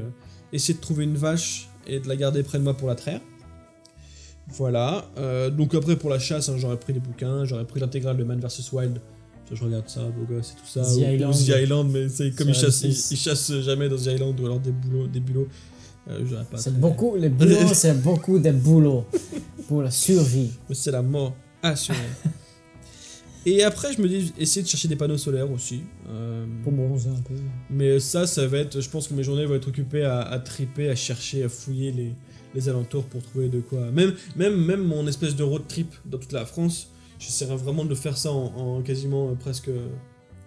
essayer 0.51 0.73
de 0.73 0.81
trouver 0.81 1.05
une 1.05 1.15
vache 1.15 1.69
et 1.87 2.01
de 2.01 2.09
la 2.09 2.17
garder 2.17 2.43
près 2.43 2.57
de 2.57 2.63
moi 2.65 2.73
pour 2.73 2.89
la 2.89 2.95
traire. 2.95 3.21
Voilà. 4.49 5.05
Donc 5.55 5.73
après 5.73 5.95
pour 5.95 6.09
la 6.09 6.19
chasse, 6.19 6.49
hein, 6.49 6.55
j'aurais 6.57 6.77
pris 6.77 6.91
des 6.91 6.99
bouquins, 6.99 7.45
j'aurais 7.45 7.63
pris 7.65 7.79
l'intégrale 7.79 8.17
de 8.17 8.25
Man 8.25 8.41
vs 8.41 8.73
Wild. 8.73 8.99
Je 9.53 9.63
regarde 9.63 9.89
ça, 9.89 10.01
beau 10.01 10.25
gosse 10.25 10.51
et 10.51 10.59
tout 10.59 10.67
ça. 10.67 10.81
The 10.81 10.97
ou, 10.97 10.99
ou 10.99 11.13
Island. 11.13 11.33
The 11.33 11.61
Island, 11.63 11.91
mais 11.91 12.09
c'est 12.09 12.31
comme 12.31 12.49
ils 12.49 12.55
chassent, 12.55 12.83
ils, 12.83 12.91
M6. 12.91 13.07
ils 13.11 13.17
chassent 13.17 13.53
jamais 13.61 13.89
dans 13.89 13.97
The 13.97 14.07
Island 14.07 14.39
ou 14.39 14.45
alors 14.45 14.59
des 14.59 14.71
boulots, 14.71 15.07
des 15.07 15.19
bulots. 15.19 15.47
Euh, 16.09 16.43
pas. 16.49 16.57
C'est 16.57 16.79
beaucoup, 16.79 17.15
les 17.15 17.29
boulots, 17.29 17.55
c'est 17.73 18.01
beaucoup 18.01 18.39
de 18.39 18.51
boulot 18.51 19.05
pour 19.67 19.81
la 19.81 19.91
survie. 19.91 20.51
C'est 20.71 20.91
la 20.91 21.01
mort 21.01 21.35
assurée. 21.61 21.97
et 23.45 23.63
après, 23.63 23.93
je 23.93 24.01
me 24.01 24.07
dis, 24.07 24.33
essayer 24.37 24.63
de 24.63 24.67
chercher 24.67 24.87
des 24.87 24.95
panneaux 24.95 25.17
solaires 25.17 25.51
aussi. 25.51 25.81
Euh, 26.09 26.45
Pour 26.63 26.71
bronzer 26.71 27.09
un 27.09 27.21
peu. 27.21 27.35
Mais 27.69 27.99
ça, 27.99 28.25
ça 28.25 28.47
va 28.47 28.59
être. 28.59 28.81
Je 28.81 28.89
pense 28.89 29.07
que 29.07 29.13
mes 29.13 29.23
journées 29.23 29.45
vont 29.45 29.55
être 29.55 29.67
occupées 29.67 30.03
à, 30.03 30.21
à 30.21 30.39
triper, 30.39 30.89
à 30.89 30.95
chercher, 30.95 31.43
à 31.43 31.49
fouiller 31.49 31.91
les, 31.91 32.13
les 32.55 32.69
alentours 32.69 33.05
pour 33.05 33.21
trouver 33.21 33.49
de 33.49 33.59
quoi. 33.59 33.91
Même, 33.91 34.13
même, 34.35 34.55
même 34.55 34.83
mon 34.83 35.05
espèce 35.07 35.35
de 35.35 35.43
road 35.43 35.63
trip 35.67 35.93
dans 36.05 36.17
toute 36.17 36.31
la 36.31 36.45
France, 36.45 36.89
j'essaierai 37.21 37.55
vraiment 37.55 37.85
de 37.85 37.95
faire 37.95 38.17
ça 38.17 38.31
en, 38.31 38.45
en 38.55 38.81
quasiment 38.81 39.29
euh, 39.29 39.35
presque 39.35 39.69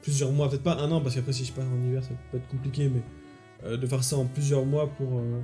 plusieurs 0.02 0.32
mois. 0.32 0.48
Peut-être 0.50 0.62
pas 0.62 0.76
un 0.76 0.90
an, 0.90 1.00
parce 1.00 1.14
qu'après, 1.14 1.32
si 1.32 1.44
je 1.44 1.52
pars 1.52 1.64
en 1.64 1.88
hiver, 1.88 2.02
ça 2.02 2.10
peut 2.30 2.38
être 2.38 2.48
compliqué, 2.48 2.90
mais 2.92 3.02
euh, 3.64 3.76
de 3.76 3.86
faire 3.86 4.04
ça 4.04 4.16
en 4.16 4.26
plusieurs 4.26 4.66
mois 4.66 4.88
pour, 4.88 5.18
euh, 5.18 5.40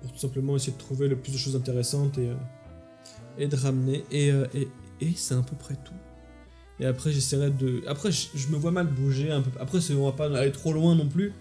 pour 0.00 0.12
tout 0.12 0.18
simplement 0.18 0.56
essayer 0.56 0.72
de 0.72 0.78
trouver 0.78 1.08
le 1.08 1.16
plus 1.16 1.32
de 1.32 1.38
choses 1.38 1.56
intéressantes 1.56 2.18
et, 2.18 2.28
euh, 2.28 2.34
et 3.38 3.48
de 3.48 3.56
ramener. 3.56 4.04
Et, 4.10 4.30
euh, 4.30 4.46
et, 4.54 4.68
et 5.00 5.12
c'est 5.16 5.34
à 5.34 5.42
peu 5.42 5.56
près 5.56 5.74
tout. 5.74 5.94
Et 6.80 6.86
après, 6.86 7.12
j'essaierai 7.12 7.50
de. 7.50 7.82
Après, 7.86 8.10
je, 8.10 8.48
me 8.48 8.56
vois 8.56 8.70
mal 8.70 8.86
bouger 8.86 9.30
un 9.30 9.42
peu. 9.42 9.50
Après, 9.60 9.78
on 9.92 10.04
va 10.04 10.12
pas 10.12 10.36
aller 10.36 10.52
trop 10.52 10.72
loin 10.72 10.94
non 10.94 11.06
plus. 11.06 11.32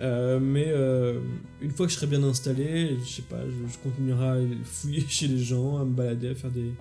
Euh, 0.00 0.40
mais 0.40 0.66
euh, 0.68 1.20
une 1.60 1.70
fois 1.70 1.86
que 1.86 1.92
je 1.92 1.96
serai 1.96 2.08
bien 2.08 2.22
installé, 2.24 2.98
je 2.98 3.08
sais 3.08 3.22
pas, 3.22 3.38
je 3.46 3.78
continuerai 3.78 4.26
à 4.26 4.36
fouiller 4.64 5.04
chez 5.08 5.28
les 5.28 5.38
gens, 5.38 5.78
à 5.78 5.84
me 5.84 5.92
balader, 5.92 6.30
à 6.30 6.34
faire 6.34 6.50
des. 6.50 6.72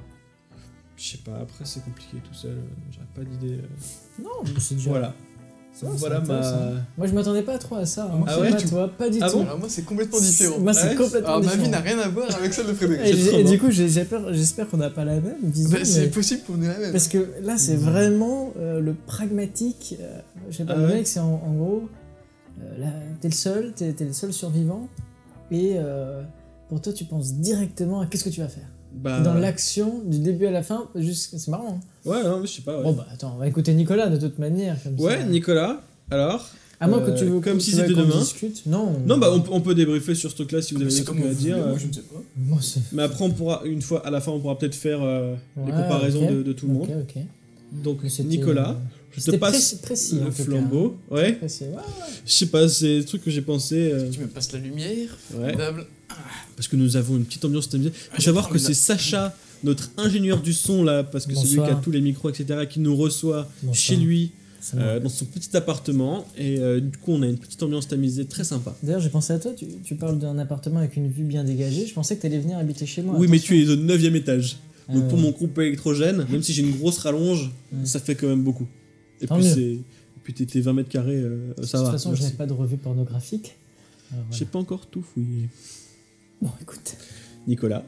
Je 0.96 1.04
sais 1.12 1.18
pas, 1.18 1.38
après 1.42 1.66
c'est 1.66 1.84
compliqué 1.84 2.18
tout 2.24 2.34
seul, 2.34 2.52
euh, 2.52 2.62
j'aurais 2.92 3.08
pas 3.16 3.30
d'idée. 3.30 3.56
euh. 3.56 4.24
Non, 4.24 4.30
c'est 4.60 4.76
déjà. 4.76 4.90
Voilà. 4.92 5.14
Ça, 5.76 5.88
voilà 5.90 6.20
ma. 6.20 6.40
Moi, 7.00 7.08
je 7.08 7.14
m'attendais 7.14 7.42
pas 7.42 7.58
trop 7.58 7.78
à 7.78 7.86
ça. 7.88 8.06
Hein. 8.06 8.24
Ah 8.28 8.40
ouais, 8.40 8.52
pas 8.52 8.58
tu- 8.58 8.68
toi, 8.70 8.88
pas 8.96 9.10
du 9.10 9.18
Ah 9.20 9.28
tout. 9.28 9.38
bon 9.38 9.44
Alors 9.46 9.58
moi 9.58 9.68
c'est 9.70 9.82
complètement 9.82 10.20
différent. 10.20 10.60
Moi, 10.60 10.72
c'est 10.72 10.90
Ouais. 10.90 10.96
complètement 10.96 11.30
Alors 11.30 11.42
ma 11.44 11.50
vie 11.52 11.58
différent. 11.64 11.72
n'a 11.72 11.80
rien 11.80 11.98
à 11.98 12.08
voir 12.10 12.36
avec 12.36 12.54
celle 12.54 12.68
de 12.68 12.74
Frédéric. 12.74 13.12
Et, 13.34 13.44
du 13.44 13.58
coup, 13.58 13.72
j'ai 13.72 13.90
j'ai 13.90 14.06
peur, 14.06 14.32
j'espère 14.32 14.70
qu'on 14.70 14.78
n'a 14.78 14.92
pas 14.92 15.04
la 15.04 15.20
même 15.20 15.36
vision. 15.42 15.72
Bah, 15.72 15.84
c'est 15.84 16.02
mais- 16.02 16.08
possible 16.10 16.44
qu'on 16.46 16.62
ait 16.62 16.68
la 16.68 16.78
même. 16.78 16.92
Parce 16.92 17.08
que 17.08 17.28
là, 17.42 17.58
c'est 17.58 17.76
vraiment 17.76 18.54
euh, 18.60 18.80
le 18.82 18.94
pragmatique. 18.94 19.96
euh, 20.00 20.20
je 20.52 20.58
sais 20.58 20.64
pas, 20.64 20.74
Ah 20.76 20.80
le 20.80 20.86
ouais 20.86 20.94
mec, 20.94 21.08
c'est 21.08 21.20
en, 21.20 21.42
en 21.44 21.54
gros, 21.56 21.90
euh, 22.62 22.78
là, 22.78 22.92
t'es 23.20 23.30
le 23.30 23.34
seul, 23.34 23.74
t'es 23.74 23.96
le 24.00 24.14
seul 24.14 24.32
survivant, 24.32 24.88
et 25.50 25.72
euh, 25.78 26.22
pour 26.70 26.82
toi, 26.82 26.94
tu 26.94 27.06
penses 27.06 27.34
directement 27.34 28.02
à 28.02 28.06
qu'est-ce 28.06 28.26
que 28.26 28.30
tu 28.30 28.42
vas 28.42 28.48
faire. 28.48 28.68
Bah, 28.96 29.22
Dans 29.22 29.34
l'action, 29.34 30.02
du 30.06 30.20
début 30.20 30.46
à 30.46 30.52
la 30.52 30.64
fin, 30.64 30.88
juste, 30.96 31.36
c'est 31.38 31.50
marrant. 31.52 31.80
hein. 31.82 32.10
Ouais, 32.10 32.24
non, 32.24 32.40
mais 32.42 32.48
je 32.48 32.52
sais 32.54 32.62
pas. 32.62 32.78
Ouais, 32.78 32.84
Bon 32.84 32.94
bah 32.94 33.08
attends, 33.12 33.34
on 33.36 33.40
va 33.40 33.48
écouter 33.48 33.74
Nicolas 33.74 34.08
de 34.10 34.18
toute 34.18 34.38
manière. 34.40 34.78
Comme 34.84 35.00
ouais 35.00 35.18
ça. 35.20 35.24
Nicolas, 35.26 35.82
alors 36.12 36.48
À 36.80 36.88
moins 36.88 37.00
euh, 37.02 37.12
que 37.12 37.18
tu 37.18 37.26
veux 37.26 37.40
comme 37.40 37.60
si 37.60 37.72
c'était 37.72 37.94
qu'on 37.94 38.02
demain. 38.02 38.20
discute. 38.20 38.66
Non. 38.66 38.94
Non, 39.06 39.18
bah 39.18 39.30
on, 39.34 39.42
peut- 39.42 39.50
on 39.52 39.62
peut 39.62 39.74
débriefer 39.76 40.14
sur 40.16 40.30
ce 40.30 40.36
truc-là 40.36 40.62
si 40.62 40.74
vous 40.76 40.82
avez 40.82 40.94
des 40.94 41.04
trucs 41.04 41.18
à 41.20 41.34
dire. 41.34 41.34
voulez, 41.34 41.52
euh. 41.66 41.70
moi 41.70 41.78
je 41.80 41.88
ne 41.88 41.94
sais 41.94 42.02
pas. 42.02 42.22
Moi, 42.38 42.60
c'est. 42.62 42.82
Mais 42.92 43.04
après, 43.04 43.24
on 43.26 43.32
pourra, 43.32 43.62
une 43.66 43.82
fois, 43.82 44.06
à 44.06 44.10
la 44.12 44.22
fin, 44.22 44.32
on 44.32 44.40
pourra 44.40 44.58
peut-être 44.58 44.76
faire 44.76 45.02
euh, 45.02 45.34
les 45.66 45.72
comparaisons 45.72 46.30
de, 46.32 46.44
de 46.44 46.54
tout 46.54 46.68
le 46.68 46.74
monde. 46.74 46.90
Ok, 46.90 47.16
ok. 47.18 47.24
Donc, 47.84 48.04
Nicolas, 48.26 48.72
euh, 48.72 48.74
je 49.18 49.32
te 49.32 49.36
passe 49.38 49.74
précis, 49.82 50.20
le 50.20 50.26
cas. 50.26 50.44
flambeau. 50.44 50.96
Ouais, 51.10 51.40
je 51.42 52.32
sais 52.32 52.46
pas, 52.46 52.70
c'est 52.70 53.00
des 53.00 53.06
trucs 53.06 53.24
que 53.24 53.32
j'ai 53.32 53.42
pensé. 53.42 53.92
euh, 53.92 54.10
Tu 54.12 54.20
me 54.20 54.28
passes 54.28 54.52
la 54.54 54.60
lumière, 54.60 55.10
ouais, 55.34 55.40
formidable. 55.40 55.86
Parce 56.56 56.68
que 56.68 56.76
nous 56.76 56.96
avons 56.98 57.18
une 57.18 57.26
petite 57.26 57.44
ambiance 57.46 57.70
tamisée. 57.70 57.92
Faut 57.92 58.18
je 58.18 58.24
savoir 58.24 58.46
prends 58.46 58.54
que 58.54 58.60
une- 58.60 58.64
c'est 58.66 58.74
Sacha, 58.74 59.36
notre 59.64 59.90
ingénieur 59.98 60.42
du 60.42 60.54
son 60.54 60.84
là, 60.84 61.04
parce 61.04 61.26
que 61.26 61.34
c'est 61.36 61.48
lui 61.48 61.56
qui 61.56 61.60
a 61.70 61.76
tous 61.76 61.92
les 61.92 62.02
micros, 62.02 62.30
etc., 62.30 62.66
qui 62.70 62.80
nous 62.80 62.96
reçoit 62.96 63.48
Bonsoir. 63.62 63.76
chez 63.76 63.96
lui, 63.96 64.32
euh, 64.76 65.00
dans 65.00 65.10
son 65.10 65.26
petit 65.26 65.56
appartement. 65.58 66.26
Et 66.38 66.60
euh, 66.60 66.80
du 66.80 66.98
coup, 66.98 67.12
on 67.14 67.22
a 67.22 67.28
une 67.28 67.38
petite 67.38 67.62
ambiance 67.64 67.88
tamisée 67.88 68.26
très 68.26 68.44
sympa. 68.44 68.76
D'ailleurs, 68.84 69.02
j'ai 69.02 69.10
pensé 69.10 69.34
à 69.34 69.40
toi, 69.40 69.52
tu, 69.56 69.66
tu 69.84 69.96
parles 69.96 70.20
d'un 70.20 70.38
appartement 70.38 70.80
avec 70.80 70.96
une 70.96 71.10
vue 71.10 71.24
bien 71.24 71.44
dégagée. 71.44 71.86
Je 71.88 71.94
pensais 71.94 72.16
que 72.16 72.22
t'allais 72.22 72.40
venir 72.40 72.58
habiter 72.58 72.86
chez 72.86 73.02
moi. 73.02 73.16
oui, 73.18 73.28
mais 73.30 73.40
tu 73.40 73.62
es 73.62 73.70
au 73.70 73.76
9 73.76 74.04
étage. 74.16 74.58
Donc 74.90 75.04
Euh, 75.04 75.10
pour 75.10 75.18
mon 75.18 75.32
groupe 75.32 75.58
électrogène, 75.60 76.26
même 76.30 76.44
si 76.44 76.52
j'ai 76.54 76.62
une 76.62 76.76
grosse 76.78 76.98
rallonge, 76.98 77.52
Ouais. 77.72 77.86
ça 77.86 78.00
fait 78.02 78.16
quand 78.16 78.28
même 78.28 78.44
beaucoup. 78.44 78.68
Et 79.22 79.28
Tant 79.28 79.36
puis 79.38 79.46
c'est. 79.46 79.78
Puis 80.24 80.34
t'es 80.34 80.60
20 80.62 80.74
mètres 80.74 80.90
carrés, 80.90 81.16
euh, 81.16 81.54
ça 81.64 81.78
De 81.80 81.84
va. 81.84 81.90
toute 81.90 81.92
façon, 81.94 82.10
je 82.16 82.20
merci. 82.22 82.32
n'ai 82.34 82.38
pas 82.38 82.46
de 82.46 82.54
revue 82.54 82.78
pornographique. 82.78 83.56
Voilà. 84.10 84.26
J'ai 84.32 84.46
pas 84.46 84.60
encore 84.60 84.86
tout 84.88 85.02
fouillé. 85.02 85.50
Bon, 86.44 86.52
écoute. 86.62 86.98
Nicolas. 87.48 87.84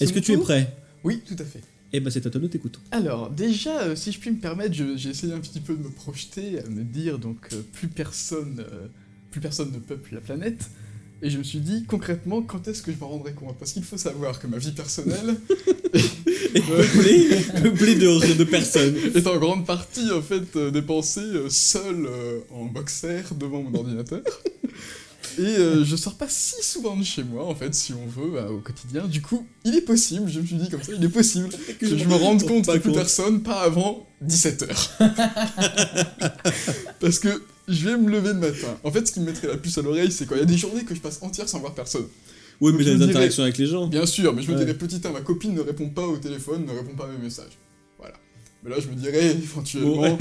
Est-ce 0.00 0.12
que 0.12 0.18
tu 0.18 0.32
es 0.32 0.36
prêt? 0.36 0.74
Oui, 1.04 1.22
tout 1.24 1.36
à 1.38 1.44
fait. 1.44 1.60
Eh 1.92 2.00
ben 2.00 2.10
c'est 2.10 2.26
à 2.26 2.30
toi, 2.30 2.40
nous 2.40 2.48
t'écoutons. 2.48 2.80
Alors, 2.90 3.30
déjà, 3.30 3.82
euh, 3.82 3.94
si 3.94 4.10
je 4.10 4.18
puis 4.18 4.32
me 4.32 4.38
permettre, 4.38 4.74
je- 4.74 4.96
j'ai 4.96 5.10
essayé 5.10 5.32
un 5.32 5.38
petit 5.38 5.60
peu 5.60 5.74
de 5.76 5.82
me 5.84 5.90
projeter, 5.90 6.58
à 6.58 6.68
me 6.68 6.82
dire, 6.82 7.20
donc, 7.20 7.36
euh, 7.52 7.62
plus 7.72 7.86
personne 7.86 8.64
euh, 8.68 8.88
plus 9.30 9.40
personne 9.40 9.70
ne 9.72 9.78
peuple 9.78 10.12
la 10.14 10.20
planète. 10.20 10.68
Et 11.22 11.30
je 11.30 11.38
me 11.38 11.44
suis 11.44 11.60
dit, 11.60 11.84
concrètement, 11.84 12.42
quand 12.42 12.66
est-ce 12.66 12.82
que 12.82 12.90
je 12.92 12.98
m'en 12.98 13.08
rendrai 13.10 13.32
compte? 13.32 13.56
Parce 13.58 13.72
qu'il 13.72 13.84
faut 13.84 13.96
savoir 13.96 14.40
que 14.40 14.48
ma 14.48 14.58
vie 14.58 14.72
personnelle 14.72 15.36
peuplé 17.62 17.94
de, 17.94 18.34
de 18.36 18.44
personnes. 18.44 18.96
est 19.14 19.26
en 19.28 19.38
grande 19.38 19.64
partie, 19.66 20.10
en 20.10 20.20
fait, 20.22 20.56
euh, 20.56 20.72
dépensée 20.72 21.20
euh, 21.20 21.48
seule 21.48 22.06
euh, 22.06 22.40
en 22.50 22.64
boxer 22.64 23.22
devant 23.38 23.62
mon 23.62 23.78
ordinateur. 23.78 24.22
Et 25.38 25.42
euh, 25.42 25.84
je 25.84 25.96
sors 25.96 26.14
pas 26.14 26.26
si 26.28 26.54
souvent 26.62 26.96
de 26.96 27.04
chez 27.04 27.24
moi, 27.24 27.44
en 27.46 27.54
fait, 27.54 27.74
si 27.74 27.92
on 27.92 28.06
veut, 28.06 28.38
euh, 28.38 28.48
au 28.50 28.58
quotidien. 28.58 29.06
Du 29.06 29.20
coup, 29.22 29.46
il 29.64 29.74
est 29.74 29.80
possible, 29.82 30.30
je 30.30 30.40
me 30.40 30.46
suis 30.46 30.56
dit 30.56 30.68
comme 30.70 30.82
ça, 30.82 30.92
il 30.96 31.04
est 31.04 31.08
possible 31.08 31.48
que 31.80 31.86
je 31.96 32.04
me 32.04 32.14
rende 32.14 32.42
compte 32.46 32.66
que 32.66 32.78
plus 32.78 32.92
personne, 32.92 33.42
pas 33.42 33.62
avant 33.62 34.06
17h. 34.26 34.90
Parce 37.00 37.18
que 37.18 37.42
je 37.68 37.88
vais 37.88 37.96
me 37.96 38.10
lever 38.10 38.28
le 38.28 38.34
matin. 38.40 38.78
En 38.84 38.90
fait, 38.90 39.06
ce 39.06 39.12
qui 39.12 39.20
me 39.20 39.26
mettrait 39.26 39.48
la 39.48 39.56
puce 39.56 39.78
à 39.78 39.82
l'oreille, 39.82 40.12
c'est 40.12 40.26
quand 40.26 40.34
il 40.34 40.40
y 40.40 40.42
a 40.42 40.46
des 40.46 40.56
journées 40.58 40.84
que 40.84 40.94
je 40.94 41.00
passe 41.00 41.18
entières 41.22 41.48
sans 41.48 41.60
voir 41.60 41.74
personne. 41.74 42.06
Oui, 42.60 42.72
mais 42.76 42.84
j'ai 42.84 42.96
des 42.96 43.04
interactions 43.04 43.42
avec 43.42 43.58
les 43.58 43.66
gens. 43.66 43.86
Bien 43.88 44.06
sûr, 44.06 44.32
mais 44.32 44.42
je 44.42 44.48
me 44.50 44.56
Ouais. 44.56 44.64
dirais, 44.64 44.78
petit 44.78 45.00
1, 45.04 45.10
ma 45.10 45.20
copine 45.20 45.54
ne 45.54 45.60
répond 45.60 45.88
pas 45.90 46.06
au 46.06 46.16
téléphone, 46.18 46.64
ne 46.64 46.70
répond 46.70 46.94
pas 46.94 47.04
à 47.04 47.08
mes 47.08 47.18
messages. 47.18 47.58
Voilà. 47.98 48.14
Mais 48.62 48.70
là, 48.70 48.76
je 48.80 48.86
me 48.88 48.94
dirais, 48.94 49.26
éventuellement, 49.32 50.00
Ouais. 50.02 50.16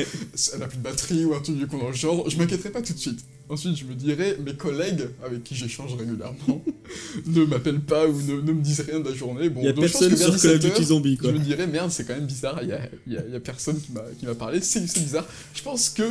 elle 0.54 0.60
n'a 0.60 0.68
plus 0.68 0.78
de 0.80 0.84
batterie 0.84 1.26
ou 1.26 1.34
un 1.36 1.40
truc 1.40 1.58
du 1.58 1.68
coup 1.68 1.78
dans 1.78 1.90
le 1.90 1.94
genre, 1.94 2.28
je 2.30 2.38
m'inquiéterais 2.38 2.72
pas 2.72 2.82
tout 2.82 2.94
de 2.94 2.98
suite. 3.00 3.20
Ensuite, 3.50 3.76
je 3.76 3.86
me 3.86 3.94
dirais, 3.94 4.38
mes 4.44 4.54
collègues 4.56 5.08
avec 5.24 5.44
qui 5.44 5.54
j'échange 5.54 5.94
régulièrement 5.96 6.64
ne 7.28 7.44
m'appellent 7.46 7.82
pas 7.82 8.08
ou 8.08 8.20
ne, 8.22 8.42
ne 8.42 8.52
me 8.54 8.62
disent 8.62 8.80
rien 8.82 9.00
de 9.02 9.10
la 9.10 9.14
journée. 9.16 9.50
Bon, 9.50 9.60
Il 9.62 9.66
y 9.66 9.70
a 9.70 9.76
je 9.76 9.80
personne 9.80 10.10
que 10.10 10.16
sur 10.16 10.26
Call 10.28 10.36
of 10.36 10.42
17 10.42 10.62
Duty 10.62 10.68
heures, 10.82 10.84
Zombie, 10.88 11.16
je 11.18 11.22
quoi. 11.22 11.32
me 11.34 11.40
dirais, 11.40 11.68
merde, 11.68 11.92
c'est 11.92 12.06
quand 12.06 12.16
même 12.16 12.26
bizarre, 12.26 12.60
il 12.64 12.70
y 12.70 12.72
a, 12.72 12.80
y 13.08 13.18
a- 13.18 13.24
il 13.28 13.34
y 13.34 13.36
a 13.36 13.40
personne 13.40 13.80
qui 13.82 14.26
m'a 14.26 14.36
parlé, 14.36 14.62
c'est 14.62 14.82
bizarre. 14.82 15.28
Je 15.54 15.62
pense 15.62 15.90
que 15.90 16.04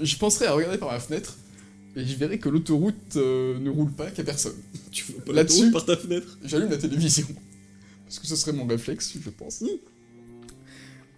je 0.00 0.16
penserais 0.16 0.46
à 0.46 0.52
regarder 0.52 0.76
par 0.78 0.92
ma 0.92 1.00
fenêtre 1.00 1.36
et 1.96 2.04
je 2.04 2.14
verrais 2.16 2.38
que 2.38 2.50
l'autoroute 2.50 3.16
euh, 3.16 3.58
ne 3.58 3.70
roule 3.70 3.90
pas, 3.90 4.06
qu'il 4.10 4.22
n'y 4.22 4.28
a 4.28 4.32
personne. 4.32 4.52
Tu 4.92 5.04
vois 5.12 5.24
pas 5.24 5.32
l'autoroute 5.32 5.72
par 5.72 5.84
ta 5.86 5.96
fenêtre? 5.96 6.38
J'allume 6.44 6.70
la 6.70 6.76
télévision. 6.76 7.26
Parce 8.04 8.18
que 8.18 8.26
ce 8.26 8.36
serait 8.36 8.52
mon 8.52 8.66
réflexe, 8.66 9.12
je 9.18 9.30
pense. 9.30 9.64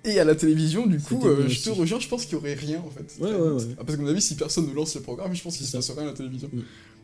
Et 0.09 0.19
à 0.19 0.25
la 0.25 0.35
télévision, 0.35 0.87
du 0.87 1.01
coup, 1.01 1.21
euh, 1.27 1.37
bien 1.37 1.49
je 1.49 1.63
te 1.63 1.71
rejoins, 1.71 2.01
je 2.01 2.09
pense 2.09 2.25
qu'il 2.25 2.35
y 2.35 2.37
aurait 2.37 2.55
rien 2.55 2.81
en 2.81 2.91
fait. 2.91 3.23
Ouais, 3.23 3.31
ouais, 3.31 3.51
ouais. 3.51 3.63
Ah, 3.79 3.85
parce 3.85 3.97
qu'à 3.97 4.03
mon 4.03 4.09
avis, 4.09 4.23
si 4.23 4.37
personne 4.37 4.69
ne 4.69 4.75
lance 4.75 4.95
le 4.95 5.03
programme, 5.03 5.35
je 5.35 5.43
pense 5.43 5.57
qu'il 5.57 5.67
se 5.67 5.73
passe 5.73 5.91
rien 5.91 6.03
à 6.03 6.07
la 6.07 6.13
télévision. 6.13 6.49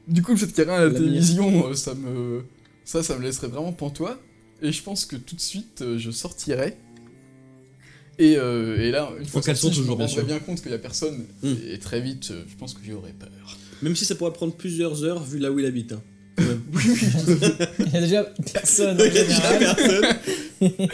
Du 0.09 0.23
coup, 0.23 0.33
le 0.33 0.39
fait 0.39 0.47
qu'il 0.47 0.59
y 0.59 0.61
ait 0.63 0.71
rien 0.71 0.81
à 0.81 0.85
la, 0.85 0.91
La 0.91 0.99
télévision, 0.99 1.69
euh, 1.69 1.75
ça 1.75 1.95
me. 1.95 2.45
Ça, 2.85 3.03
ça 3.03 3.17
me 3.17 3.23
laisserait 3.23 3.49
vraiment 3.49 3.73
pantois. 3.73 4.19
Et 4.63 4.73
je 4.73 4.83
pense 4.83 5.05
que 5.05 5.17
tout 5.17 5.35
de 5.35 5.41
suite, 5.41 5.83
euh, 5.83 5.99
je 5.99 6.11
sortirais. 6.11 6.77
Et, 8.19 8.37
euh, 8.37 8.79
et 8.79 8.91
là, 8.91 9.11
une 9.19 9.27
fois 9.27 9.43
qu'elles 9.43 9.57
sorti, 9.57 9.77
sont 9.77 9.83
je 9.83 9.89
me 9.89 9.93
toujours, 9.93 9.97
bien 9.97 10.07
rendrais 10.07 10.21
sûr. 10.21 10.27
bien 10.27 10.39
compte 10.39 10.63
qu'il 10.63 10.71
y 10.71 10.75
a 10.75 10.79
personne. 10.79 11.25
Mm. 11.43 11.53
Et 11.71 11.79
très 11.79 12.01
vite, 12.01 12.29
euh, 12.31 12.45
je 12.49 12.57
pense 12.57 12.75
que 12.75 12.81
j'aurais 12.87 13.13
peur. 13.13 13.59
Même 13.83 13.97
si 13.97 14.05
ça 14.05 14.15
pourrait 14.15 14.33
prendre 14.33 14.55
plusieurs 14.55 15.03
heures 15.05 15.23
vu 15.25 15.39
là 15.39 15.51
où 15.51 15.59
il 15.59 15.67
habite. 15.67 15.93
Hein. 15.93 16.03
Oui, 16.73 16.83
oui. 16.89 16.99
Il 17.79 17.93
y 17.93 17.97
a 17.97 18.01
déjà 18.01 18.25
personne. 18.53 18.99
Il 19.07 19.15
y 19.15 19.19
a 19.19 19.25
déjà 19.25 19.59
personne. 19.59 20.17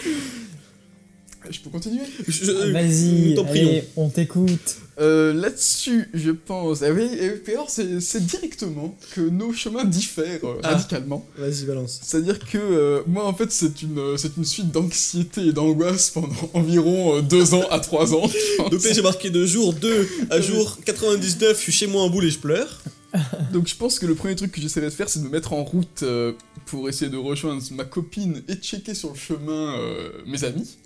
Je 1.49 1.59
peux 1.61 1.71
continuer 1.71 2.03
Je- 2.29 2.33
je- 2.45 2.53
Vas-y, 2.73 3.35
allez, 3.49 3.85
on 3.97 4.09
t'écoute. 4.11 4.77
Euh, 5.01 5.33
Là-dessus, 5.33 6.09
je 6.13 6.31
pense. 6.33 6.83
Ah 6.83 6.91
oui, 6.93 7.09
et 7.19 7.31
puis 7.31 7.55
alors, 7.55 7.71
c'est 7.71 8.27
directement 8.27 8.95
que 9.15 9.23
nos 9.23 9.53
chemins 9.55 9.85
diffèrent 9.85 10.45
euh, 10.45 10.61
Ah. 10.63 10.73
radicalement. 10.73 11.27
Vas-y, 11.39 11.65
balance. 11.65 11.99
C'est-à-dire 12.03 12.39
que 12.39 12.59
euh, 12.59 13.01
moi, 13.07 13.27
en 13.27 13.33
fait, 13.33 13.51
c'est 13.51 13.81
une, 13.81 13.99
euh, 13.99 14.17
c'est 14.19 14.37
une 14.37 14.45
suite 14.45 14.71
d'anxiété 14.71 15.41
et 15.47 15.53
d'angoisse 15.53 16.11
pendant 16.11 16.29
environ 16.53 17.17
euh, 17.17 17.23
deux 17.23 17.55
ans 17.55 17.65
à 17.71 17.81
trois 17.81 18.13
ans. 18.13 18.29
je 18.29 18.57
pense. 18.59 18.71
Donc 18.71 18.81
j'ai 18.93 19.01
marqué 19.03 19.31
de 19.31 19.47
jour 19.47 19.73
2 19.73 20.07
à 20.29 20.41
jour 20.43 20.79
99, 20.85 21.57
je 21.57 21.63
suis 21.63 21.73
chez 21.73 21.87
moi 21.87 22.03
en 22.03 22.11
boule 22.11 22.27
et 22.27 22.31
je 22.31 22.39
pleure. 22.39 22.83
Donc, 23.53 23.67
je 23.69 23.75
pense 23.77 23.99
que 23.99 24.07
le 24.07 24.15
premier 24.15 24.37
truc 24.37 24.53
que 24.53 24.61
j'essaierai 24.61 24.87
de 24.87 24.91
faire, 24.93 25.09
c'est 25.09 25.19
de 25.21 25.25
me 25.25 25.31
mettre 25.31 25.53
en 25.53 25.65
route 25.65 26.03
euh, 26.03 26.33
pour 26.67 26.89
essayer 26.89 27.11
de 27.11 27.17
rejoindre 27.17 27.63
ma 27.73 27.85
copine 27.85 28.43
et 28.49 28.55
checker 28.55 28.95
sur 28.95 29.11
le 29.11 29.17
chemin 29.19 29.79
euh, 29.79 30.11
mes 30.27 30.45
amis. 30.45 30.77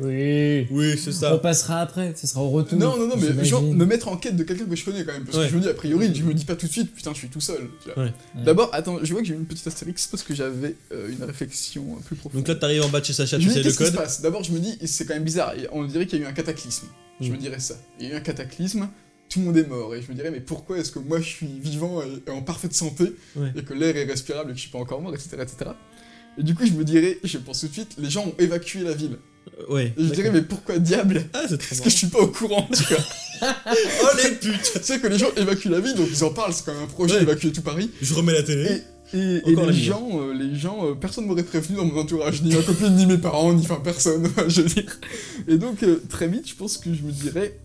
Oui. 0.00 0.66
Oui, 0.72 0.98
c'est 0.98 1.10
On 1.10 1.12
ça. 1.12 1.38
passera 1.38 1.80
après, 1.80 2.12
ce 2.16 2.26
sera 2.26 2.42
au 2.42 2.50
retour. 2.50 2.76
Non, 2.78 2.96
non, 2.98 3.06
non, 3.06 3.14
mais 3.16 3.44
genre 3.44 3.62
me 3.62 3.84
mettre 3.84 4.08
en 4.08 4.16
quête 4.16 4.34
de 4.36 4.42
quelqu'un 4.42 4.64
que 4.64 4.74
je 4.74 4.84
connais 4.84 5.04
quand 5.04 5.12
même. 5.12 5.24
Parce 5.24 5.36
Ouais. 5.38 5.44
que 5.44 5.50
je 5.52 5.56
me 5.56 5.60
dis, 5.62 5.68
a 5.68 5.74
priori, 5.74 6.12
je 6.12 6.22
me 6.24 6.34
dis 6.34 6.44
pas 6.44 6.56
tout 6.56 6.66
de 6.66 6.72
suite, 6.72 6.92
putain, 6.92 7.12
je 7.12 7.18
suis 7.18 7.28
tout 7.28 7.40
seul. 7.40 7.68
Ouais. 7.96 8.12
D'abord, 8.44 8.70
attends, 8.72 8.98
je 9.02 9.12
vois 9.12 9.22
que 9.22 9.28
j'ai 9.28 9.34
une 9.34 9.46
petite 9.46 9.66
astérix 9.68 10.08
parce 10.08 10.24
que 10.24 10.34
j'avais 10.34 10.74
euh, 10.92 11.12
une 11.12 11.22
réflexion 11.22 11.84
plus 12.04 12.16
profonde. 12.16 12.40
Donc 12.40 12.48
là, 12.48 12.56
t'arrives 12.56 12.82
en 12.82 12.88
bas 12.88 12.98
de 13.00 13.04
chez 13.04 13.12
Sacha, 13.12 13.38
tu 13.38 13.48
sais 13.48 13.62
le 13.62 13.72
code. 13.72 13.94
passe? 13.94 14.20
D'abord, 14.20 14.42
je 14.42 14.50
me 14.50 14.58
dis, 14.58 14.76
c'est 14.86 15.06
quand 15.06 15.14
même 15.14 15.22
bizarre. 15.24 15.52
On 15.70 15.84
dirait 15.84 16.06
qu'il 16.06 16.18
y 16.18 16.22
a 16.22 16.24
eu 16.24 16.28
un 16.28 16.32
cataclysme. 16.34 16.86
Je 17.20 17.28
Mm. 17.28 17.32
me 17.32 17.38
dirais 17.38 17.60
ça. 17.60 17.76
Il 18.00 18.08
y 18.08 18.10
a 18.10 18.14
eu 18.14 18.16
un 18.16 18.20
cataclysme, 18.20 18.88
tout 19.28 19.40
le 19.40 19.46
monde 19.46 19.56
est 19.56 19.66
mort. 19.68 19.94
Et 19.94 20.02
je 20.02 20.10
me 20.10 20.14
dirais, 20.16 20.30
mais 20.30 20.40
pourquoi 20.40 20.78
est-ce 20.78 20.92
que 20.92 20.98
moi 20.98 21.18
je 21.20 21.28
suis 21.28 21.46
vivant 21.60 22.00
et, 22.02 22.30
en 22.30 22.42
parfaite 22.42 22.74
santé 22.74 23.12
Ouais. 23.36 23.52
et 23.56 23.62
que 23.62 23.74
l'air 23.74 23.96
est 23.96 24.04
respirable 24.04 24.50
et 24.50 24.52
que 24.52 24.58
je 24.58 24.62
suis 24.62 24.70
pas 24.70 24.78
encore 24.78 25.00
mort, 25.00 25.14
etc., 25.14 25.36
etc. 25.40 25.70
Et 26.38 26.42
du 26.42 26.54
coup, 26.54 26.66
je 26.66 26.72
me 26.72 26.84
dirais, 26.84 27.18
je 27.22 27.38
pense 27.38 27.60
tout 27.60 27.68
de 27.68 27.72
suite, 27.72 27.94
les 27.98 28.10
gens 28.10 28.26
ont 28.26 28.34
évacué 28.38 28.80
la 28.82 28.92
ville. 28.92 29.18
Euh, 29.58 29.72
Ouais. 29.74 29.92
Et 29.98 30.04
je 30.04 30.12
dirais, 30.12 30.30
mais 30.32 30.40
pourquoi 30.42 30.78
diable 30.78 31.26
Ah, 31.34 31.44
Est-ce 31.44 31.82
que 31.82 31.90
je 31.90 31.94
suis 31.94 32.06
pas 32.08 32.18
au 32.20 32.28
courant, 32.28 32.66
tu 32.72 32.82
vois 32.84 33.04
Oh 34.02 34.06
les 34.22 34.30
putes 34.36 34.72
Tu 34.74 34.82
sais 34.82 34.98
que 34.98 35.06
les 35.06 35.18
gens 35.18 35.28
évacuent 35.36 35.68
la 35.68 35.80
ville, 35.80 35.94
donc 35.94 36.08
ils 36.10 36.24
en 36.24 36.30
parlent, 36.30 36.52
c'est 36.52 36.64
quand 36.64 36.72
même 36.74 36.84
un 36.84 36.86
projet 36.86 37.14
Ouais. 37.14 37.20
d'évacuer 37.20 37.52
tout 37.52 37.62
Paris. 37.62 37.90
Je 38.00 38.14
remets 38.14 38.32
la 38.32 38.42
télé. 38.42 38.82
Et, 39.12 39.42
les, 39.46 39.72
gens, 39.74 40.08
euh, 40.14 40.32
les 40.32 40.56
gens, 40.58 40.86
euh, 40.88 40.94
personne 40.94 41.26
m'aurait 41.26 41.44
prévenu 41.44 41.76
dans 41.76 41.84
mon 41.84 42.00
entourage, 42.00 42.42
ni 42.42 42.52
ma 42.52 42.62
copine, 42.62 42.96
ni 42.96 43.06
mes 43.06 43.18
parents, 43.18 43.52
ni 43.52 43.62
enfin 43.62 43.80
personne, 43.84 44.28
je 44.48 44.62
veux 44.62 44.68
dire. 44.68 44.98
Et 45.46 45.56
donc, 45.56 45.82
euh, 45.84 46.02
très 46.08 46.26
vite, 46.26 46.48
je 46.48 46.54
pense 46.54 46.78
que 46.78 46.92
je 46.92 47.02
me 47.02 47.12
dirais 47.12 47.56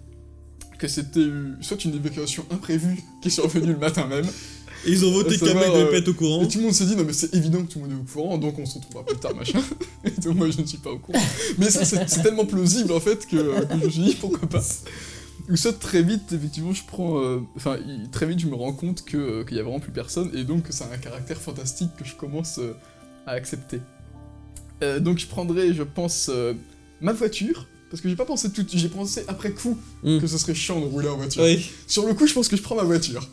que 0.80 0.88
c'était 0.88 1.20
euh, 1.20 1.56
soit 1.62 1.84
une 1.86 1.94
évacuation 1.94 2.46
imprévue 2.50 3.00
qui 3.22 3.28
est 3.28 3.32
survenue 3.32 3.74
le 3.74 3.78
matin 3.78 4.08
même, 4.08 4.26
Et 4.86 4.92
ils 4.92 5.04
ont 5.06 5.12
voté 5.12 5.38
qu'un 5.38 5.54
mec 5.54 5.66
euh, 5.76 5.86
de 5.88 5.92
pète 5.92 6.08
au 6.08 6.14
courant. 6.14 6.42
et 6.42 6.48
tout 6.48 6.58
le 6.60 6.64
monde 6.64 6.74
s'est 6.74 6.86
dit 6.86 6.96
non 6.96 7.04
mais 7.04 7.12
c'est 7.12 7.34
évident 7.36 7.62
que 7.64 7.70
tout 7.74 7.80
le 7.80 7.86
monde 7.90 7.98
est 7.98 8.02
au 8.02 8.14
courant, 8.14 8.38
donc 8.38 8.58
on 8.60 8.66
se 8.66 8.76
retrouvera 8.80 9.06
plus 9.06 9.18
tard, 9.18 9.36
machin. 9.36 9.60
Et 10.06 10.12
donc 10.22 10.36
moi 10.38 10.50
je 10.50 10.62
ne 10.62 10.66
suis 10.66 10.78
pas 10.78 10.90
au 10.92 11.00
courant. 11.00 11.20
Mais 11.58 11.70
ça 11.70 11.84
c'est 11.84 12.22
tellement 12.24 12.46
plausible 12.46 12.94
en 12.94 13.02
fait 13.02 13.28
que, 13.28 13.36
euh, 13.36 13.62
que 13.66 13.78
je 13.78 13.86
me 13.86 13.90
suis 13.90 14.02
dit 14.04 14.16
pourquoi 14.16 14.48
pas. 14.48 14.64
Ou 15.50 15.58
soit 15.58 15.78
très 15.78 16.04
vite, 16.04 16.32
effectivement, 16.32 16.74
je 16.74 16.84
prends. 16.86 17.20
euh, 17.22 17.40
Enfin, 17.58 17.78
très 18.12 18.28
vite, 18.28 18.40
je 18.40 18.46
me 18.48 18.54
rends 18.56 18.72
compte 18.72 19.04
que, 19.04 19.18
euh, 19.18 19.44
qu'il 19.44 19.58
y 19.58 19.60
a 19.60 19.64
vraiment 19.64 19.80
plus 19.80 19.92
personne 19.92 20.30
et 20.36 20.44
donc 20.44 20.64
que 20.64 20.72
ça 20.74 20.86
a 20.86 20.94
un 20.94 20.98
caractère 21.00 21.42
fantastique 21.42 21.90
que 21.98 22.06
je 22.06 22.14
commence 22.16 22.60
euh, 22.60 22.74
à 23.26 23.32
accepter. 23.32 23.82
Euh, 24.84 25.00
donc 25.00 25.18
je 25.18 25.26
prendrai, 25.28 25.74
je 25.74 25.84
pense, 25.84 26.30
euh, 26.32 26.54
ma 27.02 27.14
voiture. 27.14 27.68
Parce 27.90 28.02
que 28.02 28.10
j'ai 28.10 28.16
pas 28.16 28.26
pensé 28.26 28.52
tout, 28.52 28.66
j'ai 28.72 28.90
pensé 28.90 29.24
après 29.28 29.52
coup 29.52 29.78
Mm. 30.04 30.20
que 30.20 30.28
ce 30.28 30.38
serait 30.38 30.54
chiant 30.56 30.80
de 30.80 30.86
rouler 30.86 31.08
en 31.10 31.18
voiture. 31.18 31.44
Oui. 31.44 31.66
Sur 31.88 32.06
le 32.06 32.14
coup, 32.14 32.28
je 32.28 32.34
pense 32.34 32.48
que 32.48 32.56
je 32.56 32.62
prends 32.62 32.76
ma 32.76 32.84
voiture. 32.84 33.28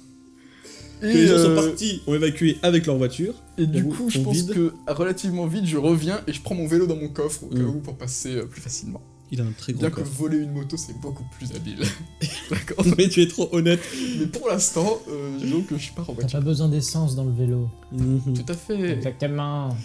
Que 1.01 1.07
les 1.09 1.27
gens 1.27 1.37
sont 1.37 1.51
euh, 1.51 1.55
partis, 1.69 2.01
ont 2.07 2.15
évacué 2.15 2.57
avec 2.63 2.87
leur 2.87 2.97
voiture. 2.97 3.35
et 3.59 3.67
du 3.67 3.85
coup, 3.85 4.09
je 4.09 4.19
pense 4.21 4.35
vide. 4.37 4.55
que 4.55 4.73
relativement 4.89 5.47
vite, 5.47 5.67
je 5.67 5.77
reviens 5.77 6.23
et 6.27 6.33
je 6.33 6.41
prends 6.41 6.55
mon 6.55 6.67
vélo 6.67 6.87
dans 6.87 6.97
mon 6.97 7.09
coffre 7.09 7.45
au 7.45 7.49
cas 7.49 7.59
Mm. 7.59 7.67
où 7.69 7.81
pour 7.81 7.97
passer 7.97 8.37
euh, 8.37 8.47
plus 8.47 8.63
facilement. 8.63 9.03
Il 9.33 9.41
a 9.41 9.45
un 9.45 9.51
très 9.59 9.73
gros 9.73 9.81
Bien 9.81 9.91
que 9.91 10.01
voler 10.03 10.39
une 10.39 10.53
moto, 10.53 10.77
c'est 10.77 10.99
beaucoup 11.01 11.25
plus 11.37 11.51
habile. 11.55 11.81
D'accord. 12.51 12.87
Mais 12.97 13.09
tu 13.09 13.21
es 13.21 13.27
trop 13.29 13.49
honnête. 13.53 13.81
Mais 14.21 14.27
pour 14.27 14.49
l'instant, 14.49 15.01
euh, 15.11 15.37
disons 15.39 15.63
que 15.63 15.77
je 15.77 15.91
pars 15.93 16.09
en 16.09 16.15
T'as 16.15 16.21
voiture. 16.21 16.39
pas 16.39 16.45
besoin 16.45 16.69
d'essence 16.69 17.15
dans 17.17 17.25
le 17.25 17.33
vélo. 17.33 17.69
Mhm. 17.93 18.21
Tout 18.35 18.53
à 18.53 18.55
fait. 18.55 18.93
Exactement. 18.93 19.77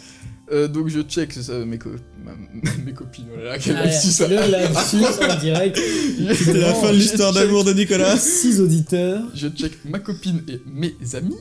Euh, 0.51 0.67
donc 0.67 0.89
je 0.89 0.99
check 1.01 1.31
c'est 1.31 1.43
ça, 1.43 1.53
mes, 1.65 1.77
co- 1.77 1.89
ma- 2.25 2.35
mes 2.85 2.93
copines. 2.93 3.27
Oh 3.33 3.37
là 3.37 3.43
là, 3.51 3.57
quel 3.59 3.75
Ah, 3.77 3.85
lapsus, 3.85 4.11
ça. 4.11 4.27
le 4.27 4.35
lapsus 4.51 4.97
en 5.29 5.39
direct. 5.39 5.77
C'était 6.35 6.59
la 6.59 6.73
fin 6.73 6.91
de 6.91 6.97
l'histoire 6.97 7.31
d'amour 7.33 7.63
de 7.63 7.73
Nicolas. 7.73 8.17
6 8.17 8.59
auditeurs. 8.59 9.23
Je 9.33 9.47
check 9.47 9.73
ma 9.85 9.99
copine 9.99 10.43
et 10.49 10.59
mes 10.65 10.93
amis. 11.15 11.37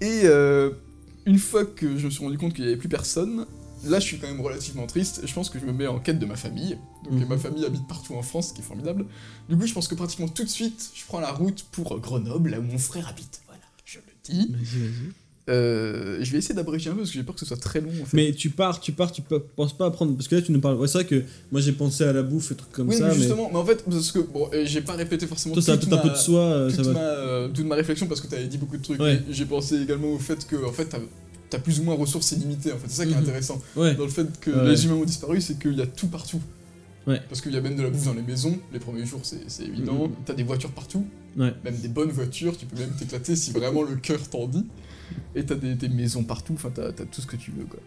Et 0.00 0.22
euh, 0.24 0.70
une 1.24 1.38
fois 1.38 1.64
que 1.64 1.96
je 1.98 2.04
me 2.06 2.10
suis 2.10 2.22
rendu 2.24 2.38
compte 2.38 2.54
qu'il 2.54 2.64
n'y 2.64 2.70
avait 2.70 2.78
plus 2.78 2.88
personne, 2.88 3.44
là 3.84 3.98
je 3.98 4.04
suis 4.04 4.18
quand 4.18 4.28
même 4.28 4.40
relativement 4.40 4.86
triste. 4.86 5.22
Je 5.24 5.32
pense 5.34 5.50
que 5.50 5.58
je 5.58 5.64
me 5.64 5.72
mets 5.72 5.86
en 5.88 5.98
quête 5.98 6.18
de 6.20 6.26
ma 6.26 6.36
famille. 6.36 6.78
Donc 7.10 7.20
Mhm. 7.20 7.28
ma 7.28 7.38
famille 7.38 7.64
habite 7.64 7.88
partout 7.88 8.14
en 8.14 8.22
France, 8.22 8.50
ce 8.50 8.52
qui 8.54 8.60
est 8.60 8.64
formidable. 8.64 9.06
Du 9.48 9.56
coup, 9.56 9.66
je 9.66 9.72
pense 9.72 9.88
que 9.88 9.94
pratiquement 9.96 10.28
tout 10.28 10.44
de 10.44 10.48
suite, 10.48 10.90
je 10.94 11.04
prends 11.06 11.20
la 11.20 11.32
route 11.32 11.64
pour 11.72 11.98
Grenoble, 11.98 12.50
là 12.50 12.60
où 12.60 12.62
mon 12.62 12.78
frère 12.78 13.08
habite. 13.08 13.40
Voilà, 13.46 13.62
je 13.84 13.98
le 13.98 14.12
dis. 14.22 14.52
Vas-y, 14.52 14.78
vas-y. 14.80 15.12
Euh, 15.48 16.18
je 16.22 16.32
vais 16.32 16.38
essayer 16.38 16.56
d'abréger 16.56 16.90
un 16.90 16.94
peu 16.94 16.98
parce 16.98 17.10
que 17.10 17.16
j'ai 17.16 17.22
peur 17.22 17.34
que 17.34 17.40
ce 17.40 17.46
soit 17.46 17.56
très 17.56 17.80
long 17.80 17.90
en 18.02 18.04
fait. 18.04 18.16
Mais 18.16 18.32
tu 18.32 18.50
pars, 18.50 18.80
tu 18.80 18.90
pars, 18.90 19.12
tu 19.12 19.22
pe- 19.22 19.38
penses 19.54 19.76
pas 19.76 19.86
à 19.86 19.90
prendre. 19.92 20.12
Parce 20.16 20.26
que 20.26 20.34
là, 20.34 20.42
tu 20.42 20.50
nous 20.50 20.60
parles. 20.60 20.76
Ouais, 20.76 20.88
c'est 20.88 20.98
vrai 20.98 21.06
que 21.06 21.22
moi 21.52 21.60
j'ai 21.60 21.70
pensé 21.72 22.02
à 22.02 22.12
la 22.12 22.22
bouffe 22.24 22.50
et 22.50 22.56
trucs 22.56 22.72
comme 22.72 22.88
oui, 22.88 22.96
ça, 22.96 23.04
mais 23.04 23.10
mais. 23.10 23.16
justement, 23.18 23.48
mais... 23.52 23.58
en 23.58 23.64
fait, 23.64 23.84
parce 23.84 24.10
que 24.10 24.18
bon, 24.18 24.48
euh, 24.52 24.64
j'ai 24.66 24.80
pas 24.80 24.94
répété 24.94 25.26
forcément 25.28 25.54
Toi, 25.54 25.62
ça 25.62 25.72
a 25.74 25.76
toute 25.76 25.88
tout 25.88 25.94
un 25.94 25.98
peu 25.98 26.08
ma- 26.08 26.14
de 26.14 26.18
soi, 26.18 26.40
euh, 26.40 26.70
ça 26.70 26.76
toute, 26.78 26.86
va. 26.86 26.92
ma, 26.94 27.00
euh, 27.00 27.48
toute 27.48 27.64
ma 27.66 27.76
réflexion 27.76 28.06
parce 28.08 28.20
que 28.20 28.26
t'avais 28.26 28.46
dit 28.48 28.58
beaucoup 28.58 28.76
de 28.76 28.82
trucs. 28.82 29.00
Ouais. 29.00 29.22
J'ai 29.30 29.44
pensé 29.46 29.80
également 29.80 30.08
au 30.08 30.18
fait 30.18 30.44
que 30.46 30.56
en 30.64 30.72
fait 30.72 30.86
t'as 30.86 30.98
as 31.56 31.60
plus 31.60 31.78
ou 31.78 31.84
moins 31.84 31.94
ressources 31.94 32.32
illimitées. 32.32 32.72
En 32.72 32.76
fait, 32.78 32.86
c'est 32.88 32.96
ça 32.96 33.06
qui 33.06 33.12
est 33.12 33.16
Mhm. 33.16 33.22
intéressant 33.22 33.62
Ouais. 33.76 33.94
dans 33.94 34.04
le 34.04 34.10
fait 34.10 34.26
que 34.40 34.50
Ouais. 34.50 34.68
les 34.68 34.84
humains 34.84 34.94
ont 34.96 35.04
disparu, 35.04 35.40
c'est 35.40 35.58
qu'il 35.60 35.74
y 35.74 35.82
a 35.82 35.86
tout 35.86 36.08
partout. 36.08 36.40
Ouais. 37.06 37.20
Parce 37.28 37.40
qu'il 37.40 37.52
y 37.52 37.56
a 37.56 37.60
même 37.60 37.76
de 37.76 37.82
la 37.84 37.90
bouffe 37.90 38.04
dans 38.06 38.14
les 38.14 38.22
maisons. 38.22 38.58
Les 38.72 38.80
premiers 38.80 39.06
jours, 39.06 39.20
c'est 39.22 39.62
évident. 39.64 40.08
Mhm. 40.08 40.10
T'as 40.24 40.34
des 40.34 40.42
voitures 40.42 40.72
partout, 40.72 41.06
Ouais. 41.38 41.54
même 41.64 41.76
des 41.76 41.86
bonnes 41.86 42.10
voitures. 42.10 42.56
Tu 42.58 42.66
peux 42.66 42.76
même 42.80 42.90
t'éclater 42.98 43.36
si 43.36 43.52
vraiment 43.52 43.84
le 43.84 43.94
cœur 43.94 44.18
t'en 44.28 44.48
dit. 44.48 44.64
Et 45.34 45.44
t'as 45.44 45.54
des, 45.54 45.74
des 45.74 45.88
maisons 45.88 46.24
partout. 46.24 46.54
Enfin, 46.54 46.70
t'as 46.74 46.88
as 46.88 46.92
tout 46.92 47.20
ce 47.20 47.26
que 47.26 47.36
tu 47.36 47.50
veux 47.50 47.64
quoi. 47.64 47.80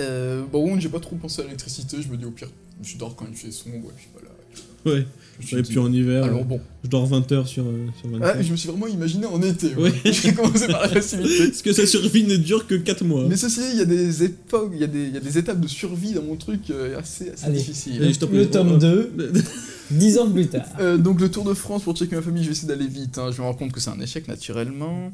Euh, 0.00 0.42
bon, 0.50 0.78
j'ai 0.80 0.88
pas 0.88 1.00
trop 1.00 1.16
pensé 1.16 1.42
à 1.42 1.44
l'électricité, 1.44 1.98
je 2.00 2.08
me 2.08 2.16
dis 2.16 2.24
au 2.24 2.30
pire, 2.30 2.48
je 2.82 2.96
dors 2.96 3.14
quand 3.14 3.26
il 3.30 3.36
fait 3.36 3.50
sombre, 3.52 3.88
et 3.90 3.94
puis 3.96 4.08
voilà. 4.12 4.28
Ouais. 4.84 5.06
Je 5.38 5.56
Et 5.58 5.62
dit, 5.62 5.68
puis 5.70 5.78
en 5.78 5.92
hiver, 5.92 6.24
alors 6.24 6.40
euh, 6.40 6.44
bon. 6.44 6.60
je 6.82 6.88
dors 6.88 7.06
20 7.06 7.30
heures 7.32 7.46
sur, 7.46 7.64
euh, 7.64 7.86
sur 8.00 8.10
24. 8.10 8.36
Ah, 8.38 8.42
je 8.42 8.50
me 8.52 8.56
suis 8.56 8.68
vraiment 8.68 8.86
imaginé 8.86 9.26
en 9.26 9.40
été. 9.42 9.74
Ouais. 9.74 9.90
Ouais. 9.90 9.92
J'ai 10.12 10.32
commencé 10.34 10.66
par 10.66 10.82
la 10.82 10.88
facilité. 11.00 11.48
Parce 11.48 11.62
que 11.62 11.72
sa 11.72 11.86
survie 11.86 12.24
ne 12.24 12.36
dure 12.36 12.66
que 12.66 12.74
4 12.74 13.04
mois. 13.04 13.26
Mais 13.28 13.36
ceci 13.36 13.60
dit, 13.60 13.66
il 13.72 13.78
y 13.78 13.82
a 13.82 13.84
des 13.86 14.24
époques, 14.24 14.70
il 14.74 14.80
y, 14.80 14.84
a 14.84 14.86
des- 14.88 15.04
il 15.06 15.14
y 15.14 15.16
a 15.16 15.20
des 15.20 15.38
étapes 15.38 15.60
de 15.60 15.68
survie 15.68 16.12
dans 16.12 16.22
mon 16.22 16.36
truc 16.36 16.70
euh, 16.70 16.98
assez, 16.98 17.30
assez 17.30 17.44
Allez. 17.46 17.58
difficiles. 17.58 18.02
Allez. 18.02 18.12
Le 18.32 18.50
tome 18.50 18.78
2, 18.78 19.12
10 19.90 20.18
ans 20.18 20.30
plus 20.30 20.48
tard. 20.48 20.66
Euh, 20.80 20.96
donc 20.98 21.20
le 21.20 21.30
Tour 21.30 21.44
de 21.44 21.54
France 21.54 21.82
pour 21.84 21.96
checker 21.96 22.16
ma 22.16 22.22
famille, 22.22 22.42
je 22.42 22.48
vais 22.48 22.52
essayer 22.52 22.68
d'aller 22.68 22.88
vite. 22.88 23.18
hein. 23.18 23.30
Je 23.30 23.40
me 23.40 23.46
rends 23.46 23.54
compte 23.54 23.72
que 23.72 23.80
c'est 23.80 23.90
un 23.90 24.00
échec 24.00 24.26
naturellement. 24.28 25.12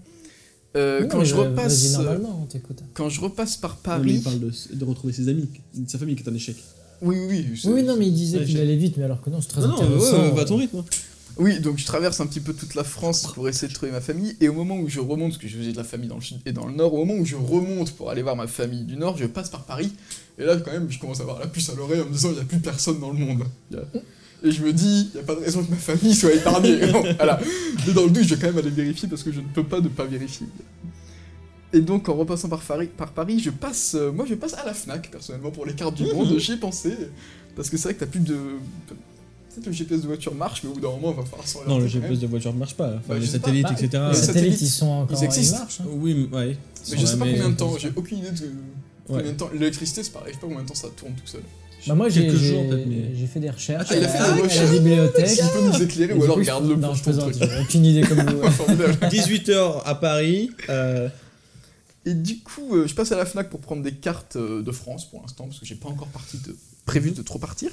Euh, 0.76 1.00
Non, 1.02 1.08
quand 1.08 1.24
je 1.24 1.34
repasse, 1.34 1.94
euh, 1.94 1.96
normalement, 1.98 2.40
on 2.42 2.46
t'écoute. 2.46 2.82
quand 2.94 3.08
je 3.08 3.20
repasse 3.20 3.56
par 3.56 3.78
Non, 3.98 4.04
mais 4.04 4.12
il 4.14 4.22
Paris, 4.22 4.38
parle 4.38 4.50
de, 4.50 4.76
de 4.76 4.84
retrouver 4.84 5.12
ses 5.12 5.28
amis, 5.28 5.48
de 5.74 5.88
sa 5.88 5.98
famille 5.98 6.14
qui 6.14 6.22
est 6.22 6.28
un 6.28 6.34
échec. 6.34 6.56
oui 7.02 7.16
oui 7.28 7.46
oui. 7.50 7.60
Oui, 7.64 7.82
non, 7.82 7.96
mais 7.96 8.06
il 8.06 8.14
disait 8.14 8.44
qu'il 8.44 8.58
allait 8.60 8.76
vite, 8.76 8.96
mais 8.98 9.04
alors 9.04 9.20
que 9.22 9.30
non, 9.30 9.40
c'est 9.40 9.48
très 9.48 9.62
Non, 9.62 9.68
non, 9.68 9.74
intéressant. 9.82 10.22
ouais, 10.22 10.30
va 10.32 10.42
à 10.42 10.44
ton 10.44 10.56
rythme. 10.56 10.78
hein. 10.78 10.84
Oui, 11.40 11.60
donc 11.60 11.78
je 11.78 11.86
traverse 11.86 12.20
un 12.20 12.26
petit 12.26 12.40
peu 12.40 12.52
toute 12.52 12.74
la 12.74 12.82
France 12.82 13.28
pour 13.32 13.48
essayer 13.48 13.68
de 13.68 13.72
trouver 13.72 13.92
ma 13.92 14.00
famille. 14.00 14.36
Et 14.40 14.48
au 14.48 14.52
moment 14.52 14.76
où 14.76 14.88
je 14.88 14.98
remonte, 14.98 15.30
parce 15.30 15.38
que 15.42 15.46
j'ai 15.46 15.70
de 15.72 15.76
la 15.76 15.84
famille 15.84 16.08
dans 16.08 16.16
le 16.16 16.20
sud 16.20 16.38
et 16.46 16.52
dans 16.52 16.66
le 16.66 16.72
nord, 16.74 16.92
au 16.94 17.04
moment 17.04 17.14
où 17.20 17.24
je 17.24 17.36
remonte 17.36 17.92
pour 17.92 18.10
aller 18.10 18.22
voir 18.22 18.34
ma 18.34 18.48
famille 18.48 18.82
du 18.82 18.96
nord, 18.96 19.16
je 19.16 19.24
passe 19.26 19.48
par 19.48 19.64
Paris. 19.64 19.92
Et 20.36 20.42
là, 20.44 20.56
quand 20.56 20.72
même, 20.72 20.90
je 20.90 20.98
commence 20.98 21.20
à 21.20 21.22
avoir 21.22 21.38
la 21.38 21.46
puce 21.46 21.70
à 21.70 21.74
l'oreille 21.76 22.00
en 22.00 22.06
me 22.06 22.12
disant 22.12 22.30
il 22.30 22.34
n'y 22.34 22.40
a 22.40 22.44
plus 22.44 22.58
personne 22.58 22.98
dans 22.98 23.10
le 23.12 23.18
monde. 23.18 23.44
Et 24.44 24.52
je 24.52 24.62
me 24.62 24.72
dis, 24.72 25.08
il 25.12 25.16
n'y 25.16 25.20
a 25.20 25.24
pas 25.24 25.34
de 25.34 25.40
raison 25.40 25.64
que 25.64 25.70
ma 25.70 25.76
famille 25.76 26.14
soit 26.14 26.32
épargnée. 26.32 26.78
voilà. 27.16 27.40
Mais 27.86 27.92
dans 27.92 28.04
le 28.04 28.10
doute, 28.10 28.22
je 28.24 28.34
vais 28.34 28.40
quand 28.40 28.46
même 28.52 28.58
aller 28.58 28.70
vérifier 28.70 29.08
parce 29.08 29.22
que 29.24 29.32
je 29.32 29.40
ne 29.40 29.46
peux 29.46 29.64
pas 29.64 29.80
ne 29.80 29.88
pas 29.88 30.04
vérifier. 30.04 30.46
Et 31.72 31.80
donc, 31.80 32.08
en 32.08 32.14
repassant 32.14 32.48
par 32.48 32.60
Paris, 32.60 32.88
par 32.96 33.10
Paris 33.12 33.40
je 33.40 33.50
passe. 33.50 33.94
euh, 33.94 34.10
moi, 34.12 34.24
je 34.28 34.34
passe 34.34 34.54
à 34.54 34.64
la 34.64 34.72
Fnac, 34.74 35.10
personnellement, 35.10 35.50
pour 35.50 35.66
les 35.66 35.74
cartes 35.74 35.94
du 35.96 36.04
monde. 36.04 36.38
J'y 36.38 36.52
ai 36.52 36.56
pensé. 36.56 36.92
Parce 37.56 37.68
que 37.68 37.76
c'est 37.76 37.84
vrai 37.88 37.94
que 37.94 38.00
t'as 38.00 38.06
plus 38.06 38.20
de. 38.20 38.36
Peut-être 39.54 39.66
le 39.66 39.72
GPS 39.72 40.02
de 40.02 40.06
voiture 40.06 40.34
marche, 40.34 40.62
mais 40.62 40.70
au 40.70 40.74
bout 40.74 40.80
d'un 40.80 40.88
moment, 40.90 41.10
il 41.10 41.16
va 41.16 41.24
falloir 41.24 41.46
s'orienter. 41.48 41.70
Non, 41.72 41.78
le 41.78 41.84
même. 41.84 41.92
GPS 41.92 42.18
de 42.20 42.26
voiture 42.28 42.52
ne 42.54 42.58
marche 42.58 42.74
pas. 42.74 42.88
Enfin, 42.90 43.00
Bah, 43.08 43.18
les 43.18 43.26
sais 43.26 43.38
pas, 43.40 43.46
satellites, 43.46 43.64
bah, 43.64 43.72
etc. 43.76 43.88
Les 43.92 44.08
les 44.10 44.14
satellites, 44.14 44.24
satellites, 44.26 44.60
ils 44.62 44.68
sont 44.68 44.86
encore 44.86 45.18
ils 45.20 45.24
existent. 45.24 45.58
marchent. 45.58 45.80
hein. 45.80 45.84
Oui, 45.90 46.28
ouais. 46.32 46.56
Mais 46.90 46.96
je 46.98 47.04
sais 47.06 47.16
pas 47.18 47.24
combien 47.26 47.48
de 47.50 47.54
temps, 47.56 47.76
j'ai 47.78 47.92
aucune 47.96 48.18
idée 48.18 48.30
de 48.30 48.50
combien 49.06 49.32
de 49.32 49.36
temps. 49.36 49.50
L'électricité, 49.52 50.02
c'est 50.04 50.12
pareil, 50.12 50.28
je 50.28 50.34
sais 50.34 50.40
pas 50.40 50.46
combien 50.46 50.62
de 50.62 50.68
temps 50.68 50.74
ça 50.74 50.88
tourne 50.96 51.12
tout 51.14 51.26
seul. 51.26 51.42
Bah 51.86 51.94
moi 51.94 52.08
j'ai 52.08 52.28
j'ai- 52.36 53.26
fait 53.26 53.40
des 53.40 53.50
recherches 53.50 53.88
Ah, 53.90 53.96
il 53.96 54.04
a 54.04 54.08
à, 54.08 54.08
fait 54.10 54.18
la- 54.18 54.24
des 54.24 54.32
à 54.32 54.36
la 54.36 54.42
recherches. 54.42 54.70
bibliothèque. 54.70 55.26
Qu'il 55.28 55.44
peut 55.48 55.62
nous 55.62 55.82
éclairer 55.82 56.12
ou 56.14 56.22
alors 56.24 56.36
coup, 56.36 56.42
je- 56.42 56.46
garde-le 56.46 56.76
Non, 56.76 56.94
je 56.94 57.02
plaisante, 57.02 57.32
aucune 57.60 57.84
idée 57.84 58.02
comme 58.02 58.20
vous. 58.22 58.50
Formidable. 58.50 58.94
18h 59.10 59.82
à 59.84 59.94
Paris. 59.94 60.50
euh, 60.68 61.08
Et 62.04 62.14
du 62.14 62.38
coup, 62.40 62.74
euh, 62.76 62.86
je 62.86 62.94
passe 62.94 63.12
à 63.12 63.16
la 63.16 63.24
Fnac 63.26 63.48
pour 63.50 63.60
prendre 63.60 63.82
des 63.82 63.92
cartes 63.92 64.36
euh, 64.36 64.62
de 64.62 64.72
France 64.72 65.08
pour 65.10 65.20
l'instant, 65.22 65.44
parce 65.46 65.60
que 65.60 65.66
j'ai 65.66 65.74
pas 65.74 65.88
encore 65.88 66.08
parti 66.08 66.38
de... 66.38 66.56
prévu 66.86 67.10
de 67.12 67.22
trop 67.22 67.38
partir. 67.38 67.70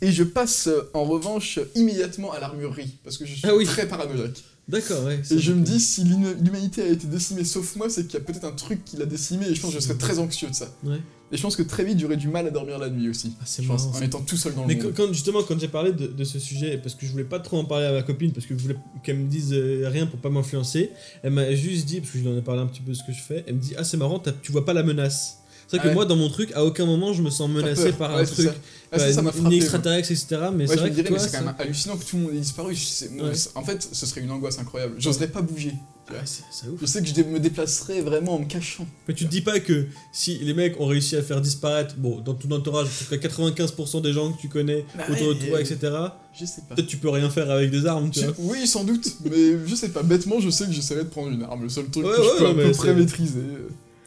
Et 0.00 0.12
je 0.12 0.22
passe 0.22 0.68
en 0.94 1.04
revanche 1.04 1.58
immédiatement 1.74 2.32
à 2.32 2.38
l'armurerie, 2.40 2.94
parce 3.04 3.18
que 3.18 3.26
je 3.26 3.32
suis 3.34 3.42
Ah 3.44 3.54
oui. 3.56 3.64
très 3.64 3.86
paranoïaque. 3.88 4.42
D'accord, 4.68 5.02
ouais. 5.04 5.20
Et 5.30 5.38
je 5.38 5.52
me 5.52 5.62
dis, 5.64 5.80
si 5.80 6.04
l'hum- 6.04 6.36
l'humanité 6.40 6.82
a 6.82 6.86
été 6.86 7.06
décimée 7.08 7.42
sauf 7.44 7.74
moi, 7.76 7.88
c'est 7.90 8.04
qu'il 8.06 8.14
y 8.14 8.22
a 8.22 8.24
peut-être 8.24 8.44
un 8.44 8.52
truc 8.52 8.84
qui 8.84 8.96
l'a 8.96 9.06
décimée, 9.06 9.46
et 9.48 9.54
je 9.54 9.60
pense 9.60 9.72
que 9.74 9.80
je 9.80 9.84
serais 9.84 9.98
très 9.98 10.18
anxieux 10.18 10.48
de 10.48 10.54
ça. 10.54 10.68
Ouais. 10.84 10.98
Et 11.30 11.36
je 11.36 11.42
pense 11.42 11.56
que 11.56 11.62
très 11.62 11.84
vite, 11.84 11.98
j'aurais 12.00 12.16
du 12.16 12.28
mal 12.28 12.46
à 12.46 12.50
dormir 12.50 12.78
la 12.78 12.88
nuit 12.88 13.08
aussi. 13.10 13.34
Ah, 13.38 13.44
c'est 13.46 13.62
Je 13.62 13.68
pense, 13.68 13.82
marrant. 13.84 13.96
en 13.96 13.98
ça. 13.98 14.04
étant 14.06 14.20
tout 14.22 14.36
seul 14.38 14.54
dans 14.54 14.62
le 14.62 14.68
Mais 14.68 14.76
monde. 14.76 14.92
quand, 14.96 15.04
quand- 15.06 15.12
justement, 15.12 15.42
quand 15.42 15.60
j'ai 15.60 15.68
parlé 15.68 15.92
de, 15.92 16.06
de 16.06 16.24
ce 16.24 16.38
sujet, 16.38 16.78
parce 16.78 16.94
que 16.94 17.04
je 17.04 17.12
voulais 17.12 17.24
pas 17.24 17.38
trop 17.38 17.58
en 17.58 17.64
parler 17.66 17.84
à 17.86 17.92
ma 17.92 18.02
copine, 18.02 18.32
parce 18.32 18.46
que 18.46 18.56
je 18.56 18.62
voulais 18.62 18.76
qu'elle 19.02 19.18
me 19.18 19.28
dise 19.28 19.52
euh, 19.52 19.88
rien 19.90 20.06
pour 20.06 20.18
pas 20.20 20.30
m'influencer, 20.30 20.90
elle 21.22 21.32
m'a 21.32 21.54
juste 21.54 21.84
dit, 21.86 22.00
parce 22.00 22.12
que 22.12 22.18
je 22.18 22.24
lui 22.24 22.30
en 22.32 22.38
ai 22.38 22.42
parlé 22.42 22.62
un 22.62 22.66
petit 22.66 22.80
peu 22.80 22.92
de 22.92 22.96
ce 22.96 23.02
que 23.04 23.12
je 23.12 23.20
fais, 23.20 23.44
elle 23.46 23.56
me 23.56 23.60
dit 23.60 23.74
Ah, 23.76 23.84
c'est 23.84 23.98
marrant, 23.98 24.22
tu 24.42 24.52
vois 24.52 24.64
pas 24.64 24.72
la 24.72 24.82
menace. 24.82 25.40
C'est 25.70 25.76
vrai 25.76 25.80
Ah 25.80 25.82
que 25.82 25.88
ouais. 25.88 25.94
moi, 25.96 26.06
dans 26.06 26.16
mon 26.16 26.30
truc, 26.30 26.50
à 26.54 26.64
aucun 26.64 26.86
moment 26.86 27.12
je 27.12 27.20
me 27.20 27.28
sens 27.28 27.50
menacé 27.50 27.92
par 27.92 28.14
Ouais, 28.14 28.22
un 28.22 28.24
truc, 28.24 28.46
ça. 28.46 28.54
Ah, 28.90 28.98
ça, 28.98 29.04
par 29.04 29.14
ça 29.14 29.20
m'a 29.20 29.20
une- 29.20 29.26
une 29.26 29.32
frappé. 29.32 29.40
moi. 29.42 29.54
extraterrestre, 29.56 30.10
etc. 30.12 30.26
Mais 30.54 30.66
c'est 30.66 30.72
je 30.72 30.78
vrai 30.78 30.88
me 30.88 30.94
que 30.96 31.00
dirais, 31.02 31.08
toi, 31.10 31.18
c'est 31.18 31.30
quand 31.30 31.38
ça- 31.40 31.44
même 31.44 31.54
hallucinant 31.58 31.96
que 31.98 32.04
tout 32.06 32.16
le 32.16 32.22
monde 32.22 32.32
ait 32.32 32.38
disparu. 32.40 32.74
Moi, 33.18 33.28
En 33.54 33.62
fait, 33.64 33.86
ce 33.92 34.06
serait 34.06 34.22
une 34.22 34.30
angoisse 34.30 34.58
incroyable. 34.58 34.94
J'oserais 34.98 35.28
pas 35.28 35.42
bouger. 35.42 35.74
Ouais, 36.10 36.16
c'est 36.24 36.68
ouf. 36.68 36.80
Je 36.80 36.86
sais 36.86 37.02
que 37.02 37.08
je 37.08 37.22
me 37.22 37.38
déplacerais 37.40 38.00
vraiment 38.00 38.34
en 38.36 38.38
me 38.38 38.44
cachant. 38.46 38.86
Mais 39.06 39.14
tu 39.14 39.26
te 39.26 39.30
dis 39.30 39.42
pas 39.42 39.60
que 39.60 39.86
si 40.12 40.38
les 40.38 40.54
mecs 40.54 40.80
ont 40.80 40.86
réussi 40.86 41.16
à 41.16 41.22
faire 41.22 41.40
disparaître, 41.40 41.96
bon, 41.98 42.20
dans 42.20 42.34
ton 42.34 42.50
entourage, 42.52 42.86
en 42.86 43.04
tout 43.04 43.18
cas 43.18 43.28
95% 43.28 44.00
des 44.02 44.12
gens 44.12 44.32
que 44.32 44.40
tu 44.40 44.48
connais 44.48 44.84
Bah 44.96 45.04
autour 45.10 45.34
de 45.34 45.40
ouais, 45.40 45.48
toi, 45.48 45.58
et- 45.60 45.62
etc., 45.62 45.92
Je 46.38 46.44
sais 46.46 46.62
pas. 46.68 46.74
peut-être 46.74 46.86
tu 46.88 46.96
peux 46.96 47.10
rien 47.10 47.28
faire 47.30 47.50
avec 47.50 47.70
des 47.70 47.84
armes, 47.86 48.10
tu 48.10 48.20
Je- 48.20 48.26
vois. 48.26 48.34
Oui, 48.56 48.66
sans 48.66 48.84
doute, 48.84 49.06
mais 49.24 49.56
je 49.66 49.74
sais 49.74 49.90
pas. 49.90 50.02
Bêtement, 50.02 50.40
je 50.40 50.50
sais 50.50 50.64
que 50.66 50.72
j'essaierais 50.72 51.04
de 51.04 51.08
prendre 51.10 51.30
une 51.30 51.42
arme. 51.42 51.62
Le 51.64 51.68
seul 51.68 51.86
truc 51.90 52.04
Ouais, 52.06 52.12
que 52.12 52.16
je 52.22 52.44
ouais, 52.44 52.54
peux 52.54 52.60
à 52.62 52.66
peu 52.68 52.72
près 52.72 52.94
maîtriser. 52.94 53.42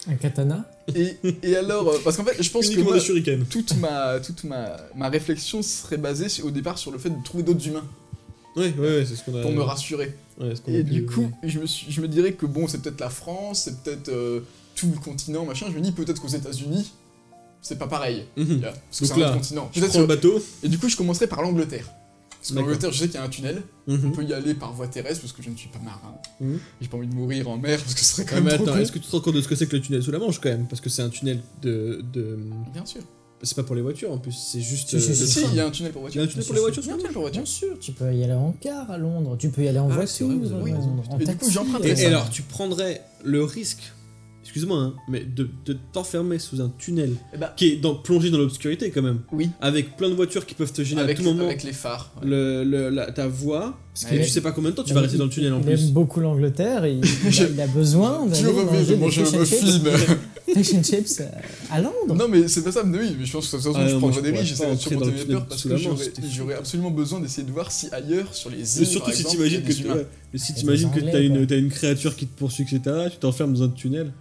Un 0.08 0.16
katana. 0.16 0.66
Et, 0.96 1.16
et 1.44 1.56
alors, 1.56 1.88
euh, 1.90 1.98
parce 2.04 2.18
qu'en 2.18 2.24
fait, 2.26 2.42
je 2.42 2.50
pense 2.50 2.68
que 2.70 2.80
moi, 2.82 2.98
toute 3.50 3.78
ma, 3.78 4.20
toute 4.20 4.44
ma, 4.46 4.78
ma 4.96 5.10
réflexion 5.10 5.62
serait 5.62 5.98
basée 5.98 6.26
au 6.44 6.50
départ 6.50 6.80
sur 6.80 6.92
le 6.92 6.98
fait 6.98 7.12
de 7.12 7.24
trouver 7.24 7.44
d'autres 7.44 7.66
humains 7.68 7.84
Ouais, 8.56 8.74
ouais, 8.78 9.06
c'est 9.08 9.16
ce 9.16 9.24
qu'on 9.24 9.38
a. 9.38 9.42
pour 9.42 9.52
me 9.52 9.62
rassurer. 9.62 10.16
Ouais, 10.40 10.56
ce 10.56 10.62
qu'on 10.62 10.74
a 10.74 10.78
Et 10.78 10.84
pu- 10.84 10.92
du 10.92 11.06
coup, 11.06 11.32
je 11.44 11.60
me, 11.60 11.66
suis- 11.66 11.92
je 11.92 12.02
me 12.02 12.08
dirais 12.08 12.34
que 12.34 12.46
bon, 12.46 12.68
c'est 12.68 12.82
peut-être 12.82 13.00
la 13.00 13.10
France, 13.10 13.64
c'est 13.66 13.82
peut-être 13.84 14.10
euh, 14.10 14.42
tout 14.76 14.92
le 14.94 15.00
continent, 15.00 15.46
machin. 15.46 15.68
Je 15.72 15.78
me 15.78 15.82
dis 15.82 15.92
peut-être 15.92 16.22
qu'aux 16.22 16.28
États-Unis, 16.28 16.92
c'est 17.62 17.78
pas 17.80 17.88
pareil. 17.88 18.26
Mhm. 18.36 18.62
Parce 18.62 19.00
que 19.00 19.06
c'est 19.06 19.14
un 19.14 19.18
autre 19.20 19.34
continent. 19.34 19.70
Prends 19.90 20.00
le 20.02 20.06
bateau. 20.08 20.42
Et 20.64 20.68
du 20.70 20.78
coup, 20.80 20.90
je 20.90 20.98
commencerai 20.98 21.28
par 21.28 21.42
l'Angleterre. 21.42 21.88
Parce 22.30 22.50
que 22.50 22.56
D'accord. 22.56 22.70
l'Angleterre, 22.70 22.92
je 22.92 22.98
sais 22.98 23.06
qu'il 23.06 23.16
y 23.16 23.18
a 23.20 23.24
un 23.24 23.30
tunnel. 23.30 23.62
On 23.88 23.94
Mhm. 23.94 24.12
peut 24.14 24.24
y 24.24 24.34
aller 24.34 24.56
par 24.56 24.74
voie 24.74 24.88
terrestre 24.88 25.22
parce 25.22 25.32
que 25.32 25.44
je 25.44 25.50
ne 25.52 25.56
suis 25.56 25.70
pas 25.70 25.78
marin. 25.80 26.16
Mhm. 26.40 26.60
J'ai 26.82 26.88
pas 26.88 26.98
envie 26.98 27.08
de 27.08 27.14
mourir 27.14 27.48
en 27.48 27.58
mer 27.58 27.80
parce 27.80 27.94
que 27.94 28.00
ce 28.00 28.06
serait 28.16 28.26
quand 28.26 28.36
Ouais, 28.36 28.42
même 28.42 28.52
mais 28.54 28.58
trop 28.58 28.68
attends, 28.68 28.80
est-ce 28.80 28.92
que 28.92 28.98
tu 28.98 29.06
te 29.06 29.12
rends 29.12 29.22
compte 29.22 29.36
de 29.36 29.42
ce 29.42 29.48
que 29.48 29.54
c'est 29.56 29.68
que 29.68 29.76
le 29.76 29.82
tunnel 29.82 30.02
sous 30.02 30.10
la 30.12 30.18
Manche 30.18 30.40
quand 30.42 30.50
même? 30.50 30.66
Parce 30.68 30.82
que 30.82 30.90
c'est 30.90 31.04
un 31.04 31.10
tunnel 31.10 31.40
de. 31.62 32.04
de... 32.12 32.40
Bien 32.74 32.84
sûr. 32.86 33.02
C'est 33.44 33.56
pas 33.56 33.64
pour 33.64 33.76
les 33.76 33.82
voitures 33.82 34.12
en 34.12 34.18
plus, 34.20 34.34
c'est 34.34 34.62
juste. 34.62 34.90
Si, 34.90 35.02
si, 35.02 35.12
euh, 35.12 35.14
si, 35.16 35.28
Si, 35.28 35.46
il 35.52 35.56
y 35.56 35.60
a 35.60 35.66
un 35.66 35.72
tunnel 35.72 35.92
pour 35.92 36.08
Il 36.10 36.16
y 36.16 36.20
a 36.20 36.24
un 36.24 36.28
tunnel 36.28 36.46
pour 36.46 36.54
les 36.56 36.62
voitures 36.62 36.84
Il 36.84 36.88
y 36.88 36.92
a 36.92 36.94
un 36.94 36.98
tunnel 36.98 37.12
pour. 37.14 37.30
Bien 37.30 37.46
sûr, 37.46 37.80
tu 37.80 37.92
peux 37.92 38.14
y 38.14 38.24
aller 38.24 38.34
en 38.34 38.54
car 38.62 38.90
à 38.92 38.98
Londres, 38.98 39.36
tu 39.40 39.50
peux 39.50 39.64
y 39.64 39.68
aller 39.68 39.80
en 39.80 39.90
Ah, 39.90 39.96
voiture 39.96 40.28
en 40.28 40.32
Et 40.32 40.36
du 41.26 41.36
coup, 41.38 41.48
Et, 41.48 41.52
ça. 41.52 41.60
et 41.64 42.04
Londres. 42.06 42.08
alors, 42.08 42.30
tu 42.30 42.44
prendrais 42.44 43.02
le 43.24 43.44
risque, 43.44 43.82
excuse-moi, 44.44 44.78
hein, 44.78 44.94
mais 45.08 45.24
de, 45.24 45.50
de 45.66 45.76
t'enfermer 45.94 46.38
sous 46.40 46.62
un 46.62 46.72
tunnel 46.78 47.14
Eh 47.34 47.38
bah, 47.38 47.54
qui 47.58 47.68
est 47.70 47.76
dans, 47.78 47.96
plongé 47.96 48.30
dans 48.30 48.38
l'obscurité 48.38 48.92
quand 48.92 49.02
même, 49.02 49.22
oui. 49.32 49.50
avec 49.60 49.98
plein 49.98 50.10
de 50.10 50.14
voitures 50.16 50.46
qui 50.46 50.54
peuvent 50.56 50.72
te 50.74 50.84
gêner 50.84 51.02
Avec, 51.02 51.18
à 51.20 51.22
tout 51.24 51.28
moment. 51.28 51.46
avec 51.46 51.64
les 51.64 51.74
phares. 51.74 52.12
ouais. 52.22 52.28
Le, 52.30 52.64
le- 52.64 52.90
la- 52.90 53.12
ta 53.12 53.28
voix, 53.28 53.78
parce 53.94 54.06
que 54.06 54.16
Ouais. 54.16 54.24
tu 54.24 54.30
sais 54.30 54.42
pas 54.42 54.52
combien 54.52 54.70
de 54.72 54.76
temps 54.76 54.84
tu 54.84 54.92
Il- 54.92 54.94
vas 54.96 55.02
rester 55.02 55.18
dans 55.18 55.26
le 55.26 55.30
tunnel 55.32 55.54
en 55.54 55.60
il 55.60 55.64
plus. 55.66 55.74
aime 55.88 55.92
beaucoup 55.92 56.20
l'Angleterre 56.20 56.86
et 56.86 56.94
il, 56.94 57.02
il 57.04 57.42
a, 57.42 57.48
il 57.50 57.62
a 57.62 57.68
besoin 57.68 58.28
Je 58.32 58.42
d'aller 58.44 58.54
manger 58.66 58.96
manger 58.98 59.22
des 59.24 59.28
fish 59.28 59.34
and 59.36 59.40
muffin. 59.40 59.68
chips, 59.98 60.18
fish 60.54 60.74
and 60.76 60.84
chips 60.84 61.20
euh, 61.22 61.26
à 61.72 61.82
Londres. 61.82 62.16
Non, 62.16 62.28
mais 62.28 62.48
c'est 62.48 62.64
pas 62.64 62.72
ça, 62.72 62.84
mais 62.84 62.98
oui, 63.00 63.16
mais 63.20 63.26
je 63.26 63.32
pense 63.32 63.48
que 63.50 63.58
de 63.58 63.62
toute 63.62 63.72
façon, 63.74 63.84
Ah, 63.84 63.88
je 63.90 63.96
prendrais 63.98 64.22
des 64.22 64.30
risques, 64.32 64.58
pas 64.58 64.74
j'essaierais 64.76 64.96
de 64.96 65.06
le 65.06 65.12
mes 65.12 65.26
peurs 65.26 65.46
parce 65.48 65.64
que 65.64 65.78
j'aurais 65.78 66.56
absolument 66.56 66.92
besoin 66.92 67.20
d'essayer 67.20 67.44
de 67.48 67.52
voir 67.52 67.72
si 67.72 67.88
ailleurs, 67.92 68.34
sur 68.34 68.50
les 68.50 68.58
Mais 68.58 68.64
îles, 68.64 68.86
surtout 68.88 69.06
par 69.08 69.14
si 69.16 69.22
exemple, 69.22 69.36
t'imagines 69.38 69.64
que, 69.64 70.38
si 70.38 70.54
t'imagines 70.54 70.92
que 70.92 71.00
t'as 71.00 71.22
une, 71.22 71.38
quoi. 71.38 71.46
t'as 71.48 71.58
une 71.58 71.70
créature 71.70 72.16
qui 72.16 72.28
te 72.28 72.38
poursuit, 72.38 72.64
etc., 72.64 72.82
tu 73.12 73.18
t'enfermes 73.18 73.54
dans 73.54 73.64
un 73.64 73.70
tunnel. 73.70 74.12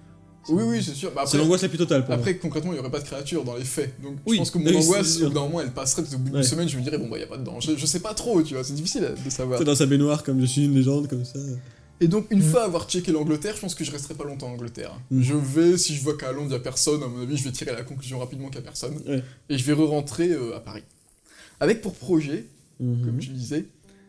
Oui, 0.49 0.63
oui, 0.67 0.83
c'est 0.83 0.95
sûr. 0.95 1.13
Bah, 1.15 1.25
C'est 1.27 1.37
l'angoisse 1.37 1.61
la 1.63 1.69
plus 1.69 1.77
totale 1.77 2.01
pour 2.01 2.09
moi. 2.11 2.17
après, 2.19 2.37
concrètement, 2.39 2.73
il 2.73 2.75
n'y 2.77 2.81
aurait 2.81 2.91
pas 2.91 2.99
de 3.01 3.05
créature 3.05 3.45
dans 3.45 3.57
les 3.57 3.63
faits. 3.65 3.95
Donc, 4.03 4.17
Oui, 4.27 4.37
je 4.37 4.41
pense 4.41 4.51
que 4.51 4.59
mon 4.59 4.71
oui, 4.71 4.77
angoisse, 4.77 5.21
au 5.21 5.29
bout 5.29 5.35
d'un 5.35 5.41
moment, 5.43 5.61
elle 5.61 5.71
passerait, 5.71 6.01
parce 6.03 6.15
qu'au 6.15 6.19
bout 6.21 6.31
d'une 6.31 6.37
Ouais. 6.39 6.43
semaine, 6.43 6.67
je 6.69 6.79
me 6.79 6.83
dirais, 6.83 6.97
bon, 6.97 7.09
bah, 7.09 7.17
il 7.17 7.21
n'y 7.21 7.25
a 7.25 7.29
pas 7.29 7.37
de 7.37 7.45
danger. 7.45 7.75
Je 7.77 7.85
sais 7.85 8.01
pas 8.01 8.15
trop, 8.15 8.43
tu 8.43 8.55
vois, 8.55 8.65
c'est 8.65 8.73
difficile 8.73 9.07
de 9.23 9.31
savoir. 9.31 9.59
C'est 9.59 9.67
dans 9.67 9.75
sa 9.75 9.85
baignoire 9.85 10.23
comme 10.25 10.41
je 10.41 10.47
suis 10.47 10.65
une 10.65 10.75
légende, 10.75 11.09
comme 11.09 11.25
ça. 11.27 11.39
Et 12.03 12.09
donc, 12.09 12.27
une 12.31 12.39
Mm. 12.39 12.43
fois 12.43 12.65
avoir 12.65 12.89
checké 12.89 13.13
l'Angleterre, 13.13 13.55
je 13.57 13.61
pense 13.61 13.75
que 13.75 13.85
je 13.85 13.91
resterai 13.93 14.15
pas 14.15 14.25
longtemps 14.25 14.49
en 14.49 14.53
Angleterre. 14.53 14.99
Mm. 15.11 15.23
Je 15.23 15.35
vais, 15.35 15.77
si 15.79 15.95
je 15.95 16.03
vois 16.03 16.17
qu'à 16.17 16.33
Londres, 16.33 16.47
il 16.47 16.51
n'y 16.51 16.55
a 16.57 16.61
personne, 16.61 17.03
à 17.03 17.07
mon 17.09 17.21
avis, 17.23 17.37
je 17.37 17.45
vais 17.45 17.53
tirer 17.53 17.73
la 17.73 17.83
conclusion 17.83 18.19
rapidement 18.19 18.47
qu'il 18.49 18.57
n'y 18.61 18.67
a 18.67 18.71
personne. 18.71 18.97
Ouais. 19.07 19.23
Et 19.51 19.59
je 19.59 19.65
vais 19.65 19.73
re-rentrer 19.75 20.31
euh, 20.31 20.57
à 20.57 20.61
Paris. 20.61 20.83
Avec 21.61 21.83
pour 21.83 21.95
projet, 21.95 22.47
Mhm. 22.81 23.05
comme 23.05 23.21
je 23.21 23.31
disais, 23.31 23.67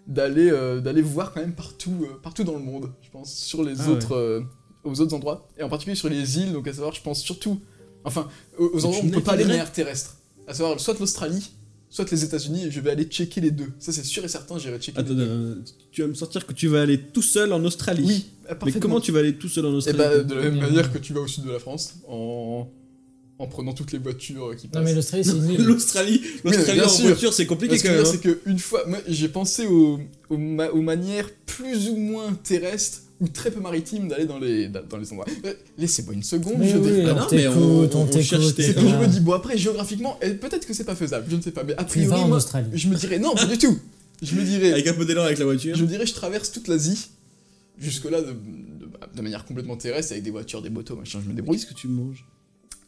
d'aller 0.08 0.50
euh, 0.50 0.80
d'aller 0.80 1.02
voir 1.02 1.34
quand 1.34 1.42
même 1.42 1.54
partout, 1.54 2.06
euh, 2.10 2.18
partout 2.24 2.44
dans 2.46 2.54
le 2.54 2.60
monde, 2.64 2.92
je 3.02 3.10
pense, 3.10 3.34
sur 3.34 3.64
les 3.64 3.80
Ah 3.82 3.90
autres, 3.90 4.44
aux 4.86 5.00
autres 5.02 5.14
endroits, 5.14 5.48
et 5.58 5.64
en 5.64 5.70
particulier 5.70 5.96
sur 5.96 6.10
les 6.10 6.40
îles, 6.40 6.54
donc 6.54 6.68
à 6.68 6.74
savoir, 6.74 6.94
je 6.94 7.02
pense 7.02 7.22
surtout, 7.22 7.60
enfin, 8.06 8.28
aux, 8.58 8.70
aux 8.74 8.86
endroits 8.86 9.02
où 9.04 9.08
on 9.08 9.10
peut 9.12 9.22
pas 9.22 9.34
aller 9.34 9.44
de 9.44 9.50
manière 9.50 9.72
terrestre, 9.72 10.16
à 10.48 10.54
savoir 10.54 10.80
soit 10.80 10.98
l'Australie, 11.00 11.52
soit 11.92 12.10
les 12.10 12.24
États-Unis, 12.24 12.66
et 12.66 12.72
je 12.72 12.80
vais 12.80 12.90
aller 12.90 13.04
checker 13.04 13.40
les 13.42 13.52
deux. 13.52 13.68
Ça, 13.78 13.92
c'est 13.92 14.04
sûr 14.04 14.24
et 14.24 14.28
certain, 14.30 14.58
j'irai 14.58 14.80
checker 14.80 14.98
Attends, 14.98 15.10
les 15.10 15.16
deux. 15.18 15.22
euh, 15.30 15.56
tu 15.92 16.02
vas 16.02 16.08
me 16.08 16.14
sortir 16.16 16.48
que 16.48 16.54
tu 16.54 16.68
vas 16.68 16.82
aller 16.82 17.00
tout 17.00 17.22
seul 17.22 17.52
en 17.54 17.64
Australie. 17.66 18.04
Oui, 18.06 18.26
Mais 18.66 18.72
comment 18.80 19.00
tu 19.02 19.12
vas 19.12 19.20
aller 19.20 19.36
tout 19.36 19.50
seul 19.50 19.66
en 19.68 19.74
Et 19.74 19.76
Australie 19.76 19.98
bah, 20.00 20.24
de 20.24 20.34
la 20.34 20.42
même 20.44 20.54
Bien. 20.54 20.68
manière 20.68 20.92
que 20.92 20.98
tu 20.98 21.14
vas 21.14 21.20
au 21.22 21.28
sud 21.28 21.44
de 21.44 21.52
la 21.52 21.60
France, 21.60 21.96
en, 22.08 22.68
en 23.40 23.48
prenant 23.48 23.74
toutes 23.74 23.92
les 23.92 24.00
voitures 24.00 24.56
qui 24.56 24.68
Non 24.68 24.72
passent. 24.74 24.84
mais 24.86 24.94
l'Australie 24.96 25.24
c'est 25.26 25.32
une 25.36 25.50
île. 25.50 25.64
L'Australie, 25.66 26.22
l'Australie 26.46 26.82
en 26.82 26.88
sûr. 26.90 27.06
voiture, 27.08 27.34
c'est 27.34 27.46
compliqué 27.46 27.72
Parce 27.76 27.84
que 27.84 27.88
quand 27.90 27.94
même. 27.96 28.04
dire, 28.04 28.12
c'est 28.40 28.44
qu'une 28.46 28.60
fois, 28.60 28.86
moi 28.88 29.00
j'ai 29.08 29.28
pensé 29.28 29.68
aux, 29.68 30.00
aux, 30.30 30.38
ma- 30.38 30.70
aux 30.72 30.82
manières 30.82 31.30
plus 31.46 31.90
ou 31.90 31.98
moins 31.98 32.34
terrestres 32.36 33.02
ou 33.22 33.28
très 33.28 33.52
peu 33.52 33.60
maritimes 33.62 34.08
d'aller 34.10 34.26
dans 34.26 34.40
les, 34.40 34.68
dans 34.68 34.98
les 34.98 35.12
endroits. 35.12 35.28
Euh, 35.46 35.54
Laissez-moi 35.78 36.14
une 36.16 36.24
seconde, 36.24 36.56
Mais 36.58 36.68
je 36.70 36.78
oui, 36.78 37.04
on 37.06 37.16
non, 37.16 37.28
mais 37.32 37.48
on- 37.48 37.84
on- 37.84 37.90
on 37.96 38.22
cherche 38.22 38.56
tes- 38.56 38.64
C'est 38.64 38.72
et 38.72 38.74
que 38.74 38.82
je 38.82 38.96
me 38.96 39.08
dis, 39.08 39.20
bon 39.22 39.34
après, 39.34 39.58
géographiquement, 39.58 40.18
eh, 40.22 40.32
peut-être 40.32 40.66
que 40.68 40.74
c'est 40.74 40.84
pas 40.84 40.96
faisable, 40.96 41.26
je 41.30 41.36
ne 41.38 41.42
sais 41.42 41.52
pas, 41.52 41.64
mais 41.64 41.74
a 41.74 41.78
Tu 41.78 42.00
vas 42.00 42.06
priori, 42.08 42.22
en 42.22 42.28
moi, 42.28 42.38
Australie. 42.38 42.70
je 42.74 42.88
me 42.90 42.96
dirais, 42.96 43.20
non, 43.20 43.34
pas 43.36 43.46
du 43.46 43.58
tout. 43.58 43.78
Je 44.22 44.36
me 44.36 44.44
dirais, 44.44 44.72
Avec 44.74 44.88
un 44.88 44.94
peu 44.94 45.06
d'élan 45.06 45.24
avec 45.24 45.38
la 45.40 45.46
voiture. 45.46 45.76
je 45.76 45.84
me 45.84 45.88
dirais, 45.88 46.06
je 46.06 46.14
traverse 46.14 46.52
toute 46.52 46.68
l'Asie, 46.68 47.10
jusque-là 47.80 48.22
de, 48.22 48.28
de, 48.32 48.90
de 49.16 49.22
manière 49.22 49.46
complètement 49.46 49.78
terrestre, 49.78 50.12
avec 50.14 50.24
des 50.24 50.32
voitures, 50.32 50.62
des 50.62 50.70
motos, 50.70 50.96
machin, 50.96 51.20
je 51.24 51.30
me 51.30 51.34
débrouille. 51.34 51.58
Qu'est-ce 51.58 51.70
que 51.70 51.74
tu 51.74 51.88
manges? 51.88 52.26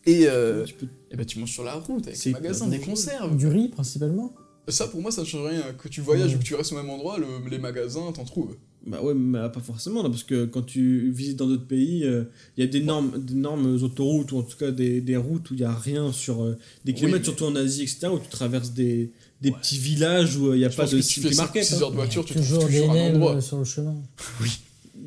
Et, 0.05 0.27
euh, 0.27 0.65
Tu 0.65 0.73
peux- 0.73 0.87
et 1.11 1.15
bah, 1.15 1.25
tu 1.25 1.39
manges 1.39 1.51
sur 1.51 1.63
la 1.63 1.75
route 1.75 2.07
avec 2.07 2.21
des 2.21 2.31
magasins, 2.31 2.67
des 2.67 2.79
conserves. 2.79 3.35
Du 3.37 3.47
riz 3.47 3.69
principalement. 3.69 4.33
Ça, 4.67 4.87
pour 4.87 5.01
moi, 5.01 5.11
ça 5.11 5.21
ne 5.21 5.25
change 5.27 5.47
rien. 5.47 5.61
Que 5.81 5.87
tu 5.89 6.01
voyages 6.01 6.29
Ouais. 6.31 6.35
ou 6.35 6.39
que 6.39 6.43
tu 6.43 6.55
restes 6.55 6.71
au 6.71 6.75
même 6.75 6.89
endroit, 6.89 7.17
le- 7.17 7.49
les 7.49 7.57
magasins, 7.59 8.11
t'en 8.13 8.23
trouves. 8.25 8.55
Bah 8.85 9.01
ouais, 9.01 9.13
mais 9.13 9.39
pas 9.49 9.61
forcément, 9.61 10.03
là, 10.03 10.09
parce 10.09 10.23
que 10.23 10.43
quand 10.45 10.61
tu 10.63 11.09
visites 11.11 11.37
dans 11.37 11.47
d'autres 11.47 11.65
pays, 11.67 12.03
euh, 12.03 12.25
il 12.57 12.65
y 12.65 12.67
a 12.67 12.69
d'énormes, 12.69 13.23
d'énormes 13.23 13.81
autoroutes, 13.81 14.31
ou 14.33 14.39
en 14.39 14.43
tout 14.43 14.57
cas 14.57 14.71
des, 14.71 14.99
des 14.99 15.15
routes 15.15 15.49
où 15.51 15.53
il 15.53 15.59
n'y 15.61 15.65
a 15.65 15.73
rien 15.73 16.11
sur 16.11 16.43
euh, 16.43 16.57
des 16.83 16.91
Oui, 16.91 16.97
kilomètres, 16.97 17.19
mais- 17.19 17.23
surtout 17.25 17.45
en 17.45 17.55
Asie, 17.55 17.83
etc., 17.83 18.07
où 18.13 18.19
tu 18.19 18.27
traverses 18.27 18.71
des, 18.73 19.11
des 19.41 19.51
Ouais. 19.51 19.55
petits 19.57 19.77
villages 19.77 20.35
où 20.35 20.47
euh, 20.49 20.55
il 20.57 20.59
n'y 20.59 20.65
a 20.65 20.69
Je 20.69 20.75
pas 20.75 20.85
de 20.85 20.91
que 20.97 21.01
si 21.01 21.13
tu 21.15 21.21
fais 21.21 21.27
city 21.29 21.35
6 21.35 21.37
market. 21.41 21.71
hein. 21.73 21.81
heures 21.81 21.91
de 21.91 21.95
voiture, 21.95 22.25
tu 22.25 22.33
trouves 22.33 22.45
toujours 22.45 22.65
des 22.67 22.81
toujours 22.81 22.91
un 22.91 23.09
endroit. 23.13 23.35
euh, 23.35 23.41
sur 23.41 23.57
le 23.57 23.63
chemin. 23.65 23.95
Oui. 24.41 24.49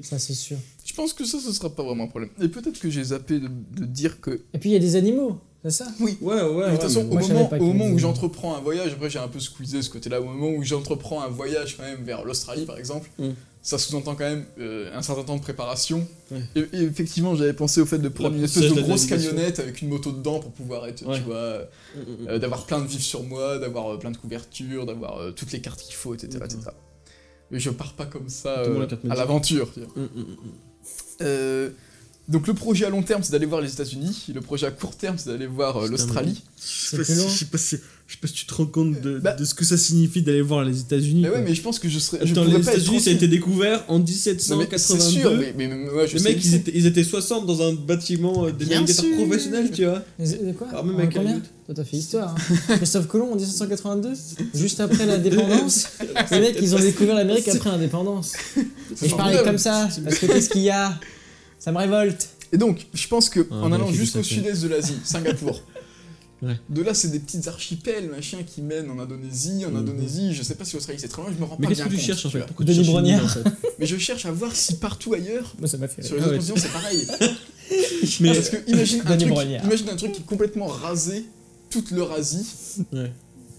Ça, 0.03 0.19
c'est 0.19 0.35
sûr. 0.35 0.57
Je 0.85 0.93
pense 0.95 1.13
que 1.13 1.25
ça, 1.25 1.39
ce 1.39 1.53
sera 1.53 1.69
pas 1.75 1.83
vraiment 1.83 2.05
un 2.05 2.09
problème. 2.09 2.31
Et 2.41 2.49
peut-être 2.49 2.79
que 2.79 2.91
j'ai 2.91 3.03
zappé 3.05 3.39
de, 3.41 3.49
de 3.79 3.85
dire 3.85 4.21
que. 4.21 4.43
Et 4.55 4.59
puis 4.59 4.71
il 4.71 4.73
y 4.73 4.77
a 4.77 4.79
des 4.79 4.95
animaux, 4.97 5.39
c'est 5.63 5.71
ça? 5.71 5.87
Oui. 6.01 6.17
Ouais, 6.21 6.35
ouais, 6.43 6.67
de 6.67 6.73
toute 6.73 6.83
façon, 6.83 7.01
au 7.01 7.05
moi, 7.15 7.21
moment, 7.23 7.51
au 7.59 7.65
moment 7.73 7.89
où 7.89 7.99
j'entreprends 7.99 8.57
un 8.57 8.61
voyage, 8.61 8.93
après 8.93 9.09
j'ai 9.11 9.19
un 9.19 9.29
peu 9.29 9.41
squeezé 9.41 9.81
ce 9.83 9.89
côté-là, 9.91 10.21
au 10.21 10.25
moment 10.25 10.51
où 10.51 10.63
j'entreprends 10.63 11.23
un 11.23 11.29
voyage 11.29 11.77
quand 11.77 11.83
même 11.83 12.03
vers 12.05 12.25
l'Australie 12.25 12.65
par 12.67 12.79
exemple, 12.79 13.11
Mm. 13.19 13.31
Ça 13.67 13.79
sous-entend 13.79 14.15
quand 14.15 14.23
même 14.25 14.45
euh, 14.61 14.97
un 14.97 15.03
certain 15.03 15.25
temps 15.25 15.35
de 15.35 15.41
préparation. 15.43 16.07
Ouais. 16.31 16.39
Et, 16.55 16.61
et 16.73 16.83
effectivement, 16.85 17.35
j'avais 17.35 17.53
pensé 17.53 17.81
au 17.81 17.87
fait 17.87 17.99
de 17.99 18.09
prendre 18.09 18.37
une 18.37 18.45
espèce 18.45 18.73
de 18.73 18.81
grosse 18.81 19.07
camionnette 19.07 19.59
avec 19.59 19.83
une 19.83 19.89
moto 19.89 20.13
dedans 20.13 20.39
pour 20.39 20.53
pouvoir 20.53 20.87
être, 20.87 21.05
Ouais. 21.05 21.17
tu 21.19 21.23
vois, 21.25 21.63
Mm, 21.97 22.01
mm, 22.01 22.29
euh, 22.29 22.39
d'avoir 22.39 22.65
plein 22.67 22.81
de 22.81 22.87
vifs 22.87 23.03
sur 23.03 23.25
moi, 23.25 23.59
d'avoir 23.59 23.93
euh, 23.95 23.99
plein 23.99 24.13
de 24.13 24.17
couvertures, 24.19 24.87
d'avoir 24.87 25.19
euh, 25.19 25.33
toutes 25.33 25.51
les 25.51 25.61
cartes 25.61 25.81
qu'il 25.81 25.97
faut, 25.97 26.15
etc., 26.15 26.39
etc. 26.45 26.61
Mais 27.51 27.59
je 27.59 27.71
pars 27.71 27.95
pas 27.95 28.07
comme 28.07 28.29
ça 28.29 28.59
euh, 28.61 28.87
à 29.11 29.15
l'aventure. 29.17 29.69
Donc 32.29 32.47
le 32.47 32.55
projet 32.55 32.85
à 32.85 32.91
long 32.91 33.03
terme, 33.03 33.23
c'est 33.23 33.33
d'aller 33.33 33.47
voir 33.47 33.61
les 33.61 33.73
États-Unis. 33.73 34.25
Le 34.35 34.41
projet 34.41 34.67
à 34.67 34.71
court 34.71 34.97
terme, 34.97 35.17
c'est 35.19 35.31
d'aller 35.31 35.47
voir 35.47 35.77
euh, 35.77 35.89
l'Australie. 35.89 36.43
Je 36.59 36.97
sais 36.97 37.05
si- 37.05 37.13
je 37.29 37.39
sais 37.39 37.45
pas 37.47 37.59
si- 37.59 37.77
je 38.09 38.13
sais 38.15 38.19
pas 38.21 38.29
si 38.29 38.35
tu 38.35 38.47
te 38.47 38.55
rends 38.55 38.67
compte 38.67 39.01
de, 39.01 39.19
Bah- 39.19 39.35
de 39.35 39.45
ce 39.45 39.55
que 39.55 39.65
ça 39.65 39.77
signifie 39.77 40.23
d'aller 40.23 40.43
voir 40.43 40.65
les 40.65 40.81
États-Unis. 40.81 41.23
Mais 41.23 41.29
quoi. 41.29 41.39
ouais, 41.39 41.45
mais 41.45 41.55
je 41.55 41.63
pense 41.63 41.79
que 41.79 41.89
je 41.89 41.99
serais. 42.01 42.19
Attends, 42.29 42.45
les 42.45 42.57
États-Unis, 42.61 43.01
ça 43.01 43.11
a 43.11 43.13
été 43.13 43.29
découvert 43.29 43.85
en 43.89 43.99
Non, 43.99 44.05
mais 44.05 44.13
c'est 44.13 44.33
1782. 44.35 45.01
sûr, 45.21 45.37
mais, 45.37 45.55
mais, 45.57 45.69
mais 45.69 45.89
ouais, 45.91 46.07
je 46.09 46.15
les 46.15 46.19
sais, 46.21 46.29
mecs, 46.31 46.45
ils 46.45 46.55
étaient, 46.55 46.73
ils 46.75 46.87
étaient 46.87 47.05
60 47.05 47.47
dans 47.47 47.63
un 47.63 47.73
bâtiment 47.75 48.47
euh, 48.47 48.53
des 48.53 48.67
navigateurs 48.67 49.05
professionnels, 49.17 49.71
tu 49.73 49.85
vois. 49.85 50.03
Mais 50.19 50.27
c'est- 50.27 50.55
Quoi 50.57 50.69
Alors, 50.71 50.85
même 50.85 50.97
avec. 50.99 51.13
Toi, 51.15 51.75
t'as 51.75 51.85
fait 51.85 51.97
histoire. 51.97 52.35
Hein. 52.69 52.77
Christophe 52.77 53.09
Colomb 53.09 53.33
en 53.33 53.37
1782, 53.37 54.11
juste 54.55 54.79
après 54.81 55.05
l'indépendance. 55.07 55.89
les 56.31 56.41
mecs, 56.41 56.59
ils 56.63 56.75
ont 56.77 56.79
découvert 56.79 57.15
l'Amérique 57.17 57.49
après 57.49 57.71
l'indépendance. 57.71 58.35
Et 59.03 59.09
je 59.09 59.15
parlais 59.17 59.43
comme 59.45 59.59
ça, 59.59 59.89
parce 60.05 60.19
que 60.19 60.27
qu'est-ce 60.27 60.49
qu'il 60.51 60.63
y 60.63 60.71
a? 60.71 60.99
Ça 61.67 61.73
me 61.73 61.79
révolte. 61.79 62.29
Et 62.53 62.59
donc, 62.59 62.87
je 62.95 63.09
pense 63.09 63.29
que 63.29 63.41
en 63.51 63.69
bah, 63.69 63.75
allant 63.75 63.91
jusqu'au 63.93 64.23
sud-est 64.23 64.63
de 64.63 64.69
l'Asie, 64.69 64.95
Singapour. 65.05 65.61
Ouais. 66.43 66.55
De 66.69 66.81
là, 66.83 66.95
c'est 66.95 67.09
des 67.09 67.19
petites 67.19 67.49
archipels, 67.49 68.09
machin, 68.09 68.39
qui 68.47 68.63
mènent 68.63 68.89
en 68.89 69.01
Indonésie. 69.01 69.65
En 69.67 69.71
Mhm. 69.71 69.77
Indonésie, 69.79 70.33
je 70.33 70.45
sais 70.45 70.55
pas 70.55 70.65
si 70.65 70.75
l'Australie 70.75 71.01
c'est 71.01 71.09
très 71.09 71.23
loin, 71.23 71.33
je 71.35 71.41
me 71.41 71.45
rends 71.45 71.57
Mais 71.59 71.65
pas 71.65 71.71
qu'est-ce 71.71 71.81
bien 71.83 71.87
que 71.89 71.91
tu 71.91 71.97
compte, 71.97 72.07
cherches 72.07 72.27
en 72.27 72.31
fait. 72.31 72.47
Pourquoi 72.47 72.65
tu 72.67 72.73
en 72.81 73.29
fait 73.29 73.45
Mais 73.81 73.87
je 73.87 73.97
cherche 73.97 74.27
à 74.27 74.31
voir 74.31 74.55
si 74.55 74.77
partout 74.77 75.13
ailleurs, 75.15 75.55
Moi, 75.59 75.67
ça 75.67 75.77
m'a 75.77 75.89
fait 75.89 76.03
sur 76.03 76.15
les 76.15 76.23
Ah 76.23 76.25
autres 76.27 76.33
ouais. 76.35 76.39
continents, 76.39 76.57
c'est 76.57 76.73
pareil. 76.73 77.05
Mais 78.21 78.33
Parce 78.33 78.51
que 78.51 78.71
imagine 78.71 79.01
un, 79.07 79.17
truc, 79.17 79.33
imagine 79.65 79.89
un 79.89 79.97
truc 79.97 80.13
qui 80.13 80.21
est 80.23 80.25
complètement 80.25 80.67
rasé, 80.69 81.25
toute 81.69 81.91
l'Eurasie. 81.91 82.47
ouais. 82.93 83.11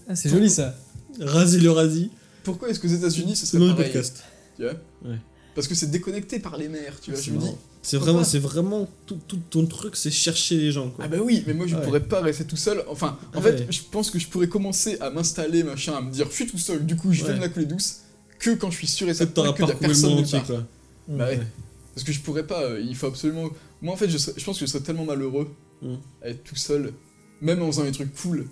Ah, 0.08 0.16
c'est 0.16 0.30
joli 0.30 0.48
ça. 0.48 0.74
raser 1.20 1.60
l'Eurasie, 1.60 2.10
Pourquoi 2.42 2.70
est-ce 2.70 2.78
que 2.80 2.86
aux 2.86 2.90
États-Unis, 2.90 3.36
ce 3.36 3.44
serait 3.44 3.58
pareil 3.58 3.74
podcast. 3.84 4.22
tu 4.56 4.62
vois 4.62 4.72
Ouais. 5.04 5.18
Parce 5.54 5.66
que 5.68 5.74
c'est 5.74 5.90
déconnecté 5.90 6.38
par 6.38 6.56
les 6.56 6.68
mers, 6.68 6.98
tu 7.02 7.10
vois. 7.10 7.20
Je 7.20 7.24
C'est 7.26 7.32
me 7.32 7.38
dis, 7.38 7.44
marrant. 7.46 7.58
C'est 7.82 7.96
vraiment, 7.96 8.24
c'est 8.24 8.38
vraiment 8.40 8.88
tout, 9.06 9.18
tout 9.28 9.38
ton 9.50 9.64
truc, 9.66 9.96
c'est 9.96 10.10
chercher 10.10 10.56
les 10.56 10.72
gens 10.72 10.90
quoi. 10.90 11.04
Ah 11.04 11.08
bah 11.08 11.18
oui, 11.22 11.44
mais 11.46 11.54
moi 11.54 11.66
je 11.66 11.76
Ouais. 11.76 11.82
pourrais 11.82 12.00
pas 12.02 12.20
rester 12.20 12.44
tout 12.44 12.56
seul. 12.56 12.82
Enfin, 12.88 13.16
en 13.34 13.40
fait, 13.40 13.66
je 13.70 13.80
pense 13.90 14.10
que 14.10 14.18
je 14.18 14.26
pourrais 14.26 14.48
commencer 14.48 14.98
à 15.00 15.10
m'installer, 15.10 15.62
machin, 15.62 15.94
à 15.94 16.00
me 16.00 16.10
dire 16.10 16.26
je 16.28 16.34
suis 16.34 16.46
tout 16.46 16.58
seul, 16.58 16.84
du 16.84 16.96
coup 16.96 17.12
je 17.12 17.22
Ouais. 17.22 17.30
vais 17.30 17.36
me 17.36 17.40
la 17.40 17.48
couler 17.48 17.66
douce, 17.66 18.00
que 18.38 18.50
quand 18.54 18.70
je 18.70 18.76
suis 18.76 18.86
sûr 18.88 19.08
et 19.08 19.14
certain 19.14 19.44
le 19.44 19.52
personne 19.78 20.10
nulle 20.10 20.20
entier 20.20 20.40
quoi. 20.46 20.64
Bah 21.08 21.26
ouais. 21.28 21.36
Ouais. 21.38 21.46
Parce 21.94 22.04
que 22.06 22.12
je 22.12 22.20
pourrais 22.20 22.46
pas, 22.46 22.62
euh, 22.62 22.80
il 22.86 22.94
faut 22.94 23.06
absolument... 23.06 23.48
Moi 23.82 23.94
en 23.94 23.96
fait, 23.96 24.08
je, 24.08 24.18
serais- 24.18 24.34
je 24.36 24.44
pense 24.44 24.58
que 24.58 24.66
je 24.66 24.70
serais 24.70 24.82
tellement 24.84 25.04
malheureux 25.04 25.48
Mm. 25.80 25.94
à 26.22 26.28
être 26.30 26.42
tout 26.42 26.56
seul, 26.56 26.92
même 27.40 27.62
en 27.62 27.66
faisant 27.68 27.84
des 27.84 27.92
trucs 27.92 28.12
cool, 28.20 28.46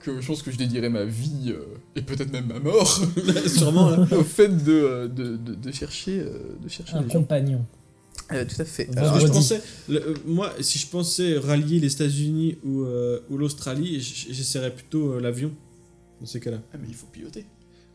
que 0.00 0.20
je 0.20 0.26
pense 0.26 0.42
que 0.42 0.50
je 0.50 0.56
dédierais 0.58 0.88
ma 0.90 1.04
vie, 1.04 1.50
euh, 1.52 1.62
et 1.94 2.02
peut-être 2.02 2.32
même 2.32 2.46
ma 2.48 2.58
mort, 2.58 3.00
Sûrement 3.46 3.90
au 4.12 4.24
fait 4.24 4.48
de, 4.48 4.72
euh, 4.72 5.08
de, 5.08 5.36
de, 5.36 5.54
de 5.54 5.70
chercher, 5.72 6.18
euh, 6.20 6.38
de 6.60 6.68
chercher 6.68 6.94
Un 6.96 7.02
gens. 7.02 7.08
Euh, 8.34 8.44
tout 8.44 8.60
à 8.60 8.64
fait. 8.64 8.88
Je 8.90 9.26
pensais, 9.26 9.60
le- 9.88 10.08
euh, 10.10 10.14
moi, 10.26 10.52
si 10.60 10.78
je 10.78 10.86
pensais 10.86 11.38
rallier 11.38 11.78
les 11.80 11.92
États-Unis 11.92 12.58
ou, 12.64 12.82
euh, 12.82 13.20
ou 13.30 13.36
l'Australie, 13.38 14.00
j'essaierais 14.00 14.74
plutôt 14.74 15.12
euh, 15.12 15.20
l'avion 15.20 15.52
dans 16.20 16.26
ces 16.26 16.40
cas-là. 16.40 16.60
Ah 16.72 16.76
mais 16.80 16.86
il 16.88 16.94
faut 16.94 17.06
piloter. 17.06 17.44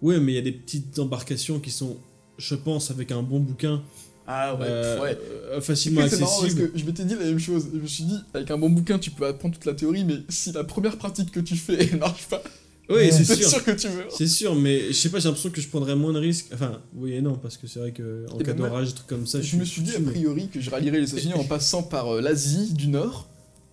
Ouais, 0.01 0.19
mais 0.19 0.33
il 0.33 0.35
y 0.35 0.39
a 0.39 0.41
des 0.41 0.51
petites 0.51 0.99
embarcations 0.99 1.59
qui 1.59 1.71
sont, 1.71 1.97
je 2.37 2.55
pense, 2.55 2.91
avec 2.91 3.11
un 3.11 3.23
bon 3.23 3.39
bouquin, 3.39 3.81
Ah 4.27 4.53
ouais, 4.55 4.65
euh, 4.69 5.01
ouais. 5.01 5.61
facilement 5.61 6.01
marrant 6.01 6.09
parce 6.11 6.21
accessible. 6.43 6.71
que 6.71 6.77
je 6.77 6.85
m'étais 6.85 7.03
dit 7.05 7.15
la 7.15 7.25
même 7.25 7.39
chose. 7.39 7.67
Je 7.73 7.79
me 7.79 7.87
suis 7.87 8.03
dit, 8.03 8.17
avec 8.33 8.51
un 8.51 8.57
bon 8.57 8.69
bouquin, 8.69 8.99
tu 8.99 9.09
peux 9.11 9.25
apprendre 9.25 9.55
toute 9.55 9.65
la 9.65 9.73
théorie, 9.73 10.03
mais 10.05 10.17
si 10.29 10.51
la 10.51 10.63
première 10.63 10.97
pratique 10.97 11.31
que 11.31 11.39
tu 11.39 11.55
fais 11.55 11.81
elle 11.91 11.97
marche 11.97 12.27
pas, 12.27 12.43
Oui, 12.89 13.09
c'est 13.11 13.25
c'est 13.25 13.35
sûr. 13.35 13.49
sûr 13.49 13.63
que 13.63 13.71
tu. 13.71 13.87
C'est 14.09 14.27
sûr, 14.27 14.55
mais 14.55 14.87
je 14.87 14.93
sais 14.93 15.09
pas, 15.09 15.19
j'ai 15.19 15.25
l'impression 15.25 15.49
que 15.49 15.59
je 15.59 15.67
prendrais 15.67 15.95
moins 15.95 16.13
de 16.13 16.19
risques. 16.19 16.47
Enfin, 16.53 16.81
oui 16.95 17.13
et 17.13 17.21
non, 17.21 17.35
parce 17.35 17.57
que 17.57 17.67
c'est 17.67 17.79
vrai 17.79 17.91
que 17.91 18.25
en 18.31 18.39
Et 18.39 18.43
cas 18.43 18.53
ben 18.53 18.59
moi, 18.59 18.69
d'orage, 18.69 18.87
des 18.89 18.93
trucs 18.93 19.07
comme 19.07 19.27
ça, 19.27 19.41
Je 19.41 19.57
me 19.57 19.65
suis 19.65 19.81
dit 19.81 19.95
a 19.95 19.99
priori 19.99 20.47
que 20.47 20.61
je 20.61 20.69
rallierais 20.69 20.99
les 21.01 21.11
États-Unis 21.11 21.33
en 21.33 21.43
passant 21.43 21.83
par 21.83 22.15
euh, 22.15 22.21
l'Asie 22.21 22.73
du 22.73 22.87
Nord, 22.87 23.27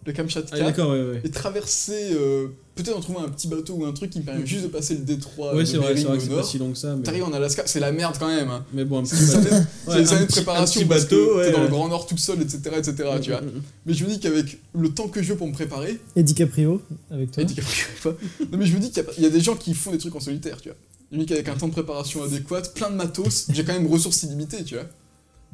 le 0.06 0.12
Kamchatka, 0.12 0.56
Ah, 0.58 0.64
d'accord, 0.64 0.90
ouais, 0.90 1.02
ouais. 1.02 1.20
et 1.24 1.30
traverser, 1.30 2.10
euh, 2.12 2.48
peut-être 2.74 2.96
en 2.96 3.00
trouvant 3.00 3.24
un 3.24 3.28
petit 3.28 3.48
bateau 3.48 3.74
ou 3.74 3.84
un 3.86 3.92
truc 3.92 4.10
qui 4.10 4.18
me 4.20 4.24
permet 4.24 4.40
Mhm. 4.40 4.46
juste 4.46 4.62
de 4.64 4.68
passer 4.68 4.94
le 4.94 5.00
détroit 5.00 5.54
Ouais, 5.54 5.60
de 5.60 5.64
c'est 5.64 5.78
vrai, 5.78 5.96
c'est 5.96 6.04
vrai 6.04 6.18
que 6.18 6.22
c'est 6.24 6.28
pas 6.30 6.42
si 6.42 6.58
long 6.58 6.72
que 6.72 6.76
ça. 6.78 6.94
Mais, 6.94 7.02
T'arrives 7.02 7.24
en 7.24 7.32
Alaska, 7.32 7.62
c'est 7.66 7.80
la 7.80 7.90
merde 7.92 8.16
quand 8.18 8.28
même. 8.28 8.48
Hein. 8.50 8.64
mais 8.74 8.84
bon, 8.84 8.98
un 8.98 9.02
petit 9.04 9.14
bateau. 9.14 9.56
c'est 9.88 10.02
des 10.02 10.12
années 10.12 10.20
de 10.22 10.26
petit- 10.26 10.38
un 10.40 10.42
préparation 10.42 10.80
petit 10.80 10.88
parce 10.88 11.02
bateau, 11.04 11.40
t'es 11.42 11.52
dans 11.52 11.62
le. 11.62 11.68
Grand 11.68 11.88
Nord 11.88 12.06
tout 12.06 12.18
seul, 12.18 12.42
etc., 12.42 12.58
etc. 12.76 12.94
tu 13.22 13.30
vois. 13.30 13.40
Mm, 13.40 13.44
mm, 13.46 13.48
mm. 13.48 13.62
Mais 13.86 13.94
je 13.94 14.04
me 14.04 14.10
dis 14.10 14.20
qu'avec 14.20 14.58
le 14.74 14.88
temps 14.90 15.08
que 15.08 15.22
je 15.22 15.32
veux 15.32 15.38
pour 15.38 15.46
me 15.48 15.52
préparer, 15.54 15.98
Et 16.16 16.22
DiCaprio, 16.22 16.82
avec 17.10 17.30
toi. 17.30 17.42
Et 17.42 17.46
DiCaprio. 17.46 17.84
Non 18.52 18.58
mais 18.58 18.66
je 18.66 18.74
me 18.74 18.80
dis 18.80 18.90
qu'il 18.90 19.02
y, 19.18 19.26
a 19.26 19.30
des 19.30 19.40
gens 19.40 19.56
qui 19.56 19.72
font 19.74 19.90
des 19.90 19.98
trucs 19.98 20.14
en 20.14 20.20
solitaire, 20.20 20.60
tu 20.60 20.68
vois. 20.68 20.76
Je 21.12 21.16
me 21.16 21.22
dis 21.22 21.26
qu'avec 21.26 21.48
un 21.48 21.54
temps 21.54 21.68
de 21.68 21.72
préparation 21.72 22.22
adéquat, 22.24 22.60
plein 22.74 22.90
de 22.90 22.96
matos, 22.96 23.46
j'ai 23.52 23.64
quand 23.64 23.72
même 23.72 23.86
ressources 23.86 24.22
illimitées, 24.24 24.64
tu 24.64 24.74
vois. 24.74 24.84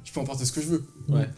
Je 0.04 0.12
peux 0.12 0.20
emporter 0.20 0.44
ce 0.46 0.52
que 0.52 0.60
je 0.62 0.66
veux. 0.66 0.84
Ouais. 1.08 1.28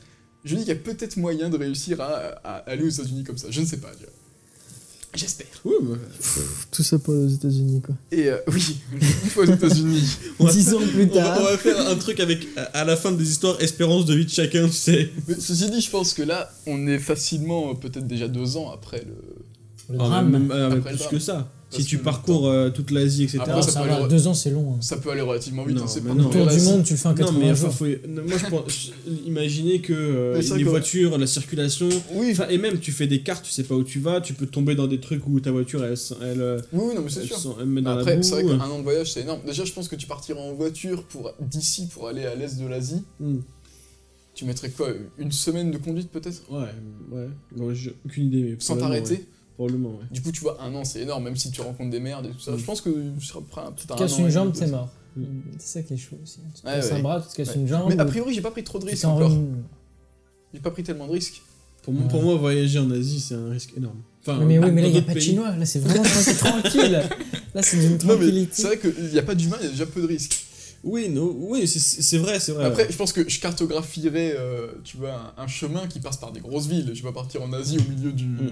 Je 0.45 0.55
me 0.55 0.59
dis 0.59 0.65
qu'il 0.65 0.75
y 0.75 0.77
a 0.77 0.81
peut-être 0.81 1.17
moyen 1.17 1.49
de 1.51 1.57
réussir 1.57 2.01
à, 2.01 2.07
à 2.45 2.55
aller 2.71 2.85
aux 2.85 2.89
États-Unis 2.89 3.25
comme 3.25 3.39
ça. 3.39 3.49
Je 3.51 3.61
ne 3.61 3.67
sais 3.67 3.77
pas, 3.79 3.91
tu 3.99 4.05
vois. 4.05 4.13
J'espère. 5.15 5.47
Ouais, 5.67 5.75
bah, 5.83 5.97
Tout 6.71 6.83
ça 6.83 6.99
pour 6.99 7.13
les 7.13 7.35
États-Unis, 7.35 7.83
quoi. 7.83 7.95
Et 8.11 8.29
euh, 8.31 8.39
oui, 8.49 8.79
une 8.95 9.01
fois 9.31 9.45
aux 9.45 9.53
États-Unis. 9.53 10.03
Dix 10.41 10.73
ans 10.75 10.79
plus 10.79 11.03
on 11.05 11.15
va, 11.15 11.23
tard. 11.23 11.39
on 11.39 11.45
va 11.45 11.59
faire 11.59 11.87
un 11.87 11.97
truc 11.97 12.19
avec, 12.19 12.49
à, 12.73 12.85
la 12.85 12.97
fin 12.97 13.13
des 13.13 13.29
histoires, 13.31 13.61
espérance 13.61 14.07
de 14.07 14.15
vie 14.15 14.25
de 14.25 14.31
chacun, 14.31 14.67
tu 14.69 14.73
sais. 14.73 15.11
Mais 15.29 15.35
ceci 15.39 15.71
dit, 15.71 15.83
je 15.83 15.91
pense 15.91 16.15
que 16.15 16.23
là, 16.23 16.51
on 16.67 16.87
est 16.87 16.99
facilement 16.99 17.71
euh, 17.71 17.75
peut-être 17.75 18.07
déjà 18.07 18.27
deux 18.27 18.57
ans 18.57 18.71
après 18.73 19.05
le. 19.05 19.15
Le 19.95 19.99
Ah, 20.01 20.05
drame. 20.09 20.31
même, 20.31 20.51
euh, 20.51 20.67
Après 20.69 20.77
le 20.77 20.97
plus 20.97 20.97
drame. 20.99 21.11
que 21.11 21.19
ça. 21.19 21.53
Si 21.73 21.85
tu 21.85 21.99
parcours 21.99 22.49
euh, 22.49 22.71
toute 22.71 22.91
l'Asie, 22.91 23.25
etc. 23.25 23.39
Après, 23.41 23.53
Alors, 23.53 23.65
ça 23.65 23.71
ça 23.73 23.83
peut 23.83 23.89
va, 23.89 23.97
aller- 23.97 24.09
deux 24.09 24.27
ans, 24.27 24.35
c'est 24.35 24.51
long. 24.51 24.75
hein. 24.75 24.79
Ça 24.81 24.97
peut 24.99 25.11
aller 25.11 25.21
relativement 25.23 25.65
vite, 25.65 25.77
Non, 25.79 25.85
hein, 25.85 25.87
c'est 25.89 26.01
mais 26.03 26.09
pas 26.11 26.15
non. 26.15 26.25
non 26.25 26.31
tour 26.31 26.47
du 26.47 26.61
monde, 26.61 26.85
tu 26.85 26.93
le 26.93 26.99
fais 26.99 27.07
en 27.09 27.11
Non, 27.13 27.17
80 27.17 27.39
mais 27.39 27.51
enfin, 27.51 27.61
jours. 27.63 27.73
faut, 27.75 27.87
non, 28.09 28.23
moi 28.29 28.37
je 28.39 28.47
pense, 28.51 28.91
imaginez 29.27 29.81
que 29.81 29.93
euh, 29.93 30.35
Mais 30.37 30.43
c'est 30.43 30.49
vrai 30.51 30.59
les 30.59 30.65
que- 30.65 30.69
voitures, 30.71 31.19
la 31.19 31.27
circulation, 31.27 31.89
Oui, 32.15 32.29
enfin, 32.33 32.47
et 32.51 32.59
même 32.59 32.79
tu 32.79 32.93
fais 32.93 33.07
des 33.07 33.23
cartes, 33.23 33.45
tu 33.45 33.51
sais 33.51 33.65
pas 33.65 33.75
où 33.75 33.85
tu 33.85 33.99
vas, 34.01 34.21
tu 34.21 34.35
peux 34.35 34.47
tomber 34.47 34.75
dans 34.75 34.87
des 34.87 35.01
trucs 35.01 35.27
où 35.27 35.41
ta 35.41 35.51
voiture 35.51 35.85
elle, 35.85 35.95
elle, 36.23 36.41
euh, 36.41 36.61
oui, 36.73 36.81
oui, 36.89 36.95
non, 36.95 37.03
mais 37.03 37.11
c'est 37.11 37.21
elle, 37.21 37.27
sûr. 37.27 37.39
s'en- 37.39 37.57
elle 37.61 37.67
met 37.67 37.81
dans 37.83 37.99
Après, 37.99 38.17
la 38.17 38.23
c'est 38.23 38.43
boue. 38.43 38.49
vrai 38.49 38.59
qu'un 38.59 38.65
an 38.71 38.79
de 38.79 38.83
voyage, 38.85 39.13
c'est 39.13 39.21
énorme. 39.23 39.41
Déjà, 39.47 39.65
je 39.65 39.73
pense 39.73 39.89
que 39.89 39.97
tu 39.97 40.07
partiras 40.07 40.41
en 40.41 40.53
voiture 40.55 41.05
pour 41.05 41.33
d'ici 41.41 41.89
pour 41.93 42.09
aller 42.09 42.25
à 42.27 42.35
l'est 42.35 42.59
de 42.61 42.67
l'Asie. 42.67 43.03
Hmm. 43.21 43.39
Tu 44.35 44.47
mettrais 44.47 44.71
quoi 44.71 44.89
Une 45.19 45.31
semaine 45.31 45.71
de 45.71 45.77
conduite 45.79 46.11
peut-être? 46.11 46.43
Ouais, 46.51 46.69
ouais, 47.11 47.29
Bon, 47.55 47.75
j'ai 47.75 47.95
aucune 48.07 48.29
idée. 48.29 48.43
mais 48.43 48.57
Sans 48.61 48.77
probablement, 48.77 49.05
t'arrêter? 49.05 49.23
ouais. 49.23 49.29
Probablement, 49.55 49.91
ouais. 49.91 50.05
Du 50.11 50.23
coup, 50.23 50.33
tu 50.33 50.41
vois, 50.41 50.61
un 50.63 50.75
an, 50.75 50.85
c'est 50.85 51.01
énorme, 51.01 51.25
même 51.25 51.37
si 51.37 51.51
tu 51.51 51.61
rencontres 51.61 51.91
des 51.91 52.01
merdes 52.01 52.27
et 52.27 52.31
tout 52.31 52.41
ça. 52.41 52.57
Je 52.57 52.65
pense 52.65 52.81
que 52.81 52.91
tu 53.19 53.27
seras 53.27 53.41
prêt 53.49 53.61
à 53.61 53.71
peut-être 53.71 53.87
Tu 53.87 53.93
un 53.93 53.97
te 53.97 54.01
casses 54.03 54.13
an 54.15 54.19
une 54.25 54.31
jambe, 54.31 54.53
peut-être. 54.55 54.71
mort. 54.71 54.89
C'est 55.59 55.67
ça 55.79 55.83
qui 55.83 55.93
est 55.95 55.97
chaud 55.99 56.17
aussi. 56.23 56.39
Tu 56.55 56.63
te 56.63 56.67
Ouais, 56.67 56.75
casses 56.75 56.93
un 56.93 56.99
bras, 57.01 57.21
tu 57.21 57.29
te 57.29 57.35
casses 57.37 57.49
Ouais. 57.55 57.61
une 57.61 57.69
jambe. 57.69 57.89
Mais 57.91 58.01
a 58.01 58.05
priori, 58.07 58.33
j'ai 58.35 58.41
pas 58.41 58.51
pris 58.51 58.65
trop 58.65 58.79
de 58.79 58.87
risques 58.87 59.05
encore. 59.05 59.31
J'ai 60.55 60.61
pas 60.61 60.71
pris 60.71 60.83
tellement 60.83 61.07
de 61.07 61.13
risques. 61.13 61.43
Pour, 61.83 61.93
moi- 61.93 62.05
Ouais. 62.05 62.09
pour 62.11 62.23
moi, 62.23 62.37
voyager 62.37 62.79
en 62.79 62.91
Asie, 62.93 63.21
c'est 63.21 63.35
un 63.35 63.51
risque 63.51 63.73
énorme. 63.77 64.01
Enfin, 64.21 64.39
Mais, 64.45 64.59
oui, 64.59 64.71
mais 64.71 64.83
là, 64.83 64.89
il 64.89 64.93
n'y 64.93 64.99
a 64.99 65.03
pas 65.03 65.09
de 65.09 65.15
pays. 65.19 65.23
chinois. 65.31 65.51
Là, 65.57 65.67
c'est 65.67 65.81
vraiment 65.81 66.05
c'est 66.05 66.35
tranquille. 66.39 67.03
Là, 67.55 67.63
c'est 67.63 67.79
d'une 67.79 67.99
tranquillité. 67.99 68.53
c'est 68.53 68.63
vrai 68.65 68.79
qu'il 68.79 69.11
n'y 69.13 69.19
a 69.19 69.23
pas 69.23 69.35
d'humain, 69.35 69.57
il 69.61 69.65
y 69.65 69.69
a 69.69 69.71
déjà 69.73 69.87
peu 69.87 70.01
de 70.01 70.07
risques. 70.07 70.45
Oui, 70.85 71.09
no, 71.09 71.37
oui 71.41 71.67
c'est- 71.69 71.79
c'est 72.03 72.19
vrai, 72.19 72.39
c'est 72.41 72.53
vrai. 72.53 72.65
Après, 72.67 72.87
je 72.91 72.97
pense 72.97 73.13
que 73.13 73.29
je 73.29 73.39
cartographierais, 73.41 74.35
euh, 74.39 74.69
tu 74.85 74.97
vois, 74.97 75.33
un, 75.37 75.43
un 75.45 75.47
chemin 75.47 75.87
qui 75.89 76.01
passe 76.01 76.17
par 76.17 76.33
des 76.33 76.41
grosses 76.41 76.67
villes. 76.67 76.91
Je 76.95 77.03
vais 77.03 77.09
pas 77.09 77.13
partir 77.21 77.43
en 77.43 77.53
Asie 77.53 77.79
au 77.79 77.91
milieu 77.93 78.13
du, 78.13 78.25
Mm, 78.27 78.37
mm. 78.37 78.51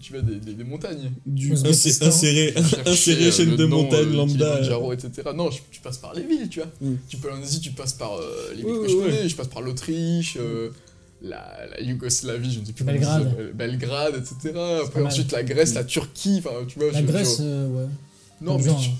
Tu 0.00 0.12
vois, 0.12 0.22
des, 0.22 0.36
des- 0.36 0.54
des 0.54 0.64
montagnes. 0.64 1.10
du 1.26 1.52
inséré 1.52 2.54
euh, 2.56 3.30
chaîne 3.30 3.56
de 3.56 3.64
montagne 3.64 4.00
euh, 4.08 4.16
lambda. 4.16 4.56
Kilimandjaro, 4.56 4.92
etc. 4.92 5.10
Non, 5.34 5.50
je- 5.50 5.58
tu 5.70 5.80
passes 5.80 5.98
par 5.98 6.14
les 6.14 6.22
villes, 6.22 6.48
tu 6.48 6.60
vois. 6.60 6.68
Mm. 6.80 6.94
Tu 7.08 7.16
peux 7.16 7.28
aller 7.30 7.38
en 7.38 7.42
Asie, 7.42 7.60
tu 7.60 7.70
passes 7.72 7.92
par 7.94 8.14
euh, 8.14 8.50
les 8.50 8.62
villes 8.62 8.66
Oui, 8.66 8.82
que 8.82 8.88
je 8.88 8.96
oui. 8.96 9.02
connais, 9.04 9.28
je 9.28 9.36
passe 9.36 9.48
par 9.48 9.62
l'Autriche, 9.62 10.36
euh, 10.40 10.70
la, 11.22 11.66
la 11.70 11.80
Yougoslavie, 11.82 12.52
je 12.52 12.60
ne 12.60 12.64
sais 12.66 12.72
plus 12.72 12.84
Belgrade. 12.84 13.32
comment 13.36 13.48
Belgrade, 13.54 14.14
etc. 14.16 14.54
Après, 14.84 15.02
ensuite 15.02 15.32
la 15.32 15.42
Grèce, 15.42 15.74
la 15.74 15.84
Turquie, 15.84 16.36
enfin, 16.38 16.50
tu 16.68 16.78
vois. 16.78 16.92
La 16.92 17.00
je- 17.00 17.06
je- 17.06 17.10
Grèce, 17.12 17.38
euh, 17.40 17.68
ouais. 17.68 17.86
Non, 18.42 18.58
mais 18.58 18.64
tu, 18.64 18.90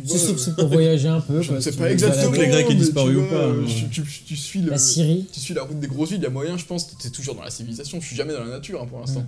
C'est 0.06 0.16
vois. 0.18 0.26
que 0.28 0.32
euh, 0.32 0.36
c'est 0.38 0.54
pour 0.56 0.68
voyager 0.68 1.08
un 1.08 1.20
peu. 1.20 1.42
Je 1.42 1.52
ne 1.52 1.60
sais 1.60 1.70
tu 1.72 1.78
pas 1.78 1.90
exactement. 1.90 2.30
balader. 2.30 2.46
les 2.46 2.48
Grecs 2.52 2.66
aient 2.66 2.74
mais 2.74 2.80
disparu 2.80 3.12
tu 3.14 3.18
ou 3.20 3.26
pas, 3.26 3.34
euh, 3.36 3.62
hein. 3.62 3.66
tu, 3.90 4.02
tu- 4.02 4.22
tu 4.24 4.36
suis 4.36 4.60
le, 4.60 4.70
La 4.70 4.78
Syrie. 4.78 5.26
tu 5.32 5.38
suis 5.40 5.54
la 5.54 5.62
route 5.62 5.78
des 5.80 5.86
grosses 5.88 6.10
villes, 6.10 6.18
il 6.20 6.24
y 6.24 6.26
a 6.26 6.30
moyen, 6.30 6.56
je 6.56 6.64
pense, 6.64 6.96
t'es 6.96 7.10
toujours 7.10 7.34
dans 7.34 7.42
la 7.44 7.50
civilisation. 7.50 8.00
Je 8.00 8.06
suis 8.06 8.16
jamais 8.16 8.32
dans 8.32 8.44
la 8.44 8.50
nature 8.50 8.80
hein, 8.82 8.86
pour 8.88 9.00
l'instant. 9.00 9.24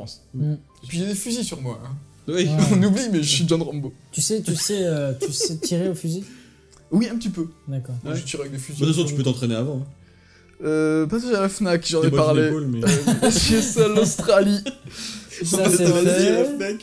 Pense. 0.00 0.22
Mm. 0.34 0.52
Et 0.52 0.86
puis 0.88 0.98
j'ai 0.98 1.06
des 1.06 1.14
fusils 1.14 1.44
sur 1.44 1.60
moi. 1.60 1.80
hein. 1.84 1.94
Oui. 2.28 2.44
Ouais. 2.46 2.48
On 2.72 2.82
oublie, 2.82 3.08
mais 3.10 3.22
je 3.22 3.28
suis 3.28 3.48
John 3.48 3.62
Rambo. 3.62 3.92
Tu 4.12 4.20
sais, 4.20 4.40
tu 4.42 4.54
sais, 4.54 4.84
euh, 4.84 5.12
tu 5.20 5.32
sais 5.32 5.56
tirer 5.56 5.88
au 5.88 5.94
fusil? 5.94 6.22
Oui, 6.92 7.08
un 7.08 7.16
petit 7.16 7.30
peu. 7.30 7.46
D'accord. 7.68 7.94
Moi, 8.04 8.12
Ouais. 8.14 8.18
je 8.20 8.24
tire 8.24 8.40
avec 8.40 8.52
des 8.52 8.58
fusils. 8.58 8.80
De 8.80 8.86
toute 8.86 8.94
façon, 8.94 9.06
tu 9.08 9.14
peux 9.14 9.22
t'entraîner 9.22 9.54
avant. 9.56 9.78
hein. 9.78 9.86
Euh, 10.64 11.06
passage 11.06 11.32
à 11.34 11.40
la 11.40 11.48
Fnac, 11.48 11.86
j'en 11.88 12.02
ai 12.02 12.10
parlé. 12.10 12.50
mais- 12.68 12.84
Euh, 12.84 13.30
Chez 13.30 13.62
seul 13.62 13.94
l'Australie. 13.94 14.62
Ça, 15.42 15.56
Vas-y, 15.56 15.76
c'est 15.76 15.84
vas-y, 15.86 16.04
la 16.04 16.44
fait. 16.44 16.56
Fnac. 16.56 16.76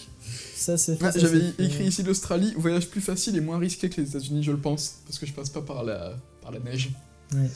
Ça, 0.55 0.77
c'est 0.77 0.95
fait. 0.95 1.05
Ah, 1.05 1.11
ça, 1.11 1.19
J'avais 1.19 1.39
c'est 1.39 1.51
fait. 1.57 1.63
écrit 1.65 1.83
ici 1.85 2.03
l'Australie, 2.03 2.53
voyage 2.57 2.87
plus 2.87 3.01
facile 3.01 3.35
et 3.37 3.41
moins 3.41 3.59
risqué 3.59 3.89
que 3.89 4.01
les 4.01 4.07
États-Unis, 4.09 4.43
je 4.43 4.51
le 4.51 4.57
pense, 4.57 4.95
parce 5.05 5.19
que 5.19 5.25
je 5.25 5.31
passe 5.33 5.49
pas 5.49 5.61
par 5.61 5.83
la, 5.83 6.13
par 6.41 6.51
la 6.51 6.59
neige. 6.59 6.89
Ouais. 7.33 7.49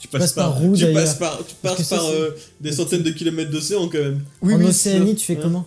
Tu 0.00 0.08
passes 0.08 0.32
par 0.32 0.64
où, 0.64 0.74
tu 0.74 0.82
d'ailleurs 0.82 1.02
passes 1.04 1.14
par, 1.16 1.38
tu 1.46 1.54
Parce 1.62 1.76
passes 1.76 1.76
que 1.76 1.82
ça, 1.84 1.96
par 1.96 2.06
c'est- 2.06 2.14
euh, 2.14 2.30
des 2.60 2.72
centaines 2.72 3.02
de 3.02 3.10
kilomètres 3.10 3.50
d'océan 3.50 3.86
quand 3.88 3.98
même. 3.98 4.24
Oui, 4.42 4.54
en 4.54 4.58
oui, 4.58 4.64
Océanie, 4.66 5.14
tu 5.14 5.26
fais 5.26 5.36
Ouais. 5.36 5.42
comment 5.42 5.66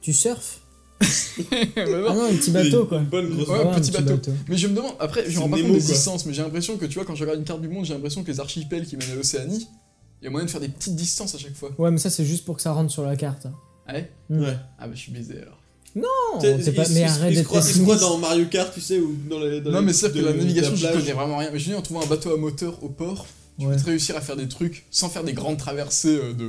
Tu 0.00 0.12
surfes 0.12 0.58
Ah 1.02 2.14
non, 2.14 2.24
un 2.24 2.34
petit 2.34 2.50
bateau, 2.50 2.86
quoi. 2.86 2.98
Une 2.98 3.04
bonne 3.06 3.30
grosse 3.30 3.48
Ouais, 3.48 3.64
un 3.66 3.80
petit 3.80 3.90
bateau. 3.90 4.18
Mais 4.48 4.56
je 4.56 4.66
me 4.68 4.74
demande, 4.74 4.92
après, 5.00 5.24
je 5.30 5.38
rends 5.38 5.48
pas 5.48 5.58
compte 5.60 5.72
des 5.72 5.78
distances, 5.80 6.26
mais 6.26 6.34
j'ai 6.34 6.42
l'impression 6.42 6.76
que 6.76 6.86
tu 6.86 6.94
vois, 6.94 7.04
quand 7.04 7.14
je 7.14 7.22
regarde 7.22 7.38
une 7.38 7.44
carte 7.44 7.60
du 7.60 7.68
monde, 7.68 7.84
j'ai 7.84 7.94
l'impression 7.94 8.22
que 8.22 8.30
les 8.30 8.40
archipels 8.40 8.86
qui 8.86 8.96
mènent 8.96 9.10
à 9.12 9.14
l'Océanie, 9.14 9.66
il 10.20 10.24
y 10.24 10.28
a 10.28 10.30
moyen 10.30 10.46
de 10.46 10.50
faire 10.50 10.60
des 10.60 10.68
petites 10.68 10.94
distances 10.96 11.34
à 11.34 11.38
chaque 11.38 11.54
fois. 11.56 11.70
Ouais, 11.78 11.90
mais 11.90 11.98
ça, 11.98 12.10
c'est 12.10 12.24
juste 12.24 12.44
pour 12.44 12.56
que 12.56 12.62
ça 12.62 12.72
rentre 12.72 12.90
sur 12.92 13.02
la 13.04 13.16
carte. 13.16 13.46
Ah 13.86 13.94
ouais 13.94 14.10
Ouais. 14.30 14.56
Ah 14.78 14.86
bah 14.86 14.92
je 14.94 15.00
suis 15.00 15.12
baisé 15.12 15.34
alors. 15.42 15.58
Non, 15.96 16.38
t'es 16.40 16.54
pas... 16.72 16.84
il- 16.84 16.94
mais 16.94 17.00
il- 17.00 17.04
arrête 17.04 17.34
d'être 17.34 17.52
pessimiste. 17.52 18.00
dans 18.00 18.16
Mario 18.18 18.46
Kart, 18.46 18.72
tu 18.72 18.80
sais, 18.80 18.98
ou 18.98 19.14
dans 19.28 19.40
les. 19.40 19.60
dans 19.60 19.70
non 19.72 19.80
les- 19.80 19.86
mais 19.86 19.92
c'est 19.92 20.10
que 20.12 20.18
de- 20.18 20.24
la 20.24 20.32
navigation, 20.32 20.74
je 20.74 20.86
connais 20.86 21.12
vraiment 21.12 21.36
rien. 21.38 21.50
Mais 21.52 21.58
je 21.58 21.64
dis, 21.64 21.74
en 21.74 21.82
trouvant 21.82 22.02
un 22.02 22.06
bateau 22.06 22.32
à 22.32 22.36
moteur 22.38 22.82
au 22.82 22.88
port, 22.88 23.26
tu 23.58 23.66
Ouais. 23.66 23.74
peux 23.74 23.80
te 23.80 23.86
réussir 23.86 24.16
à 24.16 24.20
faire 24.20 24.36
des 24.36 24.48
trucs 24.48 24.84
sans 24.90 25.08
faire 25.08 25.24
des 25.24 25.32
grandes 25.34 25.58
traversées 25.58 26.16
euh, 26.16 26.32
de 26.32 26.48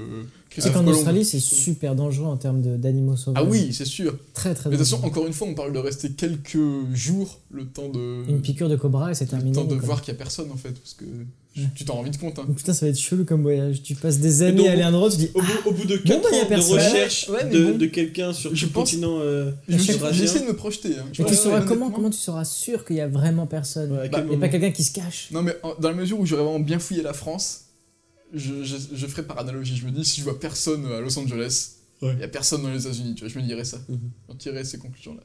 Tu 0.53 0.61
sais 0.61 0.71
qu'en. 0.71 0.85
Australie, 0.87 1.25
c'est 1.25 1.39
super 1.39 1.95
dangereux 1.95 2.27
en 2.27 2.37
termes 2.37 2.61
de- 2.61 2.77
d'animaux 2.77 3.15
sauvages. 3.17 3.43
Ah 3.45 3.49
oui, 3.49 3.73
c'est 3.73 3.85
sûr. 3.85 4.15
Très, 4.33 4.53
très 4.53 4.69
Mais 4.69 4.77
de 4.77 4.81
toute 4.83 4.89
façon, 4.91 5.03
encore 5.03 5.25
une 5.25 5.33
fois, 5.33 5.47
on 5.47 5.55
parle 5.55 5.73
de 5.73 5.79
rester 5.79 6.11
quelques 6.11 6.57
jours, 6.93 7.39
le 7.51 7.65
temps 7.65 7.89
de... 7.89 8.29
Une 8.29 8.41
piqûre 8.41 8.69
de 8.69 8.75
cobra 8.75 9.11
et 9.11 9.15
c'est 9.15 9.25
le 9.25 9.31
terminé. 9.31 9.51
temps 9.55 9.63
de 9.63 9.75
quoi. 9.75 9.85
voir 9.85 10.01
qu'il 10.01 10.13
y 10.13 10.15
a 10.15 10.17
personne 10.17 10.51
en 10.51 10.57
fait, 10.57 10.71
parce 10.71 10.93
que 10.93 11.05
Ouais. 11.55 11.65
tu 11.75 11.85
t'en 11.85 11.93
rends 11.93 12.01
vite 12.03 12.19
compte. 12.19 12.39
Hein. 12.39 12.47
Putain, 12.55 12.73
ça 12.73 12.87
va 12.87 12.89
être 12.89 12.97
chelou 12.99 13.25
comme 13.25 13.43
voyage. 13.43 13.83
Tu 13.83 13.93
passes 13.93 14.17
des 14.17 14.41
années 14.41 14.57
donc, 14.57 14.67
à 14.67 14.71
aller 14.71 14.81
à 14.81 14.87
un 14.87 14.93
endroit, 14.93 15.11
tu 15.11 15.17
dis 15.17 15.29
Au 15.35 15.39
bout, 15.41 15.47
au 15.67 15.71
bout 15.71 15.85
de 15.85 15.97
4 15.97 16.21
bah, 16.23 16.29
y 16.31 16.35
a 16.35 16.39
ans 16.39 16.43
de 16.45 16.49
personne. 16.49 16.75
recherche 16.79 17.29
Ouais, 17.29 17.47
de, 17.47 17.63
bon. 17.73 17.77
de 17.77 17.85
quelqu'un 17.85 18.33
sur 18.33 18.55
Je 18.55 18.65
le 18.65 18.71
pense- 18.71 18.89
continent 18.89 19.19
euh, 19.19 19.51
Je- 19.69 19.77
chaque- 19.77 20.13
J'ai 20.13 20.23
essayé 20.23 20.41
de 20.41 20.47
me 20.49 20.55
projeter. 20.55 20.97
Hein. 20.97 21.05
Mais 21.19 21.25
tu 21.25 21.35
sauras 21.35 21.61
comment 21.61 21.91
Comment 21.91 22.09
tu 22.09 22.17
seras 22.17 22.43
sûr 22.43 22.83
qu'il 22.85 22.95
y 22.95 23.01
a 23.01 23.07
vraiment 23.07 23.45
personne? 23.45 23.91
Ouais, 23.91 23.99
à 23.99 24.05
Il 24.05 24.09
Bah, 24.11 24.23
n'y 24.23 24.35
a 24.35 24.39
pas 24.39 24.49
quelqu'un 24.49 24.71
qui 24.71 24.83
se 24.83 24.93
cache. 24.93 25.27
Non 25.31 25.43
mais 25.43 25.55
dans 25.79 25.89
la 25.89 25.95
mesure 25.95 26.19
où 26.19 26.25
j'aurais 26.25 26.41
vraiment 26.43 26.59
bien 26.59 26.79
fouillé 26.79 27.03
la 27.03 27.13
France, 27.13 27.65
je, 28.33 28.63
je, 28.63 28.75
je 28.93 29.07
ferais 29.07 29.23
par 29.23 29.37
analogie. 29.39 29.75
Je 29.77 29.85
me 29.85 29.91
dis, 29.91 30.03
si 30.05 30.19
je 30.19 30.23
vois 30.25 30.39
personne 30.39 30.85
à 30.87 30.99
Los 31.01 31.17
Angeles, 31.17 31.71
il 32.01 32.07
Ouais. 32.09 32.17
y 32.19 32.23
a 32.23 32.27
personne 32.27 32.61
dans 32.63 32.69
les 32.71 32.81
États-Unis, 32.85 33.15
tu 33.15 33.21
vois, 33.23 33.29
je 33.33 33.39
me 33.39 33.43
dirais 33.45 33.63
ça. 33.63 33.77
J'en 34.27 34.35
tirerais 34.35 34.63
ces 34.65 34.77
conclusions-là. 34.77 35.21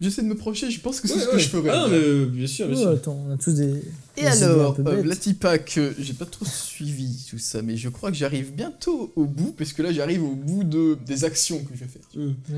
J'essaie 0.00 0.22
de 0.22 0.28
me 0.28 0.36
projeter, 0.36 0.70
je 0.70 0.78
pense 0.80 1.00
que 1.00 1.08
c'est 1.08 1.14
Ouais, 1.14 1.20
ce 1.22 1.26
que 1.28 1.38
je 1.38 1.48
ferais. 1.48 1.70
Ah, 1.72 1.88
mais 1.90 1.96
euh, 1.96 2.26
bien 2.26 2.46
sûr, 2.46 2.68
bien 2.68 2.76
sûr. 2.76 2.90
attends, 2.90 3.20
on 3.28 3.32
a 3.32 3.36
tous 3.36 3.52
des. 3.54 3.82
Et 4.16 4.20
des 4.22 4.26
alors, 4.44 4.76
euh. 4.86 5.02
Latipac, 5.02 5.76
j'ai 5.98 6.12
pas 6.12 6.24
trop 6.24 6.44
suivi 6.44 7.26
tout 7.28 7.38
ça, 7.38 7.62
mais 7.62 7.76
je 7.76 7.88
crois 7.88 8.12
que 8.12 8.16
j'arrive 8.16 8.52
bientôt 8.54 9.12
au 9.16 9.24
bout, 9.24 9.52
parce 9.58 9.72
que 9.72 9.82
là 9.82 9.92
j'arrive 9.92 10.22
au 10.22 10.36
bout 10.36 10.62
de, 10.62 10.96
des 11.04 11.24
actions 11.24 11.58
que 11.64 11.74
je 11.74 11.80
vais 11.80 11.90
faire. 11.90 12.02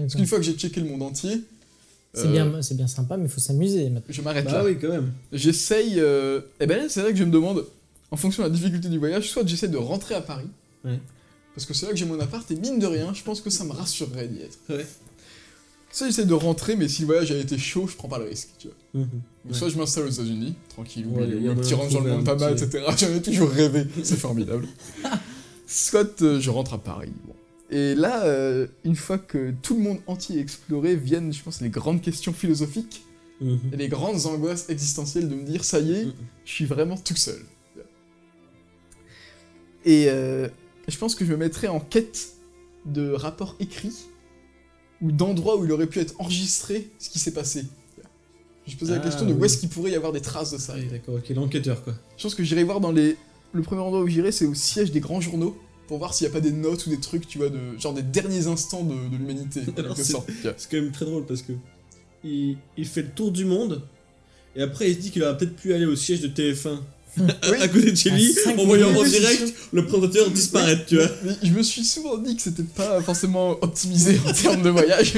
Parce 0.02 0.14
qu'une 0.16 0.26
fois 0.26 0.36
que 0.38 0.44
j'ai 0.44 0.52
checké 0.52 0.80
le 0.80 0.86
monde 0.90 1.02
entier, 1.02 1.40
C'est 2.12 2.26
euh, 2.26 2.30
bien, 2.30 2.60
c'est 2.60 2.76
bien 2.76 2.86
sympa, 2.88 3.16
mais 3.16 3.24
il 3.24 3.30
faut 3.30 3.40
s'amuser 3.40 3.84
maintenant. 3.88 4.04
je 4.10 4.20
m'arrête 4.20 4.44
Bah 4.44 4.52
là. 4.58 4.64
oui, 4.66 4.76
quand 4.78 4.90
même. 4.90 5.10
J'essaye. 5.32 5.94
euh, 5.98 6.42
Eh 6.60 6.66
ben 6.66 6.76
là, 6.76 6.88
c'est 6.90 7.02
là 7.02 7.10
que 7.10 7.16
je 7.16 7.24
me 7.24 7.30
demande, 7.32 7.64
en 8.10 8.16
fonction 8.16 8.42
de 8.42 8.48
la 8.48 8.54
difficulté 8.54 8.88
du 8.88 8.98
voyage, 8.98 9.30
soit 9.30 9.46
j'essaie 9.46 9.68
de 9.68 9.76
rentrer 9.76 10.14
à 10.14 10.20
Paris, 10.20 10.48
Ouais. 10.84 10.98
parce 11.54 11.66
que 11.66 11.74
c'est 11.74 11.86
là 11.86 11.92
que 11.92 11.98
j'ai 11.98 12.06
mon 12.06 12.18
appart, 12.20 12.48
et 12.50 12.56
mine 12.56 12.78
de 12.78 12.86
rien, 12.86 13.12
je 13.14 13.22
pense 13.22 13.40
que 13.40 13.50
ça 13.50 13.64
me 13.64 13.72
rassurerait 13.72 14.28
d'y 14.28 14.40
être. 14.42 14.58
Ouais. 14.68 14.86
Soit 15.92 16.06
j'essaie 16.06 16.24
de 16.24 16.34
rentrer, 16.34 16.76
mais 16.76 16.86
si 16.88 17.02
le 17.02 17.06
voyage 17.06 17.32
a 17.32 17.36
été 17.36 17.58
chaud, 17.58 17.86
je 17.88 17.96
prends 17.96 18.06
pas 18.08 18.18
le 18.18 18.24
risque, 18.26 18.50
tu 18.58 18.68
vois. 18.68 19.02
Mhm. 19.02 19.08
Donc 19.46 19.56
soit 19.56 19.68
je 19.70 19.76
m'installe 19.76 20.04
aux 20.06 20.10
États-Unis, 20.10 20.54
tranquille, 20.68 21.06
ou 21.08 21.18
un 21.18 21.54
petit 21.56 21.74
range 21.74 21.92
dans 21.92 21.98
le 22.00 22.04
trouver 22.04 22.10
monde 22.12 22.20
un 22.20 22.24
pas 22.24 22.36
mal, 22.36 22.54
petit- 22.54 22.64
etc. 22.64 22.84
J'en 22.96 23.14
ai 23.16 23.22
toujours 23.22 23.50
rêvé, 23.50 23.86
c'est 24.04 24.16
formidable. 24.18 24.68
Soit 25.66 26.22
euh, 26.22 26.40
je 26.40 26.50
rentre 26.50 26.74
à 26.74 26.78
Paris. 26.78 27.12
Bon. 27.26 27.34
Et 27.70 27.94
là, 27.94 28.24
euh, 28.24 28.66
une 28.84 28.96
fois 28.96 29.18
que 29.18 29.52
tout 29.62 29.76
le 29.76 29.82
monde 29.82 29.98
entier 30.08 30.38
est 30.38 30.40
exploré, 30.40 30.96
viennent, 30.96 31.32
je 31.32 31.42
pense, 31.42 31.60
les 31.60 31.70
grandes 31.70 32.00
questions 32.02 32.32
philosophiques 32.32 33.02
Mhm. 33.40 33.58
et 33.72 33.76
les 33.76 33.88
grandes 33.88 34.26
angoisses 34.26 34.68
existentielles 34.68 35.28
de 35.28 35.34
me 35.34 35.44
dire, 35.44 35.64
ça 35.64 35.78
y 35.80 35.92
est, 35.92 36.04
Mhm. 36.06 36.12
je 36.44 36.52
suis 36.52 36.64
vraiment 36.66 36.96
tout 36.96 37.16
seul. 37.16 37.40
Et 39.84 40.06
euh, 40.08 40.48
je 40.88 40.96
pense 40.98 41.14
que 41.14 41.24
je 41.24 41.32
me 41.32 41.36
mettrai 41.36 41.68
en 41.68 41.80
quête 41.80 42.32
de 42.86 43.10
rapports 43.12 43.56
écrits 43.60 44.06
ou 45.00 45.12
d'endroits 45.12 45.56
où 45.56 45.64
il 45.64 45.72
aurait 45.72 45.86
pu 45.86 45.98
être 45.98 46.14
enregistré 46.18 46.90
ce 46.98 47.08
qui 47.10 47.18
s'est 47.18 47.32
passé. 47.32 47.64
Je 48.66 48.74
me 48.74 48.78
posais 48.78 48.92
la 48.94 49.00
Ah, 49.00 49.04
question 49.04 49.26
de 49.26 49.32
où 49.32 49.44
est-ce 49.44 49.58
qu'il 49.58 49.68
pourrait 49.68 49.90
y 49.90 49.96
avoir 49.96 50.12
des 50.12 50.20
traces 50.20 50.52
de 50.52 50.58
ça. 50.58 50.74
D'accord, 50.78 51.16
ok, 51.16 51.28
l'enquêteur 51.30 51.82
quoi. 51.82 51.94
Je 52.16 52.22
pense 52.22 52.34
que 52.34 52.44
j'irai 52.44 52.64
voir 52.64 52.80
dans 52.80 52.92
les. 52.92 53.16
Le 53.52 53.62
premier 53.62 53.80
endroit 53.80 54.00
où 54.00 54.06
j'irai, 54.06 54.30
c'est 54.30 54.44
au 54.46 54.54
siège 54.54 54.92
des 54.92 55.00
grands 55.00 55.20
journaux 55.20 55.56
pour 55.88 55.98
voir 55.98 56.14
s'il 56.14 56.24
n'y 56.28 56.30
a 56.30 56.34
pas 56.34 56.40
des 56.40 56.52
notes 56.52 56.86
ou 56.86 56.90
des 56.90 57.00
trucs, 57.00 57.26
tu 57.26 57.38
vois, 57.38 57.48
de 57.48 57.58
genre 57.78 57.94
des 57.94 58.02
derniers 58.02 58.46
instants 58.46 58.84
de, 58.84 58.94
de 59.08 59.16
l'humanité. 59.16 59.62
C'est 60.56 60.70
quand 60.70 60.76
même 60.76 60.92
très 60.92 61.04
drôle 61.06 61.26
parce 61.26 61.42
que 61.42 61.52
il, 62.22 62.58
il 62.76 62.86
fait 62.86 63.02
le 63.02 63.10
tour 63.10 63.32
du 63.32 63.44
monde 63.44 63.82
et 64.54 64.62
après 64.62 64.88
il 64.90 64.94
se 64.94 65.00
dit 65.00 65.10
qu'il 65.10 65.22
aurait 65.24 65.36
peut-être 65.36 65.56
pu 65.56 65.72
aller 65.72 65.86
au 65.86 65.96
siège 65.96 66.20
de 66.20 66.28
TF1 66.28 66.78
à, 67.18 67.50
Oui. 67.50 67.58
à 67.60 67.68
côté 67.68 67.90
de 67.92 67.96
chez 67.96 68.10
lui 68.10 68.34
en 68.56 68.64
voyant 68.64 68.88
en 68.94 69.02
direct 69.04 69.54
le 69.72 69.84
présentateur 69.86 70.30
disparaître, 70.30 70.86
tu 70.86 70.96
vois. 70.96 71.08
Mais 71.24 71.32
je 71.42 71.52
me 71.52 71.62
suis 71.62 71.84
souvent 71.84 72.18
dit 72.18 72.36
que 72.36 72.42
c'était 72.42 72.62
pas 72.62 73.00
forcément 73.02 73.52
optimisé 73.62 74.18
en 74.26 74.32
termes 74.32 74.62
de 74.62 74.70
voyage. 74.70 75.14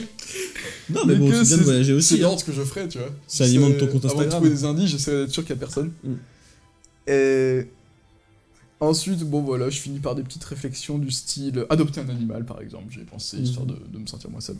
Non, 0.91 1.03
mais 1.07 1.15
bon, 1.15 1.31
que 1.31 1.45
c'est 1.45 1.49
bien 1.55 1.57
de 1.59 1.63
voyager 1.63 1.93
C'est 1.93 1.97
aussi. 1.97 2.17
bien 2.17 2.31
hein. 2.31 2.39
ce 2.39 2.45
que 2.45 2.53
je 2.53 2.63
ferais, 2.63 2.89
tu 2.89 2.99
vois. 2.99 3.11
Ça 3.27 3.45
alimente 3.45 3.79
ton 3.79 3.87
C'est- 3.87 3.93
compte 3.93 4.05
Avant 4.05 4.15
de 4.15 4.19
Instagram. 4.27 4.31
trouver 4.43 4.51
des 4.51 4.65
indices, 4.65 4.91
j'essaierai 4.91 5.17
d'être 5.23 5.33
sûr 5.33 5.43
qu'il 5.45 5.55
y 5.55 5.59
a 5.59 5.61
personne. 5.61 5.93
Mm. 6.05 6.13
Et 7.09 7.67
ensuite, 8.81 9.21
bon 9.21 9.43
voilà, 9.43 9.71
je 9.71 9.79
finis 9.79 9.99
par 10.01 10.15
des 10.15 10.23
petites 10.23 10.45
réflexions 10.45 10.99
du 10.99 11.11
style 11.11 11.59
euh, 11.59 11.67
adopter 11.71 12.01
un 12.01 12.09
animal, 12.09 12.45
par 12.45 12.61
exemple. 12.61 12.87
J'ai 12.91 13.05
pensé, 13.05 13.37
Mhm. 13.39 13.43
histoire 13.45 13.67
de, 13.67 13.75
de 13.93 13.99
me 13.99 14.07
sentir 14.07 14.31
moins 14.31 14.41
seul. 14.41 14.57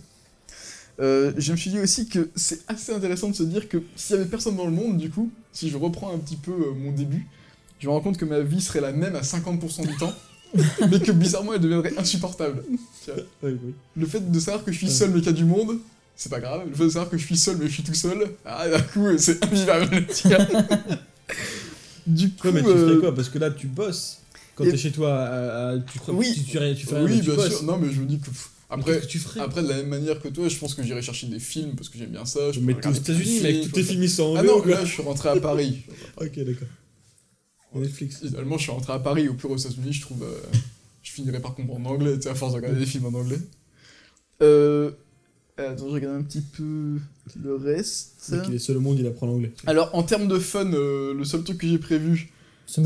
Euh, 1.01 1.33
je 1.39 1.53
me 1.53 1.57
suis 1.57 1.71
dit 1.71 1.79
aussi 1.81 2.07
que 2.09 2.29
c'est 2.37 2.61
assez 2.69 2.93
intéressant 2.93 3.29
de 3.31 3.35
se 3.35 3.43
dire 3.43 3.69
que 3.69 3.83
s'il 3.97 4.17
y 4.17 4.19
avait 4.19 4.29
personne 4.29 4.57
dans 4.57 4.67
le 4.67 4.73
monde, 4.73 4.99
du 4.99 5.11
coup, 5.11 5.31
si 5.53 5.71
je 5.71 5.77
reprends 5.77 6.15
un 6.15 6.19
petit 6.19 6.37
peu 6.37 6.53
euh, 6.53 6.73
mon 6.79 6.93
début, 6.93 7.27
je 7.81 7.87
me 7.89 7.93
rends 7.93 8.01
compte 8.01 8.19
que 8.19 8.25
ma 8.25 8.41
vie 8.41 8.61
serait 8.61 8.81
la 8.81 8.93
même 8.93 9.17
à 9.17 9.23
50% 9.23 9.87
du 9.87 9.97
temps, 9.97 10.13
mais 10.91 11.01
que 11.01 11.11
bizarrement 11.13 11.55
elle 11.55 11.61
deviendrait 11.61 11.97
insupportable. 11.97 12.63
Oui, 13.09 13.15
oui. 13.43 13.75
Le 13.97 14.07
fait 14.07 14.31
de 14.31 14.39
savoir 14.39 14.65
que 14.65 14.71
je 14.71 14.77
suis 14.79 14.91
seul 14.91 15.11
mais 15.11 15.17
qu'il 15.21 15.27
y 15.27 15.31
a 15.31 15.33
du 15.33 15.45
monde, 15.47 15.79
c'est 16.15 16.29
pas 16.29 16.41
grave. 16.41 16.63
Le 16.69 16.75
fait 16.75 16.85
de 16.85 16.89
savoir 16.91 17.09
que 17.11 17.17
je 17.17 17.25
suis 17.25 17.39
seul 17.39 17.57
mais 17.57 17.67
je 17.69 17.73
suis 17.73 17.83
tout 17.83 17.95
seul, 17.95 18.31
ah 18.45 18.69
d'un 18.69 18.81
coup 18.83 19.09
c'est 19.19 19.43
invivable. 19.45 20.07
du 22.07 22.31
coup, 22.31 22.49
Ouais, 22.49 22.53
mais 22.53 22.63
tu 22.63 22.69
euh, 22.69 22.89
ferais 22.89 23.01
quoi? 23.01 23.15
Parce 23.15 23.29
que 23.29 23.39
là, 23.39 23.51
tu 23.51 23.67
bosses. 23.67 24.19
Quand 24.55 24.65
et- 24.65 24.71
t'es 24.71 24.77
chez 24.77 24.93
toi, 24.93 25.15
à- 25.19 25.69
à- 25.71 25.79
tu, 25.79 25.99
Oui. 26.09 26.33
tu, 26.35 26.41
tu, 26.45 26.59
tu 26.77 26.87
fais 26.87 27.01
oui 27.01 27.21
tu 27.23 27.31
bien 27.31 27.49
sûr. 27.49 27.63
Non 27.63 27.79
mais 27.79 27.91
je 27.91 28.01
me 28.01 28.07
dis 28.07 28.19
que 28.19 28.27
pff, 28.27 28.51
après, 28.73 28.93
qu'est-ce 28.95 29.07
que 29.07 29.11
tu 29.11 29.19
ferais? 29.19 29.41
après 29.41 29.63
de 29.63 29.69
la 29.69 29.77
même 29.77 29.89
manière 29.89 30.21
que 30.21 30.29
toi, 30.29 30.49
je 30.49 30.57
pense 30.57 30.75
que 30.75 30.83
j'irai 30.83 31.03
chercher 31.03 31.27
des 31.27 31.39
films 31.39 31.75
parce 31.77 31.89
que 31.89 31.99
j'aime 31.99 32.11
bien 32.11 32.25
ça. 32.25 32.53
Je 32.53 32.61
Mais 32.61 32.75
aux 32.75 32.93
États-Unis, 32.93 33.41
mec, 33.41 33.55
films, 33.55 33.65
tous 33.67 33.73
tes 33.73 33.83
films 33.83 34.03
ils 34.03 34.11
sont 34.11 34.23
en 34.25 34.37
Ah 34.37 34.43
non, 34.43 34.65
là 34.65 34.85
je 34.85 34.93
suis 34.93 35.03
rentré 35.03 35.29
à 35.29 35.37
Paris. 35.37 35.83
Ok, 36.17 36.39
d'accord. 36.39 36.69
Netflix. 37.75 38.21
Idéalement, 38.23 38.59
je 38.59 38.63
suis 38.63 38.73
rentré 38.73 38.93
à 38.93 38.99
Paris, 38.99 39.29
au 39.29 39.35
pire 39.35 39.51
aux 39.51 39.57
États-Unis, 39.57 39.93
je 39.93 40.01
trouve. 40.03 40.23
euh, 40.25 40.35
je 41.03 41.11
finirai 41.11 41.41
par 41.41 41.55
comprendre 41.55 41.89
l'anglais, 41.89 42.17
tu 42.17 42.23
sais, 42.23 42.29
à 42.29 42.35
force 42.35 42.53
de 42.53 42.57
regarder 42.57 42.79
des 42.79 42.87
films 42.87 43.07
en 43.07 43.15
anglais. 43.19 43.39
Euh. 44.43 44.91
Attends, 45.59 45.89
je 45.89 45.93
regarde 45.95 46.17
un 46.17 46.23
petit 46.23 46.41
peu 46.41 46.99
le 47.43 47.55
reste. 47.57 48.31
Le 48.31 48.43
il 48.49 48.55
est 48.55 48.59
seul 48.59 48.79
au 48.79 48.81
monde, 48.81 48.99
il 48.99 49.07
apprend 49.07 49.27
l'anglais. 49.27 49.53
Alors, 49.67 49.91
en 49.95 50.03
termes 50.03 50.29
de 50.29 50.39
fun, 50.39 50.73
euh, 50.73 51.15
le 51.15 51.25
seul 51.25 51.45
truc 51.45 51.59
que 51.59 51.69
j'ai 51.69 51.79
prévu, 51.79 52.33
c'est 52.67 52.83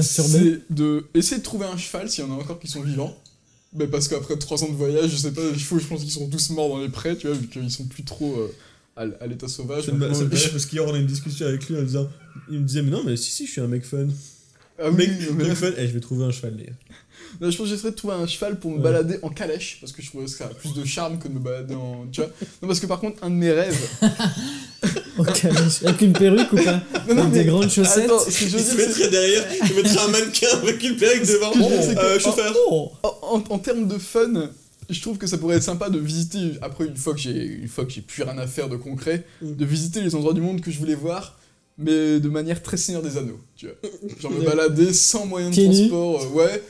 de 0.70 1.06
essayer 1.14 1.38
de 1.38 1.42
trouver 1.44 1.66
un 1.66 1.76
cheval 1.76 2.10
s'il 2.10 2.24
y 2.24 2.26
en 2.26 2.32
a 2.32 2.34
encore 2.34 2.58
qui 2.58 2.66
sont 2.66 2.82
vivants. 2.82 3.16
Mais 3.78 3.86
parce 3.86 4.08
qu'après 4.08 4.36
3 4.36 4.64
ans 4.64 4.68
de 4.68 4.74
voyage, 4.74 5.10
je 5.10 5.16
sais 5.16 5.32
pas, 5.32 5.42
il 5.52 5.60
faut, 5.62 5.78
je 5.78 5.86
pense 5.86 6.00
qu'ils 6.00 6.10
sont 6.10 6.28
tous 6.28 6.50
morts 6.50 6.70
dans 6.70 6.80
les 6.80 6.88
prés, 6.88 7.16
tu 7.16 7.26
vois, 7.26 7.36
vu 7.36 7.46
qu'ils 7.46 7.70
sont 7.70 7.84
plus 7.84 8.04
trop 8.04 8.34
euh, 8.36 8.54
à, 8.96 9.26
l'état 9.26 9.48
sauvage. 9.48 9.84
Fait 9.84 9.92
rire 9.92 10.50
parce 10.52 10.66
qu'hier 10.66 10.84
on 10.86 10.94
a 10.94 10.96
eu 10.96 11.00
une 11.00 11.06
discussion 11.06 11.46
avec 11.46 11.68
lui 11.68 11.78
en 11.78 11.82
disant 11.82 12.08
il 12.50 12.60
me 12.60 12.64
disait 12.64 12.82
mais 12.82 12.90
non 12.90 13.02
mais 13.04 13.16
si 13.16 13.30
si 13.30 13.46
je 13.46 13.52
suis 13.52 13.60
un 13.60 13.68
mec 13.68 13.84
fun 13.84 14.08
Ah 14.78 14.90
oui, 14.90 14.96
mec, 14.96 15.10
mais- 15.36 15.44
mec 15.44 15.54
fun 15.54 15.72
et 15.76 15.86
je 15.86 15.92
vais 15.92 16.00
trouver 16.00 16.24
un 16.24 16.30
cheval 16.30 16.56
les 16.56 16.64
gars. 16.66 16.72
Non, 17.40 17.50
je 17.50 17.56
pense 17.56 17.66
que 17.66 17.70
j'essaierais 17.74 17.90
de 17.92 17.96
trouver 17.96 18.14
un 18.14 18.26
cheval 18.26 18.58
pour 18.58 18.70
me 18.70 18.76
Ouais. 18.76 18.82
balader 18.82 19.18
en 19.22 19.28
calèche, 19.30 19.78
parce 19.80 19.92
que 19.92 20.02
je 20.02 20.08
trouve 20.08 20.24
que 20.24 20.30
ça 20.30 20.44
a 20.44 20.48
plus 20.48 20.72
de 20.74 20.84
charme 20.84 21.18
que 21.18 21.28
de 21.28 21.34
me 21.34 21.38
balader 21.40 21.74
en. 21.74 22.06
Tu 22.10 22.20
vois 22.20 22.30
Non, 22.62 22.68
parce 22.68 22.80
que 22.80 22.86
par 22.86 23.00
contre, 23.00 23.22
un 23.24 23.30
de 23.30 23.34
mes 23.36 23.50
rêves. 23.52 23.88
Au 25.18 25.24
caniche. 25.24 25.82
Avec 25.84 26.00
une 26.02 26.12
perruque 26.12 26.52
ou 26.52 26.56
pas 26.56 26.82
Non, 27.08 27.14
non, 27.14 27.22
Avec 27.22 27.32
mais- 27.32 27.38
des 27.40 27.44
grandes 27.46 27.70
chaussettes 27.70 28.04
Attends, 28.04 28.18
ce 28.20 28.26
que 28.26 28.50
je 28.50 28.58
Il 28.58 28.64
veux 28.64 28.76
mettrait 28.86 29.08
derrière, 29.08 29.44
il 29.70 29.74
mettrait 29.76 29.98
un 29.98 30.08
mannequin 30.08 30.48
avec 30.62 30.82
une 30.82 30.96
perruque 30.96 31.26
devant. 31.26 31.52
Euh, 31.56 32.18
chauffeur. 32.18 32.54
Oh 32.70 32.90
En, 33.02 33.08
en- 33.22 33.54
en 33.54 33.58
termes 33.58 33.88
de 33.88 33.96
fun, 33.98 34.50
je 34.90 35.00
trouve 35.00 35.16
que 35.16 35.26
ça 35.26 35.38
pourrait 35.38 35.56
être 35.56 35.62
sympa 35.62 35.88
de 35.88 35.98
visiter, 35.98 36.52
après 36.60 36.84
une 36.86 36.96
fois 36.96 37.14
que 37.14 37.20
j'ai 37.20 37.44
une 37.44 37.68
fois 37.68 37.84
que 37.86 37.92
j'ai 37.92 38.02
plus 38.02 38.22
rien 38.24 38.36
à 38.38 38.46
faire 38.46 38.68
de 38.68 38.76
concret, 38.76 39.24
Mm. 39.40 39.54
de 39.56 39.64
visiter 39.64 40.00
les 40.02 40.14
endroits 40.14 40.34
du 40.34 40.40
monde 40.42 40.60
que 40.60 40.70
je 40.70 40.78
voulais 40.78 40.94
voir, 40.94 41.38
mais 41.78 42.20
de 42.20 42.28
manière 42.28 42.62
très 42.62 42.76
Seigneur 42.76 43.02
des 43.02 43.16
Anneaux, 43.16 43.40
tu 43.56 43.66
vois. 43.66 43.74
Genre 44.20 44.32
me 44.32 44.44
balader 44.44 44.92
sans 44.92 45.24
moyen 45.26 45.48
de 45.50 45.54
transport, 45.56 46.22
euh, 46.24 46.28
ouais. 46.28 46.62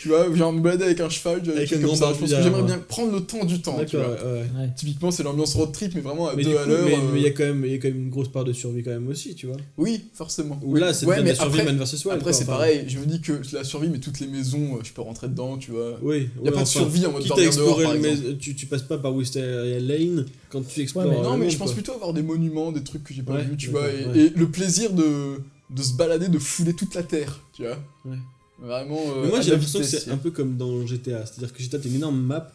Tu 0.00 0.08
vois, 0.08 0.34
genre 0.34 0.50
me 0.50 0.62
balader 0.62 0.84
avec 0.84 1.00
un 1.00 1.10
cheval, 1.10 1.42
Avec 1.54 1.70
un 1.74 1.78
comme 1.78 1.94
ça. 1.94 2.12
Je 2.14 2.20
pense 2.20 2.30
que 2.30 2.42
j'aimerais 2.42 2.62
bien 2.62 2.78
prendre 2.78 3.12
le 3.12 3.20
temps 3.20 3.44
du 3.44 3.60
temps, 3.60 3.76
tu 3.86 3.96
vois. 3.98 4.08
ouais. 4.08 4.14
Ouais. 4.58 4.70
Typiquement, 4.74 5.10
c'est 5.10 5.22
l'ambiance 5.22 5.54
road 5.54 5.72
trip, 5.72 5.92
mais 5.94 6.00
vraiment 6.00 6.28
à 6.28 6.34
Mais 6.34 6.42
deux 6.42 6.52
du 6.52 6.56
à 6.56 6.62
coup, 6.62 6.70
l'heure. 6.70 6.84
mais 6.86 6.94
euh, 6.94 7.16
il 7.16 7.22
y 7.22 7.26
a 7.26 7.30
quand 7.32 7.44
même 7.44 7.64
il 7.66 7.72
y 7.72 7.74
a 7.74 7.78
quand 7.78 7.88
même 7.88 7.98
une 8.04 8.08
grosse 8.08 8.28
part 8.28 8.44
de 8.44 8.54
survie 8.54 8.82
quand 8.82 8.92
même 8.92 9.08
aussi, 9.08 9.34
tu 9.34 9.46
vois. 9.46 9.58
Oui, 9.76 10.06
forcément. 10.14 10.58
Ou 10.62 10.74
là, 10.76 10.94
c'est 10.94 11.04
ouais, 11.04 11.22
mais 11.22 11.28
la 11.30 11.34
survie 11.34 11.60
après, 11.60 11.64
man 11.70 11.76
versus 11.76 12.02
wild. 12.06 12.18
après 12.18 12.32
c'est 12.32 12.44
enfin. 12.44 12.52
pareil. 12.52 12.84
Je 12.88 12.98
me 12.98 13.04
dis 13.04 13.20
que 13.20 13.42
la 13.52 13.62
survie, 13.62 13.90
mais 13.90 13.98
toutes 13.98 14.20
les 14.20 14.26
maisons, 14.26 14.76
euh, 14.76 14.80
je 14.82 14.90
peux 14.92 15.02
rentrer 15.02 15.28
dedans, 15.28 15.58
tu 15.58 15.72
vois. 15.72 15.98
Oui, 16.00 16.30
Y 16.36 16.40
a 16.40 16.42
ouais, 16.44 16.50
pas 16.52 16.62
de 16.62 16.66
survie 16.66 17.04
en 17.04 17.12
mode 17.12 17.22
Quitte 17.22 17.32
à 17.32 17.34
dormir 17.36 17.54
dehors, 17.56 17.68
explorer 17.82 17.84
par 17.84 17.94
exemple. 17.96 18.36
tu, 18.40 18.54
tu 18.54 18.64
passes 18.66 18.82
pas 18.82 18.96
par 18.96 19.14
Wisteria 19.14 19.78
Lane 19.80 20.24
quand 20.48 20.66
tu 20.66 20.80
explores. 20.80 21.08
mais 21.10 21.16
le 21.18 21.22
Non, 21.22 21.36
mais 21.36 21.50
je 21.50 21.58
pense 21.58 21.72
plutôt 21.74 21.92
avoir 21.92 22.14
des 22.14 22.22
monuments, 22.22 22.72
des 22.72 22.82
trucs 22.82 23.04
que 23.04 23.12
j'ai 23.12 23.22
pas 23.22 23.36
vus, 23.36 23.58
tu 23.58 23.68
vois, 23.68 23.86
et 24.14 24.30
le 24.34 24.48
plaisir 24.48 24.92
de, 24.94 25.42
de 25.68 25.82
se 25.82 25.92
balader, 25.92 26.28
de 26.28 26.38
fouler 26.38 26.72
toute 26.72 26.94
la 26.94 27.02
terre, 27.02 27.38
tu 27.52 27.64
vois. 27.64 27.76
Ouais. 28.06 28.16
Vraiment. 28.60 28.98
euh, 29.16 29.22
Mais 29.24 29.28
moi 29.28 29.40
j'ai 29.40 29.50
l'impression 29.52 29.78
que 29.80 29.84
c'est 29.86 30.10
un 30.10 30.16
peu 30.16 30.30
comme 30.30 30.56
dans 30.56 30.86
GTA, 30.86 31.24
c'est-à-dire 31.26 31.52
que 31.52 31.62
GTA 31.62 31.78
t'as 31.78 31.88
une 31.88 31.96
énorme 31.96 32.20
map 32.20 32.52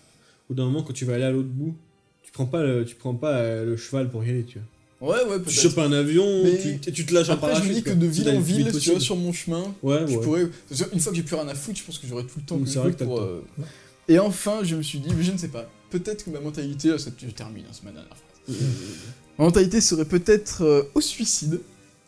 où 0.49 0.53
d'un 0.53 0.65
moment 0.65 0.83
quand 0.83 0.93
tu 0.93 1.05
vas 1.05 1.15
aller 1.15 1.23
à 1.23 1.31
l'autre 1.31 1.49
bout, 1.49 1.75
tu 2.23 2.31
prends 2.31 2.45
pas 2.45 2.63
le, 2.63 2.85
tu 2.85 2.95
prends 2.95 3.15
pas 3.15 3.37
euh, 3.37 3.65
le 3.65 3.77
cheval 3.77 4.09
pour 4.11 4.23
y 4.23 4.29
aller, 4.29 4.43
tu 4.43 4.59
vois. 4.59 4.67
Ouais, 5.01 5.23
ouais, 5.29 5.41
Tu 5.45 5.51
chopes 5.53 5.77
un 5.79 5.91
avion, 5.91 6.23
tu, 6.61 6.69
et 6.87 6.91
tu 6.91 7.05
te 7.05 7.13
lâches 7.13 7.29
un 7.29 7.33
Après, 7.33 7.47
je 7.49 7.51
parachute. 7.53 7.69
me 7.69 7.75
dis 7.75 7.83
que 7.83 7.91
de 7.91 8.05
ville 8.07 8.29
en 8.29 8.39
ville, 8.39 8.71
tu 8.79 8.91
vois, 8.91 8.99
sur 8.99 9.15
mon 9.17 9.33
chemin, 9.33 9.75
Ouais, 9.83 10.05
je 10.07 10.15
ouais. 10.15 10.23
pourrais. 10.23 10.41
Une 10.93 10.99
fois 10.99 11.11
que 11.11 11.17
j'ai 11.17 11.23
plus 11.23 11.35
rien 11.35 11.47
à 11.49 11.53
foutre, 11.55 11.77
je 11.79 11.83
pense 11.83 11.99
que 11.99 12.07
j'aurai 12.07 12.23
tout 12.23 12.37
le 12.39 12.45
temps 12.45 12.57
que 12.59 12.69
vrai 12.69 12.91
pour. 12.93 13.19
euh, 13.19 13.43
Et 14.07 14.19
enfin, 14.19 14.59
je 14.63 14.75
me 14.75 14.81
suis 14.83 14.99
dit, 14.99 15.09
mais 15.15 15.23
je 15.23 15.31
ne 15.33 15.37
sais 15.37 15.49
pas, 15.49 15.69
peut-être 15.89 16.23
que 16.23 16.29
ma 16.29 16.39
mentalité, 16.39 16.89
là, 16.89 16.97
ça- 16.97 17.11
je 17.17 17.27
termine, 17.31 17.65
hein, 17.65 17.71
c'est 17.73 17.83
ma 17.83 17.91
dernière 17.91 18.09
phrase. 18.15 18.57
Ma 19.37 19.45
mentalité 19.45 19.81
serait 19.81 20.05
peut-être 20.05 20.61
euh, 20.63 20.83
au 20.95 21.01
suicide, 21.01 21.59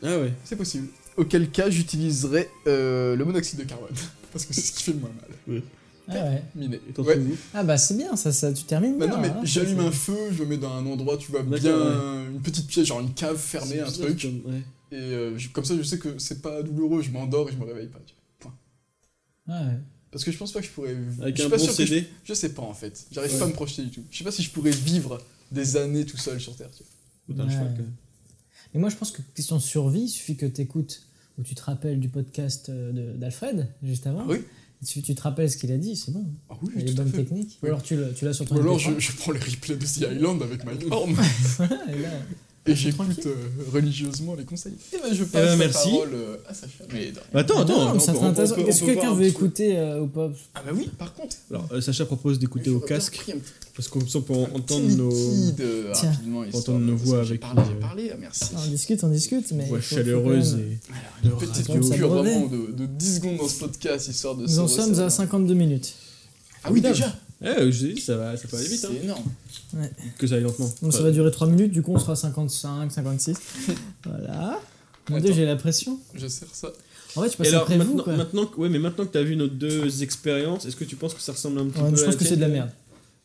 Ah 0.01 0.17
ouais. 0.19 0.31
c'est 0.45 0.55
possible. 0.55 0.87
Auquel 1.17 1.49
cas, 1.49 1.69
j'utiliserais 1.69 2.49
euh, 2.67 3.15
le 3.15 3.25
monoxyde 3.25 3.59
de 3.59 3.63
carbone. 3.65 3.89
Parce 4.31 4.45
que 4.45 4.53
c'est 4.53 4.61
ce 4.61 4.71
qui 4.71 4.83
fait 4.83 4.93
le 4.93 4.99
moins 4.99 5.11
mal. 5.47 5.61
Ah 6.09 6.13
ouais. 6.23 6.43
Miné. 6.55 6.79
Ouais. 6.99 7.19
Ah 7.53 7.63
bah 7.63 7.77
c'est 7.77 7.97
bien, 7.97 8.15
ça, 8.15 8.31
ça 8.31 8.53
tu 8.53 8.63
termines 8.63 8.97
Bah 8.97 9.07
bien. 9.07 9.15
non, 9.17 9.21
mais 9.21 9.27
hein, 9.29 9.41
j'allume 9.43 9.79
un 9.81 9.91
feu, 9.91 10.15
je 10.31 10.41
me 10.43 10.47
mets 10.49 10.57
dans 10.57 10.71
un 10.71 10.85
endroit, 10.85 11.17
tu 11.17 11.31
vois, 11.31 11.43
bien. 11.43 12.25
Une 12.31 12.39
petite 12.41 12.67
pièce, 12.67 12.85
genre 12.87 13.01
une 13.01 13.13
cave 13.13 13.37
fermée, 13.37 13.79
un 13.81 13.91
truc. 13.91 14.21
comme- 14.21 14.41
ouais. 14.53 14.61
Et 14.93 14.95
euh, 14.95 15.37
je- 15.37 15.49
comme 15.49 15.65
ça, 15.65 15.75
je 15.75 15.83
sais 15.83 15.99
que 15.99 16.17
c'est 16.17 16.41
pas 16.41 16.61
douloureux, 16.63 17.01
je 17.01 17.09
m'endors 17.11 17.49
et 17.49 17.51
je 17.51 17.57
me 17.57 17.65
réveille 17.65 17.87
pas. 17.87 17.99
tu 18.05 18.13
vois. 18.13 18.23
Point. 18.39 18.53
Ah 19.49 19.65
ouais. 19.65 19.79
Parce 20.11 20.23
que 20.23 20.31
je 20.31 20.37
pense 20.37 20.53
pas 20.53 20.61
que 20.61 20.65
je 20.67 20.71
pourrais. 20.71 20.95
Avec 21.21 21.35
je 21.35 21.41
suis 21.41 21.47
un 21.47 21.49
pas 21.49 21.57
bon 21.57 21.63
sûr 21.65 21.75
que 21.75 21.83
je... 21.83 21.87
CD. 21.95 22.07
je 22.23 22.33
sais 22.33 22.49
pas 22.53 22.61
en 22.61 22.73
fait. 22.73 23.05
J'arrive 23.11 23.33
Ouais. 23.33 23.39
pas 23.39 23.45
à 23.45 23.47
me 23.49 23.53
projeter 23.53 23.81
du 23.83 23.89
tout. 23.91 24.03
Je 24.09 24.17
sais 24.17 24.23
pas 24.23 24.31
si 24.31 24.43
je 24.43 24.49
pourrais 24.51 24.71
vivre 24.71 25.21
des 25.51 25.75
années 25.75 26.05
tout 26.05 26.15
seul 26.17 26.39
sur 26.39 26.55
Terre. 26.55 26.69
tu 26.71 26.83
vois. 26.83 27.35
Ou 27.35 27.37
t'as 27.37 27.43
un 27.43 27.47
Ouais. 27.47 27.51
cheval 27.53 27.73
quand 27.75 27.83
même. 27.83 27.93
Mais 28.73 28.79
moi 28.79 28.89
je 28.89 28.95
pense 28.95 29.11
que 29.11 29.21
question 29.35 29.57
de 29.57 29.61
survie, 29.61 30.03
il 30.03 30.09
suffit 30.09 30.37
que 30.37 30.45
t'écoutes 30.45 31.03
ou 31.37 31.43
tu 31.43 31.55
te 31.55 31.61
rappelles 31.61 31.99
du 31.99 32.09
podcast 32.09 32.69
euh, 32.69 33.15
d'Alfred 33.17 33.67
juste 33.83 34.07
avant. 34.07 34.21
Ah 34.21 34.27
oui. 34.29 34.39
Tu, 34.85 35.01
tu 35.01 35.15
te 35.15 35.21
rappelles 35.23 35.49
ce 35.49 35.57
qu'il 35.57 35.71
a 35.71 35.77
dit, 35.77 35.95
c'est 35.95 36.11
bon. 36.11 36.25
Ah 36.49 36.55
oui, 36.61 36.69
Il 36.75 36.81
y 36.81 36.83
a 36.83 36.87
les 36.87 36.93
bonnes 36.93 37.11
techniques. 37.11 37.57
Oui. 37.63 37.69
Ou 37.69 37.73
alors 37.73 37.81
tu, 37.81 37.97
l'as 38.21 38.33
sur 38.33 38.45
ton 38.45 38.57
Ou 38.57 38.59
alors 38.59 38.77
MP3. 38.77 38.95
je, 38.95 38.99
je 38.99 39.11
prends 39.17 39.31
les 39.31 39.39
replays 39.39 39.75
de 39.75 39.85
The 39.85 40.13
Island 40.15 40.41
avec 40.43 40.63
Mike 40.65 40.85
Horn 40.91 41.15
Voilà, 41.57 41.79
et 41.95 41.99
là, 42.01 42.09
et 42.67 42.75
j'écoute 42.75 43.25
euh, 43.25 43.35
religieusement 43.71 44.35
les 44.35 44.43
conseils. 44.43 44.73
Et 44.93 44.97
ben 44.97 45.13
je 45.13 45.23
passe 45.23 45.31
ben, 45.31 45.45
la 45.45 45.55
merci. 45.55 45.89
parole 45.89 46.09
euh, 46.13 46.37
à 46.47 46.53
Sacha. 46.53 46.83
Mais 46.93 47.11
non. 47.11 47.39
Attends, 47.39 47.59
attends. 47.61 47.93
non, 47.93 47.99
ça 47.99 48.13
serait 48.13 48.25
intéressant. 48.25 48.55
Est-ce 48.57 48.81
que 48.81 48.85
quelqu'un 48.85 49.13
veut 49.13 49.25
écouter 49.25 49.77
euh, 49.77 50.01
ou 50.01 50.07
pas 50.07 50.29
Ah 50.55 50.61
bah 50.65 50.71
oui, 50.75 50.89
par 50.97 51.13
contre. 51.13 51.35
Alors, 51.49 51.67
euh, 51.71 51.81
Sacha 51.81 52.05
propose 52.05 52.39
d'écouter 52.39 52.69
au 52.69 52.79
casque 52.79 53.25
parce 53.75 53.87
qu'on 53.87 53.99
peut 53.99 54.33
un 54.33 54.55
entendre 54.55 54.87
petit 54.87 54.95
nos. 54.95 55.93
rapidement. 55.93 56.43
entendre 56.53 56.79
nos 56.79 56.95
voix 56.95 57.19
avec 57.21 57.41
parlé, 57.41 57.61
j'ai 57.67 57.79
parlé, 57.79 58.09
ah, 58.13 58.17
merci. 58.19 58.45
On 58.55 58.69
discute, 58.69 59.03
on 59.03 59.09
discute, 59.09 59.51
mais. 59.51 59.65
voix 59.65 59.81
chaleureuse 59.81 60.55
et. 60.55 60.77
Alors, 61.25 61.41
une 61.41 61.47
petite 61.47 61.67
coupure 61.67 62.09
vraiment 62.09 62.47
de, 62.47 62.71
de 62.71 62.85
10 62.85 63.15
secondes 63.15 63.37
dans 63.37 63.47
ce 63.47 63.59
podcast, 63.59 64.07
histoire 64.07 64.35
de 64.35 64.43
Nous 64.43 64.59
en 64.59 64.67
sommes 64.67 64.99
à 64.99 65.05
resserrer. 65.05 65.09
52 65.09 65.53
minutes. 65.53 65.93
Ah 66.63 66.69
oui, 66.71 66.81
déjà 66.81 67.13
Eh, 67.43 67.71
je 67.71 67.87
dit, 67.87 68.01
ça 68.01 68.17
va, 68.17 68.35
ça 68.35 68.47
peut 68.47 68.57
aller 68.57 68.67
vite. 68.67 68.83
Hein. 68.85 68.89
C'est 68.93 69.03
énorme. 69.03 69.23
Que 70.17 70.25
ça 70.27 70.35
aille 70.35 70.41
lentement. 70.43 70.71
Donc 70.81 70.93
ça 70.93 71.01
va 71.03 71.11
durer 71.11 71.29
3 71.31 71.47
minutes, 71.47 71.71
du 71.71 71.81
coup 71.83 71.93
on 71.93 71.99
sera 71.99 72.13
à 72.13 72.15
55, 72.15 72.91
56. 72.91 73.37
voilà. 74.05 74.59
Mon 75.09 75.17
dieu, 75.19 75.27
Attends. 75.27 75.35
j'ai 75.35 75.45
la 75.45 75.55
pression. 75.55 75.99
Je 76.15 76.27
sers 76.27 76.47
ça. 76.53 76.69
En 77.15 77.21
fait, 77.21 77.31
je 77.31 77.37
passe 77.37 77.47
alors, 77.47 77.61
après 77.63 77.77
vous, 77.77 77.83
maintenant, 77.85 78.03
quoi. 78.03 78.15
maintenant, 78.17 78.45
que- 78.45 78.59
ouais, 78.59 78.69
mais 78.69 78.79
maintenant 78.79 79.05
que 79.05 79.11
t'as 79.11 79.23
vu 79.23 79.35
nos 79.35 79.47
deux 79.47 80.03
expériences, 80.03 80.65
est-ce 80.65 80.75
que 80.75 80.83
tu 80.83 80.95
penses 80.95 81.13
que 81.13 81.21
ça 81.21 81.31
ressemble 81.31 81.59
un 81.59 81.65
petit 81.67 81.79
Ouais, 81.81 81.89
peu 81.91 81.95
je 81.95 82.01
à 82.01 82.05
pense 82.05 82.13
la 82.15 82.19
que 82.19 82.25
c'est 82.25 82.35
de 82.35 82.41
la 82.41 82.47
merde. 82.49 82.69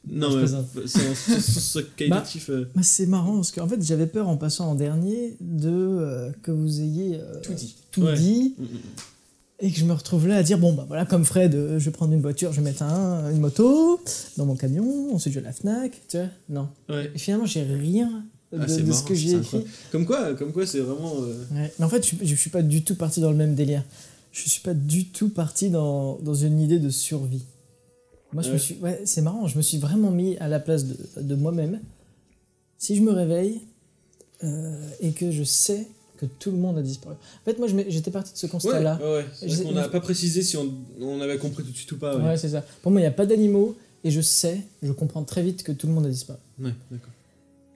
Non, 0.09 0.37
mais 0.37 0.47
c'est 0.47 0.55
un- 0.55 0.67
c'est- 1.15 1.41
c'est 1.41 1.87
qualitatif. 1.97 2.51
euh, 2.51 2.69
Bah, 2.75 2.83
c'est 2.83 3.07
marrant 3.07 3.37
parce 3.37 3.53
qu'en 3.53 3.69
fait 3.69 3.83
j'avais 3.85 4.07
peur 4.07 4.29
en 4.29 4.37
passant 4.37 4.71
en 4.71 4.75
dernier 4.75 5.37
de 5.41 5.71
euh, 5.71 6.31
que 6.43 6.51
vous 6.51 6.81
ayez 6.81 7.17
euh, 7.21 7.41
Tout 7.43 7.53
dit. 7.55 7.75
tout 7.93 8.03
Ouais. 8.03 8.15
dit 8.17 8.55
mm, 8.59 8.63
mm. 8.65 8.67
Et 9.65 9.71
que 9.71 9.79
je 9.79 9.85
me 9.85 9.93
retrouve 9.93 10.27
là 10.27 10.37
à 10.37 10.43
dire 10.43 10.59
bon 10.59 10.73
bah 10.75 10.85
voilà 10.89 11.07
comme 11.07 11.25
Fred 11.25 11.55
euh, 11.55 11.79
je 11.79 11.85
vais 11.87 11.91
prendre 11.93 12.13
une 12.13 12.21
voiture 12.21 12.53
je 12.53 12.59
vais 12.61 12.65
mettre 12.65 12.83
un, 12.83 13.31
une 13.31 13.39
moto 13.41 14.01
dans 14.37 14.45
mon 14.45 14.57
camion 14.57 15.15
ensuite 15.15 15.33
je 15.33 15.39
vais 15.41 15.47
à 15.47 15.49
la 15.49 15.55
Fnac 15.55 15.93
tu 16.09 16.17
vois 16.19 16.27
non 16.51 16.69
Ouais. 16.91 17.11
et 17.15 17.19
finalement 17.19 17.47
j'ai 17.47 17.63
rien 17.63 18.25
de, 18.53 18.59
Ah, 18.61 18.67
de 18.67 18.93
ce 18.93 19.03
que 19.03 19.15
j'ai 19.15 19.33
écrit. 19.37 19.65
Comme 19.93 20.05
quoi, 20.05 20.35
comme 20.35 20.53
quoi, 20.53 20.67
c'est 20.67 20.81
vraiment. 20.81 21.15
euh, 21.23 21.43
Ouais. 21.55 21.73
Mais 21.79 21.85
en 21.87 21.89
fait 21.89 22.07
je, 22.07 22.17
je 22.27 22.35
suis 22.35 22.51
pas 22.51 22.61
du 22.63 22.83
tout 22.85 22.97
parti 22.97 23.21
dans 23.23 23.31
le 23.31 23.37
même 23.37 23.55
délire 23.55 23.85
je 24.33 24.49
suis 24.49 24.61
pas 24.63 24.75
du 24.75 25.07
tout 25.09 25.29
parti 25.29 25.71
dans, 25.71 26.17
dans 26.23 26.35
une 26.35 26.59
idée 26.61 26.79
de 26.79 26.91
survie 26.91 27.45
moi 28.33 28.43
je 28.43 28.51
me 28.51 28.59
suis 28.59 28.77
ouais 28.83 29.01
c'est 29.05 29.21
marrant 29.23 29.47
je 29.47 29.57
me 29.59 29.63
suis 29.63 29.79
vraiment 29.79 30.11
mis 30.11 30.37
à 30.39 30.49
la 30.49 30.59
place 30.59 30.87
de, 30.87 30.97
de 31.21 31.35
moi-même 31.35 31.79
si 32.79 32.97
je 32.97 33.03
me 33.03 33.13
réveille 33.13 33.61
euh, 34.43 34.89
et 35.01 35.13
que 35.13 35.31
je 35.31 35.45
sais 35.45 35.87
que 36.23 36.27
tout 36.39 36.51
le 36.51 36.57
monde 36.57 36.79
a 36.79 36.83
disparu. 36.83 37.15
En 37.15 37.45
fait, 37.45 37.59
moi, 37.59 37.69
j'étais 37.89 38.11
parti 38.11 38.33
de 38.33 38.39
ce 38.39 38.47
constat-là. 38.47 38.99
ouais, 39.03 39.25
ouais. 39.49 39.57
Qu'on 39.65 39.73
n'a 39.73 39.89
pas 39.89 40.01
précisé 40.01 40.43
si 40.43 40.57
on, 40.57 40.73
on 41.01 41.21
avait 41.21 41.37
compris 41.39 41.65
tout 41.65 41.71
de 41.73 41.77
suite 41.77 41.93
ou 41.93 41.97
pas. 41.99 42.17
Ouais, 42.17 42.23
Ouais, 42.25 42.37
c'est 42.37 42.51
ça. 42.51 42.65
Pour 42.83 42.93
moi, 42.93 43.01
il 43.01 43.05
n'y 43.05 43.09
a 43.09 43.13
pas 43.13 43.27
d'animaux 43.27 43.77
et 44.05 44.11
je 44.11 44.21
sais, 44.21 44.61
je 44.83 44.93
comprends 44.93 45.25
très 45.25 45.43
vite 45.43 45.63
que 45.63 45.73
tout 45.73 45.87
le 45.89 45.93
monde 45.93 46.07
a 46.07 46.11
disparu. 46.11 46.39
Ouais, 46.61 46.73
d'accord. 46.91 47.09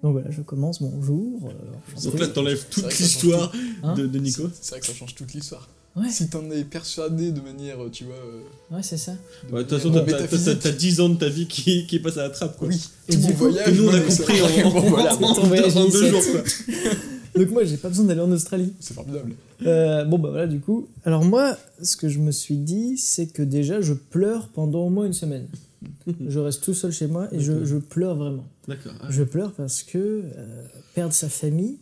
Donc 0.02 0.12
voilà, 0.12 0.30
je 0.30 0.42
commence 0.42 0.80
mon 0.80 1.02
jour. 1.02 1.40
euh. 1.48 2.02
Donc 2.04 2.18
là, 2.20 2.28
t'enlèves 2.28 2.66
toute 2.70 2.96
l'histoire 2.98 3.50
Hein 3.82 3.94
de, 3.94 4.06
de 4.06 4.18
Nico. 4.18 4.48
C'est 4.60 4.70
vrai 4.72 4.80
que 4.80 4.86
ça 4.86 4.92
change 4.94 5.14
toute 5.14 5.32
l'histoire. 5.34 5.68
Ouais, 5.96 6.10
Si 6.10 6.28
t'en 6.28 6.48
es 6.50 6.62
persuadé 6.62 7.32
de 7.32 7.40
manière, 7.40 7.78
tu 7.90 8.04
vois. 8.04 8.14
euh, 8.16 8.76
ouais 8.76 8.82
c'est 8.82 8.98
ça. 8.98 9.12
de 9.48 9.54
Ouais, 9.54 9.62
toute 9.64 9.78
façon, 9.78 9.90
t'as- 9.90 10.00
t'as- 10.00 10.06
t'as 10.12 10.22
métaphysique. 10.24 10.58
t'as 10.60 10.70
10 10.72 11.00
ans 11.00 11.08
de 11.08 11.16
ta 11.16 11.28
vie 11.30 11.46
qui, 11.46 11.86
qui 11.86 11.98
passe 12.00 12.18
à 12.18 12.24
la 12.24 12.30
trappe, 12.30 12.58
quoi. 12.58 12.68
Oui, 12.68 12.78
Et 13.08 13.16
du 13.16 13.32
voyage. 13.32 13.64
Que 13.64 13.70
nous, 13.70 13.88
on 13.88 13.94
a 13.94 14.00
compris 14.00 14.42
en, 14.42 15.24
en- 15.24 15.34
Ton 15.34 15.44
voyage 15.46 15.74
en 15.76 15.88
deux 15.88 16.10
jours, 16.10 16.22
quoi. 16.32 16.42
Donc 17.36 17.50
moi, 17.50 17.64
j'ai 17.64 17.76
pas 17.76 17.88
besoin 17.88 18.06
d'aller 18.06 18.20
en 18.20 18.30
Australie. 18.32 18.72
C'est 18.80 18.94
formidable. 18.94 19.32
Euh, 19.64 20.04
bon, 20.04 20.18
bah 20.18 20.30
voilà, 20.30 20.46
du 20.46 20.60
coup. 20.60 20.88
Alors 21.04 21.24
moi, 21.24 21.56
ce 21.82 21.96
que 21.96 22.08
je 22.08 22.18
me 22.18 22.30
suis 22.30 22.56
dit, 22.56 22.96
c'est 22.98 23.26
que 23.26 23.42
déjà, 23.42 23.80
je 23.80 23.92
pleure 23.94 24.48
pendant 24.48 24.86
au 24.86 24.90
moins 24.90 25.06
une 25.06 25.12
semaine. 25.12 25.46
je 26.28 26.38
reste 26.38 26.62
tout 26.62 26.74
seul 26.74 26.92
chez 26.92 27.06
moi 27.06 27.28
et 27.32 27.40
je, 27.40 27.76
pleure 27.76 28.16
vraiment. 28.16 28.44
D'accord. 28.66 28.92
ah, 29.00 29.08
Je 29.10 29.22
pleure 29.22 29.52
parce 29.52 29.82
que 29.82 29.98
euh, 29.98 30.64
perdre 30.94 31.12
sa 31.12 31.28
famille, 31.28 31.78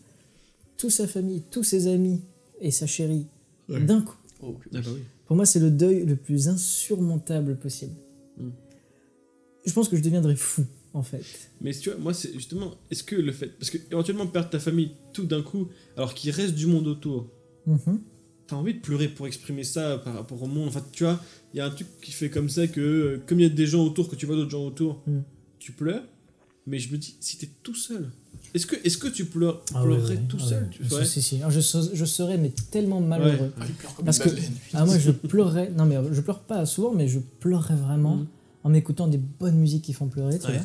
toute 0.77 0.91
sa 0.91 1.07
famille, 1.07 1.43
tous 1.51 1.63
ses 1.65 1.87
amis 1.87 2.21
et 2.61 2.71
sa 2.71 2.87
chérie 2.87 3.27
Ouais. 3.69 3.81
d'un 3.81 4.03
coup. 4.03 4.17
Oh, 4.43 4.57
Ah 4.75 4.81
bah 4.81 4.91
oui. 4.95 5.01
Pour 5.27 5.37
moi, 5.37 5.47
c'est 5.47 5.59
le 5.61 5.71
deuil 5.71 6.05
le 6.05 6.17
plus 6.17 6.49
insurmontable 6.49 7.57
possible. 7.57 7.95
Mm. 8.37 8.49
Je 9.65 9.73
pense 9.73 9.89
que 9.89 9.97
je 9.97 10.03
deviendrais 10.03 10.37
fou, 10.37 10.65
en 10.95 11.03
fait. 11.03 11.23
Mais 11.61 11.73
tu 11.75 11.91
vois, 11.91 11.99
moi, 11.99 12.15
c'est 12.15 12.33
justement, 12.33 12.75
est-ce 12.91 13.03
que 13.05 13.17
le 13.17 13.33
fait. 13.33 13.49
Parce 13.59 13.69
que 13.71 13.79
éventuellement, 13.91 14.27
perdre 14.27 14.49
ta 14.51 14.59
famille 14.61 14.93
tout 15.13 15.25
d'un 15.27 15.43
coup, 15.43 15.69
alors 15.97 16.15
qu'il 16.15 16.31
reste 16.31 16.55
du 16.55 16.67
monde 16.67 16.87
autour, 16.87 17.29
Mhm. 17.67 18.01
t'as 18.47 18.57
envie 18.57 18.75
de 18.75 18.81
pleurer 18.81 19.09
pour 19.09 19.27
exprimer 19.27 19.65
ça 19.65 19.99
par 19.99 20.15
rapport 20.15 20.43
au 20.43 20.47
monde. 20.47 20.69
Enfin, 20.69 20.83
tu 20.93 21.05
vois, 21.05 21.21
il 21.53 21.59
y 21.59 21.61
a 21.61 21.67
un 21.67 21.71
truc 21.71 21.89
qui 22.01 22.13
fait 22.13 22.31
comme 22.31 22.49
ça 22.49 22.67
que, 22.67 22.81
euh, 22.81 23.23
comme 23.27 23.41
il 23.41 23.43
y 23.43 23.47
a 23.47 23.49
des 23.51 23.67
gens 23.67 23.85
autour, 23.85 24.09
que 24.09 24.17
tu 24.17 24.25
vois 24.27 24.37
d'autres 24.37 24.51
gens 24.51 24.65
autour, 24.67 25.03
Mm. 25.07 25.21
tu 25.59 25.73
pleures. 25.73 26.05
Mais 26.67 26.79
je 26.79 26.91
me 26.91 26.97
dis, 26.97 27.15
si 27.21 27.37
t'es 27.37 27.49
tout 27.63 27.75
seul, 27.75 28.09
est-ce 28.55 28.65
que, 28.67 28.77
est-ce 28.87 28.97
que 28.97 29.09
tu 29.09 29.27
pleures, 29.27 29.63
Ah 29.75 29.81
ouais, 29.83 29.87
pleurerais 29.89 30.15
ouais, 30.17 30.23
tout 30.29 30.39
ah 30.41 30.47
seul 30.47 30.63
ouais. 30.65 30.69
tu 30.71 30.83
Si, 30.83 30.89
vois? 30.89 31.05
si, 31.05 31.21
si. 31.23 31.37
Alors, 31.37 31.51
je, 31.51 31.61
je 31.61 32.05
serais 32.07 32.39
mais 32.39 32.53
tellement 32.71 33.01
malheureux. 33.03 33.53
Ah, 33.61 33.65
il 33.69 33.75
pleure 33.75 33.95
comme 33.95 34.05
Parce 34.07 34.19
que-. 34.19 34.31
Ah, 34.73 34.87
moi, 34.87 34.99
je 34.99 35.11
pleurerais. 35.11 35.71
Non, 35.77 35.85
mais 35.85 35.97
je 36.13 36.21
pleure 36.23 36.41
pas 36.41 36.65
souvent, 36.65 36.95
mais 36.95 37.07
je 37.07 37.19
pleurerais 37.19 37.77
vraiment 37.77 38.17
Mhm. 38.17 38.27
En 38.65 38.71
m'écoutant 38.71 39.07
des 39.07 39.19
bonnes 39.19 39.57
musiques 39.57 39.85
qui 39.85 39.93
font 39.93 40.07
pleurer, 40.09 40.39
tu 40.39 40.47
Ouais. 40.47 40.55
vois. 40.55 40.65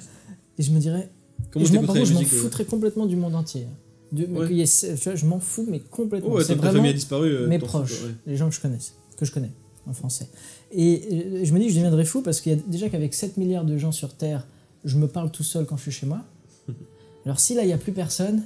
Et 0.58 0.64
je 0.64 0.72
me 0.72 0.80
dirais. 0.80 1.10
Comment 1.52 1.66
je 1.66 1.74
m'en- 1.74 1.84
par 1.86 1.96
contre, 1.96 2.08
je 2.08 2.14
m'en 2.14 2.20
euh 2.22 2.24
foutrais 2.26 2.66
complètement 2.66 3.06
du 3.06 3.16
monde 3.16 3.36
entier. 3.36 3.68
De, 4.12 4.26
mais 4.26 4.40
Ouais. 4.40 4.48
qu'il 4.48 4.58
y 4.58 4.62
ait- 4.62 4.96
tu 4.98 5.04
vois, 5.04 5.16
je 5.16 5.26
m'en 5.26 5.40
fous, 5.40 5.66
mais 5.70 5.80
complètement. 5.80 6.32
Ouais, 6.34 6.44
c'est 6.44 6.56
vraiment 6.56 6.84
a 6.84 6.94
disparu. 6.94 7.30
euh, 7.30 7.48
mes 7.48 7.60
proches, 7.60 8.02
les 8.26 8.36
gens 8.36 8.50
que 8.50 8.56
je 8.56 8.60
connais, 8.62 8.78
que 9.18 9.26
je 9.26 9.32
connais 9.32 9.52
en 9.88 9.94
français. 9.94 10.28
Et 10.72 11.02
euh, 11.12 11.46
je 11.46 11.54
me 11.54 11.60
dis 11.60 11.66
que 11.68 11.72
je 11.72 11.78
deviendrais 11.78 12.06
fou 12.06 12.22
parce 12.22 12.42
qu'il 12.42 12.52
y 12.52 12.56
a 12.56 12.60
déjà 12.68 12.90
qu'avec 12.90 13.14
7 13.14 13.38
milliards 13.38 13.66
de 13.66 13.78
gens 13.78 13.92
sur 13.92 14.14
Terre, 14.16 14.46
je 14.86 14.98
me 14.98 15.08
parle 15.08 15.32
tout 15.32 15.44
seul 15.44 15.66
quand 15.66 15.78
je 15.78 15.84
suis 15.84 15.92
chez 15.92 16.06
moi. 16.08 16.22
Alors 17.26 17.40
si 17.40 17.54
là, 17.56 17.64
il 17.64 17.68
n'y 17.68 17.74
a 17.74 17.78
plus 17.78 17.92
personne, 17.92 18.44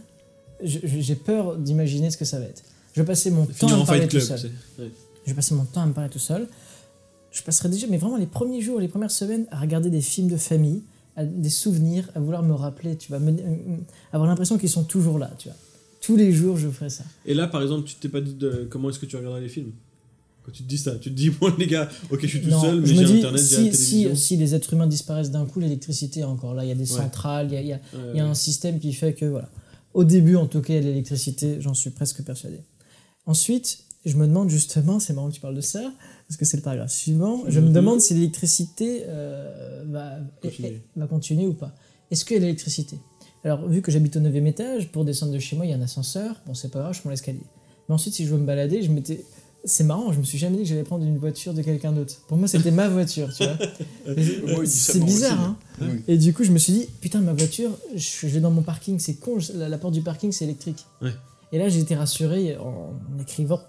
j'ai 0.64 1.16
peur 1.16 1.58
d'imaginer 1.58 2.10
ce 2.12 2.18
que 2.18 2.26
ça 2.26 2.40
va 2.40 2.46
être. 2.46 2.64
Je 2.94 3.02
vais 3.02 3.08
passer 3.08 3.32
mon 3.32 3.46
temps 3.46 3.68
à 3.68 3.78
me 3.80 3.86
parler 3.86 4.08
tout 4.08 4.20
seul. 4.20 4.52
Je 4.78 5.32
vais 5.32 5.34
passer 5.36 5.56
mon 5.56 5.66
temps 5.66 5.82
à 5.82 5.86
me 5.86 5.94
parler 5.94 6.10
tout 6.10 6.20
seul. 6.20 6.48
Je 7.34 7.42
passerai 7.42 7.68
déjà, 7.68 7.88
mais 7.90 7.98
vraiment 7.98 8.16
les 8.18 8.28
premiers 8.28 8.62
jours, 8.62 8.80
les 8.80 8.88
premières 8.88 9.12
semaines, 9.12 9.46
à 9.52 9.60
regarder 9.60 9.90
des 9.90 10.02
films 10.02 10.30
de 10.30 10.38
famille, 10.38 10.82
à 11.18 11.26
des 11.26 11.50
souvenirs, 11.50 12.10
à 12.16 12.20
vouloir 12.20 12.44
me 12.44 12.54
rappeler, 12.54 12.96
tu 12.96 13.10
vois, 13.10 13.20
me- 13.20 13.32
euh, 13.32 13.78
avoir 14.14 14.30
l'impression 14.30 14.58
qu'ils 14.58 14.70
sont 14.70 14.84
toujours 14.86 15.20
là, 15.20 15.32
tu 15.38 15.50
vois. 15.50 15.58
Tous 16.00 16.16
les 16.16 16.32
jours, 16.32 16.58
je 16.58 16.70
ferai 16.70 16.90
ça. 16.90 17.04
Et 17.26 17.34
là, 17.34 17.48
par 17.48 17.62
exemple, 17.62 17.86
tu 17.88 17.96
t'es 17.96 18.08
pas 18.10 18.22
dit 18.22 18.34
de 18.36 18.68
comment 18.70 18.90
est-ce 18.90 19.00
que 19.00 19.06
tu 19.06 19.16
regarderas 19.18 19.42
les 19.42 19.50
films? 19.50 19.72
Quand 20.46 20.52
tu 20.52 20.62
te 20.64 20.68
dis 20.68 20.78
ça, 20.78 20.92
tu 20.96 21.10
te 21.10 21.16
dis, 21.16 21.30
bon, 21.42 21.52
les 21.58 21.68
gars, 21.68 21.90
ok, 22.12 22.20
je 22.22 22.28
suis 22.28 22.42
tout 22.42 22.50
Non, 22.50 22.62
seul, 22.62 22.82
mais 22.82 22.88
j'ai 22.88 23.00
internet, 23.18 23.22
j'ai 23.22 23.32
la 23.32 23.42
si, 23.42 23.72
télévision. 23.72 24.16
si, 24.16 24.22
si 24.22 24.38
les 24.38 24.54
êtres 24.56 24.74
humains 24.74 24.88
disparaissent 24.88 25.32
d'un 25.32 25.46
coup, 25.46 25.60
l'électricité 25.60 26.20
est 26.22 26.24
encore 26.26 26.54
là. 26.54 26.64
Il 26.66 26.70
y 26.70 26.72
a 26.72 26.76
des 26.76 26.82
Ouais. 26.92 26.98
centrales, 26.98 27.48
il 27.50 27.54
y 27.54 27.58
a, 27.58 27.62
il 27.62 27.68
y 27.68 27.74
a- 27.74 27.78
Ouais, 27.78 28.00
il 28.14 28.18
y 28.18 28.20
a 28.20 28.24
ouais. 28.26 28.30
un 28.30 28.34
système 28.36 28.80
qui 28.80 28.94
fait 28.94 29.14
que, 29.14 29.26
voilà. 29.26 29.50
Au 29.96 30.04
début, 30.04 30.36
en 30.36 30.46
tout 30.48 30.62
cas, 30.62 30.74
l'électricité, 30.80 31.58
j'en 31.62 31.74
suis 31.74 31.90
presque 31.92 32.22
persuadé. 32.24 32.60
Ensuite, 33.26 33.80
je 34.06 34.18
me 34.18 34.28
demande 34.28 34.50
justement, 34.50 35.00
c'est 35.00 35.14
marrant 35.14 35.30
que 35.30 35.36
tu 35.36 35.40
parles 35.42 35.56
de 35.56 35.62
ça, 35.62 35.94
parce 36.28 36.38
que 36.38 36.46
c'est 36.46 36.58
le 36.58 36.64
paragraphe 36.64 36.92
suivant, 36.92 37.44
je 37.48 37.60
me 37.60 37.68
Mhm. 37.68 37.74
demande 37.74 38.02
si 38.02 38.14
l'électricité 38.14 39.04
euh, 39.08 39.84
va, 39.88 40.18
Continuer. 40.42 40.82
va 40.96 41.08
continuer 41.08 41.48
ou 41.48 41.54
pas. 41.54 41.74
Est-ce 42.12 42.26
qu'il 42.26 42.36
y 42.36 42.40
a 42.40 42.42
l'électricité? 42.42 42.98
Alors, 43.44 43.68
vu 43.68 43.82
que 43.82 43.92
j'habite 43.92 44.16
au 44.16 44.20
9 44.22 44.34
étage, 44.48 44.90
pour 44.92 45.04
descendre 45.06 45.34
de 45.34 45.40
chez 45.40 45.56
moi, 45.56 45.66
il 45.66 45.70
y 45.70 45.74
a 45.74 45.78
un 45.78 45.82
ascenseur, 45.82 46.42
bon, 46.48 46.54
c'est 46.54 46.70
pas 46.72 46.80
grave, 46.80 46.94
je 46.94 47.02
prends 47.02 47.10
l'escalier. 47.10 47.42
Mais 47.90 47.96
ensuite, 47.96 48.14
si 48.14 48.26
je 48.26 48.32
veux 48.32 48.38
me 48.40 48.46
balader, 48.46 48.82
je 48.84 48.92
m'étais. 48.92 49.26
C'est 49.66 49.84
marrant, 49.86 50.12
je 50.12 50.20
me 50.20 50.24
suis 50.24 50.38
jamais 50.38 50.58
dit 50.58 50.64
que 50.64 50.70
j'allais 50.70 50.84
prendre 50.84 51.06
une 51.06 51.18
voiture 51.18 51.54
de 51.54 51.62
quelqu'un 51.62 51.94
d'autre. 51.94 52.16
Pour 52.28 52.38
moi, 52.38 52.48
c'était 52.50 52.72
ma 52.72 52.90
voiture, 52.90 53.34
tu 53.34 53.44
vois. 53.46 53.58
C'est 54.66 55.00
bizarre, 55.04 55.40
hein. 55.40 55.58
Oui. 55.82 56.04
Et 56.10 56.18
du 56.18 56.34
coup, 56.34 56.44
je 56.44 56.52
me 56.52 56.58
suis 56.58 56.74
dit, 56.74 56.86
putain, 57.02 57.22
ma 57.22 57.32
voiture, 57.34 57.72
je, 57.96 58.28
vais 58.28 58.40
dans 58.42 58.52
mon 58.52 58.62
parking, 58.62 59.00
c'est 59.00 59.16
con, 59.16 59.38
la, 59.56 59.70
la 59.70 59.78
porte 59.78 59.94
du 59.94 60.02
parking, 60.02 60.32
c'est 60.34 60.44
électrique. 60.46 60.86
Ouais. 61.02 61.12
Et 61.54 61.58
là, 61.60 61.70
j'ai 61.70 61.80
été 61.80 61.96
rassuré 61.96 62.58
en, 62.58 62.94
en 63.16 63.20
écrivant, 63.22 63.62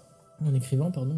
en 0.45 0.53
écrivant, 0.53 0.91
pardon, 0.91 1.15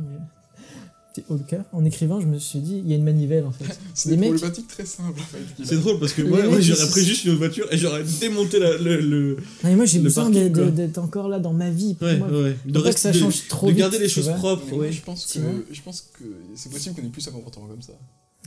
en 1.73 1.85
écrivant, 1.85 2.19
je 2.21 2.27
me 2.27 2.39
suis 2.39 2.59
dit, 2.59 2.81
il 2.83 2.89
y 2.89 2.93
a 2.93 2.95
une 2.97 3.03
manivelle 3.03 3.45
en 3.45 3.51
fait. 3.51 3.65
C'est 3.93 4.09
des 4.09 4.17
mecs- 4.17 4.29
problématiques 4.31 4.67
très 4.67 4.85
simples. 4.85 5.19
C'est 5.63 5.75
drôle 5.77 5.99
parce 5.99 6.13
que 6.13 6.21
moi, 6.21 6.43
moi, 6.43 6.55
mecs, 6.57 6.61
j'aurais 6.61 6.87
pris 6.89 7.03
juste 7.05 7.23
une 7.25 7.31
autre 7.31 7.39
voiture 7.39 7.67
et 7.71 7.77
j'aurais 7.77 8.03
démonté 8.19 8.59
la- 8.59 8.77
le. 8.77 8.99
le- 9.01 9.35
Non, 9.35 9.69
mais 9.69 9.75
moi, 9.75 9.85
j'ai 9.85 9.97
Le 9.99 10.03
besoin 10.05 10.29
d'être- 10.29 10.97
encore 10.97 11.29
là 11.29 11.39
dans 11.39 11.53
ma 11.53 11.69
vie. 11.69 11.93
Pour 11.95 12.07
Ouais, 12.07 12.17
moi, 12.17 12.27
ouais. 12.29 12.55
faut 12.73 12.81
pas 12.83 12.93
que 12.93 12.99
ça 12.99 13.11
de- 13.11 13.17
change 13.19 13.47
trop 13.47 13.67
de 13.67 13.71
vite, 13.71 13.79
garder 13.79 13.99
les 13.99 14.09
choses 14.09 14.29
propres, 14.37 14.63
Mais 14.67 14.71
moi, 14.77 14.85
ouais. 14.85 14.91
je 14.91 15.01
pense 15.01 15.25
que 15.25 15.31
Sinon- 15.31 15.63
je 15.71 15.81
pense 15.81 16.01
que 16.17 16.23
c'est 16.55 16.71
possible 16.71 16.95
qu'on 16.95 17.01
ait 17.05 17.09
plus 17.09 17.27
un 17.27 17.31
comportement 17.31 17.67
comme 17.67 17.81
ça. 17.81 17.93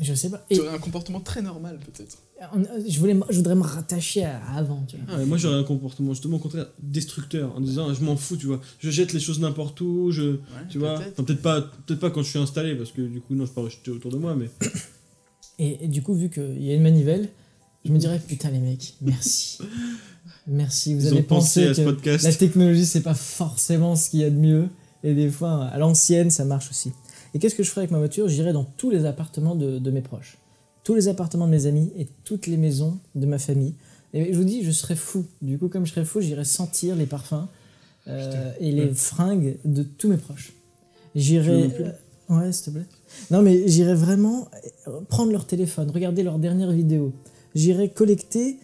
Je 0.03 0.15
sais 0.15 0.31
pas. 0.31 0.45
Tu 0.51 0.61
aurais 0.61 0.75
un 0.75 0.79
comportement 0.79 1.21
très 1.21 1.43
normal 1.43 1.79
peut-être. 1.85 2.17
on- 2.55 2.63
je, 2.89 2.99
voulais, 2.99 3.15
je 3.29 3.37
voudrais 3.37 3.55
me 3.55 3.63
rattacher 3.63 4.25
à, 4.25 4.41
avant, 4.57 4.83
tu 4.89 4.97
vois. 4.97 5.17
Ah, 5.17 5.25
moi 5.27 5.37
j'aurais 5.37 5.57
un 5.59 5.65
comportement 5.65 6.13
justement 6.15 6.37
au 6.37 6.41
contraire 6.41 6.69
destructeur 6.83 7.55
en 7.55 7.61
disant 7.61 7.93
je 7.93 8.03
m'en 8.03 8.17
fous 8.17 8.37
tu 8.39 8.47
vois 8.47 8.61
je 8.79 8.91
jette 8.91 9.13
les 9.13 9.21
choses 9.21 9.41
n'importe 9.41 9.79
où 9.83 10.11
je 10.11 10.37
tu 10.71 10.79
vois 10.79 10.95
peut-être. 10.99 11.13
enfin, 11.13 11.25
peut-être 11.25 11.43
pas 11.43 11.61
peut-être 11.87 12.01
pas 12.01 12.11
quand 12.11 12.23
je 12.23 12.31
suis 12.31 12.39
installé 12.39 12.75
parce 12.77 12.93
que 12.93 13.03
du 13.03 13.21
coup 13.21 13.35
non 13.35 13.45
je 13.45 13.53
peux 13.53 13.63
pas 13.63 13.69
jeter 13.69 13.91
autour 13.91 14.11
de 14.11 14.17
moi 14.17 14.35
mais 14.35 14.49
Et, 15.63 15.85
et 15.85 15.89
du 15.89 16.01
coup, 16.03 16.15
vu 16.15 16.31
qu'il 16.31 16.63
y 16.65 16.71
a 16.71 16.75
une 16.75 16.81
manivelle, 16.83 17.29
je 17.85 17.93
me 17.93 17.99
dirais, 17.99 18.19
putain, 18.27 18.49
les 18.51 18.61
mecs, 18.61 18.95
merci. 19.03 19.59
merci, 20.47 20.95
vous 20.95 21.03
ils 21.03 21.09
avez 21.09 21.23
pensé 21.23 21.67
pensé 21.67 21.67
à 21.69 21.75
ce 21.75 21.81
que 21.83 21.85
podcast 21.85 22.25
la 22.25 22.33
technologie, 22.33 22.87
c'est 22.87 23.03
pas 23.03 23.13
forcément 23.13 23.95
ce 23.95 24.09
qu'il 24.09 24.21
y 24.21 24.25
a 24.25 24.31
de 24.31 24.37
mieux. 24.37 24.69
Et 25.05 25.13
des 25.15 25.29
fois, 25.29 25.65
à 25.67 25.77
l'ancienne, 25.77 26.31
ça 26.31 26.47
marche 26.47 26.71
aussi. 26.71 26.93
Et 27.35 27.39
qu'est-ce 27.39 27.55
que 27.55 27.63
je 27.63 27.71
ferais 27.71 27.83
avec 27.83 27.91
ma 27.91 27.99
voiture? 27.99 28.29
J'irais 28.29 28.53
dans 28.53 28.65
tous 28.65 28.91
les 28.91 29.05
appartements 29.05 29.55
de, 29.55 29.79
de 29.79 29.91
mes 29.91 30.01
proches, 30.01 30.39
tous 30.85 30.95
les 30.95 31.09
appartements 31.09 31.47
de 31.47 31.53
mes 31.53 31.67
amis 31.67 31.93
et 31.97 32.09
toutes 32.25 32.47
les 32.47 32.57
maisons 32.57 32.99
de 33.15 33.27
ma 33.27 33.39
famille. 33.39 33.75
Et 34.13 34.33
je 34.33 34.39
vous 34.39 34.45
dis, 34.45 34.65
je 34.65 34.73
serais 34.73 34.97
fou. 34.97 35.25
Du 35.41 35.59
coup, 35.59 35.69
comme 35.69 35.87
je 35.87 35.93
serais 35.93 36.05
fou, 36.05 36.21
j'irais 36.21 36.45
sentir 36.45 36.97
les 36.97 37.07
parfums 37.07 37.47
euh, 38.09 38.53
et 38.59 38.73
les 38.73 38.93
fringues 38.93 39.57
de 39.65 39.83
tous 39.83 40.09
mes 40.09 40.17
proches. 40.17 40.53
J'irais. 41.15 41.71
euh, 41.81 42.37
ouais, 42.37 42.53
s'il 42.53 42.67
te 42.67 42.71
plaît. 42.71 42.87
Non, 43.31 43.43
mais 43.43 43.69
j'irais 43.69 43.95
vraiment 43.95 44.49
euh, 44.89 45.01
prendre 45.09 45.31
leur 45.31 45.47
téléphone, 45.47 45.91
regarder 45.91 46.23
leurs 46.23 46.39
dernières 46.39 46.73
vidéos. 46.73 47.13
J'irais 47.55 47.89
collecter 47.89 48.59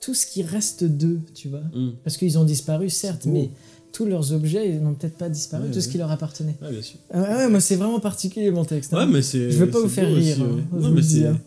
tout 0.00 0.14
ce 0.14 0.26
qui 0.26 0.42
reste 0.42 0.84
d'eux, 0.84 1.20
tu 1.34 1.48
vois. 1.48 1.62
Hum. 1.74 1.94
Parce 2.04 2.16
qu'ils 2.16 2.38
ont 2.38 2.44
disparu, 2.44 2.88
certes, 2.88 3.26
mais 3.26 3.50
tous 3.92 4.04
leurs 4.04 4.32
objets, 4.32 4.68
n'ont 4.78 4.94
peut-être 4.94 5.16
pas 5.16 5.28
disparu, 5.28 5.64
Ouais, 5.64 5.70
tout 5.70 5.80
ce 5.80 5.88
qui 5.88 5.98
leur 5.98 6.10
appartenait. 6.10 6.56
ouais 6.62 6.70
bien 6.70 6.82
sûr 6.82 6.98
Ah 7.12 7.20
ouais, 7.38 7.48
moi, 7.48 7.60
c'est 7.60 7.76
vraiment 7.76 8.00
particulier 8.00 8.50
mon 8.50 8.64
texte. 8.64 8.92
hein. 8.94 8.98
ouais 8.98 9.06
mais 9.06 9.22
c'est 9.22 9.50
Je 9.50 9.58
veux 9.58 9.70
pas 9.70 9.80
vous 9.80 9.88
faire 9.88 10.06
rire, 10.08 10.18
aussi, 10.38 10.42
hein, 10.42 10.46
non 10.72 10.78
vous 10.88 10.94
mais 10.94 11.02
c'est 11.02 11.26
hein. 11.26 11.38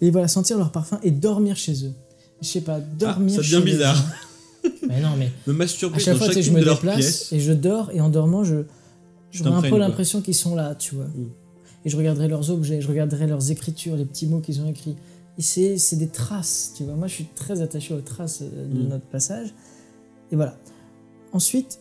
Et 0.00 0.10
voilà, 0.10 0.28
sentir 0.28 0.58
leur 0.58 0.70
parfum 0.72 0.98
et 1.02 1.10
dormir 1.10 1.56
chez 1.56 1.84
eux. 1.86 1.92
Je 2.42 2.46
sais 2.48 2.60
pas, 2.60 2.80
dormir 2.80 3.34
Ah, 3.38 3.42
ça 3.42 3.42
chez 3.42 3.56
devient 3.56 3.64
bizarre. 3.72 4.04
Mais 4.88 5.00
non, 5.00 5.10
mais 5.16 5.30
me 5.46 5.52
masturber 5.52 5.96
à 5.96 5.98
chaque 6.00 6.18
dans 6.18 6.24
fois 6.26 6.40
je 6.40 6.50
me 6.50 6.60
de 6.60 6.64
déplace 6.68 6.96
pièces 6.96 7.32
et 7.32 7.38
je 7.40 7.52
dors 7.52 7.90
et 7.92 8.00
en 8.00 8.08
dormant, 8.08 8.42
je 8.44 8.56
j'aurai 9.30 9.50
un 9.50 9.62
peu 9.62 9.78
l'impression 9.78 10.20
qu'ils 10.22 10.34
sont 10.34 10.54
là, 10.56 10.74
tu 10.74 10.96
vois. 10.96 11.04
Mm. 11.04 11.28
Et 11.84 11.88
je 11.90 11.96
regarderai 11.96 12.26
leurs 12.26 12.50
objets, 12.50 12.80
je 12.80 12.88
regarderai 12.88 13.26
leurs 13.28 13.50
écritures, 13.52 13.94
les 13.96 14.04
petits 14.04 14.26
mots 14.26 14.40
qu'ils 14.40 14.60
ont 14.60 14.68
écrits. 14.68 14.96
Et 15.38 15.42
c'est 15.42 15.78
c'est 15.78 15.94
des 15.96 16.08
traces, 16.08 16.72
tu 16.76 16.82
vois. 16.84 16.94
Moi, 16.94 17.06
je 17.06 17.14
suis 17.14 17.26
très 17.36 17.60
attaché 17.62 17.94
aux 17.94 18.00
traces 18.00 18.42
euh, 18.42 18.66
de 18.66 18.80
Mm. 18.82 18.88
notre 18.88 19.06
passage. 19.06 19.54
Et 20.32 20.36
voilà. 20.36 20.56
Ensuite, 21.32 21.78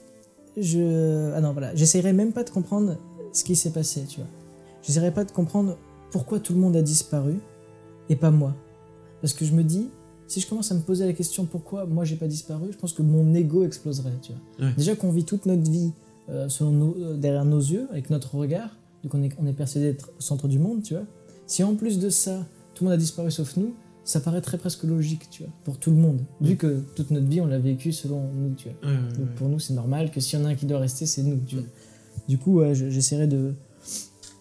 je 0.58 1.32
ah 1.34 1.42
non 1.42 1.52
voilà, 1.54 1.74
j'essaierai 1.76 2.14
même 2.14 2.32
pas 2.32 2.44
de 2.44 2.50
comprendre 2.50 2.98
ce 3.34 3.44
qui 3.44 3.56
s'est 3.56 3.72
passé, 3.72 4.04
tu 4.08 4.18
vois. 4.20 4.30
J'essaierai 4.82 5.12
pas 5.12 5.26
de 5.26 5.32
comprendre 5.32 5.78
pourquoi 6.12 6.40
tout 6.40 6.54
le 6.54 6.60
monde 6.60 6.76
a 6.76 6.82
disparu 6.82 7.40
et 8.10 8.16
pas 8.16 8.32
moi. 8.32 8.54
Parce 9.22 9.34
que 9.34 9.44
je 9.46 9.54
me 9.54 9.64
dis, 9.64 9.90
si 10.28 10.40
je 10.40 10.48
commence 10.48 10.72
à 10.72 10.76
me 10.76 10.82
poser 10.82 11.06
la 11.06 11.14
question 11.14 11.46
pourquoi 11.46 11.86
moi 11.86 12.04
j'ai 12.06 12.16
pas 12.16 12.28
disparu, 12.28 12.68
je 12.72 12.78
pense 12.78 12.94
que 12.94 13.02
mon 13.02 13.34
ego 13.34 13.64
exploserait, 13.64 14.14
tu 14.22 14.32
vois. 14.58 14.68
Ouais. 14.68 14.74
Déjà 14.78 14.96
qu'on 14.96 15.12
vit 15.12 15.26
toute 15.26 15.46
notre 15.46 15.70
vie 15.70 15.92
euh, 16.30 16.48
selon 16.50 16.72
nos- 16.72 16.96
euh, 16.98 17.18
derrière 17.18 17.46
nos 17.46 17.60
yeux, 17.60 17.88
avec 17.92 18.10
notre 18.10 18.36
regard, 18.36 18.78
donc 19.04 19.14
on 19.14 19.22
est, 19.24 19.32
on 19.40 19.46
est 19.48 19.54
persuadé 19.54 19.92
d'être 19.92 20.10
au 20.18 20.22
centre 20.22 20.48
du 20.48 20.58
monde, 20.60 20.82
tu 20.84 20.94
vois. 20.96 21.04
Si 21.48 21.64
en 21.64 21.76
plus 21.76 22.00
de 22.00 22.10
ça, 22.10 22.46
tout 22.74 22.84
le 22.84 22.90
monde 22.90 22.94
a 22.96 22.98
disparu 22.98 23.30
sauf 23.32 23.58
nous, 23.58 23.74
ça 24.06 24.20
paraîtrait 24.22 24.58
presque 24.58 24.84
logique, 24.84 25.28
tu 25.30 25.44
vois, 25.44 25.52
pour 25.66 25.78
tout 25.80 25.90
le 25.92 25.98
monde. 25.98 26.22
Vu 26.40 26.56
que 26.56 26.84
toute 26.96 27.12
notre 27.12 27.26
vie, 27.28 27.42
on 27.42 27.48
l'a 27.48 27.60
vécu 27.60 27.92
selon 27.92 28.22
nous, 28.34 28.54
tu 28.56 28.70
vois. 28.70 28.90
Ouais, 28.92 28.96
ouais, 28.98 29.18
Donc 29.18 29.30
pour 29.36 29.50
nous, 29.50 29.60
c'est 29.60 29.74
normal 29.74 30.12
que 30.12 30.20
s'il 30.22 30.40
y 30.40 30.42
en 30.42 30.46
a 30.46 30.50
un 30.50 30.56
qui 30.56 30.66
doit 30.68 30.80
rester, 30.80 31.06
c'est 31.06 31.24
nous, 31.24 31.38
tu 31.46 31.56
vois. 31.56 31.64
Mm. 31.66 32.30
Du 32.30 32.38
coup, 32.38 32.60
ouais, 32.60 32.74
j'essaierai 32.76 33.28
de 33.28 33.54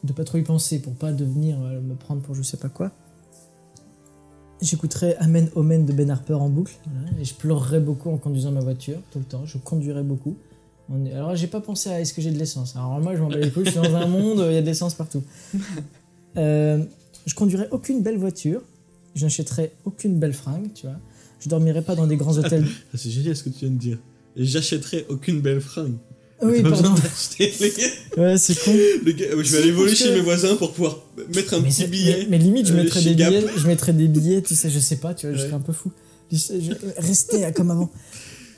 de 0.04 0.12
pas 0.12 0.24
trop 0.24 0.36
y 0.36 0.42
penser 0.42 0.80
pour 0.82 0.92
pas 0.94 1.12
devenir 1.12 1.56
euh, 1.62 1.80
me 1.80 1.94
prendre 1.94 2.20
pour 2.20 2.34
je 2.34 2.42
sais 2.42 2.58
pas 2.58 2.68
quoi. 2.68 2.92
J'écouterai 4.60 5.16
Amen 5.16 5.48
Omen 5.56 5.84
de 5.84 5.92
Ben 5.92 6.10
Harper 6.10 6.34
en 6.34 6.48
boucle 6.48 6.74
voilà, 6.92 7.18
et 7.20 7.24
je 7.24 7.34
pleurerai 7.34 7.80
beaucoup 7.80 8.10
en 8.10 8.18
conduisant 8.18 8.52
ma 8.52 8.60
voiture 8.60 8.98
tout 9.10 9.18
le 9.18 9.24
temps. 9.24 9.44
Je 9.46 9.58
conduirai 9.58 10.02
beaucoup. 10.02 10.36
On 10.90 11.04
est- 11.06 11.12
Alors 11.12 11.34
j'ai 11.36 11.46
pas 11.46 11.60
pensé 11.60 11.88
à 11.90 12.00
est-ce 12.00 12.12
que 12.14 12.20
j'ai 12.22 12.30
de 12.30 12.38
l'essence? 12.38 12.76
Alors 12.76 13.00
moi 13.00 13.16
je 13.16 13.22
m'en 13.22 13.28
bats 13.28 13.36
les 13.38 13.50
couilles, 13.50 13.64
je 13.64 13.70
suis 13.70 13.80
dans 13.80 13.94
un 13.94 14.06
monde, 14.06 14.44
il 14.48 14.52
y 14.54 14.56
a 14.58 14.60
de 14.60 14.66
l'essence 14.66 14.94
partout. 14.94 15.22
Euh, 16.36 16.84
je 17.26 17.34
conduirai 17.36 17.68
aucune 17.70 18.02
belle 18.02 18.18
voiture. 18.18 18.60
Je 19.14 19.24
n'achèterai 19.24 19.72
aucune 19.84 20.18
belle 20.18 20.32
fringue, 20.34 20.70
tu 20.74 20.86
vois. 20.86 20.96
Je 21.40 21.48
dormirai 21.48 21.82
pas 21.82 21.94
dans 21.94 22.06
des 22.06 22.16
grands 22.16 22.36
hôtels. 22.38 22.64
Ah, 22.92 22.96
c'est 22.96 23.10
génial 23.10 23.36
ce 23.36 23.42
que 23.44 23.50
tu 23.50 23.60
viens 23.60 23.70
de 23.70 23.78
dire 23.78 23.98
j'achèterai 24.36 25.06
aucune 25.08 25.40
belle 25.40 25.60
fringue 25.60 25.94
Oui, 26.42 26.60
pas 26.62 26.70
pardon. 26.70 26.94
les. 27.38 27.52
Ouais, 28.18 28.36
c'est 28.38 28.58
con. 28.64 28.72
Le 29.04 29.12
gars, 29.12 29.26
je 29.30 29.52
vais 29.52 29.58
aller 29.62 29.70
voler 29.70 29.94
chez 29.94 30.10
mes 30.12 30.20
voisins 30.20 30.56
pour 30.56 30.72
pouvoir 30.72 30.98
mettre 31.34 31.54
un 31.54 31.60
mais, 31.60 31.68
petit 31.68 31.86
billet 31.86 32.16
mais- 32.22 32.26
mais 32.30 32.38
limite, 32.38 32.66
je 32.66 32.72
euh, 32.72 32.76
mettrais 32.82 33.02
des 33.02 33.14
Gap. 33.14 33.28
billets, 33.32 33.46
je 33.56 33.66
mettrais 33.68 33.92
des 33.92 34.08
billets, 34.08 34.42
tu 34.42 34.56
sais, 34.56 34.70
je 34.70 34.78
sais 34.80 34.96
pas, 34.96 35.14
tu 35.14 35.28
vois, 35.28 35.36
je 35.36 35.42
serais 35.42 35.52
un 35.54 35.60
peu 35.60 35.72
fou. 35.72 35.92
Je 36.32 36.36
je- 36.38 36.72
rester 37.00 37.52
comme 37.52 37.70
avant. 37.70 37.90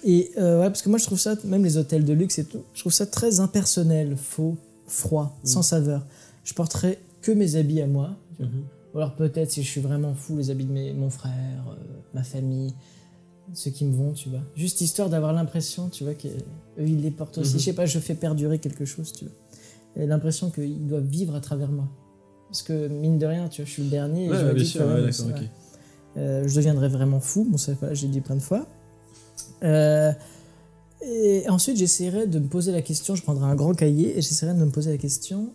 Et 0.04 0.30
euh, 0.38 0.60
ouais, 0.60 0.66
parce 0.68 0.80
que 0.82 0.88
moi 0.88 0.98
je 0.98 1.04
trouve 1.04 1.18
ça, 1.20 1.34
même 1.44 1.62
les 1.64 1.76
hôtels 1.76 2.04
de 2.04 2.12
luxe 2.14 2.38
et 2.38 2.44
tout, 2.44 2.62
je 2.74 2.80
trouve 2.80 2.92
ça 2.92 3.04
très 3.06 3.40
impersonnel, 3.40 4.16
faux, 4.16 4.56
froid, 4.86 5.38
Mm. 5.42 5.46
sans 5.46 5.62
saveur. 5.62 6.06
Je 6.44 6.54
porterai 6.54 6.98
que 7.20 7.32
mes 7.32 7.56
habits 7.56 7.82
à 7.82 7.86
moi. 7.86 8.16
Ou 8.94 8.98
alors 8.98 9.14
peut-être 9.14 9.50
si 9.50 9.62
je 9.62 9.68
suis 9.70 9.80
vraiment 9.80 10.14
fou, 10.14 10.36
les 10.36 10.50
habits 10.50 10.64
de 10.64 10.72
mes- 10.72 10.92
mon 10.94 11.10
frère, 11.10 11.32
euh, 11.70 11.74
ma 12.14 12.22
famille, 12.22 12.72
ceux 13.52 13.70
qui 13.70 13.84
me 13.84 13.94
vont, 13.94 14.12
tu 14.12 14.28
vois. 14.30 14.40
Juste 14.54 14.80
histoire 14.80 15.08
d'avoir 15.10 15.32
l'impression, 15.32 15.88
tu 15.88 16.04
vois, 16.04 16.14
qu'eux 16.14 16.30
ils 16.78 17.00
les 17.02 17.10
portent 17.10 17.38
aussi. 17.38 17.54
Mhm. 17.54 17.58
Je 17.60 17.64
sais 17.64 17.72
pas, 17.74 17.86
je 17.86 17.98
fais 17.98 18.14
perdurer 18.14 18.58
quelque 18.58 18.84
chose, 18.84 19.12
tu 19.12 19.24
vois. 19.26 20.06
L'impression 20.06 20.50
qu'ils 20.50 20.86
doivent 20.86 21.06
vivre 21.06 21.34
à 21.34 21.40
travers 21.40 21.70
moi. 21.70 21.88
Parce 22.48 22.62
que 22.62 22.86
mine 22.88 23.18
de 23.18 23.26
rien, 23.26 23.48
tu 23.48 23.62
vois, 23.62 23.66
je 23.66 23.72
suis 23.72 23.82
le 23.82 23.88
dernier. 23.90 24.26
et 24.26 24.30
Ouais, 24.30 24.36
je 24.36 24.42
me 24.42 24.48
ouais, 24.48 24.54
bien 24.54 24.64
sûr, 24.64 24.80
ouais, 24.86 25.02
d'accord, 25.02 25.26
ok. 25.42 25.48
euh, 26.18 26.46
je 26.48 26.54
deviendrais 26.54 26.88
vraiment 26.88 27.20
fou. 27.20 27.46
Bon, 27.50 27.56
ça, 27.56 27.72
voilà, 27.80 27.94
j'ai 27.94 28.08
dit 28.08 28.20
plein 28.20 28.36
de 28.36 28.42
fois. 28.42 28.66
Euh, 29.62 30.12
et 31.02 31.48
ensuite, 31.48 31.76
j'essaierai 31.76 32.26
de 32.26 32.38
me 32.38 32.46
poser 32.48 32.72
la 32.72 32.82
question. 32.82 33.14
Je 33.14 33.22
prendrai 33.22 33.44
un 33.46 33.54
grand 33.54 33.74
cahier 33.74 34.18
et 34.18 34.22
j'essaierai 34.22 34.54
de 34.54 34.64
me 34.64 34.70
poser 34.70 34.90
la 34.90 34.98
question. 34.98 35.52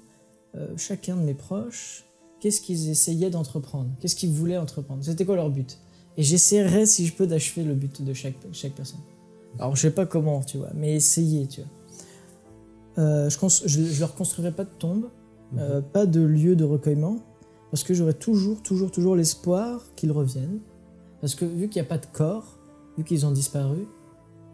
euh, 0.55 0.67
chacun 0.75 1.15
de 1.15 1.21
mes 1.21 1.33
proches, 1.33 2.03
qu'est-ce 2.41 2.59
qu'ils 2.59 2.89
essayaient 2.89 3.29
d'entreprendre? 3.29 3.89
Qu'est-ce 4.01 4.15
qu'ils 4.17 4.31
voulaient 4.31 4.57
entreprendre? 4.57 5.01
C'était 5.05 5.23
quoi 5.25 5.37
leur 5.37 5.49
but? 5.49 5.77
Et 6.17 6.23
j'essaierai, 6.23 6.85
si 6.85 7.05
je 7.05 7.13
peux, 7.13 7.27
d'achever 7.27 7.63
le 7.63 7.73
but 7.73 8.01
de 8.01 8.13
chaque, 8.13 8.35
chaque 8.51 8.73
personne. 8.73 8.99
Alors, 9.59 9.75
je 9.77 9.81
sais 9.81 9.91
pas 9.91 10.05
comment, 10.05 10.41
tu 10.41 10.57
vois, 10.57 10.71
mais 10.75 10.95
essayer, 10.95 11.47
tu 11.47 11.61
vois. 11.61 11.69
Euh, 12.97 13.29
je, 13.29 13.37
je, 13.65 13.83
je 13.83 13.99
leur 13.99 14.15
construirai 14.15 14.51
pas 14.51 14.65
de 14.65 14.69
tombe, 14.77 15.09
euh, 15.57 15.81
pas 15.81 16.05
de 16.05 16.19
lieu 16.19 16.57
de 16.57 16.65
recueillement, 16.65 17.19
parce 17.69 17.83
que 17.83 17.93
j'aurai 17.93 18.13
toujours, 18.13 18.61
toujours, 18.61 18.91
toujours 18.91 19.15
l'espoir 19.15 19.85
qu'ils 19.95 20.11
reviennent. 20.11 20.59
Parce 21.21 21.35
que 21.35 21.45
vu 21.45 21.69
qu'il 21.69 21.81
n'y 21.81 21.87
a 21.87 21.89
pas 21.89 21.99
de 21.99 22.07
corps, 22.11 22.57
vu 22.97 23.03
qu'ils 23.03 23.25
ont 23.25 23.31
disparu, 23.31 23.87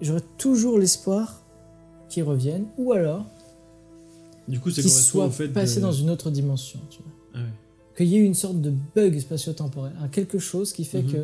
j'aurais 0.02 0.24
toujours 0.38 0.78
l'espoir 0.78 1.44
qu'ils 2.10 2.24
reviennent, 2.24 2.68
ou 2.78 2.92
alors 2.92 3.26
Du 4.48 4.60
coup, 4.60 4.70
ça 4.70 4.82
qu'ils 4.82 4.92
soient 4.92 5.26
au 5.26 5.32
fait 5.32 5.48
passés 5.48 5.78
de... 5.78 5.86
dans 5.86 5.92
une 5.92 6.10
autre 6.10 6.30
dimension, 6.30 6.80
tu 6.90 7.02
vois. 7.02 7.12
Ah 7.34 7.38
ouais. 7.40 7.67
Qu'il 7.98 8.08
y 8.08 8.16
ait 8.16 8.20
eu 8.20 8.26
une 8.26 8.36
sorte 8.36 8.62
de 8.62 8.72
bug 8.96 9.18
spatio-temporel, 9.20 9.94
un 10.00 10.08
quelque 10.08 10.38
chose 10.40 10.72
qui 10.72 10.86
fait 10.86 11.02
Mhm. 11.02 11.12
que 11.12 11.18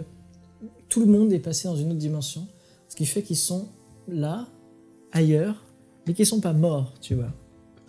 tout 0.90 1.02
le 1.02 1.06
monde 1.06 1.32
est 1.32 1.40
passé 1.40 1.68
dans 1.68 1.76
une 1.76 1.90
autre 1.90 2.00
dimension, 2.00 2.48
ce 2.90 2.96
qui 2.96 3.06
fait 3.06 3.22
qu'ils 3.22 3.38
sont 3.38 3.68
là, 4.08 4.48
ailleurs, 5.12 5.64
mais 6.08 6.14
qu'ils 6.14 6.26
sont 6.26 6.40
pas 6.42 6.54
morts, 6.54 6.94
tu 7.00 7.14
vois. 7.16 7.32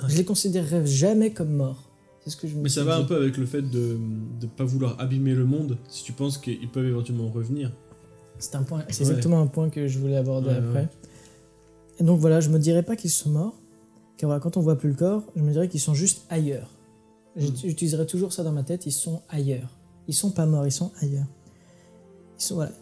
Je 0.09 0.17
les 0.17 0.25
considérerais 0.25 0.85
jamais 0.87 1.31
comme 1.33 1.53
morts. 1.53 1.91
C'est 2.23 2.31
ce 2.31 2.37
que 2.37 2.47
je 2.49 2.55
me 2.57 2.63
Mais 2.63 2.69
ça 2.69 2.85
va 2.85 2.97
un 2.97 3.05
peu 3.05 3.17
avec 3.17 3.37
le 3.37 3.47
fait 3.47 3.63
de 3.63 3.99
ne 4.41 4.47
pas 4.47 4.65
vouloir 4.65 4.99
abîmer 5.01 5.35
le 5.35 5.45
monde 5.45 5.79
si 5.89 6.03
tu 6.05 6.13
penses 6.13 6.37
qu'ils 6.39 6.69
peuvent 6.71 6.87
éventuellement 6.87 7.29
revenir. 7.29 7.73
C'est 8.39 8.55
un 8.57 8.63
point, 8.63 8.83
c'est 8.89 9.05
Ouais. 9.05 9.11
exactement 9.11 9.41
un 9.41 9.47
point 9.47 9.71
que 9.71 9.87
je 9.89 9.99
voulais 9.99 10.17
aborder 10.17 10.49
Ouais, 10.49 10.57
après. 10.57 10.81
ouais. 10.81 10.89
Et 12.01 12.05
donc 12.05 12.19
voilà, 12.21 12.41
je 12.41 12.49
me 12.51 12.59
dirais 12.59 12.83
pas 12.83 12.97
qu'ils 12.97 13.11
sont 13.11 13.31
morts, 13.31 13.55
car 14.19 14.29
voilà, 14.29 14.41
quand 14.41 14.57
on 14.57 14.61
voit 14.61 14.77
plus 14.77 14.89
le 14.89 14.95
corps, 14.97 15.23
je 15.37 15.43
me 15.43 15.53
dirais 15.53 15.69
qu'ils 15.69 15.81
sont 15.81 15.95
juste 15.95 16.23
ailleurs. 16.29 16.69
J'ut- 17.37 17.51
Mm. 17.51 17.57
J'utiliserai 17.65 18.07
toujours 18.07 18.33
ça 18.33 18.43
dans 18.45 18.53
ma 18.53 18.63
tête, 18.63 18.87
ils 18.87 18.93
sont 18.93 19.23
ailleurs. 19.29 19.69
Ils 20.09 20.15
sont 20.15 20.31
pas 20.31 20.47
morts, 20.47 20.67
ils 20.67 20.73
sont 20.73 20.93
ailleurs. 21.01 21.27
Ils 22.39 22.43
sont, 22.45 22.55
voilà, 22.57 22.73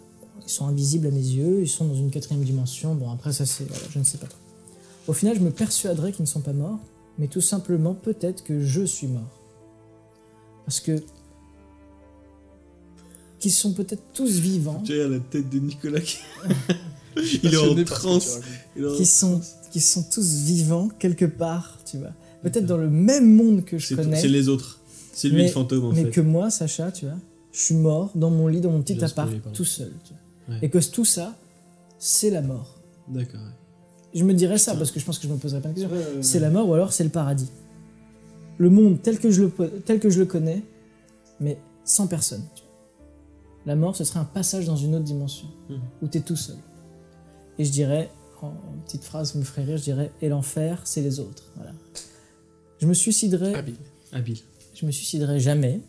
ils 0.44 0.50
sont 0.50 0.66
invisibles 0.66 1.06
à 1.06 1.10
mes 1.10 1.16
yeux, 1.20 1.62
ils 1.62 1.68
sont 1.68 1.86
dans 1.86 1.94
une 1.94 2.10
quatrième 2.10 2.42
dimension. 2.44 2.94
Bon, 2.94 3.10
après 3.10 3.32
ça, 3.32 3.46
c'est, 3.46 3.64
voilà, 3.64 3.84
je 3.90 3.98
ne 3.98 4.04
sais 4.04 4.18
pas 4.18 4.26
trop. 4.26 4.38
Au 5.08 5.12
final, 5.12 5.36
je 5.36 5.40
me 5.40 5.50
persuaderais 5.50 6.12
qu'ils 6.12 6.22
ne 6.22 6.28
sont 6.28 6.40
pas 6.40 6.52
morts, 6.52 6.78
mais 7.18 7.28
tout 7.28 7.40
simplement 7.40 7.94
peut-être 7.94 8.44
que 8.44 8.60
je 8.60 8.82
suis 8.82 9.06
mort. 9.06 9.28
Parce 10.66 10.80
que 10.80 11.02
qu'ils 13.38 13.52
sont 13.52 13.72
peut-être 13.72 14.02
tous 14.14 14.38
vivants. 14.38 14.80
Tu 14.84 15.00
as 15.00 15.08
la 15.08 15.18
tête 15.18 15.48
de 15.50 15.58
Nicolas 15.58 16.00
qui... 16.00 16.18
Il 17.16 17.52
est 17.52 17.56
en 17.58 17.84
transe. 17.84 18.36
racontes. 18.36 18.44
Il 18.76 18.84
est 18.84 18.88
en 18.88 18.96
qui 18.96 19.04
sont, 19.06 19.40
qui 19.70 19.80
sont 19.80 20.02
tous 20.04 20.34
vivants 20.44 20.88
quelque 20.88 21.24
part, 21.26 21.78
tu 21.84 21.98
vois. 21.98 22.12
Peut-être 22.42 22.66
dans 22.66 22.76
le 22.76 22.88
même 22.90 23.34
monde 23.34 23.64
que 23.64 23.78
je 23.78 23.86
C'est 23.86 23.94
connais, 23.96 24.20
c'est 24.20 24.28
les 24.28 24.48
autres. 24.48 24.80
C'est 25.12 25.28
lui 25.28 25.36
Mais- 25.36 25.42
le 25.44 25.48
fantôme 25.50 25.84
en 25.86 25.92
mais 25.92 26.04
fait. 26.04 26.10
que 26.10 26.20
moi, 26.20 26.50
Sacha, 26.50 26.90
tu 26.90 27.04
vois, 27.06 27.14
je 27.52 27.60
suis 27.60 27.74
mort 27.74 28.10
dans 28.14 28.30
mon 28.30 28.48
lit, 28.48 28.60
dans 28.60 28.70
mon 28.72 28.82
petit 28.82 29.02
appart, 29.04 29.30
tout 29.52 29.64
seul. 29.64 29.92
tu 30.04 30.12
vois. 30.12 30.54
Ouais. 30.56 30.60
Et 30.66 30.70
que 30.70 30.78
tout 30.90 31.04
ça, 31.04 31.36
c'est 31.98 32.30
la 32.30 32.42
mort. 32.42 32.78
D'accord. 33.08 33.40
ouais. 33.40 33.46
Je 34.18 34.24
me 34.24 34.34
dirais 34.34 34.58
ça 34.58 34.74
parce 34.74 34.90
que 34.90 34.98
je 35.00 35.04
pense 35.04 35.18
que 35.18 35.26
je 35.28 35.32
me 35.32 35.38
poserais 35.38 35.60
pas 35.60 35.68
de 35.68 35.74
question. 35.74 35.90
Ouais, 35.90 35.98
ouais, 35.98 36.22
C'est 36.22 36.38
ouais. 36.38 36.42
la 36.42 36.50
mort 36.50 36.68
ou 36.68 36.74
alors 36.74 36.92
c'est 36.92 37.04
le 37.04 37.10
paradis. 37.10 37.48
Le 38.58 38.68
monde 38.70 39.00
tel 39.02 39.18
que 39.18 39.30
je 39.30 39.42
le, 39.42 39.50
tel 39.84 40.00
que 40.00 40.10
je 40.10 40.18
le 40.18 40.26
connais, 40.26 40.62
mais 41.40 41.58
sans 41.84 42.06
personne. 42.06 42.42
tu 42.54 42.62
vois. 42.62 42.70
La 43.66 43.76
mort, 43.76 43.94
ce 43.96 44.04
serait 44.04 44.18
un 44.20 44.24
passage 44.24 44.66
dans 44.66 44.76
une 44.76 44.94
autre 44.96 45.04
dimension, 45.04 45.46
Mhm. 45.70 45.76
où 46.02 46.08
tu 46.08 46.18
es 46.18 46.20
tout 46.20 46.36
seul. 46.36 46.56
Et 47.58 47.64
je 47.64 47.70
dirais, 47.70 48.10
en, 48.42 48.48
en 48.48 48.52
petite 48.84 49.04
phrase 49.04 49.32
qui 49.32 49.38
me 49.38 49.44
ferait 49.44 49.64
rire, 49.64 49.76
je 49.78 49.84
dirais, 49.84 50.10
et 50.20 50.28
l'enfer, 50.28 50.80
c'est 50.84 51.00
les 51.00 51.20
autres. 51.20 51.44
Voilà. 51.56 51.72
Je 52.82 52.88
me 52.88 52.94
suiciderais, 52.94 53.54
Habile. 53.54 53.76
Habile. 54.10 54.38
je 54.74 54.84
me 54.84 54.90
suiciderais 54.90 55.38
jamais, 55.38 55.80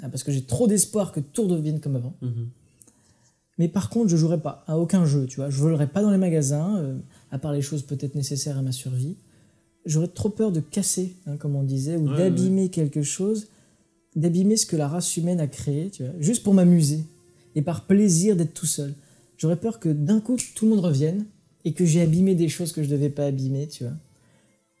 ah, 0.00 0.08
parce 0.08 0.22
que 0.22 0.30
j'ai 0.30 0.42
trop 0.42 0.68
d'espoir 0.68 1.10
que 1.10 1.18
tout 1.18 1.42
redevienne 1.42 1.80
comme 1.80 1.96
avant. 1.96 2.14
Mhm. 2.22 2.48
Mais 3.58 3.66
par 3.66 3.90
contre, 3.90 4.08
je 4.10 4.16
jouerai 4.16 4.40
pas 4.40 4.62
à 4.68 4.78
aucun 4.78 5.04
jeu, 5.06 5.26
tu 5.26 5.36
vois. 5.36 5.50
Je 5.50 5.58
volerai 5.58 5.88
pas 5.88 6.02
dans 6.02 6.12
les 6.12 6.18
magasins, 6.18 6.78
euh, 6.78 6.96
à 7.32 7.38
part 7.38 7.52
les 7.52 7.62
choses 7.62 7.82
peut-être 7.82 8.14
nécessaires 8.14 8.56
à 8.58 8.62
ma 8.62 8.70
survie. 8.70 9.16
J'aurais 9.86 10.06
trop 10.08 10.28
peur 10.28 10.52
de 10.52 10.60
casser, 10.60 11.16
hein, 11.26 11.36
comme 11.36 11.56
on 11.56 11.64
disait, 11.64 11.96
ou 11.96 12.08
Ouais, 12.08 12.16
d'abîmer 12.16 12.68
quelque 12.68 13.02
chose, 13.02 13.48
d'abîmer 14.14 14.56
ce 14.56 14.66
que 14.66 14.76
la 14.76 14.86
race 14.86 15.16
humaine 15.16 15.40
a 15.40 15.48
créé, 15.48 15.90
tu 15.90 16.04
vois, 16.04 16.12
juste 16.20 16.44
pour 16.44 16.54
m'amuser 16.54 17.00
et 17.56 17.62
par 17.62 17.86
plaisir 17.88 18.36
d'être 18.36 18.54
tout 18.54 18.66
seul. 18.66 18.94
J'aurais 19.36 19.56
peur 19.56 19.80
que 19.80 19.88
d'un 19.88 20.20
coup 20.20 20.36
tout 20.54 20.64
le 20.66 20.70
monde 20.70 20.84
revienne 20.84 21.26
et 21.64 21.72
que 21.72 21.84
j'ai 21.84 22.02
abîmé 22.02 22.36
des 22.36 22.48
choses 22.48 22.70
que 22.70 22.84
je 22.84 22.88
devais 22.88 23.10
pas 23.10 23.26
abîmer, 23.26 23.66
tu 23.66 23.82
vois, 23.82 23.94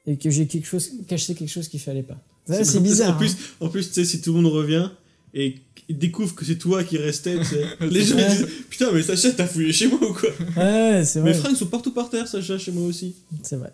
et 0.06 0.16
que 0.16 0.30
j'ai 0.30 0.46
quelque 0.46 0.66
chose 0.66 0.90
caché 1.08 1.34
quelque 1.34 1.48
chose 1.50 1.68
qu'il 1.68 1.80
fallait 1.80 2.02
pas. 2.02 2.18
Ouais, 2.48 2.64
c'est 2.64 2.80
bizarre. 2.80 3.14
En 3.14 3.18
plus, 3.18 3.32
hein. 3.32 3.64
en 3.66 3.68
plus, 3.68 3.88
tu 3.88 3.94
sais, 3.94 4.04
si 4.04 4.20
tout 4.20 4.34
le 4.34 4.42
monde 4.42 4.52
revient 4.52 4.90
et 5.32 5.56
qu'ils 5.86 5.98
découvrent 5.98 6.34
que 6.34 6.44
c'est 6.44 6.58
toi 6.58 6.84
qui 6.84 6.98
restais, 6.98 7.38
tu 7.38 7.44
sais, 7.46 7.64
les 7.80 8.02
gens 8.02 8.16
disent 8.16 8.46
Putain, 8.68 8.92
mais 8.92 9.02
Sacha, 9.02 9.30
t'as 9.32 9.46
fouillé 9.46 9.72
chez 9.72 9.88
moi 9.88 9.98
ou 10.10 10.12
quoi? 10.12 10.28
Ouais, 10.56 11.02
c'est 11.04 11.20
vrai. 11.20 11.30
Mes 11.32 11.34
fringues 11.36 11.56
sont 11.56 11.66
partout 11.66 11.92
par 11.92 12.10
terre, 12.10 12.28
Sacha, 12.28 12.58
chez 12.58 12.70
moi 12.72 12.86
aussi. 12.86 13.14
C'est 13.42 13.56
vrai. 13.56 13.72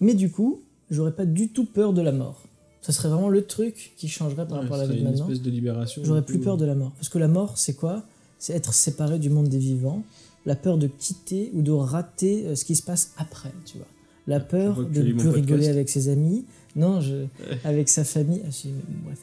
Mais 0.00 0.14
du 0.14 0.30
coup, 0.30 0.60
j'aurais 0.90 1.12
pas 1.12 1.24
du 1.24 1.48
tout 1.48 1.64
peur 1.64 1.92
de 1.92 2.02
la 2.02 2.12
mort. 2.12 2.42
Ça 2.82 2.92
serait 2.92 3.08
vraiment 3.08 3.28
le 3.28 3.44
truc 3.44 3.92
qui 3.96 4.08
changerait 4.08 4.46
par 4.46 4.58
Ouais, 4.58 4.62
rapport 4.64 4.76
à 4.76 4.80
la 4.80 4.86
vie 4.86 4.90
de 4.90 4.98
serait 4.98 5.02
une 5.04 5.10
maintenant. 5.12 5.26
espèce 5.30 5.42
de 5.42 5.50
libération. 5.50 6.02
J'aurais 6.04 6.24
plus 6.24 6.38
coup. 6.38 6.44
peur 6.44 6.56
de 6.56 6.64
la 6.66 6.74
mort. 6.74 6.90
Parce 6.96 7.08
que 7.08 7.18
la 7.18 7.28
mort, 7.28 7.56
c'est 7.56 7.74
quoi? 7.74 8.04
C'est 8.38 8.52
être 8.54 8.74
séparé 8.74 9.18
du 9.20 9.30
monde 9.30 9.48
des 9.48 9.58
vivants. 9.58 10.02
La 10.46 10.56
peur 10.56 10.76
de 10.78 10.88
quitter 10.88 11.50
ou 11.54 11.62
de 11.62 11.70
rater 11.70 12.44
euh, 12.46 12.56
ce 12.56 12.64
qui 12.64 12.74
se 12.74 12.82
passe 12.82 13.12
après, 13.16 13.52
tu 13.64 13.76
vois. 13.78 13.86
La 14.26 14.40
peur 14.40 14.84
de 14.84 15.02
ne 15.02 15.12
plus 15.14 15.28
rigoler 15.28 15.68
avec 15.68 15.88
ses 15.88 16.08
amis. 16.08 16.44
Non, 16.76 17.00
je, 17.00 17.26
avec 17.64 17.88
sa 17.88 18.04
famille. 18.04 18.42
Ah, 18.46 18.50
si, 18.50 18.70
bref. 19.04 19.18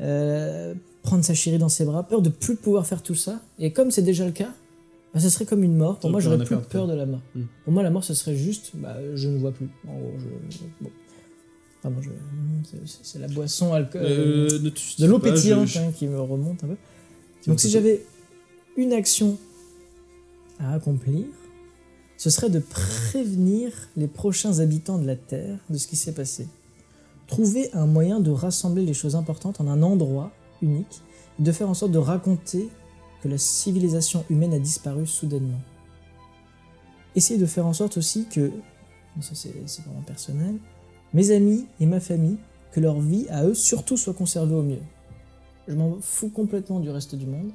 Euh, 0.00 0.74
prendre 1.02 1.24
sa 1.24 1.34
chérie 1.34 1.58
dans 1.58 1.68
ses 1.68 1.84
bras. 1.84 2.02
Peur 2.04 2.22
de 2.22 2.30
plus 2.30 2.56
pouvoir 2.56 2.86
faire 2.86 3.02
tout 3.02 3.14
ça. 3.14 3.40
Et 3.58 3.72
comme 3.72 3.90
c'est 3.90 4.02
déjà 4.02 4.24
le 4.24 4.32
cas, 4.32 4.52
bah, 5.12 5.20
ce 5.20 5.28
serait 5.28 5.44
comme 5.44 5.62
une 5.64 5.76
mort. 5.76 5.98
Pour 5.98 6.10
moi, 6.10 6.20
j'aurais 6.20 6.42
plus 6.44 6.56
peur 6.70 6.86
de 6.86 6.94
la 6.94 7.04
mort. 7.06 7.20
Hmm. 7.34 7.42
Pour 7.64 7.72
moi, 7.72 7.82
la 7.82 7.90
mort, 7.90 8.04
ce 8.04 8.14
serait 8.14 8.36
juste, 8.36 8.70
bah, 8.74 8.96
je 9.14 9.28
ne 9.28 9.38
vois 9.38 9.52
plus. 9.52 9.68
En 9.88 9.98
gros, 9.98 10.12
je, 10.18 10.58
bon. 10.80 10.90
Pardon, 11.82 11.98
je- 12.00 12.10
c'est- 13.02 13.18
la 13.18 13.28
boisson 13.28 13.74
alcool, 13.74 14.00
Euh, 14.04 14.48
te- 14.48 15.02
de 15.02 15.06
l'eau 15.06 15.18
pétillante 15.18 15.66
je- 15.68 15.78
hein, 15.80 15.92
qui 15.94 16.06
me 16.06 16.18
remonte 16.18 16.64
un 16.64 16.68
peu. 16.68 16.76
Donc 17.46 17.60
si 17.60 17.68
j'avais 17.68 18.02
une 18.78 18.94
action 18.94 19.36
à 20.58 20.72
accomplir, 20.74 21.24
ce 22.16 22.30
serait 22.30 22.50
de 22.50 22.60
prévenir 22.60 23.72
les 23.96 24.06
prochains 24.06 24.60
habitants 24.60 24.98
de 24.98 25.06
la 25.06 25.16
Terre 25.16 25.58
de 25.68 25.78
ce 25.78 25.86
qui 25.86 25.96
s'est 25.96 26.14
passé. 26.14 26.48
Trouver 27.26 27.72
un 27.72 27.86
moyen 27.86 28.20
de 28.20 28.30
rassembler 28.30 28.84
les 28.84 28.94
choses 28.94 29.16
importantes 29.16 29.60
en 29.60 29.66
un 29.66 29.82
endroit 29.82 30.30
unique 30.62 31.02
et 31.38 31.42
de 31.42 31.52
faire 31.52 31.68
en 31.68 31.74
sorte 31.74 31.92
de 31.92 31.98
raconter 31.98 32.68
que 33.22 33.28
la 33.28 33.38
civilisation 33.38 34.24
humaine 34.30 34.54
a 34.54 34.58
disparu 34.58 35.06
soudainement. 35.06 35.60
Essayer 37.16 37.40
de 37.40 37.46
faire 37.46 37.66
en 37.66 37.72
sorte 37.72 37.96
aussi 37.96 38.26
que, 38.26 38.52
ça 39.20 39.34
c'est 39.34 39.52
vraiment 39.84 40.02
personnel, 40.02 40.58
mes 41.12 41.30
amis 41.30 41.66
et 41.80 41.86
ma 41.86 42.00
famille, 42.00 42.38
que 42.72 42.80
leur 42.80 43.00
vie 43.00 43.26
à 43.30 43.44
eux 43.44 43.54
surtout 43.54 43.96
soit 43.96 44.14
conservée 44.14 44.54
au 44.54 44.62
mieux. 44.62 44.82
Je 45.68 45.74
m'en 45.74 45.96
fous 46.00 46.28
complètement 46.28 46.80
du 46.80 46.90
reste 46.90 47.14
du 47.14 47.26
monde, 47.26 47.50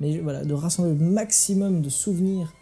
mais 0.00 0.18
voilà, 0.18 0.44
de 0.44 0.54
rassembler 0.54 0.94
le 0.94 1.04
maximum 1.04 1.82
de 1.82 1.88
souvenirs 1.88 2.52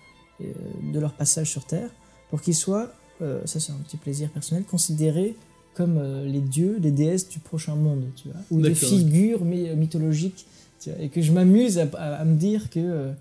de 0.92 0.98
leur 1.00 1.12
passage 1.12 1.50
sur 1.50 1.64
Terre 1.66 1.90
pour 2.30 2.40
qu'ils 2.42 2.54
soient, 2.54 2.92
euh, 3.22 3.40
ça 3.44 3.60
c'est 3.60 3.72
un 3.72 3.76
petit 3.86 3.96
plaisir 3.96 4.30
personnel, 4.30 4.64
considérés 4.64 5.34
comme 5.74 5.98
euh, 5.98 6.26
les 6.26 6.40
dieux, 6.40 6.78
les 6.80 6.90
déesses 6.90 7.28
du 7.28 7.38
prochain 7.38 7.74
monde, 7.76 8.02
tu 8.16 8.28
vois, 8.28 8.40
ou 8.50 8.60
des 8.60 8.74
figures 8.74 9.44
my- 9.44 9.74
mythologiques, 9.76 10.46
tu 10.80 10.90
vois, 10.90 11.00
et 11.00 11.08
que 11.08 11.20
je 11.22 11.32
m'amuse 11.32 11.78
à, 11.78 11.88
à- 11.94 12.14
à 12.16 12.24
me 12.24 12.36
dire 12.36 12.70
que 12.70 12.80
euh, 12.80 13.12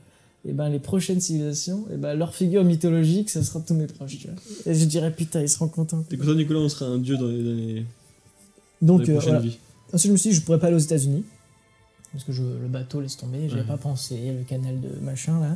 eh 0.46 0.54
ben, 0.54 0.70
les 0.70 0.80
prochaines 0.80 1.20
civilisations, 1.22 1.86
eh 1.94 1.98
ben, 1.98 2.14
leur 2.16 2.34
figure 2.34 2.64
mythologique, 2.64 3.30
ça 3.30 3.44
sera 3.44 3.60
tous 3.60 3.74
mes 3.74 3.88
proches, 3.88 4.18
tu 4.20 4.28
vois. 4.28 4.38
Et 4.66 4.74
je 4.74 4.86
dirais, 4.86 5.12
putain, 5.14 5.42
ils 5.42 5.50
seront 5.50 5.68
contents. 5.68 6.02
T'es 6.08 6.16
content, 6.18 6.34
Nicolas, 6.34 6.60
on 6.62 6.70
sera 6.70 6.86
un 6.90 6.98
dieu 6.98 7.18
dans 7.18 7.28
les, 7.28 7.44
dans 7.44 7.54
les, 7.56 7.86
Donc, 8.82 9.00
dans 9.02 9.04
les 9.06 9.10
euh, 9.10 9.14
prochaines 9.16 9.34
voilà. 9.34 9.40
vies. 9.46 9.58
Ensuite, 9.92 10.08
je 10.10 10.14
me 10.14 10.18
suis 10.18 10.30
dit, 10.30 10.36
je 10.38 10.42
pourrais 10.42 10.60
pas 10.60 10.68
aller 10.68 10.76
aux 10.78 10.80
États-Unis. 10.80 11.24
Parce 12.12 12.24
que 12.24 12.32
je, 12.32 12.42
le 12.42 12.68
bateau 12.68 13.02
laisse 13.02 13.18
tomber, 13.18 13.48
j'avais 13.50 13.62
Ouais. 13.62 13.68
pas 13.68 13.78
pensé, 13.78 14.32
le 14.36 14.44
canal 14.44 14.82
de 14.82 14.90
machin 15.02 15.40
là. 15.40 15.56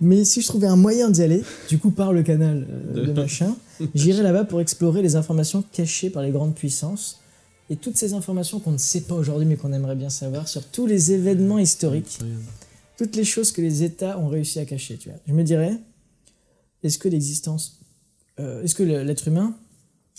Mais 0.00 0.24
si 0.26 0.42
je 0.42 0.46
trouvais 0.46 0.66
un 0.66 0.76
moyen 0.76 1.08
d'y 1.10 1.22
aller, 1.22 1.42
du 1.70 1.78
coup 1.78 1.90
par 1.90 2.12
le 2.12 2.22
canal 2.22 2.66
euh, 2.68 2.92
De- 2.92 3.06
de 3.06 3.12
machin, 3.22 3.56
j'irais 3.94 4.22
là-bas 4.22 4.44
pour 4.44 4.60
explorer 4.60 5.00
les 5.00 5.16
informations 5.16 5.62
cachées 5.72 6.10
par 6.10 6.22
les 6.22 6.30
grandes 6.30 6.54
puissances 6.54 7.20
et 7.70 7.76
toutes 7.76 7.96
ces 7.96 8.12
informations 8.12 8.60
qu'on 8.60 8.72
ne 8.72 8.78
sait 8.78 9.02
pas 9.02 9.14
aujourd'hui 9.14 9.46
mais 9.46 9.56
qu'on 9.56 9.72
aimerait 9.72 9.96
bien 9.96 10.10
savoir 10.10 10.46
sur 10.46 10.62
tous 10.66 10.86
les 10.86 11.12
événements 11.12 11.58
historiques, 11.58 12.18
toutes 12.98 13.16
les 13.16 13.24
choses 13.24 13.50
que 13.52 13.62
les 13.62 13.82
États 13.82 14.18
ont 14.18 14.28
réussi 14.28 14.58
à 14.58 14.66
cacher. 14.66 14.98
Tu 14.98 15.08
vois. 15.08 15.18
Je 15.26 15.32
me 15.32 15.42
dirais, 15.42 15.72
est-ce 16.82 16.98
que 16.98 17.08
l'existence, 17.08 17.80
euh, 18.40 18.62
est-ce 18.62 18.74
que 18.74 18.82
l'être 18.82 19.26
humain 19.28 19.54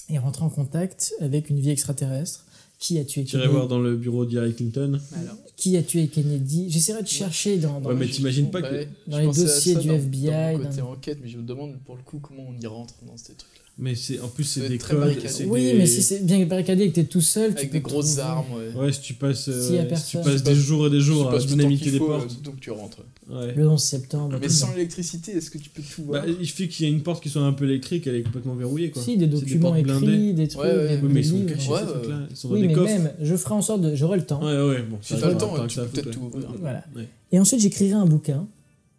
est 0.10 0.18
rentré 0.18 0.44
en 0.44 0.50
contact 0.50 1.14
avec 1.20 1.50
une 1.52 1.60
vie 1.60 1.70
extraterrestre 1.70 2.46
Qui 2.80 2.98
a 2.98 3.04
tué 3.04 3.24
J'irai 3.26 3.42
Kennedy 3.44 3.52
voir 3.54 3.68
dans 3.68 3.80
le 3.80 3.96
bureau 3.98 4.26
d'Hillary 4.26 4.54
Clinton. 4.56 5.00
Alors, 5.14 5.36
Qui 5.58 5.76
a 5.76 5.84
tué 5.84 6.08
Kennedy 6.08 6.68
J'essaierai 6.70 7.04
de 7.04 7.08
chercher 7.08 7.58
dans, 7.58 7.82
dans 7.82 7.90
Ouais, 7.90 7.96
mais 7.96 8.06
les- 8.06 8.12
t'imagines 8.12 8.50
pas 8.50 8.62
que- 8.62 8.86
dans 9.08 9.18
les 9.20 9.26
dossiers 9.26 9.76
du 9.76 9.88
dans- 9.90 9.96
FBI, 9.96 10.28
Dans 10.28 10.58
mon 10.60 10.64
côté 10.64 10.78
dans- 10.82 10.92
enquête, 10.92 11.18
mais 11.22 11.28
je 11.28 11.38
me 11.38 11.44
demande 11.44 11.76
pour 11.86 11.98
le 11.98 12.04
coup 12.04 12.20
comment 12.20 12.44
on 12.48 12.58
y 12.62 12.66
rentre 12.66 12.94
dans 13.06 13.18
ces 13.18 13.34
trucs-là. 13.34 13.64
Mais 13.82 13.96
c'est 13.96 14.20
en 14.20 14.28
plus, 14.28 14.44
c'est 14.44 14.68
des 14.68 14.78
codes. 14.78 15.16
Oui, 15.48 15.64
des- 15.64 15.74
mais 15.76 15.86
si 15.86 16.04
c'est 16.04 16.20
bien 16.26 16.46
barricadé 16.46 16.84
et 16.84 16.90
que 16.90 16.96
t'es 16.96 17.06
tout 17.06 17.22
seul, 17.22 17.52
tu 17.54 17.60
Avec 17.60 17.70
peux 17.72 17.78
des 17.78 17.82
grosses 17.82 18.08
trouver- 18.18 18.22
armes, 18.24 18.46
ouais. 18.76 18.82
Ouais, 18.82 18.92
si 18.92 19.00
tu 19.00 19.14
passes, 19.14 19.48
euh, 19.48 19.70
y 19.74 19.78
a 19.80 19.96
si 19.96 20.18
tu 20.18 20.18
passes 20.18 20.44
Tu 20.44 20.50
des 20.50 20.56
jours 20.56 20.88
et 20.88 20.90
des 20.90 21.00
jours 21.00 21.30
Tu 21.30 21.36
à 21.36 21.40
dynamiter 21.40 21.84
qu'il 21.84 21.92
des 21.94 22.00
portes. 22.00 22.30
euh, 22.30 22.44
donc 22.44 22.60
tu 22.60 22.72
rentres. 22.72 22.98
Ouais. 23.30 23.54
Le 23.56 23.70
11 23.70 23.82
septembre. 23.82 24.38
Mais 24.42 24.50
sans 24.50 24.72
l'électricité, 24.74 25.32
est-ce 25.38 25.50
que 25.50 25.58
tu 25.60 25.70
peux 25.70 25.82
tout 25.82 26.04
voir 26.04 26.24
Bah, 26.24 26.28
il 26.40 26.46
suffit 26.46 26.68
qu'il 26.68 26.86
y 26.88 26.90
ait 26.90 26.92
une 26.92 27.04
porte 27.04 27.24
qui 27.24 27.30
soit 27.30 27.42
un 27.42 27.54
peu 27.54 27.64
électrique, 27.66 28.06
elle 28.08 28.16
est 28.16 28.24
complètement 28.24 28.56
verrouillée 28.56 28.92
quoi. 28.92 29.02
Si, 29.02 29.16
des 29.16 29.28
documents 29.28 29.72
blindées. 29.82 30.08
écrits, 30.08 30.34
des 30.34 30.48
trucs, 30.50 30.62
Ouais, 30.64 30.76
ouais. 30.76 30.98
des, 30.98 31.04
Oui, 31.04 31.10
mais 31.14 31.22
ils 31.22 31.32
des 31.32 31.40
sont 31.40 31.46
cachés 31.46 31.70
Ouais, 31.72 31.80
ces 31.80 31.86
ouais. 31.86 31.92
trucs-là. 31.94 32.20
Ils 32.30 32.36
sont 32.36 32.48
dans 32.50 32.54
Oui, 32.56 32.62
des 32.62 32.68
mais 32.68 32.74
coffres. 32.74 32.92
même, 32.92 33.12
je 33.22 33.36
ferai 33.38 33.54
en 33.56 33.62
sorte 33.62 33.82
de. 33.82 33.96
J'aurai 33.96 34.18
le 34.18 34.26
temps. 34.26 34.44
Ouais, 34.44 34.62
ouais, 34.76 34.82
bon. 34.84 34.98
Si 35.02 35.14
t'as 35.18 35.30
le 35.30 35.38
temps, 35.38 35.54
tu 35.68 35.80
peux 35.80 35.86
peut-être 35.86 36.12
tout. 36.12 36.30
Voilà. 36.60 36.84
Et 37.32 37.40
ensuite, 37.40 37.62
j'écrirai 37.62 37.94
un 37.94 38.06
bouquin. 38.06 38.46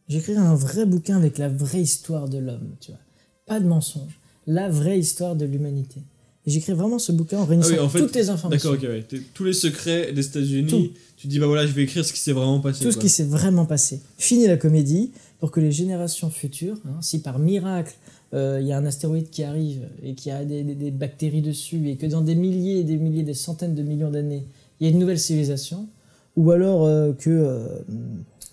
J'écrirai 0.09 0.39
un 0.39 0.55
vrai 0.55 0.87
bouquin 0.87 1.17
avec 1.19 1.37
la 1.39 1.49
vraie 1.49 1.83
histoire 1.83 2.29
de 2.31 2.39
l'homme, 2.39 2.71
tu 2.81 2.91
vois. 2.93 3.01
pas 3.47 3.59
de 3.61 3.67
mensonge. 3.67 4.20
La 4.47 4.69
vraie 4.69 4.99
histoire 4.99 5.37
de 5.37 5.45
l'humanité. 5.45 6.01
Et 6.47 6.51
j'écris 6.51 6.73
vraiment 6.73 6.99
ce 6.99 7.13
bouquin 7.13 7.39
en 7.39 7.45
réunissant 7.45 7.71
Ah 7.75 7.81
oui, 7.81 7.85
en 7.85 7.89
fait, 7.91 7.99
toutes 7.99 8.15
les 8.17 8.31
informations. 8.31 8.73
D'accord, 8.73 8.89
ok, 8.89 8.95
ouais. 9.13 9.21
Tous 9.35 9.45
les 9.45 9.53
secrets 9.53 10.13
des 10.13 10.25
États-Unis, 10.27 10.93
tu 11.19 11.27
dis 11.27 11.39
bah 11.39 11.47
voilà, 11.47 11.67
je 11.67 11.73
vais 11.73 11.83
écrire 11.83 12.05
ce 12.05 12.13
qui 12.13 12.19
s'est 12.21 12.33
vraiment 12.33 12.61
passé. 12.61 12.83
Tout 12.83 12.93
ce 12.93 12.97
qui 12.99 13.11
s'est 13.11 13.25
vraiment 13.25 13.67
passé. 13.67 14.01
Fini 14.17 14.47
la 14.47 14.57
comédie 14.57 15.11
pour 15.39 15.51
que 15.51 15.61
les 15.61 15.71
générations 15.73 16.31
futures, 16.31 16.79
hein, 16.87 16.97
si 17.03 17.21
par 17.21 17.39
miracle 17.39 17.95
euh, 18.33 18.59
il 18.61 18.67
y 18.67 18.73
a 18.73 18.79
un 18.79 18.87
astéroïde 18.87 19.29
qui 19.29 19.43
arrive 19.43 19.83
et 20.03 20.15
qu'il 20.15 20.31
y 20.31 20.35
a 20.35 20.45
des, 20.45 20.63
des- 20.63 20.75
des 20.75 20.91
bactéries 20.91 21.43
dessus 21.43 21.89
et 21.91 21.97
que 21.97 22.07
dans 22.07 22.21
des 22.23 22.35
milliers 22.37 22.79
et 22.81 22.85
des 22.85 22.97
milliers, 22.97 23.23
des 23.25 23.35
centaines 23.35 23.75
de 23.75 23.83
millions 23.83 24.11
d'années, 24.11 24.47
il 24.81 24.87
y 24.87 24.91
a 24.91 24.93
une 24.93 24.99
nouvelle 25.01 25.19
civilisation, 25.19 25.89
ou 26.37 26.51
alors 26.53 26.85
euh, 26.87 27.13
que, 27.13 27.29
euh, 27.29 27.67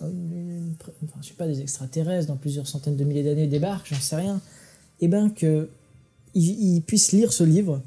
enfin, 0.00 1.18
je 1.22 1.28
sais 1.28 1.34
pas, 1.34 1.46
des 1.46 1.60
extraterrestres 1.60 2.26
dans 2.28 2.36
plusieurs 2.36 2.66
centaines 2.66 2.96
de 2.96 3.04
milliers 3.04 3.22
d'années 3.24 3.46
débarquent, 3.46 3.88
j'en 3.88 4.00
sais 4.00 4.16
rien, 4.16 4.40
et 5.00 5.08
ben 5.08 5.30
que 5.30 5.68
ils, 6.34 6.76
ils 6.76 6.82
puissent 6.82 7.12
lire 7.12 7.32
ce 7.32 7.44
livre 7.44 7.80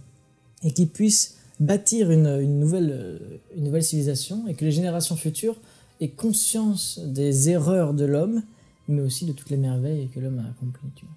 et 0.64 0.72
qu'ils 0.72 0.90
puissent 0.90 1.36
bâtir 1.60 2.12
une, 2.12 2.28
une 2.42 2.60
nouvelle, 2.60 2.90
euh, 2.92 3.20
une 3.56 3.66
nouvelle 3.66 3.84
civilisation 3.84 4.48
et 4.48 4.54
que 4.56 4.66
les 4.66 4.72
générations 4.72 5.16
futures 5.16 5.58
aient 6.00 6.10
conscience 6.10 7.00
des 7.00 7.50
erreurs 7.50 7.94
de 7.94 8.06
l'homme, 8.06 8.42
mais 8.88 9.02
aussi 9.02 9.26
de 9.26 9.32
toutes 9.34 9.50
les 9.52 9.58
merveilles 9.58 10.10
que 10.10 10.20
l'homme 10.20 10.40
a 10.40 10.50
accomplies. 10.50 10.90
Tu 10.96 11.06
vois. 11.06 11.16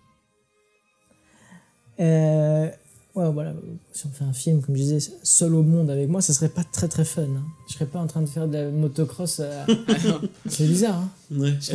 Euh, 2.01 2.69
ouais, 3.15 3.33
voilà. 3.33 3.55
Si 3.93 4.07
on 4.07 4.11
fait 4.11 4.25
un 4.25 4.33
film, 4.33 4.61
comme 4.63 4.77
je 4.77 4.83
disais, 4.83 5.13
seul 5.23 5.55
au 5.55 5.63
monde 5.63 5.91
avec 5.91 6.09
moi, 6.09 6.21
ça 6.21 6.33
serait 6.35 6.49
pas 6.49 6.65
très 6.65 6.89
très 6.89 7.05
fun. 7.05 7.23
hein. 7.23 7.43
Je 7.69 7.75
serais 7.75 7.87
pas 7.87 8.01
en 8.01 8.07
train 8.07 8.21
de 8.23 8.27
faire 8.29 8.49
de 8.49 8.55
la 8.57 8.71
motocross. 8.71 9.41
à- 9.41 9.67
C'est 10.49 10.67
bizarre, 10.67 10.97
hein. 11.01 11.11
Ouais, 11.31 11.55
Je 11.61 11.73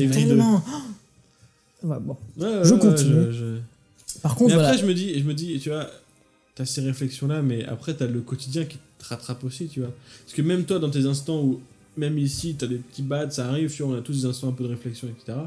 bon. 2.00 2.18
Ouais, 2.38 2.46
ouais, 2.58 2.64
Je 2.66 2.76
continue. 2.76 3.26
je- 3.28 3.32
je- 3.32 3.60
Par 4.22 4.36
contre, 4.36 4.50
Mais 4.50 4.54
après, 4.62 4.66
voilà. 4.68 4.82
je 4.82 4.86
me 4.86 4.94
dis, 4.94 5.20
je 5.20 5.24
me 5.26 5.34
dis, 5.34 5.60
tu 5.60 5.70
vois, 5.70 5.90
t'as 6.56 6.66
ces 6.66 6.82
réflexions-là, 6.82 7.42
mais 7.42 7.64
après, 7.66 7.94
t'as 7.94 8.08
le 8.08 8.22
quotidien 8.22 8.66
qui 8.66 8.78
te 8.98 9.06
rattrape 9.06 9.44
aussi, 9.44 9.68
tu 9.68 9.80
vois. 9.82 9.92
Parce 10.26 10.34
que 10.36 10.42
même 10.42 10.66
toi, 10.66 10.80
dans 10.80 10.90
tes 10.90 11.06
instants 11.06 11.42
où, 11.42 11.62
même 11.98 12.18
ici, 12.18 12.56
t'as 12.58 12.68
des 12.68 12.78
petits 12.78 13.02
bads, 13.02 13.32
ça 13.32 13.48
arrive, 13.48 13.74
tu 13.74 13.84
vois, 13.84 13.96
on 13.96 13.98
a 13.98 14.02
tous 14.02 14.22
des 14.22 14.26
instants 14.26 14.50
un 14.50 14.54
peu 14.54 14.64
de 14.64 14.70
réflexion, 14.70 15.08
etc. 15.08 15.38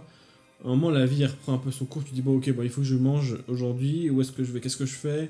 À 0.65 0.67
un 0.67 0.69
moment, 0.69 0.91
la 0.91 1.07
vie, 1.07 1.23
elle 1.23 1.31
reprend 1.31 1.55
un 1.55 1.59
peu 1.59 1.71
son 1.71 1.85
cours, 1.85 2.05
tu 2.05 2.15
dis, 2.15 2.23
bon, 2.23 2.37
ok, 2.37 2.51
bon, 2.55 2.63
il 2.63 2.71
faut 2.71 2.81
que 2.83 2.87
je 2.87 2.95
mange 2.97 3.37
aujourd'hui, 3.49 4.11
où 4.11 4.21
est-ce 4.21 4.33
que 4.33 4.45
je 4.45 4.53
vais, 4.53 4.61
qu'est-ce 4.61 4.77
que 4.77 4.87
je 4.87 4.95
fais, 4.95 5.29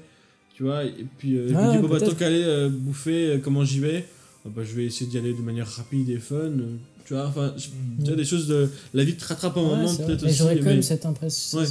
tu 0.55 0.63
vois, 0.65 0.85
et 0.85 0.93
puis 1.19 1.37
euh, 1.37 1.49
je 1.49 1.55
me 1.55 1.73
dis, 1.73 1.79
bon, 1.79 1.89
bah, 1.89 2.01
tant 2.01 2.15
qu'aller 2.15 2.43
euh, 2.45 2.69
bouffer, 2.69 3.27
euh, 3.31 3.39
comment 3.39 3.65
j'y 3.65 3.81
vais, 3.81 4.05
Ah 4.45 4.49
bah, 4.55 4.63
je 4.65 4.75
vais 4.75 4.85
essayer 4.85 5.09
d'y 5.11 5.17
aller 5.19 5.33
de 5.33 5.41
manière 5.41 5.67
rapide 5.69 6.11
et 6.11 6.19
fun, 6.19 6.37
euh, 6.37 6.77
tu 7.07 7.15
vois, 7.15 7.27
enfin, 7.27 7.55
tu 7.57 7.71
vois, 8.07 8.15
des 8.17 8.25
choses 8.25 8.47
de. 8.47 8.69
La 8.95 9.03
vie 9.05 9.15
te 9.17 9.25
rattrape 9.25 9.57
un 9.57 9.63
Ouais, 9.63 9.69
moment, 9.77 9.95
peut-être 9.97 10.23
Mais 10.23 10.29
aussi. 10.29 10.37
j'aurais 10.39 10.57
quand 10.59 10.65
mais- 10.67 10.71
même 10.75 10.83
cette 10.83 11.07
impression, 11.07 11.59
Ouais. 11.59 11.67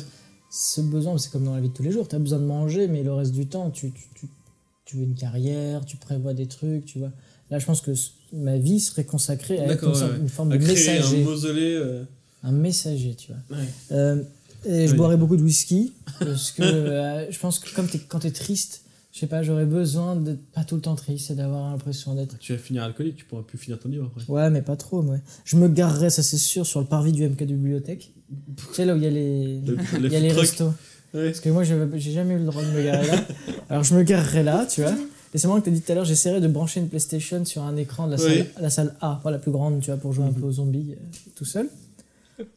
Ce 0.54 0.82
besoin, 0.82 1.18
c'est 1.18 1.32
comme 1.32 1.46
dans 1.46 1.56
la 1.56 1.62
vie 1.62 1.70
de 1.70 1.74
tous 1.74 1.82
les 1.84 1.92
jours, 1.92 2.08
tu 2.08 2.16
as 2.16 2.20
besoin 2.20 2.38
de 2.40 2.44
manger, 2.46 2.88
mais 2.88 3.04
le 3.04 3.14
reste 3.14 3.32
du 3.32 3.48
temps, 3.48 3.70
tu, 3.72 3.92
tu, 3.92 4.04
tu, 4.16 4.28
tu 4.86 4.98
veux 4.98 5.04
une 5.04 5.16
carrière, 5.16 5.86
tu 5.86 5.96
prévois 5.98 6.34
des 6.34 6.46
trucs, 6.48 6.86
tu 6.86 7.00
vois. 7.00 7.12
Là, 7.50 7.58
je 7.60 7.66
pense 7.66 7.80
que 7.82 7.92
ma 8.34 8.58
vie 8.58 8.80
serait 8.82 9.06
consacrée 9.06 9.60
à 9.60 9.68
être 9.68 9.88
une, 9.88 9.96
sorte- 9.96 10.12
ouais, 10.12 10.18
une 10.20 10.30
forme 10.30 10.52
à 10.52 10.58
de 10.58 10.66
messager. 10.66 11.22
un 11.22 11.26
mausolée. 11.26 11.74
euh, 11.76 12.04
Un 12.44 12.52
messager, 12.52 13.16
tu 13.16 13.32
vois. 13.32 13.58
ouais. 13.58 13.66
Euh, 13.94 14.24
et 14.66 14.88
je 14.88 14.92
Oui. 14.92 14.98
boirais 14.98 15.18
beaucoup 15.18 15.38
de 15.38 15.42
whisky, 15.44 15.94
parce 16.20 16.52
que 16.52 16.62
euh, 16.64 17.32
je 17.32 17.40
pense 17.40 17.58
que 17.60 17.74
comme 17.74 17.88
t'es- 17.88 18.00
quand 18.00 18.20
tu 18.20 18.28
es 18.28 18.32
triste, 18.32 18.82
je 19.14 19.20
sais 19.20 19.28
pas, 19.28 19.44
j'aurais 19.44 19.66
besoin 19.66 20.16
d'être 20.18 20.46
pas 20.54 20.64
tout 20.64 20.76
le 20.76 20.82
temps 20.82 20.96
triste 20.96 21.32
et 21.32 21.36
d'avoir 21.36 21.72
l'impression 21.72 22.14
d'être. 22.16 22.38
Tu 22.40 22.54
vas 22.54 22.60
finir 22.60 22.84
alcoolique, 22.84 23.16
tu 23.18 23.26
pourras 23.26 23.42
plus 23.44 23.58
finir 23.58 23.80
ton 23.80 23.90
livre 23.90 24.10
après. 24.14 24.24
Ouais, 24.32 24.50
mais 24.50 24.62
pas 24.62 24.76
trop, 24.78 25.02
moi. 25.02 25.18
Je 25.46 25.58
me 25.58 25.68
garerais, 25.68 26.10
ça 26.10 26.24
c'est 26.24 26.38
sûr, 26.38 26.66
sur 26.66 26.80
le 26.82 26.86
parvis 26.88 27.12
du 27.12 27.24
MK 27.28 27.40
de 27.40 27.56
bibliothèque. 27.56 28.14
Tu 28.58 28.74
sais, 28.74 28.86
là 28.86 28.94
où 28.94 28.98
il 28.98 29.04
y 29.04 29.08
a 29.08 29.10
les, 29.10 29.60
Le- 29.66 29.78
il 30.06 30.12
y 30.12 30.16
a 30.16 30.20
les 30.20 30.32
restos. 30.32 30.72
Ouais. 31.14 31.26
Parce 31.26 31.40
que 31.42 31.50
moi, 31.50 31.64
j'ai 31.64 32.12
jamais 32.12 32.36
eu 32.36 32.40
le 32.40 32.46
droit 32.46 32.64
de 32.64 32.70
me 32.70 32.84
garer 32.84 33.06
là. 33.08 33.26
Alors, 33.70 33.84
je 33.84 33.94
me 33.96 34.04
garerais 34.04 34.44
là, 34.44 34.66
tu 34.66 34.82
vois. 34.82 34.94
Et 35.34 35.38
c'est 35.38 35.48
moi 35.48 35.60
que 35.60 35.66
t'as 35.66 35.72
dit 35.72 35.82
tout 35.82 35.92
à 35.92 35.96
l'heure, 35.96 36.06
j'essaierais 36.06 36.42
de 36.42 36.48
brancher 36.48 36.80
une 36.82 36.90
PlayStation 36.90 37.44
sur 37.46 37.64
un 37.64 37.76
écran 37.78 38.08
de 38.08 38.16
la, 38.16 38.24
Oui. 38.24 38.38
salle, 38.38 38.48
la 38.62 38.70
salle 38.70 38.96
A, 39.02 39.20
pas 39.24 39.32
la 39.32 39.38
plus 39.40 39.52
grande, 39.52 39.80
tu 39.82 39.88
vois, 39.88 39.98
pour 39.98 40.12
jouer 40.14 40.26
un 40.26 40.30
Mhm. 40.30 40.36
peu 40.36 40.46
aux 40.46 40.52
zombies 40.54 40.92
euh, 40.92 40.96
tout 41.36 41.46
seul. 41.46 41.68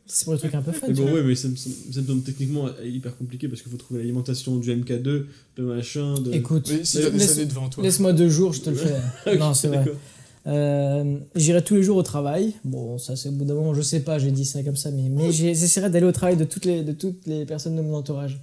C'est 0.07 0.25
pour 0.25 0.33
le 0.33 0.39
truc 0.39 0.55
un 0.55 0.63
peu 0.63 0.73
fun. 0.73 0.87
Mais 0.89 0.95
tu 0.95 1.03
bon, 1.03 1.13
ouais, 1.13 1.23
mais 1.23 1.35
ça 1.35 1.47
me, 1.49 1.57
semble 1.57 2.23
techniquement 2.23 2.69
hyper 2.85 3.17
compliqué 3.19 3.49
parce 3.49 3.61
qu'il 3.61 3.71
faut 3.71 3.77
trouver 3.77 4.01
l'alimentation 4.01 4.57
du 4.57 4.71
MK2, 4.75 5.03
de 5.03 5.63
machin, 5.63 6.15
de. 6.21 6.33
Écoute, 6.33 6.73
si 6.85 6.99
t'as 7.03 7.11
des 7.11 7.19
laisse- 7.19 7.33
années 7.37 7.45
devant 7.47 7.69
toi. 7.69 7.83
laisse-moi 7.85 8.13
deux 8.15 8.29
jours, 8.31 8.53
je 8.55 8.63
te 8.63 8.71
le 8.71 8.77
fais. 8.77 9.37
Non, 9.39 9.53
c'est 9.53 9.69
vrai. 9.69 9.85
Euh, 10.47 11.19
J'irai 11.35 11.63
tous 11.63 11.75
les 11.75 11.83
jours 11.83 11.97
au 11.97 12.03
travail. 12.03 12.53
Bon, 12.65 12.99
ça 12.99 13.17
c'est 13.17 13.29
au 13.29 13.33
bout 13.33 13.45
d'un 13.45 13.55
moment, 13.55 13.75
je 13.75 13.83
sais 13.83 14.01
pas, 14.01 14.19
j'ai 14.19 14.31
dit 14.31 14.45
ça 14.45 14.63
comme 14.63 14.77
ça, 14.77 14.91
mais, 14.91 15.33
j'essaierai 15.33 15.91
d'aller 15.91 16.07
au 16.07 16.13
travail 16.13 16.37
de 16.37 16.45
toutes 16.45 16.65
les, 16.65 16.83
de 16.83 16.93
toutes 16.93 17.27
les 17.27 17.47
personnes 17.47 17.77
de 17.77 17.83
mon 17.83 17.95
entourage. 17.95 18.39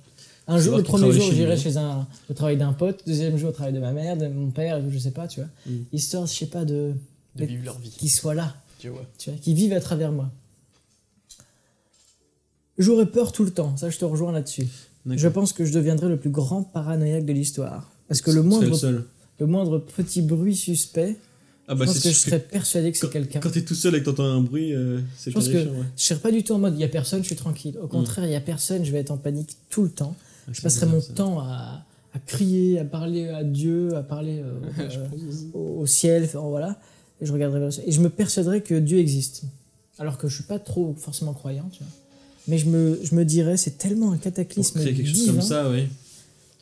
Un 0.47 0.59
jour, 0.59 0.77
le 0.77 0.83
premier 0.83 1.11
jour, 1.11 1.31
j'irai 1.31 1.55
chez 1.55 1.77
un, 1.77 2.07
au 2.29 2.33
travail 2.33 2.57
d'un 2.57 2.73
pote. 2.73 3.03
Deuxième 3.05 3.37
jour, 3.37 3.49
au 3.49 3.53
travail 3.53 3.73
de 3.73 3.79
ma 3.79 3.91
mère, 3.91 4.17
de 4.17 4.27
mon 4.27 4.49
père, 4.49 4.81
je 4.89 4.97
sais 4.97 5.11
pas, 5.11 5.27
tu 5.27 5.39
vois. 5.39 5.49
Mm. 5.65 5.83
Histoire, 5.93 6.25
je 6.25 6.33
sais 6.33 6.47
pas, 6.47 6.65
de 6.65 6.93
De 7.35 7.45
vivre 7.45 7.63
leur 7.63 7.79
vie. 7.79 7.91
qu'ils 7.91 8.09
soient 8.11 8.33
là, 8.33 8.55
Tu 8.79 8.89
vois. 8.89 9.05
tu 9.17 9.29
vois, 9.29 9.39
qu'ils 9.39 9.53
vivent 9.53 9.73
à 9.73 9.79
travers 9.79 10.11
moi. 10.11 10.29
J'aurais 12.77 13.05
peur 13.05 13.31
tout 13.31 13.43
le 13.43 13.51
temps, 13.51 13.77
ça 13.77 13.89
je 13.89 13.97
te 13.99 14.05
rejoins 14.05 14.31
là-dessus. 14.31 14.67
Je 15.05 15.27
pense 15.27 15.53
que 15.53 15.65
je 15.65 15.73
deviendrai 15.73 16.09
le 16.09 16.17
plus 16.17 16.29
grand 16.29 16.63
paranoïaque 16.63 17.25
de 17.25 17.33
l'histoire. 17.33 17.91
Parce 18.07 18.21
que 18.21 18.31
le 18.31 18.43
moindre, 18.43 18.67
le 18.67 18.73
seul. 18.73 19.05
le 19.39 19.45
moindre 19.45 19.79
petit 19.79 20.21
bruit 20.21 20.55
suspect, 20.55 21.15
Ah 21.71 21.75
je 21.75 21.79
bah 21.79 21.85
pense 21.85 21.99
que 21.99 22.09
je 22.09 22.13
serais 22.15 22.39
persuadé 22.39 22.91
que 22.91 22.97
c'est 22.97 23.09
quelqu'un. 23.09 23.39
quand 23.39 23.49
t'es 23.49 23.63
tout 23.63 23.75
seul 23.75 23.95
et 23.95 23.99
que 24.01 24.05
t'entends 24.05 24.25
un 24.25 24.41
bruit, 24.41 24.73
euh, 24.73 24.99
c'est 25.17 25.31
Je 25.31 25.35
pense 25.35 25.47
que- 25.47 25.53
ouais. 25.53 25.85
Je 25.95 26.03
serais 26.03 26.19
pas 26.19 26.31
du 26.31 26.43
tout 26.43 26.53
en 26.53 26.59
mode 26.59 26.73
il 26.75 26.81
y 26.81 26.83
a 26.83 26.89
personne, 26.89 27.21
je 27.21 27.27
suis 27.27 27.35
tranquille. 27.37 27.77
Au 27.81 27.87
contraire, 27.87 28.25
il 28.25 28.31
y 28.31 28.35
a 28.35 28.41
personne, 28.41 28.83
je 28.83 28.91
vais 28.91 28.99
être 28.99 29.11
en 29.11 29.17
panique 29.17 29.55
tout 29.69 29.83
le 29.83 29.89
temps. 29.89 30.15
Ah, 30.47 30.51
Je 30.53 30.61
passerai 30.61 30.87
mon 30.87 30.99
ça. 30.99 31.13
temps 31.13 31.39
à, 31.39 31.85
à 32.13 32.19
crier, 32.25 32.79
à 32.79 32.83
parler 32.83 33.29
à 33.29 33.43
Dieu, 33.45 33.95
à 33.95 34.03
parler 34.03 34.41
euh, 34.43 34.59
euh, 35.53 35.57
au, 35.57 35.85
ciel, 35.85 36.25
enfin, 36.25 36.39
voilà. 36.41 36.77
Et 37.21 37.25
je 37.25 37.31
regarderai. 37.31 37.69
Et 37.85 37.91
je 37.93 38.01
me 38.01 38.09
persuaderai 38.09 38.61
que 38.61 38.75
Dieu 38.75 38.97
existe. 38.99 39.43
Alors 39.97 40.17
que 40.17 40.27
je 40.27 40.35
suis 40.35 40.43
pas 40.43 40.59
trop 40.59 40.93
forcément 40.99 41.33
croyant, 41.33 41.69
tu 41.71 41.79
vois. 41.83 41.91
Mais 42.47 42.57
je 42.57 42.65
me, 42.65 42.99
je 43.03 43.15
me 43.15 43.23
dirais, 43.23 43.55
c'est 43.55 43.77
tellement 43.77 44.07
un 44.11 44.15
Pour 44.15 44.23
cataclysme 44.23 44.79
créer 44.81 44.93
quelque 44.95 45.07
chose 45.09 45.27
comme 45.27 45.41
ça, 45.41 45.69
oui. 45.69 45.87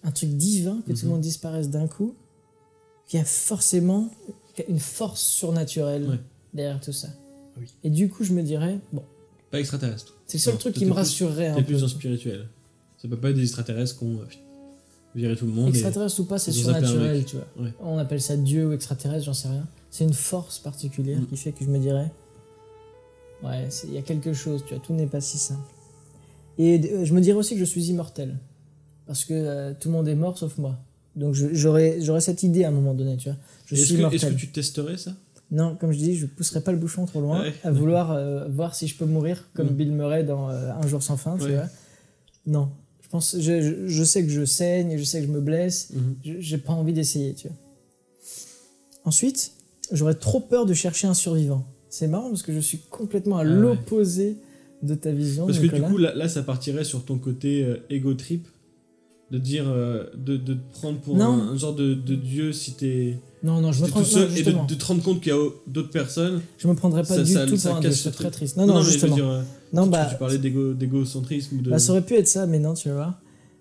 un 0.03 0.12
truc 0.12 0.30
divin, 0.32 0.82
que 0.86 0.91
tout 0.91 0.97
Mhm. 0.99 1.03
le 1.05 1.10
monde 1.10 1.22
disparaisse 1.22 1.70
d'un 1.70 1.88
coup, 1.88 2.14
qu'il 3.07 3.18
y 3.18 3.22
a 3.24 3.26
forcément 3.26 4.10
une 4.68 4.80
force 4.80 5.22
surnaturelle 5.22 6.10
Ouais. 6.10 6.20
derrière 6.53 6.80
tout 6.82 6.91
ça. 6.93 7.07
Oui. 7.60 7.66
Et 7.84 7.89
du 7.89 8.10
coup, 8.10 8.24
je 8.24 8.34
me 8.34 8.41
dirais, 8.41 8.80
bon, 8.93 9.03
Pas 9.51 9.60
extraterrestre. 9.60 10.14
c'est 10.28 10.38
le 10.38 10.41
seul 10.41 10.53
Non, 10.55 10.60
truc 10.60 10.76
qui 10.76 10.86
me 10.86 10.91
plus- 10.91 10.97
rassurerait 10.97 11.47
un 11.47 11.55
peu. 11.55 11.64
plus 11.64 11.82
dans 11.82 11.88
spirituel. 11.88 12.47
Ça 12.97 13.07
peut 13.07 13.18
pas 13.18 13.30
être 13.30 13.36
des 13.38 13.43
extraterrestres 13.43 13.97
qui 13.97 14.03
ont 14.05 14.20
euh, 14.20 14.26
viré 15.16 15.36
tout 15.36 15.45
le 15.45 15.51
monde. 15.51 15.68
et- 15.68 15.78
Extraterrestre 15.78 16.20
ou 16.22 16.26
pas, 16.26 16.38
c'est 16.39 16.51
surnaturel, 16.51 17.24
tu 17.26 17.38
vois. 17.38 17.47
Ouais. 17.66 17.74
On 17.82 17.97
appelle 17.97 18.22
ça 18.22 18.36
Dieu 18.38 18.68
ou 18.68 18.72
extraterrestre, 18.74 19.26
j'en 19.26 19.34
sais 19.34 19.47
rien. 19.47 19.68
C'est 19.89 20.03
une 20.03 20.14
force 20.14 20.60
particulière 20.60 21.20
Mm. 21.20 21.26
qui 21.28 21.38
fait 21.38 21.51
que 21.51 21.64
je 21.66 21.70
me 21.70 21.80
dirais, 21.80 22.12
ouais, 23.43 23.68
il 23.86 23.93
y 23.93 23.97
a 23.97 24.01
quelque 24.01 24.34
chose, 24.34 24.64
tu 24.68 24.74
vois, 24.74 24.84
tout 24.84 24.93
n'est 24.93 25.07
pas 25.07 25.22
si 25.22 25.38
simple. 25.38 25.62
Et 26.57 26.91
euh, 26.93 27.05
je 27.05 27.14
me 27.14 27.22
dirais 27.22 27.38
aussi 27.38 27.53
que 27.55 27.60
je 27.60 27.66
suis 27.66 27.86
immortel. 27.86 28.38
Parce 29.07 29.26
que 29.26 29.34
euh, 29.34 29.74
tout 29.80 29.88
le 29.88 29.93
monde 29.93 30.07
est 30.07 30.16
mort 30.16 30.38
sauf 30.38 30.57
moi. 30.57 30.78
Donc 31.20 31.36
j'aurais 31.36 31.99
cette 32.22 32.43
idée 32.43 32.63
à 32.63 32.70
un 32.70 32.72
moment 32.72 32.93
donné, 32.93 33.17
tu 33.17 33.30
vois. 33.30 33.38
Je 33.65 33.76
Est-ce 33.76 33.86
suis 33.86 33.97
que, 33.97 34.34
tu 34.36 34.47
testerais 34.47 34.97
ça? 34.97 35.11
Non, 35.51 35.76
comme 35.76 35.91
je 35.91 35.97
dis, 35.97 36.15
je 36.15 36.26
pousserai 36.28 36.61
pas 36.61 36.72
le 36.72 36.78
bouchon 36.78 37.05
trop 37.05 37.22
loin 37.22 37.41
Ouais, 37.41 37.53
à 37.63 37.72
vouloir 37.72 38.11
euh, 38.11 38.47
voir 38.47 38.74
si 38.76 38.88
je 38.88 38.95
peux 38.95 39.05
mourir 39.05 39.50
comme 39.54 39.67
Mm. 39.71 39.75
Bill 39.75 39.91
Murray 39.91 40.24
dans 40.24 40.50
euh, 40.50 40.71
Un 40.71 40.87
jour 40.87 41.04
sans 41.04 41.17
fin, 41.17 41.37
tu 41.37 41.51
vois. 41.51 41.66
Non, 42.46 42.70
je 43.01 43.09
pense, 43.09 43.36
je, 43.39 43.62
je, 43.62 43.87
je 43.87 44.04
sais 44.04 44.24
que 44.24 44.29
je 44.32 44.46
saigne, 44.46 44.97
je 44.97 45.04
sais 45.04 45.20
que 45.21 45.28
je 45.28 45.32
me 45.32 45.41
blesse, 45.41 45.89
Mhm. 45.93 46.16
je- 46.24 46.39
j'ai 46.39 46.58
pas 46.58 46.74
envie 46.74 46.93
d'essayer, 46.93 47.33
tu 47.33 47.47
vois. 47.47 47.58
Ensuite, 49.05 49.51
j'aurais 49.91 50.13
trop 50.16 50.39
peur 50.39 50.66
de 50.66 50.74
chercher 50.74 51.08
un 51.08 51.13
survivant. 51.13 51.66
C'est 51.89 52.08
marrant 52.08 52.29
parce 52.29 52.43
que 52.43 52.54
je 52.54 52.59
suis 52.59 52.79
complètement 52.89 53.37
à 53.37 53.41
Ah 53.41 53.46
ouais. 53.46 53.50
l'opposé 53.51 54.37
de 54.83 54.96
ta 54.96 55.12
vision, 55.12 55.47
Parce 55.47 55.59
que 55.59 55.66
du 55.67 55.82
coup, 55.82 55.97
là, 55.97 56.13
là, 56.16 56.29
ça 56.29 56.43
partirait 56.43 56.83
sur 56.86 57.04
ton 57.04 57.17
côté 57.17 57.63
euh, 57.66 57.78
ego 57.89 58.13
trip? 58.13 58.47
De 59.32 59.38
dire. 59.38 59.66
euh, 59.68 60.06
de, 60.18 60.38
de 60.38 60.54
te 60.56 60.74
prendre 60.74 61.00
pour 61.00 61.22
un, 61.22 61.50
un 61.51 61.56
genre 61.58 61.76
de, 61.76 61.93
de 61.93 62.16
dieu 62.16 62.51
si 62.51 62.74
t'es 62.74 63.18
non, 63.42 63.62
non, 63.62 63.72
je 63.72 63.84
me 63.84 63.88
prends, 63.89 64.01
tout 64.01 64.06
seul 64.06 64.28
non, 64.28 64.34
et 64.34 64.36
justement, 64.36 64.66
de, 64.66 64.74
de 64.74 64.80
te 64.80 64.86
rendre 64.86 65.01
compte 65.01 65.22
qu'il 65.22 65.32
y 65.32 65.36
a 65.36 65.39
d'autres 65.66 65.92
personnes. 65.92 66.42
je 66.58 66.68
me 66.68 66.74
prendrais 66.74 67.04
pas 67.04 67.16
ça- 67.16 67.24
du 67.24 67.32
ça- 67.32 67.46
tout 67.46 67.56
ça 67.56 67.70
pour 67.70 67.78
un 67.78 67.82
dieu, 67.82 67.92
ce 67.92 68.04
c'est 68.04 68.12
très 68.12 68.32
triste. 68.32 68.58
Non, 68.58 68.66
non, 68.66 68.76
mais 68.76 68.82
je 68.82 68.86
veux 68.88 68.92
justement. 68.92 69.16
dire, 69.16 69.30
euh, 69.30 69.42
non, 69.72 69.84
tu, 69.86 69.89
bah, 69.92 70.08
tu 70.12 70.18
parlais 70.18 70.38
d'égo- 70.39 70.74
d'égocentrisme 70.74 71.62
de. 71.62 71.70
bah, 71.70 71.80
ça 71.80 71.92
aurait 71.93 72.01
pu 72.06 72.16
être 72.16 72.28
ça, 72.28 72.46
mais 72.47 72.60
non, 72.60 72.74
tu 72.74 72.89
vois. 72.89 73.16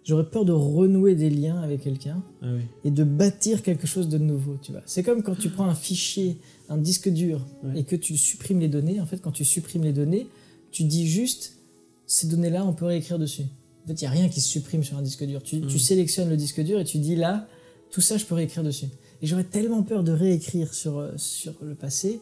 J'aurais 0.04 0.24
peur 0.24 0.44
de 0.46 0.52
renouer 0.52 1.14
des 1.14 1.28
liens 1.30 1.60
avec 1.60 1.82
quelqu'un. 1.82 2.22
Ah 2.42 2.46
oui. 2.56 2.62
et 2.84 2.90
de 2.90 3.04
bâtir 3.04 3.62
quelque 3.62 3.86
chose 3.86 4.08
de 4.08 4.16
nouveau, 4.18 4.56
tu 4.62 4.72
vois. 4.72 4.80
C'est 4.86 5.02
comme 5.04 5.22
quand 5.22 5.38
tu 5.38 5.48
prends 5.50 5.66
un 5.68 5.74
fichier, 5.74 6.38
un 6.70 6.78
disque 6.78 7.08
dur, 7.10 7.46
Ouais. 7.62 7.80
et 7.80 7.84
que 7.84 7.94
tu 7.94 8.16
supprimes 8.16 8.58
les 8.58 8.68
données. 8.68 9.00
En 9.00 9.06
fait, 9.06 9.18
quand 9.18 9.32
tu 9.32 9.44
supprimes 9.44 9.84
les 9.84 9.92
données, 9.92 10.26
tu 10.72 10.82
dis 10.84 11.06
juste, 11.06 11.58
ces 12.06 12.26
données-là, 12.26 12.64
on 12.64 12.72
peut 12.72 12.86
réécrire 12.86 13.18
dessus. 13.18 13.42
En 13.88 13.94
fait, 13.94 14.02
il 14.02 14.04
n'y 14.04 14.08
a 14.08 14.10
rien 14.10 14.28
qui 14.28 14.42
se 14.42 14.48
supprime 14.48 14.84
sur 14.84 14.98
un 14.98 15.02
disque 15.02 15.24
dur. 15.24 15.42
Tu, 15.42 15.62
tu 15.62 15.76
Mm. 15.76 15.78
sélectionnes 15.78 16.28
le 16.28 16.36
disque 16.36 16.60
dur 16.60 16.78
et 16.78 16.84
tu 16.84 16.98
dis, 16.98 17.16
là, 17.16 17.46
tout 17.90 18.02
ça, 18.02 18.18
je 18.18 18.26
peux 18.26 18.34
réécrire 18.34 18.62
dessus. 18.62 18.86
Et 19.22 19.26
j'aurais 19.26 19.44
tellement 19.44 19.82
peur 19.82 20.04
de 20.04 20.12
réécrire 20.12 20.74
sur, 20.74 20.98
euh, 20.98 21.12
sur 21.16 21.54
le 21.62 21.74
passé, 21.74 22.20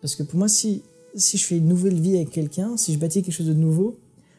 parce 0.00 0.16
que 0.16 0.24
pour 0.24 0.36
moi, 0.38 0.48
si, 0.48 0.82
si 1.14 1.38
je 1.38 1.44
fais 1.44 1.58
une 1.58 1.68
nouvelle 1.68 1.94
vie 2.00 2.16
avec 2.16 2.30
quelqu'un, 2.30 2.76
si 2.76 2.92
je 2.92 2.98
bâtis 2.98 3.22
quelque 3.22 3.32
chose 3.34 3.46
de 3.46 3.54
nouveau, 3.54 3.98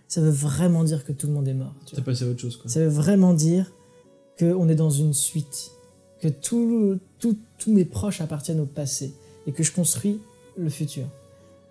ça 0.09 0.19
veut 0.19 0.29
vraiment 0.29 0.83
dire 0.83 1.05
que 1.05 1.13
tout 1.13 1.27
le 1.27 1.33
monde 1.33 1.47
est 1.47 1.53
mort. 1.53 1.73
tu 1.85 1.99
passé 2.01 2.25
à 2.25 2.27
autre 2.27 2.41
chose, 2.41 2.57
quoi. 2.57 2.69
Ça 2.69 2.81
veut 2.81 2.89
vraiment 2.89 3.33
dire 3.33 3.71
qu'on 4.37 4.67
est 4.67 4.75
dans 4.75 4.89
une 4.89 5.13
suite, 5.13 5.71
que 6.19 6.27
tous 6.27 6.99
mes 7.67 7.85
proches 7.85 8.19
appartiennent 8.19 8.59
au 8.59 8.65
passé 8.65 9.13
et 9.47 9.53
que 9.53 9.63
je 9.63 9.71
construis 9.71 10.19
le 10.57 10.69
futur. 10.69 11.05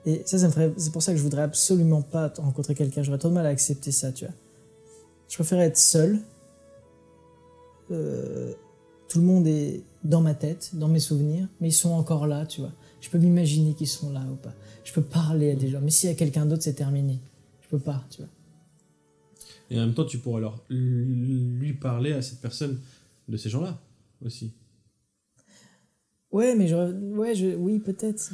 Et 0.07 0.23
ça, 0.25 0.39
ça 0.39 0.47
me 0.47 0.53
ferait, 0.53 0.73
c'est 0.79 0.91
pour 0.93 1.03
ça 1.03 1.13
que 1.13 1.19
je 1.19 1.23
voudrais 1.23 1.43
absolument 1.43 2.01
pas 2.01 2.33
rencontrer 2.39 2.75
quelqu'un. 2.75 3.03
J'aurais 3.03 3.19
trop 3.19 3.29
de 3.29 3.35
mal 3.35 3.45
à 3.45 3.51
accepter 3.51 3.93
ça, 3.93 4.11
tu 4.11 4.25
vois. 4.25 4.35
Je 5.31 5.37
préférerais 5.37 5.67
être 5.67 5.79
seul. 5.79 6.19
Euh, 7.91 8.53
tout 9.09 9.21
le 9.21 9.25
monde 9.25 9.47
est 9.47 9.83
dans 10.05 10.21
ma 10.21 10.35
tête, 10.35 10.71
dans 10.75 10.89
mes 10.89 11.01
souvenirs, 11.01 11.49
mais 11.61 11.69
ils 11.69 11.73
sont 11.73 11.91
encore 11.91 12.27
là, 12.27 12.47
tu 12.47 12.61
vois. 12.61 12.73
Je 13.01 13.09
peux 13.11 13.19
m'imaginer 13.19 13.75
qu'ils 13.75 13.89
sont 13.89 14.11
là 14.13 14.23
ou 14.31 14.37
pas. 14.37 14.55
Je 14.85 14.93
peux 14.93 15.03
parler 15.03 15.53
à 15.53 15.55
des 15.57 15.69
gens. 15.69 15.81
Mais 15.81 15.91
s'il 15.91 16.09
y 16.09 16.13
a 16.13 16.17
quelqu'un 16.17 16.47
d'autre, 16.47 16.63
c'est 16.63 16.75
terminé. 16.75 17.19
Je 17.63 17.69
peux 17.69 17.79
pas, 17.79 18.05
tu 18.11 18.19
vois. 18.23 18.31
Et 19.71 19.79
en 19.79 19.87
même 19.87 19.95
temps, 19.95 20.05
tu 20.05 20.19
pourras 20.19 20.39
alors 20.39 20.65
lui 20.69 21.73
parler 21.75 22.13
à 22.13 22.23
cette 22.23 22.41
personne 22.41 22.79
de 23.29 23.37
ces 23.37 23.49
gens-là 23.51 23.79
aussi. 24.25 24.53
Ouais, 26.33 26.55
mais 26.57 26.69
j'aurais- 26.69 26.93
ouais, 26.93 27.35
je, 27.35 27.55
oui, 27.57 27.79
peut-être. 27.79 28.33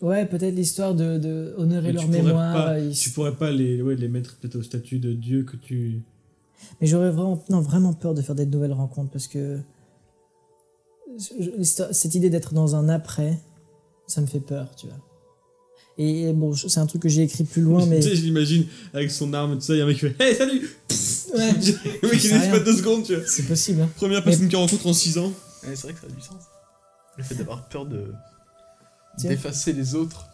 Ouais, 0.00 0.26
peut-être 0.26 0.54
l'histoire 0.54 0.94
de, 0.94 1.18
de 1.18 1.54
honorer 1.56 1.88
Mais 1.88 1.92
leur 1.94 2.02
tu 2.02 2.08
pourrais 2.08 2.22
mémoire. 2.22 2.54
pas- 2.54 2.78
ils- 2.80 2.94
Tu 2.96 3.10
pourrais 3.10 3.34
pas 3.36 3.50
les, 3.50 3.80
ouais, 3.82 3.96
les 3.96 4.08
mettre 4.08 4.36
peut-être 4.36 4.56
au 4.56 4.62
statut 4.62 4.98
de 4.98 5.12
Dieu 5.12 5.42
que 5.44 5.56
tu. 5.56 6.02
Mais 6.80 6.86
j'aurais 6.86 7.10
vraiment, 7.10 7.42
non, 7.50 7.60
vraiment 7.60 7.92
peur 7.92 8.14
de 8.14 8.22
faire 8.22 8.34
des 8.34 8.46
nouvelles 8.46 8.72
rencontres 8.72 9.10
parce 9.10 9.26
que 9.28 9.60
cette 11.62 12.14
idée 12.14 12.30
d'être 12.30 12.54
dans 12.54 12.74
un 12.76 12.88
après, 12.88 13.38
ça 14.06 14.20
me 14.20 14.26
fait 14.26 14.40
peur, 14.40 14.74
tu 14.76 14.86
vois. 14.86 14.96
Et, 15.96 16.32
bon, 16.32 16.54
c'est 16.54 16.80
un 16.80 16.86
truc 16.86 17.02
que 17.02 17.08
j'ai 17.08 17.22
écrit 17.22 17.44
plus 17.44 17.62
loin, 17.62 17.86
mais 17.88 18.00
tu 18.00 18.08
sais, 18.08 18.16
je 18.16 18.22
l'imagine 18.22 18.66
avec 18.92 19.10
son 19.10 19.32
arme, 19.32 19.54
tout 19.54 19.60
ça, 19.60 19.74
il 19.74 19.78
y 19.78 19.80
a 19.80 19.84
un 19.84 19.86
mec 19.86 19.96
qui 19.98 20.08
fait 20.08 20.16
Hey, 20.20 20.34
salut 20.34 20.68
Ouais, 21.34 21.52
Le 22.02 22.08
mec 22.10 22.24
il 22.24 22.50
pas 22.50 22.60
deux 22.60 22.76
secondes, 22.76 23.04
tu 23.04 23.14
vois. 23.14 23.24
c'est 23.26 23.42
possible. 23.44 23.82
hein. 23.82 23.88
Première 23.96 24.22
personne 24.22 24.48
qu'il 24.48 24.56
rencontre 24.56 24.86
en 24.86 24.92
6 24.92 25.18
ans. 25.18 25.32
Ouais, 25.66 25.74
c'est 25.76 25.82
vrai 25.88 25.92
que 25.94 26.00
ça 26.00 26.06
a 26.06 26.10
du 26.10 26.20
sens. 26.20 26.42
Le 27.16 27.22
fait 27.24 27.34
d'avoir 27.36 27.68
peur 27.68 27.86
de 27.86 28.12
d'effacer 29.18 29.72
les 29.72 29.94
autres 29.94 30.26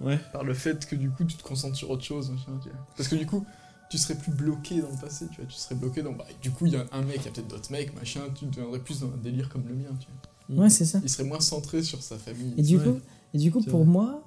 Ouais. 0.00 0.16
par 0.32 0.44
le 0.44 0.54
fait 0.54 0.86
que 0.86 0.94
du 0.94 1.10
coup 1.10 1.24
tu 1.24 1.36
te 1.36 1.42
concentres 1.42 1.74
sur 1.76 1.90
autre 1.90 2.04
chose. 2.04 2.30
machin, 2.30 2.52
tu 2.62 2.68
vois. 2.68 2.78
Parce 2.96 3.08
que 3.08 3.16
du 3.16 3.26
coup, 3.26 3.44
tu 3.90 3.98
serais 3.98 4.14
plus 4.16 4.32
bloqué 4.32 4.80
dans 4.82 4.90
le 4.90 4.96
passé, 5.00 5.26
tu 5.30 5.40
vois. 5.40 5.46
Tu 5.46 5.56
serais 5.56 5.74
bloqué 5.74 6.02
dans. 6.02 6.12
Bah, 6.12 6.24
du 6.42 6.50
coup, 6.50 6.66
il 6.66 6.72
y 6.72 6.76
a 6.76 6.84
un 6.92 7.02
mec, 7.02 7.16
il 7.20 7.24
y 7.24 7.28
a 7.28 7.30
peut-être 7.32 7.48
d'autres 7.48 7.72
mecs, 7.72 7.94
machin. 7.94 8.20
Tu 8.34 8.46
deviendrais 8.46 8.80
plus 8.80 9.00
dans 9.00 9.06
un 9.12 9.16
délire 9.16 9.48
comme 9.48 9.66
le 9.68 9.74
mien, 9.74 9.90
tu 9.98 10.08
vois. 10.48 10.62
Ouais, 10.64 10.70
c'est 10.70 10.84
ça. 10.86 11.00
Il 11.02 11.08
serait 11.10 11.24
moins 11.24 11.40
centré 11.40 11.82
sur 11.82 12.02
sa 12.02 12.16
famille. 12.16 12.54
Et 12.56 12.62
du 12.62 12.78
coup, 12.78 12.98
et 13.34 13.38
du 13.38 13.50
coup 13.52 13.62
pour 13.62 13.80
vrai. 13.80 13.86
moi, 13.88 14.22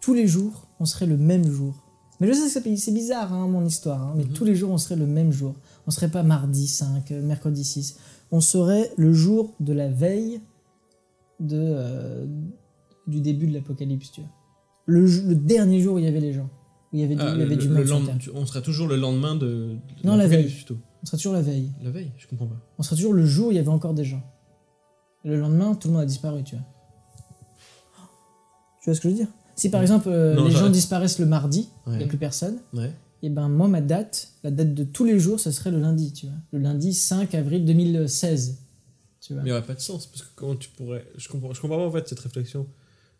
tous 0.00 0.14
les 0.14 0.26
jours, 0.26 0.66
on 0.80 0.84
serait 0.86 1.06
le 1.06 1.16
même 1.18 1.46
jour. 1.50 1.74
Mais 2.18 2.26
je 2.28 2.32
sais 2.34 2.60
que 2.60 2.66
c'est- 2.68 2.76
c'est 2.76 2.92
bizarre, 2.92 3.32
hein, 3.32 3.46
mon 3.48 3.64
histoire, 3.64 4.02
hein, 4.02 4.14
mais 4.16 4.24
Mhm. 4.24 4.32
tous 4.32 4.44
les 4.44 4.54
jours, 4.54 4.70
on 4.70 4.78
serait 4.78 4.96
le 4.96 5.06
même 5.06 5.32
jour. 5.32 5.54
On 5.86 5.90
serait 5.90 6.10
pas 6.10 6.22
mardi 6.22 6.66
5, 6.66 7.10
euh, 7.12 7.22
mercredi 7.22 7.64
6. 7.64 7.96
On 8.30 8.40
serait 8.42 8.90
le 8.98 9.12
jour 9.14 9.54
de 9.60 9.72
la 9.72 9.88
veille 9.88 10.40
de, 11.40 11.56
euh, 11.58 12.26
du 13.06 13.20
début 13.22 13.46
de 13.46 13.54
l'apocalypse, 13.54 14.12
tu 14.12 14.20
vois. 14.20 14.30
Le, 14.86 15.06
le 15.06 15.34
dernier 15.34 15.80
jour 15.80 15.94
où 15.94 15.98
il 15.98 16.04
y 16.04 16.08
avait 16.08 16.20
les 16.20 16.32
gens. 16.34 16.48
Il 16.92 17.00
y 17.00 17.04
avait 17.04 17.14
du, 17.14 17.20
Ah, 17.22 17.32
il 17.34 17.40
y 17.40 17.42
avait 17.42 17.54
le- 17.54 17.60
du 17.62 17.68
le 17.68 17.74
monde 17.74 17.86
sur 17.86 17.94
lendemain- 17.94 18.12
Terre. 18.12 18.18
tu- 18.20 18.30
on 18.34 18.46
sera 18.46 18.60
toujours 18.62 18.88
le 18.88 18.96
lendemain 18.96 19.34
de. 19.36 19.46
de 19.46 19.78
Non, 20.04 20.16
la 20.16 20.26
veille. 20.26 20.50
plutôt. 20.52 20.76
On 21.02 21.06
serait 21.06 21.16
toujours 21.18 21.32
la 21.34 21.42
veille. 21.42 21.70
La 21.82 21.90
veille 21.90 22.10
Je 22.18 22.26
comprends 22.26 22.46
pas. 22.46 22.56
On 22.78 22.82
serait 22.82 22.96
toujours 22.96 23.12
le 23.14 23.24
jour 23.24 23.48
où 23.48 23.50
il 23.52 23.56
y 23.56 23.58
avait 23.60 23.68
encore 23.68 23.94
des 23.94 24.04
gens. 24.04 24.22
Le 25.24 25.38
lendemain, 25.38 25.74
tout 25.74 25.88
le 25.88 25.94
monde 25.94 26.02
a 26.02 26.06
disparu, 26.06 26.42
tu 26.42 26.56
vois. 26.56 26.64
Tu 28.82 28.86
vois 28.90 28.94
ce 28.94 29.00
que 29.00 29.08
je 29.08 29.14
veux 29.14 29.18
dire? 29.20 29.28
Si 29.56 29.68
par 29.68 29.82
exemple, 29.82 30.08
euh, 30.08 30.34
Non, 30.34 30.44
les 30.46 30.50
gens 30.50 30.70
disparaissent 30.70 31.18
le 31.18 31.26
mardi, 31.26 31.68
il 31.86 31.92
n'y 31.98 32.04
a 32.04 32.06
plus 32.06 32.16
personne, 32.18 32.58
Ouais. 32.72 32.92
et 33.22 33.28
ben 33.28 33.48
moi, 33.48 33.68
ma 33.68 33.82
date, 33.82 34.32
la 34.42 34.50
date 34.50 34.72
de 34.74 34.84
tous 34.84 35.04
les 35.04 35.18
jours, 35.20 35.38
ça 35.38 35.52
serait 35.52 35.70
le 35.70 35.78
lundi, 35.80 36.12
tu 36.12 36.26
vois. 36.26 36.36
Le 36.52 36.58
lundi 36.60 36.94
5 36.94 37.34
avril 37.34 37.64
2016. 37.66 38.58
Tu 39.20 39.34
vois. 39.34 39.42
Mais 39.42 39.50
il 39.50 39.52
n'y 39.52 39.58
aurait 39.58 39.66
pas 39.66 39.74
de 39.74 39.80
sens, 39.80 40.06
parce 40.06 40.22
que 40.22 40.28
comment 40.34 40.56
tu 40.56 40.70
pourrais. 40.70 41.06
Je 41.16 41.28
comprends, 41.28 41.52
je 41.52 41.60
comprends 41.60 41.76
pas 41.76 41.86
en 41.86 41.90
fait 41.92 42.08
cette 42.08 42.20
réflexion 42.20 42.66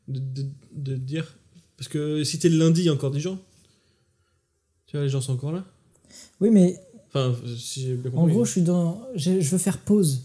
de, 0.08 0.18
de, 0.18 0.46
de 0.74 0.96
dire. 0.96 1.36
Parce 1.76 1.88
que 1.88 2.24
si 2.24 2.38
t'es 2.38 2.48
le 2.48 2.56
lundi, 2.56 2.80
il 2.80 2.84
y 2.86 2.88
a 2.88 2.92
encore 2.94 3.10
des 3.10 3.20
gens. 3.20 3.38
Tu 4.90 4.96
vois, 4.96 5.04
les 5.04 5.08
gens 5.10 5.20
sont 5.20 5.34
encore 5.34 5.52
là? 5.52 5.64
Oui, 6.40 6.50
mais 6.50 6.80
Enfin, 7.08 7.34
si 7.56 7.82
j'ai 7.82 7.94
bien 7.94 8.10
en 8.12 8.14
compris. 8.14 8.32
gros, 8.34 8.44
je 8.44 8.50
suis 8.50 8.62
dans. 8.62 9.00
Je, 9.14 9.40
je 9.40 9.50
veux 9.50 9.58
faire 9.58 9.78
pause. 9.78 10.22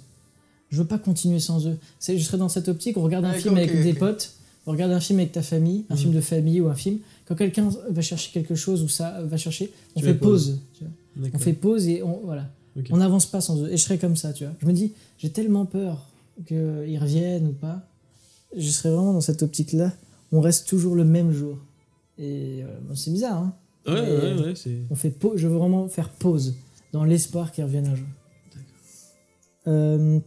Je 0.69 0.77
veux 0.77 0.87
pas 0.87 0.97
continuer 0.99 1.39
sans 1.39 1.65
eux. 1.67 1.77
Je 2.01 2.17
serais 2.17 2.37
dans 2.37 2.49
cette 2.49 2.67
optique, 2.67 2.97
on 2.97 3.01
regarde 3.03 3.25
un 3.25 3.33
film 3.33 3.55
avec 3.57 3.71
ok, 3.71 3.81
des 3.83 3.93
potes, 3.93 4.33
on 4.65 4.71
regarde 4.71 4.91
un 4.91 4.99
film 4.99 5.19
avec 5.19 5.31
ta 5.31 5.41
famille, 5.43 5.85
un 5.89 5.93
Mhm. 5.93 5.99
film 6.01 6.13
de 6.13 6.21
famille 6.21 6.61
ou 6.61 6.67
un 6.67 6.73
film. 6.75 6.99
Quand 7.25 7.35
quelqu'un 7.35 7.69
va 7.89 8.01
chercher 8.01 8.31
quelque 8.31 8.55
chose 8.55 8.81
ou 8.83 8.87
ça 8.89 9.21
va 9.23 9.37
chercher, 9.37 9.71
on 9.95 9.99
Tu 9.99 10.05
fait 10.07 10.13
pause. 10.15 10.47
pause. 10.49 10.59
tu 10.77 10.83
vois. 10.83 11.29
On 11.33 11.39
fait 11.39 11.53
pause 11.53 11.87
et 11.87 12.01
on 12.03 12.19
voilà. 12.23 12.49
On 12.91 12.97
n'avance 12.97 13.25
pas 13.27 13.39
sans 13.41 13.61
eux. 13.63 13.71
Et 13.71 13.77
je 13.77 13.83
serais 13.83 13.97
comme 13.99 14.15
ça, 14.17 14.33
tu 14.33 14.43
vois. 14.43 14.53
Je 14.61 14.65
me 14.65 14.73
dis, 14.73 14.91
j'ai 15.17 15.29
tellement 15.29 15.65
peur 15.65 16.05
qu'ils 16.45 16.97
reviennent 16.99 17.47
ou 17.47 17.53
pas. 17.53 17.87
Je 18.55 18.69
serais 18.69 18.89
vraiment 18.89 19.13
dans 19.13 19.21
cette 19.21 19.41
optique-là. 19.43 19.93
On 20.31 20.41
reste 20.41 20.67
toujours 20.67 20.95
le 20.95 21.05
même 21.05 21.31
jour. 21.31 21.57
Et 22.17 22.63
euh, 22.63 22.67
bon, 22.87 22.95
c'est 22.95 23.11
bizarre, 23.11 23.37
hein. 23.41 23.53
Ouais, 23.87 23.93
ouais, 24.01 24.33
ouais. 24.41 24.53
On 24.89 24.95
fait 24.95 25.09
pause. 25.11 25.33
Je 25.39 25.47
veux 25.47 25.57
vraiment 25.57 25.87
faire 25.87 26.09
pause 26.09 26.55
dans 26.93 27.03
l'espoir 27.03 27.51
qu'ils 27.51 27.63
reviennent 27.63 27.87
un 27.87 27.95
jour. 27.95 28.07
Euh, 29.67 30.19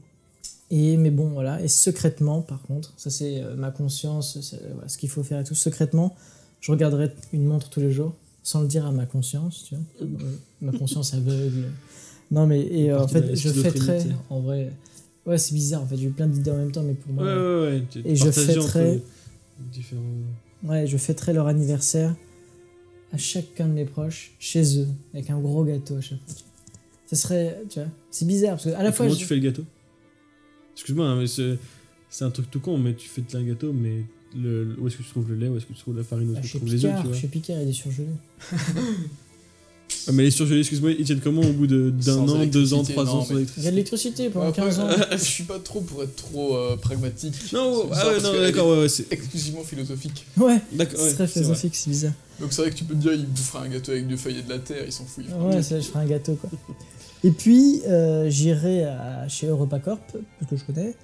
et 0.71 0.97
mais 0.97 1.11
bon, 1.11 1.29
voilà. 1.31 1.61
Et 1.63 1.69
secrètement, 1.69 2.43
par 2.43 2.63
contre, 2.63 2.93
ça 2.97 3.11
c'est 3.11 3.41
euh, 3.43 3.55
ma 3.57 3.71
conscience, 3.71 4.55
euh, 4.55 4.59
voilà, 4.75 4.89
ce 4.89 4.99
qu'il 4.99 5.09
faut 5.09 5.23
faire 5.23 5.41
et 5.41 5.45
tout. 5.45 5.55
Secrètement, 5.55 6.15
je 6.61 6.71
regarderai 6.73 7.11
une 7.33 7.45
montre 7.45 7.71
tous 7.71 7.81
les 7.81 7.91
jours, 7.93 8.15
sans 8.43 8.61
le 8.63 8.69
dire 8.69 8.85
à 8.87 8.93
ma 8.93 9.07
conscience, 9.07 9.65
tu 9.69 9.75
vois. 9.77 10.07
Ma 10.61 10.73
conscience 10.73 11.15
aveugle. 11.15 11.69
Non, 12.33 12.47
mais 12.49 12.61
et, 12.61 12.91
euh, 12.91 13.01
en 13.01 13.07
fait, 13.07 13.35
je 13.37 13.49
fêterai, 13.51 14.03
en 14.29 14.41
vrai. 14.41 14.73
Ouais, 15.25 15.39
c'est 15.39 15.55
bizarre, 15.55 15.83
en 15.83 15.87
fait. 15.87 15.97
J'ai 15.97 16.07
eu 16.07 16.11
plein 16.11 16.27
d'idées 16.27 16.51
en 16.51 16.57
même 16.57 16.73
temps, 16.73 16.83
mais 16.83 16.95
pour 16.95 17.13
moi. 17.13 17.23
Ouais, 17.25 17.33
ouais, 17.33 17.61
ouais. 17.77 17.83
tu- 17.89 18.03
Et 18.05 18.17
je 18.17 18.29
fêterai- 18.31 19.01
Différents. 19.73 20.03
Ouais, 20.65 20.87
je 20.89 20.97
fêterai 20.97 21.33
leur 21.33 21.47
anniversaire 21.47 22.15
à 23.13 23.17
chacun 23.19 23.67
de 23.69 23.73
mes 23.73 23.85
proches, 23.85 24.33
chez 24.39 24.79
eux, 24.81 24.89
avec 25.15 25.31
un 25.31 25.39
gros 25.39 25.65
gâteau 25.65 25.97
à 25.97 26.01
chaque 26.01 26.19
fois. 26.27 26.35
Ça 27.07 27.17
serait, 27.17 27.63
tu 27.71 27.79
vois, 27.81 27.89
c'est 28.11 28.27
bizarre 28.27 28.53
parce 28.53 28.65
que 28.65 28.71
à 28.71 28.83
la 28.83 28.91
Et 28.91 28.93
fois. 28.93 29.07
comment 29.07 29.15
je- 29.15 29.21
tu 29.21 29.25
fais 29.27 29.37
le 29.37 29.41
gâteau? 29.41 29.65
Excuse-moi, 30.75 31.07
hein, 31.07 31.17
mais 31.21 31.27
c'est 31.27 31.57
c'est 32.11 32.25
un 32.25 32.31
truc 32.31 32.51
tout 32.51 32.61
con, 32.61 32.79
mais 32.79 32.95
tu 32.95 33.09
fais 33.09 33.23
un 33.35 33.43
gâteau, 33.43 33.73
mais 33.73 34.03
le, 34.37 34.65
le- 34.65 34.81
où 34.81 34.87
est-ce 34.87 34.97
que 34.97 35.03
tu 35.03 35.09
trouves 35.11 35.29
le 35.29 35.37
lait? 35.37 35.49
Où 35.49 35.57
est-ce 35.57 35.67
que 35.67 35.73
tu 35.73 35.79
trouves 35.81 35.97
la 35.97 36.05
farine? 36.05 36.31
Où 36.31 36.35
Ah, 36.37 36.41
est-ce 36.41 36.43
que 36.43 36.49
chez 36.49 36.59
tu 36.59 36.65
trouves 36.67 36.75
les 36.75 36.85
œufs 36.85 37.01
tu 37.03 37.07
vois? 37.09 37.17
chez 37.17 37.29
Picard, 37.29 37.63
il 37.63 37.69
est 37.69 37.73
surgelé. 37.73 38.09
Ah, 40.07 40.13
Mais 40.13 40.23
les 40.25 40.31
surgelés, 40.31 40.61
excuse-moi, 40.61 40.93
ils 40.93 41.05
tiennent 41.05 41.21
comment 41.21 41.41
au 41.43 41.53
bout 41.53 41.67
de- 41.67 41.91
d'un 41.91 42.03
Sans 42.03 42.35
an, 42.35 42.47
deux 42.47 42.73
ans, 42.75 42.79
électricité, 42.83 42.93
trois 42.93 43.05
non, 43.05 43.11
ans 43.13 43.25
sans 43.25 43.35
mais- 43.35 43.43
Il 43.57 43.63
y 43.63 43.67
a 43.67 43.71
de 43.71 43.77
électricité 43.77 44.23
l'électricité 44.23 44.31
pendant 44.31 44.49
Après, 44.49 44.63
15 44.63 44.79
ans. 44.81 44.89
je 45.13 45.17
suis 45.17 45.45
pas 45.45 45.59
trop 45.59 45.81
pour 45.81 46.03
être 46.03 46.15
trop 46.17 46.57
euh, 46.57 46.77
pragmatique. 46.77 47.35
Non, 47.53 47.89
C'est 47.93 47.99
ah 47.99 48.09
ouais, 48.09 48.21
non, 48.23 48.33
d'accord, 48.41 48.69
ouais, 48.69 48.79
ouais, 48.81 48.89
c'est. 48.89 49.11
Exclusivement 49.13 49.65
philosophique. 49.65 50.27
Ouais, 50.37 50.61
D'accord, 50.73 50.99
c'est 50.99 51.05
ouais, 51.07 51.13
très 51.15 51.27
philosophique, 51.27 51.75
c'est 51.77 51.91
bizarre. 51.91 52.13
Donc 52.41 52.53
c'est 52.53 52.63
vrai 52.63 52.71
que 52.71 52.77
tu 52.77 52.85
peux 52.85 52.95
te 52.95 53.01
dire, 53.01 53.13
il 53.15 53.27
bouffera 53.27 53.63
un 53.65 53.69
gâteau 53.69 53.93
avec 53.93 54.07
deux 54.07 54.17
feuilles 54.17 54.39
et 54.39 54.43
de 54.43 54.49
la 54.51 54.59
terre, 54.59 54.85
il 54.87 54.93
s'en 54.93 55.05
fout. 55.05 55.25
il 55.27 55.35
Ouais, 55.35 55.63
ça, 55.63 55.81
je 55.81 55.87
ferai 55.89 56.05
un 56.05 56.07
gâteau 56.09 56.35
quoi. 56.35 56.51
Et 57.25 57.31
puis, 57.33 57.83
euh, 57.89 58.31
j'irai 58.31 58.87
chez 59.29 59.49
EuropaCorp, 59.49 60.01
parce 60.39 60.51
que 60.51 60.57
je 60.57 60.65
connais. 60.65 60.95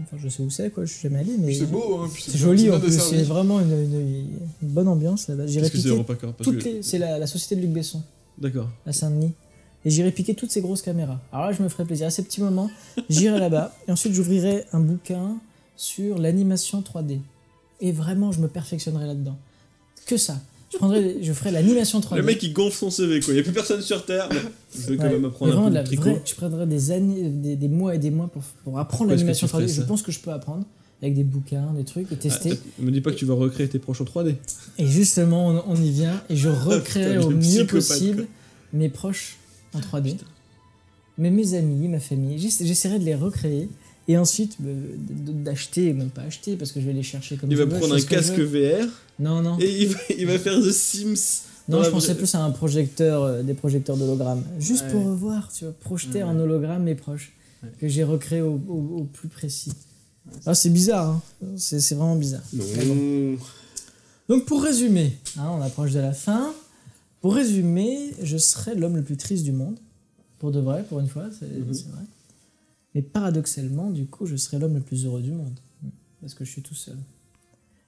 Enfin, 0.00 0.16
je 0.20 0.28
sais 0.28 0.42
où 0.42 0.50
c'est, 0.50 0.70
quoi, 0.70 0.84
je 0.84 0.92
suis 0.92 1.02
jamais 1.02 1.20
allé, 1.20 1.32
mais. 1.38 1.54
C'est 1.54 1.66
beau, 1.66 2.00
hein. 2.00 2.08
C'est 2.16 2.36
joli 2.38 2.70
en 2.70 2.80
plus, 2.80 2.98
c'est 2.98 3.22
vraiment 3.22 3.60
une, 3.60 3.70
une- 3.72 4.28
une 4.62 4.68
bonne 4.68 4.88
ambiance 4.88 5.28
là-bas. 5.28 5.46
J'irai 5.46 5.66
c'est 5.66 5.72
piquer 5.72 5.88
EuropaCorp? 5.90 6.34
Parce 6.36 6.44
toutes 6.50 6.58
que- 6.60 6.68
les. 6.68 6.82
C'est 6.82 6.98
la, 6.98 7.18
la 7.18 7.26
société 7.28 7.56
de 7.56 7.60
Luc 7.60 7.70
Besson. 7.70 8.02
D'accord. 8.38 8.68
à 8.86 8.92
Saint-Denis. 8.92 9.32
Et 9.84 9.90
j'irai 9.90 10.10
piquer 10.10 10.34
toutes 10.34 10.50
ces 10.50 10.60
grosses 10.60 10.82
caméras. 10.82 11.20
Alors 11.32 11.46
là, 11.46 11.52
je 11.52 11.62
me 11.62 11.68
ferai 11.68 11.84
plaisir. 11.84 12.06
À 12.06 12.10
ces 12.10 12.22
petits 12.24 12.40
moments, 12.40 12.70
j'irai 13.08 13.38
là-bas. 13.38 13.72
Et 13.86 13.92
ensuite, 13.92 14.12
j'ouvrirai 14.14 14.64
un 14.72 14.80
bouquin 14.80 15.36
sur 15.76 16.18
l'animation 16.18 16.80
3D. 16.82 17.18
Et 17.80 17.92
vraiment, 17.92 18.32
je 18.32 18.40
me 18.40 18.48
perfectionnerai 18.48 19.06
là-dedans. 19.06 19.36
Que 20.06 20.16
ça. 20.16 20.40
Je, 20.74 20.78
prendrai, 20.78 21.16
je 21.22 21.32
ferai 21.32 21.50
l'animation 21.50 22.00
3D. 22.00 22.16
Le 22.16 22.22
mec 22.22 22.42
il 22.42 22.52
gonfle 22.52 22.76
son 22.76 22.90
CV 22.90 23.20
quoi, 23.20 23.32
il 23.32 23.36
n'y 23.36 23.40
a 23.40 23.42
plus 23.44 23.52
personne 23.52 23.80
sur 23.80 24.04
Terre. 24.04 24.28
mais 24.30 24.36
Je 24.74 24.90
vais 24.90 24.96
quand 24.96 25.04
Ouais. 25.04 25.10
même 25.10 25.24
apprendre 25.24 25.58
un 25.58 25.70
peu 25.70 25.78
de 25.78 25.82
tricot. 25.84 26.02
vraie- 26.02 26.22
je 26.24 26.34
prendrai 26.34 26.66
des 26.66 26.90
années, 26.90 27.28
des, 27.30 27.56
des 27.56 27.68
mois 27.68 27.94
et 27.94 27.98
des 27.98 28.10
mois 28.10 28.26
pour, 28.28 28.42
pour 28.64 28.78
apprendre 28.78 29.10
l'animation 29.10 29.46
tu 29.46 29.50
ferais 29.52 29.64
3D. 29.64 29.68
Je 29.74 29.80
ça 29.80 29.86
pense 29.86 30.02
que 30.02 30.12
je 30.12 30.20
peux 30.20 30.32
apprendre 30.32 30.64
avec 31.02 31.14
des 31.14 31.24
bouquins, 31.24 31.72
des 31.76 31.84
trucs 31.84 32.10
et 32.12 32.16
tester. 32.16 32.52
ah, 32.54 32.82
me 32.82 32.90
dis 32.90 33.00
pas 33.00 33.10
que 33.12 33.16
tu 33.16 33.24
vas 33.26 33.34
recréer 33.34 33.68
tes 33.68 33.78
proches 33.78 34.00
en 34.00 34.04
3D. 34.04 34.36
Et 34.78 34.86
justement, 34.86 35.48
on, 35.48 35.62
on 35.68 35.76
y 35.76 35.90
vient 35.90 36.22
et 36.30 36.36
je 36.36 36.48
recréerai 36.68 37.18
au 37.18 37.30
mieux 37.30 37.66
possible 37.66 38.26
mes 38.72 38.88
proches 38.88 39.36
en 39.74 39.80
3D. 39.80 40.12
Putain. 40.12 40.26
Mais 41.18 41.30
mes 41.30 41.54
amis, 41.54 41.86
ma 41.88 42.00
famille, 42.00 42.38
j'essa- 42.38 42.64
j'essaierai 42.64 42.98
de 42.98 43.04
les 43.04 43.14
recréer 43.14 43.68
et 44.08 44.18
ensuite 44.18 44.56
euh, 44.64 44.74
d'acheter, 44.98 45.92
même 45.92 46.10
pas 46.10 46.22
acheter 46.22 46.56
parce 46.56 46.72
que 46.72 46.80
je 46.80 46.86
vais 46.86 46.92
les 46.92 47.02
chercher 47.02 47.36
comme 47.36 47.50
Il 47.50 47.56
va 47.56 47.66
prendre 47.66 47.94
un 47.94 48.00
casque. 48.00 48.38
VR 48.38 48.86
Non, 49.18 49.40
non. 49.42 49.58
et 49.60 49.82
il 49.82 49.88
va, 49.88 49.98
il 50.18 50.26
va 50.26 50.38
faire 50.38 50.58
The 50.60 50.70
Sims. 50.72 51.42
Non, 51.68 51.82
je 51.82 51.88
pensais 51.90 52.14
plus 52.14 52.34
à 52.34 52.44
un 52.44 52.50
projecteur, 52.50 53.22
euh, 53.22 53.42
des 53.42 53.54
projecteurs 53.54 53.96
d'hologramme. 53.96 54.42
Juste 54.58 54.86
pour 54.88 55.02
revoir, 55.06 55.50
tu 55.52 55.64
vois, 55.64 55.72
projeter 55.80 56.22
en 56.22 56.38
hologramme 56.38 56.82
mes 56.82 56.94
proches. 56.94 57.32
Que 57.80 57.88
j'ai 57.88 58.04
recréé 58.04 58.42
au, 58.42 58.60
au- 58.68 58.96
au 58.98 59.04
plus 59.04 59.28
précis. 59.28 59.72
Ah, 60.44 60.54
c'est 60.54 60.68
bizarre, 60.68 61.08
hein. 61.10 61.22
c'est 61.56 61.94
vraiment 61.94 62.16
bizarre. 62.16 62.42
Donc 64.28 64.44
pour 64.46 64.62
résumer, 64.62 65.16
hein, 65.38 65.48
on 65.58 65.62
approche 65.62 65.92
de 65.92 66.00
la 66.00 66.12
fin. 66.12 66.52
Pour 67.20 67.34
résumer, 67.34 68.10
je 68.22 68.36
serais 68.36 68.74
l'homme 68.74 68.96
le 68.96 69.02
plus 69.02 69.16
triste 69.16 69.44
du 69.44 69.52
monde. 69.52 69.76
Pour 70.38 70.50
de 70.52 70.60
vrai, 70.60 70.84
pour 70.88 71.00
une 71.00 71.08
fois, 71.08 71.24
c'est 71.38 71.46
Mhm. 71.46 71.72
c'est 71.72 71.88
vrai. 71.88 72.02
Mais 72.94 73.02
paradoxalement, 73.02 73.90
du 73.90 74.06
coup, 74.06 74.26
je 74.26 74.36
serais 74.36 74.58
l'homme 74.58 74.74
le 74.74 74.80
plus 74.80 75.04
heureux 75.06 75.22
du 75.22 75.32
monde. 75.32 75.58
Parce 76.20 76.34
que 76.34 76.44
je 76.44 76.50
suis 76.50 76.62
tout 76.62 76.74
seul. 76.74 76.96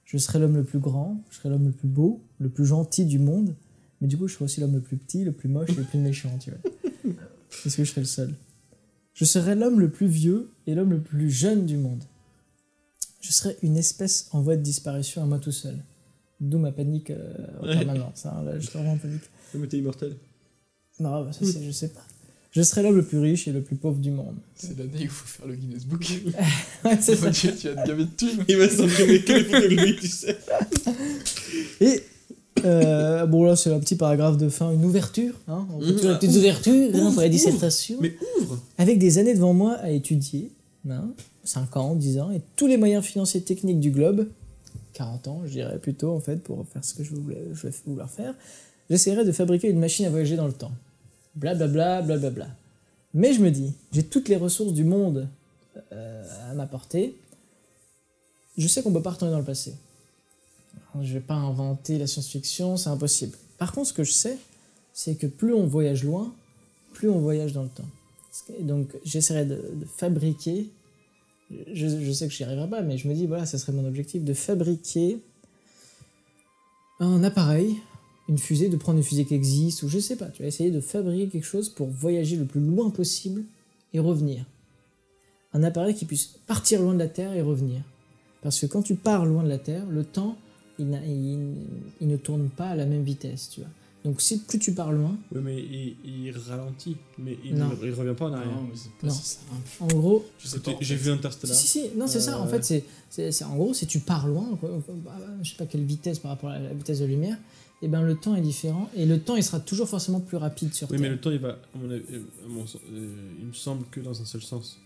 Je 0.05 0.17
serais 0.17 0.39
l'homme 0.39 0.55
le 0.55 0.63
plus 0.63 0.79
grand, 0.79 1.21
je 1.31 1.37
serais 1.37 1.49
l'homme 1.49 1.65
le 1.65 1.71
plus 1.71 1.87
beau, 1.87 2.21
le 2.39 2.49
plus 2.49 2.65
gentil 2.65 3.05
du 3.05 3.19
monde. 3.19 3.55
Mais 3.99 4.07
du 4.07 4.17
coup, 4.17 4.27
je 4.27 4.33
serais 4.35 4.45
aussi 4.45 4.59
l'homme 4.61 4.73
le 4.75 4.81
plus 4.81 4.97
petit, 4.97 5.23
le 5.23 5.31
plus 5.31 5.49
moche 5.49 5.69
et 5.71 5.75
le 5.75 5.83
plus 5.83 5.97
méchant, 5.99 6.37
tu 6.39 6.51
vois. 6.51 6.59
Parce 7.63 7.75
que 7.75 7.83
je 7.83 7.89
serais 7.89 8.01
le 8.01 8.07
seul. 8.07 8.33
Je 9.13 9.25
serais 9.25 9.55
l'homme 9.55 9.79
le 9.79 9.89
plus 9.89 10.07
vieux 10.07 10.51
et 10.67 10.75
l'homme 10.75 10.91
le 10.91 11.01
plus 11.01 11.29
jeune 11.31 11.65
du 11.65 11.77
monde. 11.77 12.03
Je 13.21 13.31
serais 13.31 13.57
une 13.63 13.75
espèce 13.75 14.29
en 14.31 14.41
voie 14.41 14.55
de 14.55 14.61
disparition 14.61 15.23
à 15.23 15.25
moi 15.25 15.39
tout 15.39 15.51
seul. 15.51 15.77
D'où 16.39 16.59
ma 16.59 16.71
panique 16.71 17.09
euh, 17.09 17.33
Ouais. 17.63 17.75
permanence. 17.77 18.25
hein. 18.27 18.43
Là, 18.43 18.59
je 18.59 18.67
suis 18.67 18.77
vraiment 18.77 18.93
en 18.93 18.97
panique. 18.97 19.23
Mais 19.55 19.67
t'es 19.67 19.79
immortel. 19.79 20.15
Non, 20.99 21.25
bah, 21.25 21.33
ça, 21.33 21.43
je 21.43 21.71
sais 21.71 21.89
pas. 21.89 22.05
Je 22.51 22.61
serais 22.63 22.81
l'homme 22.81 22.95
le 22.95 23.03
plus 23.03 23.19
riche 23.19 23.47
et 23.47 23.51
le 23.51 23.61
plus 23.61 23.75
pauvre 23.75 23.99
du 23.99 24.09
monde. 24.09 24.35
C'est 24.55 24.77
l'année 24.77 24.89
où 24.93 25.01
il 25.01 25.07
faut 25.09 25.27
faire 25.27 25.45
le 25.47 25.55
Guinness 25.55 25.85
Book. 25.85 26.05
Ouais, 26.85 26.97
c'est 27.01 27.15
ça. 27.15 27.29
tu, 27.29 27.53
tu 27.55 27.67
vas 27.69 27.81
te 27.83 27.87
gaver 27.87 28.05
de 28.05 28.09
thunes. 28.17 28.43
Il 28.47 28.57
va 28.57 28.69
s'imprimer 28.69 29.21
que 29.21 29.33
les 29.33 29.43
photos 29.43 29.63
de 29.63 29.75
lui, 29.75 29.95
tu 29.97 30.07
sais. 30.07 30.37
Et 31.81 32.01
euh, 32.65 33.25
bon, 33.25 33.43
là, 33.43 33.55
c'est 33.55 33.71
un 33.71 33.79
petit 33.79 33.95
paragraphe 33.95 34.37
de 34.37 34.49
fin, 34.49 34.71
une 34.71 34.85
ouverture. 34.85 35.33
Hein, 35.47 35.67
on 35.75 35.79
fait 35.79 35.85
Mhm. 35.87 35.95
toujours 35.95 36.11
les 36.11 36.17
petites 36.17 36.35
ouvertures 36.37 36.73
hein, 36.73 36.89
pour 36.91 37.01
la 37.03 37.09
Ouvre, 37.09 37.27
dissertation. 37.29 37.97
Mais 38.01 38.15
ouvre 38.41 38.59
Avec 38.77 38.97
des 38.99 39.17
années 39.19 39.35
devant 39.35 39.53
moi 39.53 39.73
à 39.73 39.89
étudier, 39.91 40.49
hein, 40.89 41.09
5 41.43 41.77
ans, 41.77 41.95
10 41.95 42.19
ans, 42.19 42.31
et 42.31 42.41
tous 42.55 42.67
les 42.67 42.77
moyens 42.77 43.03
financiers 43.05 43.41
et 43.41 43.43
techniques 43.43 43.79
du 43.79 43.91
globe, 43.91 44.27
40 44.93 45.27
ans, 45.27 45.41
je 45.45 45.51
dirais 45.51 45.77
plutôt, 45.79 46.11
en 46.11 46.19
fait, 46.19 46.37
pour 46.37 46.65
faire 46.73 46.83
ce 46.83 46.93
que 46.95 47.03
je 47.03 47.13
voulais, 47.13 47.37
je 47.53 47.67
vais 47.67 47.73
vouloir 47.85 48.09
faire, 48.09 48.33
j'essaierai 48.89 49.23
de 49.25 49.31
fabriquer 49.31 49.69
une 49.69 49.79
machine 49.79 50.05
à 50.05 50.09
voyager 50.09 50.35
dans 50.35 50.47
le 50.47 50.53
temps. 50.53 50.71
Blablabla, 51.37 52.01
blablabla. 52.01 52.47
Mais 53.13 53.33
je 53.33 53.41
me 53.41 53.51
dis, 53.51 53.73
j'ai 53.91 54.03
toutes 54.03 54.27
les 54.27 54.35
ressources 54.35 54.73
du 54.73 54.83
monde 54.83 55.27
euh, 55.91 56.51
à 56.51 56.53
ma 56.53 56.65
portée. 56.65 57.15
Je 58.57 58.67
sais 58.67 58.81
qu'on 58.81 58.91
peut 58.91 59.03
pas 59.03 59.11
retourner 59.11 59.31
dans 59.31 59.39
le 59.39 59.45
passé. 59.45 59.75
Je 60.99 61.13
vais 61.13 61.19
pas 61.19 61.35
inventer 61.35 61.99
la 61.99 62.07
science-fiction, 62.07 62.75
c'est 62.75 62.89
impossible. 62.89 63.37
Par 63.59 63.71
contre, 63.71 63.89
ce 63.89 63.93
que 63.93 64.03
je 64.03 64.11
sais, 64.11 64.37
c'est 64.93 65.15
que 65.15 65.27
plus 65.27 65.53
on 65.53 65.67
voyage 65.67 66.03
loin, 66.03 66.33
plus 66.93 67.09
on 67.09 67.19
voyage 67.19 67.53
dans 67.53 67.63
le 67.63 67.69
temps. 67.69 67.85
Donc, 68.61 68.89
j'essaierai 69.05 69.45
de, 69.45 69.61
fabriquer. 69.95 70.69
Je, 71.51 71.87
je 72.03 72.11
sais 72.11 72.27
que 72.27 72.33
j'y 72.33 72.43
arriverai 72.43 72.67
pas, 72.67 72.81
mais 72.81 72.97
je 72.97 73.07
me 73.07 73.13
dis, 73.13 73.27
voilà, 73.27 73.45
ça 73.45 73.59
serait 73.59 73.73
mon 73.73 73.85
objectif 73.85 74.23
de 74.23 74.33
fabriquer 74.33 75.19
un 76.99 77.23
appareil, 77.23 77.77
une 78.29 78.37
fusée, 78.37 78.69
de 78.69 78.77
prendre 78.77 78.97
une 78.97 79.03
fusée 79.03 79.25
qui 79.25 79.33
existe, 79.35 79.83
ou 79.83 79.89
je 79.89 79.99
sais 79.99 80.15
pas, 80.15 80.25
tu 80.27 80.41
vas 80.41 80.47
essayer 80.47 80.71
de 80.71 80.81
fabriquer 80.81 81.27
quelque 81.29 81.45
chose 81.45 81.69
pour 81.69 81.87
voyager 81.87 82.35
le 82.35 82.45
plus 82.45 82.59
loin 82.61 82.89
possible 82.89 83.43
et 83.93 83.99
revenir. 83.99 84.45
Un 85.53 85.63
appareil 85.63 85.95
qui 85.95 86.05
puisse 86.05 86.35
partir 86.45 86.81
loin 86.81 86.93
de 86.93 86.99
la 86.99 87.07
Terre 87.07 87.33
et 87.33 87.41
revenir. 87.41 87.81
Parce 88.41 88.59
que 88.59 88.65
quand 88.65 88.81
tu 88.81 88.95
pars 88.95 89.25
loin 89.25 89.43
de 89.43 89.49
la 89.49 89.57
Terre, 89.57 89.85
le 89.89 90.03
temps, 90.03 90.37
il, 90.77 90.89
n'a- 90.89 91.03
il- 91.05 91.55
il 92.01 92.07
ne 92.07 92.17
tourne 92.17 92.49
pas 92.49 92.67
à 92.69 92.75
la 92.75 92.85
même 92.85 93.03
vitesse, 93.03 93.49
tu 93.53 93.61
vois. 93.61 93.69
Donc, 94.05 94.21
si 94.21 94.37
plus 94.39 94.59
tu 94.59 94.73
pars 94.73 94.91
loin, 94.91 95.17
Oui, 95.33 95.41
mais 95.43 95.57
il, 95.59 95.95
il 96.05 96.37
ralentit, 96.37 96.95
mais 97.17 97.37
il, 97.43 97.55
Non. 97.55 97.69
ne 97.69 97.85
il 97.87 97.93
revient 97.93 98.13
pas 98.15 98.25
en 98.25 98.33
arrière. 98.33 98.53
Non, 98.55 98.61
mais 98.63 98.75
c'est 98.75 98.91
pas 99.01 99.07
Non. 99.07 99.13
si 99.13 99.23
simple. 99.23 99.47
en 99.79 99.87
gros, 99.87 100.25
J'ai 100.39 100.95
fait. 100.95 100.95
vu 101.03 101.11
Interstellar. 101.11 101.55
Si, 101.57 101.67
si, 101.67 101.81
non, 101.97 102.07
c'est 102.07 102.21
ça. 102.21 102.39
En 102.39 102.45
Euh, 102.47 102.59
fait, 102.59 102.83
c'est, 103.09 103.43
en 103.43 103.55
gros, 103.55 103.73
si 103.73 103.87
tu 103.87 103.99
pars 103.99 104.27
loin, 104.27 104.55
quoi, 104.59 104.69
bah, 105.03 105.17
je 105.41 105.49
sais 105.49 105.57
pas 105.57 105.65
quelle 105.65 105.83
vitesse 105.83 106.19
par 106.19 106.31
rapport 106.31 106.51
à 106.51 106.59
la 106.59 106.73
vitesse 106.73 106.99
de 106.99 107.05
la 107.05 107.09
lumière, 107.11 107.37
et 107.81 107.87
ben 107.87 108.01
le 108.01 108.15
temps 108.15 108.35
est 108.35 108.41
différent 108.41 108.89
et 108.95 109.05
le 109.05 109.19
temps 109.19 109.35
il 109.35 109.43
sera 109.43 109.59
toujours 109.59 109.87
forcément 109.87 110.19
plus 110.19 110.37
rapide 110.37 110.73
sur 110.73 110.89
Oui, 110.89 110.97
Terre. 110.97 111.01
mais 111.01 111.09
le 111.09 111.19
temps, 111.19 111.31
il 111.31 111.39
va. 111.39 111.49
à 111.49 111.77
mon 111.77 111.89
avis, 111.91 112.03
euh, 112.11 112.23
à 112.45 112.47
mon 112.47 112.65
sens, 112.65 112.81
euh, 112.91 113.15
il 113.39 113.45
me 113.45 113.53
semble 113.53 113.85
que 113.91 113.99
dans 113.99 114.19
un 114.21 114.25
seul 114.25 114.41
sens. 114.41 114.77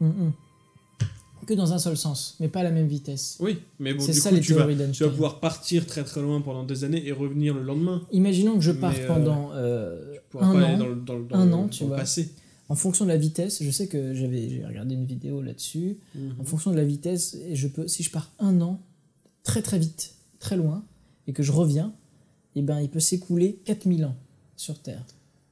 Mm, 0.00 0.06
mm. 0.06 0.32
Que 1.46 1.54
dans 1.54 1.72
un 1.72 1.78
seul 1.78 1.96
sens, 1.96 2.36
mais 2.38 2.48
pas 2.48 2.60
à 2.60 2.62
la 2.64 2.70
même 2.70 2.86
vitesse. 2.86 3.38
Oui, 3.40 3.58
mais 3.78 3.94
bon, 3.94 4.00
c'est 4.00 4.12
du 4.12 4.18
ça 4.20 4.28
coup, 4.28 4.34
les 4.36 4.40
tu 4.42 4.52
vas, 4.52 4.58
théories 4.60 4.74
tu 4.74 4.78
vas 4.80 4.84
d'Einstein. 4.86 5.10
pouvoir 5.10 5.40
partir 5.40 5.86
très 5.86 6.04
très 6.04 6.20
loin 6.20 6.40
pendant 6.42 6.64
des 6.64 6.84
années 6.84 7.06
et 7.06 7.12
revenir 7.12 7.54
le 7.54 7.62
lendemain. 7.62 8.02
Imaginons 8.12 8.54
que 8.56 8.60
je 8.60 8.72
parte 8.72 8.96
Mais, 8.98 9.04
euh, 9.04 9.06
pendant 9.06 9.50
euh, 9.54 10.14
Tu 10.14 10.20
pourras 10.30 10.46
un 10.46 10.52
pas 10.52 10.58
aller 10.66 10.74
an. 10.74 10.78
dans 10.78 10.86
le, 10.88 10.94
dans 10.96 11.16
le- 11.18 11.24
dans 11.24 11.36
un 11.38 11.46
le- 11.46 11.52
an, 11.54 11.62
dans 11.62 11.68
tu 11.68 11.82
le 11.84 11.88
vois. 11.88 11.96
passé. 11.96 12.30
En 12.68 12.74
fonction 12.76 13.04
de 13.06 13.10
la 13.10 13.16
vitesse, 13.16 13.62
je 13.62 13.70
sais 13.70 13.88
que 13.88 14.14
j'avais 14.14 14.48
j'ai 14.50 14.64
regardé 14.64 14.94
une 14.94 15.06
vidéo 15.06 15.40
là-dessus. 15.42 15.96
Mhm. 16.14 16.34
En 16.40 16.44
fonction 16.44 16.70
de 16.72 16.76
la 16.76 16.84
vitesse, 16.84 17.34
et 17.48 17.56
je 17.56 17.68
peux, 17.68 17.88
si 17.88 18.02
je 18.02 18.10
pars 18.10 18.30
un 18.38 18.60
an 18.60 18.78
très 19.42 19.62
très 19.62 19.78
vite, 19.78 20.14
très 20.40 20.56
loin, 20.56 20.84
et 21.26 21.32
que 21.32 21.42
je 21.42 21.52
reviens, 21.52 21.92
et 22.56 22.62
ben 22.62 22.80
il 22.80 22.88
peut 22.88 23.00
s'écouler 23.00 23.58
4000 23.64 24.04
ans 24.04 24.16
sur 24.56 24.78
Terre. 24.80 25.04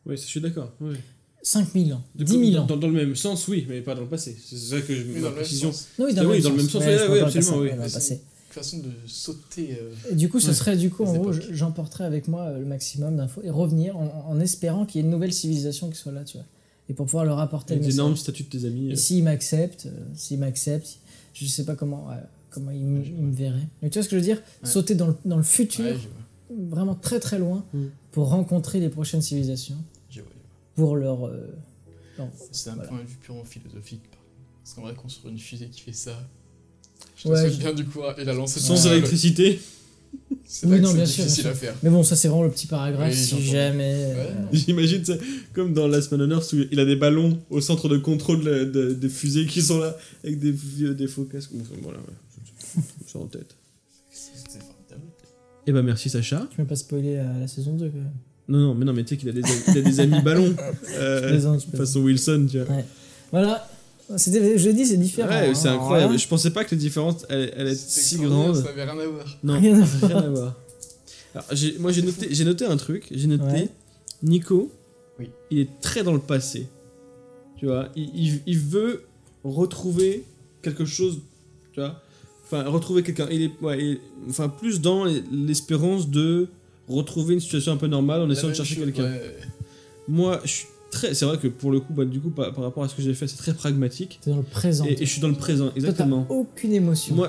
Oui, 0.06 0.16
je 0.16 0.22
suis 0.22 0.40
d'accord. 0.40 0.72
oui. 0.80 0.96
5000 1.40 1.94
ans, 1.94 2.02
Du 2.14 2.24
10 2.24 2.32
coup, 2.34 2.40
000 2.40 2.52
dans, 2.52 2.62
ans. 2.62 2.66
dans- 2.66 2.76
dans 2.76 2.88
le 2.88 2.92
même 2.94 3.14
sens, 3.16 3.46
oui, 3.48 3.64
mais 3.68 3.80
pas 3.80 3.94
dans 3.94 4.02
le 4.02 4.08
passé. 4.08 4.36
C'est 4.44 4.56
ça 4.56 4.80
que 4.80 4.94
je 4.94 5.02
Oui, 5.04 5.20
ma 5.20 5.30
précision. 5.30 5.70
Non, 5.98 6.06
oui, 6.06 6.12
dans, 6.14 6.20
Ah 6.20 6.24
le, 6.24 6.30
oui, 6.30 6.42
dans 6.42 6.50
le 6.50 6.56
même 6.56 6.68
sens. 6.68 6.82
Ouais, 6.82 6.98
oui, 7.10 7.20
absolument, 7.20 7.56
de 7.58 7.62
oui. 7.62 7.68
ça, 7.70 7.76
dans 7.76 7.82
le 7.84 7.88
C'est 7.88 7.94
passé. 7.94 8.14
une 8.14 8.52
façon 8.52 8.78
de 8.78 8.90
sauter. 9.06 9.78
euh, 9.80 9.94
Et 10.10 10.14
du 10.16 10.28
coup, 10.28 10.40
ce 10.40 10.48
Ouais. 10.48 10.52
serait 10.54 10.76
du 10.76 10.90
coup, 10.90 11.04
en 11.04 11.14
gros, 11.16 11.32
j'emporterais 11.52 12.04
avec 12.04 12.26
moi 12.28 12.42
euh, 12.42 12.58
le 12.58 12.66
maximum 12.66 13.16
d'infos 13.16 13.40
et 13.44 13.50
revenir 13.50 13.96
en, 13.96 14.26
en 14.28 14.40
espérant 14.40 14.84
qu'il 14.84 15.00
y 15.00 15.02
ait 15.02 15.06
une 15.06 15.12
nouvelle 15.12 15.32
civilisation 15.32 15.88
qui 15.90 15.96
soit 15.96 16.12
là, 16.12 16.24
tu 16.24 16.36
vois. 16.36 16.46
Et 16.90 16.92
pour 16.94 17.06
pouvoir 17.06 17.24
leur 17.24 17.38
apporter 17.38 17.76
message. 17.76 17.94
énormes 17.94 18.16
statues 18.16 18.42
de 18.42 18.48
tes 18.48 18.64
amis. 18.66 18.88
Et 18.88 18.92
euh. 18.92 18.96
s'ils 18.96 19.22
m'acceptent, 19.22 19.86
euh, 19.86 19.90
s'ils 20.14 20.38
m'acceptent, 20.40 20.98
je 21.34 21.46
sais 21.46 21.64
pas 21.64 21.76
comment, 21.76 22.08
ouais, 22.08 22.16
comment 22.58 22.70
ils, 22.70 22.84
me- 22.84 23.32
verraient. 23.32 23.68
Mais 23.82 23.90
tu 23.90 23.98
vois 23.98 24.02
ce 24.04 24.08
que 24.08 24.16
je 24.16 24.20
veux 24.20 24.26
dire? 24.26 24.42
Ouais. 24.62 24.68
Sauter 24.68 24.94
dans 24.94 25.08
le, 25.08 25.14
dans 25.24 25.36
le 25.36 25.42
futur, 25.42 25.84
Ouais, 25.84 25.96
vraiment 26.70 26.94
très 26.94 27.20
très 27.20 27.38
loin, 27.38 27.64
Mm. 27.72 27.78
pour 28.12 28.28
rencontrer 28.28 28.80
les 28.80 28.88
prochaines 28.88 29.22
civilisations, 29.22 29.76
Je 30.10 30.20
vois. 30.20 30.30
pour 30.74 30.96
leur. 30.96 31.26
euh, 31.26 31.54
leur- 32.18 32.28
C'est 32.52 32.70
un 32.70 32.74
Voilà. 32.74 32.88
point 32.88 32.98
de 32.98 33.04
vue 33.06 33.16
purement 33.20 33.44
philosophique. 33.44 34.02
Parce 34.64 34.74
qu'en 34.74 34.82
vrai, 34.82 34.94
construire 34.94 35.32
une 35.32 35.38
fusée 35.38 35.68
qui 35.68 35.80
fait 35.80 35.92
ça. 35.92 36.18
Je 37.16 37.22
te 37.24 37.28
Ouais, 37.28 37.40
souhaite 37.40 37.52
je- 37.54 37.58
bien 37.58 37.72
du 37.72 37.84
courage 37.84 38.16
et 38.18 38.24
la 38.24 38.32
lancer 38.34 38.60
Sans 38.60 38.86
électricité. 38.86 39.60
C'est 40.46 40.66
Oui, 40.66 40.80
non, 40.80 40.92
bien 40.94 41.04
sûr, 41.04 41.22
difficile 41.24 41.44
bien 41.44 41.52
à 41.52 41.54
faire. 41.54 41.74
Mais 41.82 41.90
bon, 41.90 42.02
ça 42.02 42.16
c'est 42.16 42.28
vraiment 42.28 42.44
le 42.44 42.50
petit 42.50 42.66
paragraphe, 42.66 43.12
Oui, 43.12 43.16
si 43.16 43.42
jamais. 43.42 44.14
euh. 44.16 44.24
J'imagine, 44.52 45.04
ça 45.04 45.14
comme 45.52 45.74
dans 45.74 45.86
Last 45.86 46.10
Man 46.12 46.22
on 46.22 46.30
Earth, 46.30 46.50
où 46.54 46.56
il 46.72 46.80
a 46.80 46.86
des 46.86 46.96
ballons 46.96 47.38
au 47.50 47.60
centre 47.60 47.88
de 47.90 47.98
contrôle 47.98 48.42
de- 48.42 48.64
de- 48.64 48.92
des 48.94 49.08
fusées 49.10 49.44
qui 49.46 49.60
sont 49.60 49.78
là, 49.78 49.94
avec 50.24 50.38
des, 50.38 50.50
vieux- 50.50 50.94
des 50.94 51.06
faux 51.08 51.24
casques. 51.24 51.50
Voilà, 51.82 51.98
ouais. 51.98 52.04
Ça 53.06 53.18
en 53.18 53.26
tête. 53.26 53.56
C'est 54.10 54.60
formidable. 54.62 55.02
Eh 55.66 55.72
ben 55.72 55.82
merci 55.82 56.08
Sacha. 56.10 56.46
Tu 56.50 56.60
m'as 56.60 56.66
pas 56.66 56.76
spoilé 56.76 57.18
à 57.18 57.38
la 57.38 57.48
saison 57.48 57.72
2 57.74 57.88
quand 57.88 57.96
même. 57.96 58.12
Non, 58.48 58.58
non, 58.58 58.74
mais 58.74 58.84
non, 58.86 58.92
mais 58.94 59.04
tu 59.04 59.10
sais 59.10 59.16
qu'il 59.18 59.28
a 59.28 59.32
des, 59.32 59.42
il 59.68 59.78
a 59.78 59.82
des 59.82 60.00
amis 60.00 60.22
ballons. 60.22 60.54
Je 60.86 60.92
Euh, 60.94 61.28
plaisante, 61.28 61.60
je 61.60 61.66
plaisante. 61.66 61.76
façon 61.86 62.00
Wilson, 62.00 62.46
tu 62.50 62.60
vois. 62.60 62.76
Voilà. 63.30 63.68
C'était, 64.16 64.56
je 64.58 64.70
dis, 64.70 64.86
c'est 64.86 64.96
différent. 64.96 65.28
Ouais, 65.28 65.54
c'est 65.54 65.68
hein, 65.68 65.74
incroyable. 65.74 66.06
voilà. 66.12 66.16
Je 66.16 66.28
pensais 66.28 66.50
pas 66.50 66.64
que 66.64 66.70
les 66.70 66.78
différences 66.80 67.26
allaient, 67.28 67.52
allaient 67.52 67.72
être 67.72 67.78
si 67.78 68.16
grandes. 68.16 68.56
Ça 68.56 68.62
n'avait 68.62 68.84
rien 68.84 68.98
à 68.98 69.06
voir. 69.06 69.38
Non, 69.42 69.60
Rien 69.60 69.82
à 69.82 69.84
rien 70.06 70.16
à 70.16 70.28
voir. 70.30 70.56
Alors, 71.34 71.46
moi, 71.80 71.92
j'ai 71.92 72.00
noté, 72.02 72.28
j'ai 72.30 72.44
noté 72.46 72.64
un 72.64 72.76
truc. 72.78 73.06
J'ai 73.10 73.26
noté 73.26 73.44
Ouais. 73.44 73.68
Nico. 74.22 74.72
Oui. 75.18 75.28
Il 75.50 75.58
est 75.58 75.68
très 75.82 76.02
dans 76.02 76.14
le 76.14 76.20
passé. 76.20 76.68
Tu 77.58 77.66
vois, 77.66 77.90
il, 77.96 78.08
il- 78.14 78.40
il 78.46 78.58
veut 78.58 79.04
retrouver 79.44 80.24
quelque 80.62 80.86
chose. 80.86 81.20
Tu 81.72 81.80
vois, 81.80 82.00
enfin 82.50 82.64
retrouver 82.68 83.02
quelqu'un. 83.02 83.28
Il 83.30 83.42
est, 83.42 83.50
ouais, 83.62 83.78
il 83.80 83.98
enfin 84.28 84.48
plus 84.48 84.80
dans 84.80 85.04
l'espérance 85.32 86.08
de 86.08 86.48
retrouver 86.88 87.34
une 87.34 87.40
situation 87.40 87.72
un 87.72 87.76
peu 87.76 87.86
normale 87.86 88.22
en 88.22 88.26
La 88.26 88.32
essayant 88.32 88.48
de 88.48 88.54
chercher 88.54 88.76
quelqu'un. 88.76 89.04
ouais. 89.04 89.36
Moi, 90.08 90.40
je 90.44 90.50
suis 90.50 90.66
très. 90.90 91.12
C'est 91.12 91.26
vrai 91.26 91.36
que 91.36 91.48
pour 91.48 91.70
le 91.70 91.80
coup, 91.80 91.92
bah, 91.92 92.06
du 92.06 92.18
coup, 92.18 92.30
par, 92.30 92.50
par 92.54 92.64
rapport 92.64 92.82
à 92.82 92.88
ce 92.88 92.94
que 92.94 93.02
j'ai 93.02 93.12
fait, 93.12 93.26
c'est 93.28 93.36
très 93.36 93.52
pragmatique. 93.52 94.18
T'es 94.22 94.30
dans 94.30 94.38
le 94.38 94.42
présent. 94.42 94.86
Et, 94.86 94.94
et 95.02 95.04
je 95.04 95.10
suis 95.12 95.20
dans 95.20 95.28
le 95.28 95.34
présent, 95.34 95.64
Toi, 95.66 95.72
t'as 95.74 95.80
exactement. 95.80 96.26
aucune 96.30 96.72
émotion. 96.72 97.14
Moi, 97.14 97.28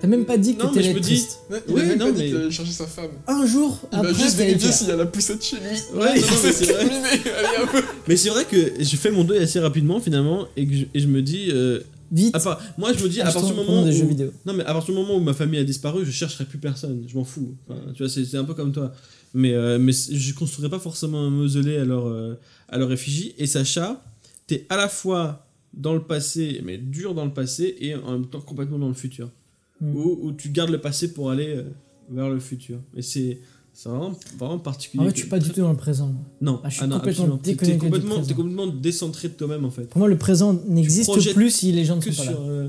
T'as 0.00 0.08
même 0.08 0.24
pas 0.24 0.36
dit 0.36 0.56
que 0.56 0.66
t'étais 0.74 0.92
dis- 0.94 1.00
triste. 1.00 1.38
Il 1.68 1.74
Oui, 1.74 1.80
a 1.80 1.84
même 1.84 1.98
non, 1.98 2.06
pas 2.06 2.10
dit 2.12 2.18
mais- 2.22 2.26
qu'il 2.26 2.36
allait 2.38 2.50
chercher 2.50 2.72
sa 2.72 2.86
femme. 2.88 3.10
Un 3.28 3.46
jour, 3.46 3.78
Il 3.92 3.98
après, 3.98 4.12
va 4.12 4.18
juste 4.18 4.36
vérifier 4.36 4.72
s'il 4.72 4.88
y 4.88 4.90
a 4.90 4.96
la 4.96 5.06
poussette 5.06 5.44
chez 5.44 5.56
lui. 5.58 5.62
Ouais, 6.00 6.16
non, 6.16 6.20
non, 6.22 6.36
mais 6.42 6.52
c'est 6.52 6.72
vrai. 6.72 6.84
Mais 8.08 8.16
c'est 8.16 8.30
vrai 8.30 8.44
que 8.44 8.56
j'ai 8.80 8.96
fait 8.96 9.10
mon 9.12 9.22
deuil 9.22 9.38
assez 9.44 9.60
rapidement 9.60 10.00
finalement 10.00 10.46
et 10.56 10.66
que 10.66 10.74
je, 10.74 10.84
et 10.94 10.98
je 11.00 11.06
me 11.06 11.22
dis 11.22 11.50
euh, 11.52 11.80
Vite, 12.10 12.32
part- 12.42 12.60
moi 12.78 12.92
je 12.92 13.04
me 13.04 13.08
dis 13.08 13.20
à 13.20 13.24
partir 13.30 13.46
du 13.46 13.52
moment 13.54 13.90
jeux 13.90 14.04
où, 14.04 14.08
vidéo. 14.08 14.32
non 14.46 14.54
mais 14.54 14.64
à 14.64 14.72
partir 14.72 14.94
du 14.94 15.00
moment 15.00 15.16
où 15.16 15.20
ma 15.20 15.34
famille 15.34 15.60
a 15.60 15.64
disparu 15.64 16.04
je 16.04 16.10
chercherai 16.10 16.44
plus 16.46 16.58
personne. 16.58 17.04
Je 17.06 17.14
m'en 17.16 17.24
fous. 17.24 17.54
Enfin, 17.68 17.80
tu 17.94 18.02
vois 18.02 18.08
c'est 18.10 18.36
un 18.36 18.44
peu 18.44 18.54
comme 18.54 18.72
toi. 18.72 18.92
Mais 19.34 19.52
euh, 19.52 19.78
mais 19.78 19.92
je 19.92 20.34
construirai 20.34 20.70
pas 20.70 20.78
forcément 20.78 21.20
un 21.20 21.30
mausolée 21.30 21.76
à 21.76 21.84
leur 21.84 22.06
euh, 22.06 22.34
à 22.68 22.78
leur 22.78 22.90
effigie. 22.92 23.34
Et 23.38 23.46
Sacha 23.46 24.02
t'es 24.46 24.64
à 24.70 24.76
la 24.76 24.88
fois 24.88 25.46
dans 25.74 25.92
le 25.94 26.02
passé 26.02 26.62
mais 26.64 26.78
dur 26.78 27.14
dans 27.14 27.24
le 27.26 27.32
passé 27.32 27.76
et 27.80 27.94
en 27.94 28.12
même 28.12 28.26
temps 28.26 28.40
complètement 28.40 28.78
dans 28.78 28.88
le 28.88 28.94
futur. 28.94 29.30
Mm. 29.80 29.94
où, 29.94 30.18
où 30.22 30.32
tu 30.32 30.48
gardes 30.48 30.70
le 30.70 30.80
passé 30.80 31.12
pour 31.12 31.30
aller 31.30 31.54
euh, 31.56 31.62
vers 32.10 32.28
le 32.30 32.40
futur. 32.40 32.78
Et 32.96 33.02
c'est 33.02 33.38
c'est 33.80 33.90
vraiment, 33.90 34.12
vraiment 34.36 34.58
particulier 34.58 35.04
En 35.04 35.06
fait, 35.06 35.14
je 35.14 35.20
suis 35.20 35.28
pas 35.28 35.38
du 35.38 35.50
tout 35.50 35.60
dans 35.60 35.70
le 35.70 35.76
présent. 35.76 36.12
non, 36.40 36.60
Ah, 36.64 36.68
je 36.68 36.78
suis 36.78 36.86
non, 36.88 36.96
complètement 36.96 37.36
déconnecté 37.36 37.66
T'es 37.66 37.78
complètement, 37.78 38.22
t'es 38.22 38.34
complètement 38.34 38.66
décentré 38.66 39.28
de 39.28 39.34
toi-même 39.34 39.64
en 39.64 39.70
fait. 39.70 39.84
Pour 39.84 40.00
moi, 40.00 40.08
le 40.08 40.18
présent 40.18 40.52
n'existe 40.66 41.32
plus 41.32 41.50
si 41.52 41.70
les 41.70 41.84
gens 41.84 41.94
ne 41.94 42.00
sont 42.00 42.10
pas 42.10 42.24
là. 42.24 42.32
sur, 42.32 42.40
euh, 42.40 42.68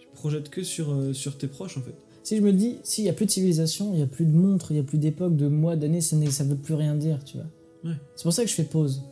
tu 0.00 0.08
projettes 0.12 0.50
que 0.50 0.64
sur, 0.64 0.90
euh, 0.90 1.12
sur 1.12 1.38
tes 1.38 1.46
proches 1.46 1.78
en 1.78 1.82
fait. 1.82 1.94
Si 2.24 2.36
je 2.36 2.42
me 2.42 2.52
dis, 2.52 2.78
s'il 2.82 3.04
y 3.04 3.08
a 3.08 3.12
plus 3.12 3.26
de 3.26 3.30
civilisation, 3.30 3.92
il 3.94 4.00
y 4.00 4.02
a 4.02 4.08
plus 4.08 4.24
de 4.26 4.32
montres, 4.36 4.72
il 4.72 4.78
y 4.78 4.80
a 4.80 4.82
plus 4.82 4.98
d'époque, 4.98 5.36
de 5.36 5.46
mois, 5.46 5.76
d'années, 5.76 6.00
ça, 6.00 6.16
ça 6.32 6.42
veut 6.42 6.56
plus 6.56 6.74
rien 6.74 6.96
dire, 6.96 7.22
tu 7.24 7.36
vois. 7.36 7.46
Ouais. 7.84 7.96
C'est 8.16 8.24
pour 8.24 8.32
ça 8.32 8.42
que 8.42 8.50
je 8.50 8.54
fais 8.54 8.64
pause. 8.64 9.02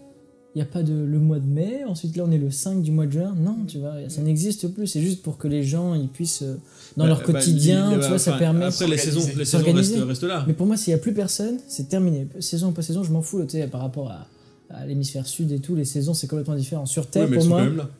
Il 0.54 0.58
n'y 0.58 0.62
a 0.62 0.64
pas 0.64 0.82
de 0.82 0.92
le 0.94 1.18
mois 1.18 1.38
de 1.38 1.46
mai, 1.46 1.84
ensuite 1.84 2.16
là 2.16 2.24
on 2.26 2.30
est 2.32 2.38
le 2.38 2.50
5 2.50 2.82
du 2.82 2.90
mois 2.90 3.06
de 3.06 3.12
juin. 3.12 3.34
Non, 3.38 3.58
tu 3.68 3.78
vois, 3.78 3.94
ça 4.08 4.22
n'existe 4.22 4.68
plus. 4.68 4.86
C'est 4.86 5.00
juste 5.02 5.22
pour 5.22 5.36
que 5.38 5.46
les 5.46 5.62
gens 5.62 5.94
ils 5.94 6.08
puissent, 6.08 6.42
euh, 6.42 6.56
dans 6.96 7.04
Bah, 7.04 7.08
leur 7.08 7.18
bah, 7.18 7.24
quotidien, 7.24 7.90
tu 8.00 8.08
vois, 8.08 8.18
ça 8.18 8.32
permet. 8.32 8.64
Après, 8.64 8.86
les 8.88 8.96
saisons, 8.96 9.20
les 9.36 9.44
saisons 9.44 9.72
restent, 9.72 9.96
restent 9.98 10.22
là. 10.24 10.44
Mais 10.46 10.54
pour 10.54 10.66
moi, 10.66 10.76
s'il 10.76 10.92
n'y 10.94 10.98
a 10.98 11.02
plus 11.02 11.12
personne, 11.12 11.58
c'est 11.68 11.88
terminé. 11.88 12.26
Saison 12.40 12.68
ou 12.68 12.72
pas 12.72 12.82
saison, 12.82 13.02
je 13.04 13.12
m'en 13.12 13.22
fous, 13.22 13.42
tu 13.44 13.50
sais, 13.58 13.66
par 13.68 13.82
rapport 13.82 14.10
à, 14.10 14.26
à 14.70 14.86
l'hémisphère 14.86 15.26
sud 15.26 15.52
et 15.52 15.60
tout, 15.60 15.76
les 15.76 15.84
saisons 15.84 16.14
c'est 16.14 16.26
complètement 16.26 16.56
différent. 16.56 16.86
Sur 16.86 17.06
Terre, 17.08 17.24
Oui, 17.24 17.30
mais 17.32 17.36
pour 17.36 17.44
elles 17.44 17.48
sont 17.48 17.48
moi. 17.50 17.58
quand 17.60 17.66
même 17.66 17.76
là. 17.76 17.90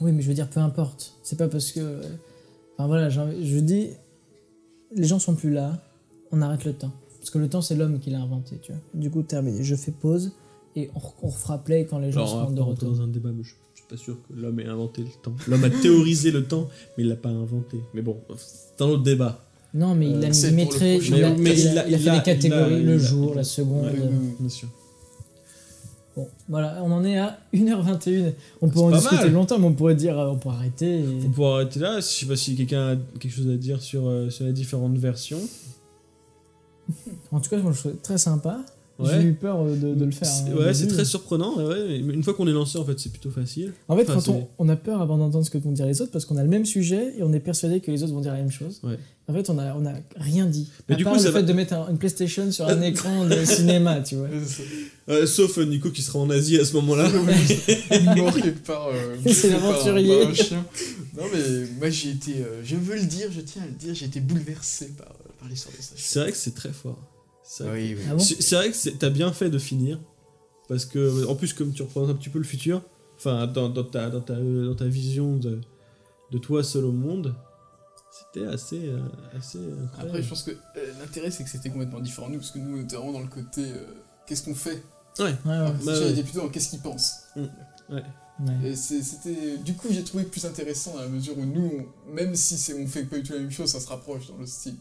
Oui, 0.00 0.12
mais 0.12 0.22
je 0.22 0.28
veux 0.28 0.34
dire, 0.34 0.48
peu 0.48 0.60
importe. 0.60 1.14
C'est 1.22 1.36
pas 1.36 1.48
parce 1.48 1.72
que. 1.72 2.00
Enfin 2.78 2.86
voilà, 2.86 3.06
envie- 3.22 3.46
je 3.46 3.58
dis, 3.58 3.88
les 4.94 5.04
gens 5.04 5.18
sont 5.18 5.34
plus 5.34 5.50
là, 5.52 5.78
on 6.30 6.40
arrête 6.42 6.64
le 6.64 6.72
temps. 6.72 6.92
Parce 7.18 7.30
que 7.30 7.38
le 7.38 7.48
temps, 7.48 7.60
c'est 7.60 7.74
l'homme 7.74 7.98
qui 8.00 8.10
l'a 8.10 8.20
inventé, 8.20 8.58
tu 8.62 8.72
vois. 8.72 8.80
Du 8.94 9.10
coup, 9.10 9.22
terminé. 9.22 9.62
Je 9.62 9.74
fais 9.76 9.92
pause 9.92 10.32
et 10.76 10.90
on, 10.94 11.00
on 11.22 11.28
refera 11.28 11.58
play 11.58 11.86
quand 11.88 11.98
les 11.98 12.12
gens 12.12 12.26
seront 12.26 12.50
de 12.50 12.60
retour. 12.60 12.90
dans 12.92 13.02
un 13.02 13.08
débat, 13.08 13.30
mais 13.34 13.42
je, 13.42 13.50
je 13.74 13.80
suis 13.80 13.88
pas 13.88 13.96
sûr 13.96 14.16
que 14.28 14.34
l'homme 14.34 14.58
ait 14.60 14.66
inventé 14.66 15.02
le 15.02 15.08
temps. 15.22 15.34
L'homme 15.48 15.64
a 15.64 15.70
théorisé 15.70 16.30
le 16.30 16.44
temps, 16.44 16.68
mais 16.96 17.04
il 17.04 17.08
l'a 17.08 17.16
pas 17.16 17.28
inventé. 17.30 17.78
Mais 17.94 18.02
bon, 18.02 18.16
c'est 18.36 18.82
un 18.82 18.88
autre 18.88 19.02
débat. 19.02 19.44
Non, 19.74 19.94
mais 19.94 20.10
il 20.10 20.16
Euh, 20.16 20.26
a 20.26 20.28
millimétré, 20.30 20.96
il, 20.96 21.10
Mais- 21.10 21.18
il 21.18 21.24
a- 21.24 21.30
il 21.38 21.78
a- 21.78 21.88
il 21.88 21.94
a 21.94 21.98
fait 21.98 22.10
des 22.18 22.22
catégories, 22.22 22.72
il 22.74 22.76
a- 22.76 22.82
le 22.82 22.82
il 22.82 22.90
a- 22.94 22.98
jour, 22.98 23.34
la 23.34 23.44
seconde. 23.44 23.84
Ouais. 23.86 23.92
euh, 24.00 24.10
Bien 24.38 24.48
sûr. 24.50 24.68
Bon, 26.14 26.28
voilà, 26.46 26.78
on 26.84 26.92
en 26.92 27.02
est 27.06 27.16
à 27.16 27.38
1h21. 27.54 28.34
On 28.60 28.68
peut 28.68 28.74
C'est 28.76 28.80
en 28.84 28.90
discuter 28.90 29.16
mal. 29.16 29.32
longtemps, 29.32 29.58
mais 29.58 29.66
on 29.66 29.72
pourrait 29.72 29.94
dire, 29.94 30.14
on 30.18 30.36
pourrait 30.36 30.56
arrêter. 30.56 31.00
et- 31.00 31.24
On 31.26 31.30
pourra 31.30 31.54
arrêter 31.54 31.80
là. 31.80 31.96
Je 32.00 32.04
sais 32.04 32.26
pas 32.26 32.36
si 32.36 32.54
quelqu'un 32.54 32.92
a 32.92 32.96
quelque 33.18 33.32
chose 33.32 33.48
à 33.48 33.56
dire 33.56 33.80
sur, 33.80 34.06
euh, 34.06 34.28
sur 34.28 34.44
les 34.44 34.52
différentes 34.52 34.98
versions. 34.98 35.40
En 37.30 37.40
tout 37.40 37.48
cas, 37.48 37.56
je 37.56 37.62
trouve 37.62 37.96
très 38.02 38.18
sympa. 38.18 38.60
Ouais. 39.02 39.10
J'ai 39.20 39.26
eu 39.28 39.32
peur 39.34 39.60
euh, 39.62 39.74
de, 39.76 39.94
de 39.94 40.04
le 40.04 40.10
faire. 40.10 40.28
C'est- 40.28 40.50
hein, 40.50 40.56
ouais, 40.56 40.74
c'est 40.74 40.86
très 40.86 41.04
surprenant. 41.04 41.56
ouais, 41.56 42.00
mais 42.04 42.14
une 42.14 42.22
fois 42.22 42.34
qu'on 42.34 42.46
est 42.46 42.52
lancé, 42.52 42.78
en 42.78 42.84
fait, 42.84 42.98
c'est 42.98 43.10
plutôt 43.10 43.30
facile. 43.30 43.72
En 43.88 43.96
fait, 43.96 44.02
Enfin, 44.10 44.20
quand 44.24 44.48
on, 44.58 44.68
a 44.68 44.76
peur 44.76 45.00
avant 45.02 45.18
d'entendre 45.18 45.44
ce 45.44 45.50
que 45.50 45.58
vont 45.58 45.72
dire 45.72 45.86
les 45.86 46.00
autres, 46.02 46.12
parce 46.12 46.24
qu'on 46.24 46.36
a 46.36 46.42
le 46.42 46.48
même 46.48 46.64
sujet 46.66 47.14
et 47.18 47.22
on 47.22 47.32
est 47.32 47.40
persuadé 47.40 47.80
que 47.80 47.90
les 47.90 48.02
autres 48.02 48.12
vont 48.14 48.20
dire 48.20 48.32
la 48.32 48.38
même 48.38 48.50
chose. 48.50 48.80
Ouais. 48.82 48.98
En 49.28 49.34
fait, 49.34 49.48
on 49.50 49.58
a, 49.58 49.74
on 49.76 49.86
a 49.86 49.92
rien 50.16 50.46
dit. 50.46 50.68
Mais 50.88 50.96
à 50.96 50.98
du 50.98 51.04
part 51.04 51.12
coup, 51.12 51.18
le 51.20 51.24
ça 51.24 51.30
fait 51.30 51.40
va- 51.40 51.46
de 51.46 51.52
mettre 51.52 51.74
un- 51.74 51.88
une 51.90 51.96
PlayStation 51.98 52.50
sur 52.50 52.66
un 52.66 52.80
écran 52.82 53.24
de 53.26 53.44
cinéma, 53.44 54.00
tu 54.00 54.16
vois. 54.16 54.26
Euh, 55.08 55.26
sauf 55.26 55.58
euh, 55.58 55.64
Nico 55.64 55.90
qui 55.90 56.02
sera 56.02 56.18
en 56.18 56.28
Asie 56.30 56.58
à 56.58 56.64
ce 56.64 56.74
moment-là. 56.74 57.08
mort 58.16 58.34
quelque 58.34 58.66
part. 58.66 58.88
euh, 58.88 59.16
C'est 59.26 59.50
l'aventurier. 59.50 60.24
Non 61.16 61.24
mais 61.32 61.40
moi 61.78 61.90
j'ai 61.90 62.10
été, 62.10 62.32
euh, 62.38 62.62
je 62.64 62.74
veux 62.76 62.96
le 62.96 63.04
dire, 63.04 63.28
je 63.30 63.40
tiens 63.42 63.62
à 63.62 63.66
le 63.66 63.72
dire, 63.72 63.94
j'ai 63.94 64.06
été 64.06 64.20
bouleversé 64.20 64.86
par, 64.98 65.08
euh, 65.08 65.30
par 65.38 65.48
l'histoire 65.48 65.74
de 65.76 65.82
ça. 65.82 65.92
C'est 65.96 66.20
vrai 66.20 66.30
que 66.32 66.36
c'est 66.38 66.54
très 66.54 66.72
fort. 66.72 66.98
C'est 67.44 67.64
vrai, 67.64 67.80
Oui, 67.82 67.94
oui. 67.98 68.02
Ah 68.08 68.14
bon 68.14 68.18
que 68.18 68.90
t'as 68.90 69.10
bien 69.10 69.32
fait 69.32 69.50
de 69.50 69.58
finir. 69.58 70.00
Parce 70.68 70.84
que, 70.86 71.26
en 71.26 71.34
plus, 71.34 71.52
comme 71.52 71.72
tu 71.72 71.82
représentes 71.82 72.10
un 72.10 72.14
petit 72.14 72.30
peu 72.30 72.38
le 72.38 72.44
futur, 72.44 72.82
enfin, 73.16 73.46
dans, 73.46 73.68
dans 73.68 73.84
ta, 73.84 74.08
dans, 74.10 74.20
ta, 74.20 74.34
dans 74.36 74.74
ta 74.74 74.86
vision 74.86 75.36
de, 75.36 75.60
de 76.30 76.38
toi 76.38 76.62
seul 76.64 76.84
au 76.84 76.92
monde, 76.92 77.34
c'était 78.10 78.46
assez, 78.46 78.88
euh, 78.88 78.98
assez 79.36 79.58
incroyable. 79.58 80.08
Après 80.08 80.22
je 80.22 80.28
pense 80.28 80.42
que 80.44 80.50
euh, 80.52 80.92
l'intérêt 81.00 81.30
c'est 81.30 81.44
que 81.44 81.50
c'était 81.50 81.70
complètement 81.70 82.00
différent 82.00 82.28
de 82.28 82.34
nous, 82.34 82.38
parce 82.38 82.50
que 82.52 82.58
nous 82.58 82.78
on 82.78 82.82
était 82.82 82.96
vraiment 82.96 83.12
dans 83.12 83.20
le 83.20 83.26
côté 83.26 83.62
euh, 83.64 83.84
qu'est-ce 84.26 84.44
qu'on 84.44 84.54
fait? 84.54 84.82
Ouais. 85.18 85.24
Ouais, 85.24 85.30
ouais. 85.46 85.52
Alors, 85.52 85.72
bah 85.84 85.92
ouais. 85.98 86.10
était 86.12 86.22
plutôt 86.22 86.40
dans 86.40 86.48
qu'est-ce 86.48 86.68
qu'il 86.70 86.80
pense. 86.80 87.14
ouais. 87.36 88.02
Et 88.64 88.76
c'est- 88.76 89.02
c'était 89.02 89.56
du 89.58 89.74
coup 89.74 89.88
j'ai 89.90 90.04
trouvé 90.04 90.24
plus 90.24 90.44
intéressant 90.44 90.96
à 90.98 91.02
la 91.02 91.08
mesure 91.08 91.36
où 91.38 91.44
nous, 91.44 91.70
on- 92.08 92.12
même 92.12 92.34
si 92.34 92.72
on 92.74 92.86
fait 92.86 93.04
pas 93.04 93.16
du 93.16 93.22
tout 93.22 93.32
la 93.34 93.40
même 93.40 93.50
chose, 93.50 93.70
ça 93.70 93.80
se 93.80 93.88
rapproche 93.88 94.28
dans 94.28 94.38
le 94.38 94.46
style. 94.46 94.76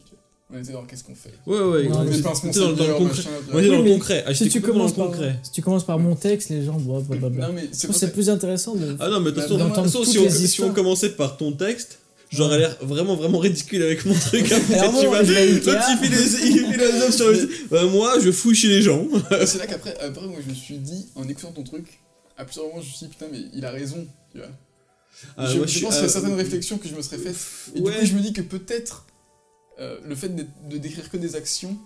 On 0.53 0.59
était 0.59 0.73
dans 0.73 0.83
qu'est-ce 0.83 1.03
qu'on 1.03 1.15
fait. 1.15 1.33
Ouais, 1.45 1.59
ouais, 1.59 1.87
on 1.89 2.05
était 2.05 2.21
dans, 2.21 2.73
dans 2.73 2.87
le 2.87 2.93
concret. 2.95 3.23
machin, 3.23 3.29
On 3.53 3.59
était 3.59 3.69
dans 3.69 3.81
le 3.81 3.93
concret. 3.93 4.23
Ah, 4.27 4.33
Si 4.33 4.49
tu, 4.49 4.61
commences 4.61 4.93
par, 4.93 5.11
si 5.43 5.51
tu 5.51 5.61
commences 5.61 5.85
par 5.85 5.97
mon 5.97 6.15
texte, 6.15 6.49
les 6.49 6.65
gens. 6.65 6.77
Bon. 6.77 6.99
Non 6.99 7.53
mais 7.53 7.61
Je 7.61 7.67
c'est 7.71 7.87
trouve 7.87 7.87
pour 7.87 7.87
que 7.87 7.93
ça 7.93 8.07
c'est 8.07 8.11
plus 8.13 8.29
intéressant 8.29 8.75
de. 8.75 8.97
Ah 8.99 9.09
non, 9.09 9.21
mais 9.21 9.31
toutes 9.31 9.43
si, 9.45 10.61
on, 10.61 10.73
commençait 10.73 11.11
par 11.11 11.37
ton 11.37 11.53
texte, 11.53 11.99
j'aurais 12.31 12.59
l'air 12.59 12.77
vraiment, 12.81 13.15
vraiment 13.15 13.39
ridicule 13.39 13.81
avec 13.81 14.05
mon 14.05 14.13
truc. 14.13 14.51
Après, 14.51 14.73
Alors 14.77 14.99
tu 14.99 15.05
bon, 15.07 15.13
il 15.21 15.61
philosophe 15.61 17.15
sur 17.15 17.29
le. 17.29 17.49
Euh, 17.71 17.89
moi, 17.89 18.19
je 18.19 18.31
fouille 18.31 18.55
chez 18.55 18.67
les 18.67 18.81
gens. 18.81 19.07
c'est 19.45 19.57
là 19.57 19.67
qu'après, 19.67 19.97
après, 20.01 20.27
moi, 20.27 20.39
je 20.43 20.49
me 20.49 20.55
suis 20.55 20.77
dit, 20.77 21.05
en 21.15 21.27
écoutant 21.29 21.51
ton 21.51 21.63
truc, 21.63 22.01
à 22.37 22.43
plusieurs 22.43 22.67
moments, 22.67 22.81
je 22.81 22.87
me 22.87 22.91
suis 22.91 23.05
dit, 23.05 23.11
putain, 23.13 23.27
mais 23.31 23.39
il 23.53 23.63
a 23.65 23.71
raison, 23.71 24.05
tu 24.33 24.39
vois. 24.39 24.47
Ah, 25.37 25.49
je, 25.49 25.57
moi, 25.57 25.65
je 25.67 25.71
suis- 25.71 25.81
pense 25.81 25.93
qu'il 25.93 26.01
y 26.01 26.05
ah, 26.05 26.09
a 26.09 26.11
certaines 26.11 26.33
réflexions 26.33 26.77
que 26.77 26.89
je 26.89 26.95
me 26.95 27.01
serais 27.01 27.17
faites. 27.17 27.35
Et 27.75 27.79
ouais. 27.79 27.93
du 27.93 27.99
coup, 27.99 28.05
je 28.05 28.13
me 28.13 28.19
dis 28.21 28.33
que 28.33 28.41
peut-être, 28.41 29.05
euh, 29.81 29.97
le 30.07 30.15
fait 30.15 30.29
de, 30.35 30.77
décrire 30.77 31.09
que 31.09 31.17
des 31.17 31.35
actions, 31.35 31.77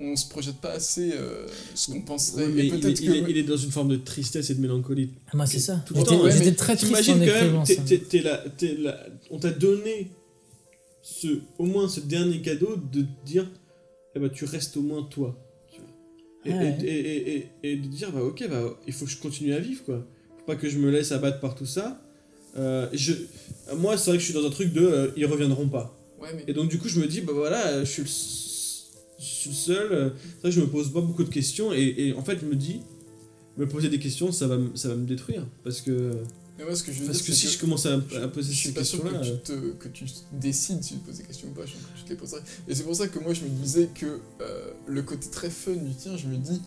on 0.00 0.14
se 0.16 0.28
projette 0.28 0.56
pas 0.56 0.70
assez 0.72 1.12
euh, 1.12 1.46
ce 1.74 1.90
qu'on 1.90 2.00
penserait. 2.02 2.44
Ouais, 2.46 2.52
mais 2.52 2.62
et 2.62 2.66
il, 2.66 2.74
est, 2.74 2.80
que. 2.94 3.02
il 3.02 3.10
est- 3.16 3.24
il 3.30 3.36
est 3.38 3.42
dans 3.42 3.56
une 3.56 3.70
forme 3.72 3.88
de 3.88 3.96
tristesse 3.96 4.48
et 4.50 4.54
de 4.54 4.60
mélancolie. 4.60 5.10
Ah, 5.28 5.36
moi, 5.36 5.46
c'est 5.46 5.58
ça. 5.58 5.82
Tout 5.86 5.94
le 5.94 6.00
J'étais 6.00 6.10
temps, 6.12 6.22
ouais, 6.22 6.30
j'étais 6.32 6.54
très 6.54 6.76
triste 6.76 7.08
en 7.10 7.12
quand 7.14 7.18
même, 7.18 7.64
là- 8.82 9.06
on 9.30 9.38
t'a 9.38 9.50
donné 9.50 10.10
ce, 11.02 11.40
au 11.58 11.64
moins 11.64 11.88
ce 11.88 12.00
dernier 12.00 12.40
cadeau 12.42 12.76
de 12.92 13.02
te 13.02 13.06
dire, 13.26 13.50
eh 14.14 14.20
ben, 14.20 14.28
tu 14.30 14.44
restes 14.44 14.76
au 14.76 14.82
moins 14.82 15.02
toi. 15.02 15.36
vois. 15.76 15.84
Et, 16.44 16.52
Ouais. 16.56 16.78
et, 16.82 16.86
et, 16.86 17.36
et, 17.64 17.72
et 17.72 17.76
de 17.76 17.86
dire, 17.88 18.12
bah 18.12 18.22
ok, 18.22 18.46
bah, 18.48 18.78
il 18.86 18.92
faut 18.92 19.04
que 19.04 19.10
je 19.10 19.18
continue 19.18 19.52
à 19.52 19.58
vivre, 19.58 19.84
quoi. 19.84 20.06
Faut 20.38 20.44
pas 20.46 20.56
que 20.56 20.68
je 20.68 20.78
me 20.78 20.90
laisse 20.90 21.10
abattre 21.12 21.40
par 21.40 21.54
tout 21.56 21.66
ça. 21.66 22.00
Euh, 22.56 22.88
je, 22.92 23.12
moi, 23.76 23.96
c'est 23.98 24.10
vrai 24.10 24.18
que 24.18 24.20
je 24.24 24.30
suis 24.30 24.34
dans 24.34 24.46
un 24.46 24.50
truc 24.50 24.72
de, 24.72 24.80
euh, 24.80 25.10
ils 25.16 25.26
reviendront 25.26 25.68
pas. 25.68 25.97
Ouais, 26.20 26.28
mais. 26.34 26.44
Et 26.48 26.52
donc 26.52 26.68
du 26.68 26.78
coup 26.78 26.88
je 26.88 27.00
me 27.00 27.06
dis 27.06 27.20
bah 27.20 27.32
voilà 27.34 27.66
euh, 27.68 27.84
je 27.84 27.90
suis 27.90 28.02
le, 28.02 28.08
s- 28.08 28.86
je 29.18 29.24
suis 29.24 29.50
le 29.50 29.54
seul, 29.56 29.92
euh, 29.92 30.08
vrai 30.08 30.16
que 30.44 30.50
je 30.50 30.60
me 30.60 30.66
pose 30.66 30.92
pas 30.92 31.00
beaucoup 31.00 31.24
de 31.24 31.28
questions 31.30 31.72
et, 31.72 31.94
et 31.98 32.12
en 32.14 32.22
fait 32.24 32.38
je 32.40 32.46
me 32.46 32.54
dis 32.56 32.80
me 33.56 33.66
poser 33.68 33.88
des 33.88 33.98
questions 33.98 34.30
ça 34.32 34.46
va 34.46 34.56
me, 34.58 34.74
ça 34.76 34.88
va 34.88 34.94
me 34.96 35.06
détruire 35.06 35.46
parce 35.64 35.80
que 35.80 36.12
mais 36.58 36.64
moi, 36.64 36.74
ce 36.74 36.82
que 36.82 36.90
je 36.90 36.98
veux 37.00 37.06
parce 37.06 37.18
dire, 37.18 37.26
que 37.28 37.32
si 37.34 37.46
je 37.46 37.58
commence 37.58 37.86
à, 37.86 37.94
à 37.94 38.26
poser 38.28 38.52
Je 38.52 38.56
suis 38.58 38.68
ces 38.70 38.74
pas 38.74 38.82
sûr 38.82 39.00
questions 39.00 39.36
que 39.36 39.36
tu, 39.36 39.42
te, 39.42 39.72
que 39.74 39.88
tu 39.88 40.04
décides 40.32 40.82
si 40.82 40.94
tu 40.94 41.00
te 41.00 41.06
poses 41.06 41.18
des 41.18 41.22
questions 41.22 41.48
ou 41.48 41.52
pas, 41.52 41.64
je 41.64 41.74
pense 41.74 41.82
que 41.82 41.98
tu 41.98 42.04
te 42.04 42.08
les 42.10 42.16
poserais. 42.16 42.42
Et 42.66 42.74
c'est 42.74 42.82
pour 42.82 42.96
ça 42.96 43.06
que 43.06 43.20
moi 43.20 43.32
je 43.32 43.42
me 43.44 43.48
disais 43.48 43.88
que 43.94 44.18
euh, 44.40 44.72
le 44.88 45.02
côté 45.02 45.28
très 45.30 45.50
fun 45.50 45.74
du 45.76 45.94
tien, 45.94 46.16
je 46.16 46.26
me 46.26 46.36
dis, 46.36 46.60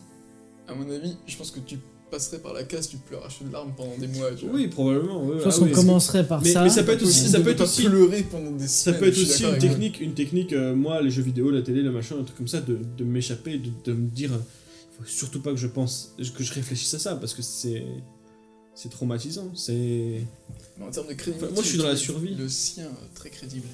à 0.66 0.74
mon 0.74 0.90
avis, 0.90 1.14
je 1.26 1.36
pense 1.36 1.50
que 1.50 1.60
tu 1.60 1.76
passerais 2.12 2.38
par 2.38 2.52
la 2.52 2.62
case, 2.62 2.88
tu 2.88 2.98
pleures 2.98 3.24
à 3.26 3.28
chaudes 3.28 3.50
larmes 3.50 3.72
pendant 3.76 3.96
des 3.98 4.06
mois. 4.06 4.30
tu 4.38 4.44
vois. 4.46 4.54
oui 4.54 4.68
probablement 4.68 5.24
ouais, 5.24 5.36
Je 5.36 5.40
ah 5.40 5.44
pense 5.46 5.58
qu'on 5.58 5.64
oui. 5.64 5.72
commencerait 5.72 6.26
par 6.26 6.40
Mais- 6.42 6.52
ça. 6.52 6.62
mais 6.62 6.70
ça 6.70 6.84
peut 6.84 6.92
être 6.92 7.02
aussi- 7.02 7.28
ça 7.28 7.38
de 7.38 7.42
peut 7.44 7.50
être 7.50 7.62
aussi- 7.64 7.84
pleurer 7.86 8.22
pendant 8.30 8.52
des 8.52 8.68
ça 8.68 8.84
semaines. 8.84 9.00
peut 9.00 9.08
être 9.08 9.18
aussi 9.18 9.42
une 9.44 9.58
technique 9.58 10.00
une 10.00 10.14
technique 10.14 10.52
euh, 10.52 10.74
moi 10.76 11.00
les 11.02 11.10
jeux 11.10 11.22
vidéo 11.22 11.50
la 11.50 11.62
télé 11.62 11.82
le 11.82 11.90
machin 11.90 12.16
un 12.20 12.24
truc 12.24 12.36
comme 12.36 12.46
ça 12.48 12.60
de, 12.60 12.78
de 12.98 13.04
m'échapper 13.04 13.58
de, 13.58 13.70
de 13.84 13.92
me 13.92 14.06
dire 14.08 14.30
il 14.30 14.96
faut 15.04 15.10
surtout 15.10 15.40
pas 15.40 15.50
que 15.50 15.56
je 15.56 15.66
pense 15.66 16.14
que 16.36 16.44
je 16.44 16.52
réfléchisse 16.52 16.94
à 16.94 16.98
ça 17.00 17.16
parce 17.16 17.34
que 17.34 17.42
c'est 17.42 17.84
c'est 18.74 18.90
traumatisant 18.90 19.50
c'est 19.54 20.20
en 20.80 20.90
termes 20.90 21.08
de 21.08 21.12
crédibilité, 21.14 21.44
Enfin, 21.46 21.54
moi, 21.54 21.62
je 21.62 21.68
suis 21.68 21.78
dans 21.78 21.86
la 21.88 21.96
survie. 21.96 22.34
Le 22.34 22.48
sien, 22.48 22.84
euh, 22.84 23.06
très 23.14 23.30
crédible. 23.30 23.66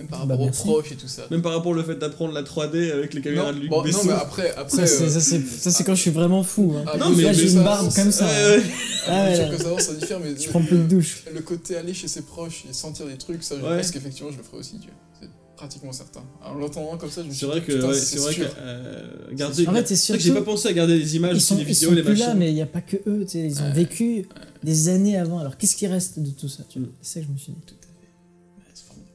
Même 0.00 0.08
par 0.08 0.20
Bah, 0.26 0.32
rapport 0.34 0.40
aux 0.40 0.44
merci. 0.46 0.62
proches 0.62 0.92
et 0.92 0.96
tout 0.96 1.08
ça. 1.08 1.22
Même 1.30 1.42
par 1.42 1.52
rapport 1.52 1.72
au 1.72 1.82
fait 1.82 1.94
d'apprendre 1.96 2.32
la 2.32 2.42
3D 2.42 2.90
avec 2.90 3.12
les 3.14 3.20
caméras 3.20 3.52
Non, 3.52 3.56
de 3.58 3.62
Luc 3.62 3.70
bon, 3.70 3.82
Besson. 3.82 3.98
non, 3.98 4.04
mais 4.06 4.12
après, 4.20 4.50
après 4.56 4.76
Ça, 4.76 4.86
c'est- 4.86 5.04
euh, 5.36 5.40
ça, 5.58 5.70
c'est 5.70 5.84
quand 5.84 5.94
je 5.94 6.00
suis 6.00 6.10
vraiment 6.10 6.42
fou. 6.42 6.74
hein. 6.78 6.84
ah, 6.86 6.96
Non, 6.96 7.10
mais- 7.10 7.22
là, 7.24 7.32
j'ai 7.34 7.52
une 7.52 7.62
barbe 7.62 7.92
comme 7.94 8.10
ça. 8.10 8.24
Ouais, 8.26 8.56
ouais. 8.56 8.62
Ah 9.06 9.24
ouais, 9.26 9.80
ça 9.80 9.94
diffère, 9.94 10.20
mais 10.20 10.34
Je 10.40 10.48
prends 10.48 10.62
plus 10.62 10.78
de 10.78 10.82
douche. 10.84 11.24
le 11.32 11.40
côté 11.40 11.76
aller 11.76 11.92
chez 11.94 12.08
ses 12.08 12.22
proches 12.22 12.64
et 12.68 12.72
sentir 12.72 13.06
des 13.06 13.16
trucs, 13.18 13.42
ça, 13.42 13.56
je 13.60 13.64
Ouais. 13.66 13.76
pense 13.78 13.90
qu'effectivement, 13.90 14.30
je 14.32 14.38
le 14.38 14.42
ferai 14.42 14.56
aussi, 14.58 14.78
tu 14.78 14.88
vois. 14.88 14.96
C'est 15.20 15.28
pratiquement 15.56 15.92
certain. 15.92 16.22
En 16.42 16.54
l'entendant 16.54 16.96
comme 16.96 17.10
ça, 17.10 17.20
je 17.22 17.26
me 17.26 17.32
suis 17.32 17.40
C'est 17.40 17.46
vrai 17.46 17.60
dit, 17.60 17.66
que, 17.66 17.72
ouais, 17.86 17.94
c'est 17.94 18.18
vrai 18.18 18.34
que 18.34 18.42
sûr. 18.42 18.50
euh, 18.58 19.08
garder. 19.34 19.66
En 19.68 19.74
fait, 19.74 19.88
c'est 19.88 19.96
c'est 19.96 20.12
vrai 20.12 20.18
que 20.18 20.24
surtout. 20.24 20.38
j'ai 20.38 20.44
pas 20.44 20.50
pensé 20.50 20.68
à 20.68 20.72
garder 20.72 20.96
les 20.98 21.16
images, 21.16 21.36
Ils 21.36 21.40
sont, 21.42 21.56
les 21.56 21.62
ils 21.62 21.66
vidéos, 21.66 21.88
sont 21.90 21.94
les 21.94 22.02
plus 22.02 22.14
là, 22.18 22.32
mais 22.34 22.48
il 22.50 22.54
n'y 22.54 22.62
a 22.62 22.66
pas 22.66 22.80
que 22.80 22.96
eux. 23.06 23.24
tu 23.26 23.32
sais, 23.32 23.40
Ils 23.40 23.60
ont 23.60 23.66
Ouais. 23.66 23.72
vécu 23.72 24.26
des 24.64 24.88
années 24.88 25.18
avant. 25.18 25.38
Alors 25.38 25.58
qu'est-ce 25.58 25.76
qui 25.76 25.86
reste 25.86 26.18
de 26.18 26.30
tout 26.30 26.48
ça 26.48 26.62
tu 26.68 26.78
vois? 26.78 26.88
Mm. 26.88 26.92
C'est 27.02 27.14
ça 27.14 27.20
que 27.20 27.26
je 27.26 27.32
me 27.32 27.38
suis 27.38 27.52
dit. 27.52 27.58
Tout 27.66 27.74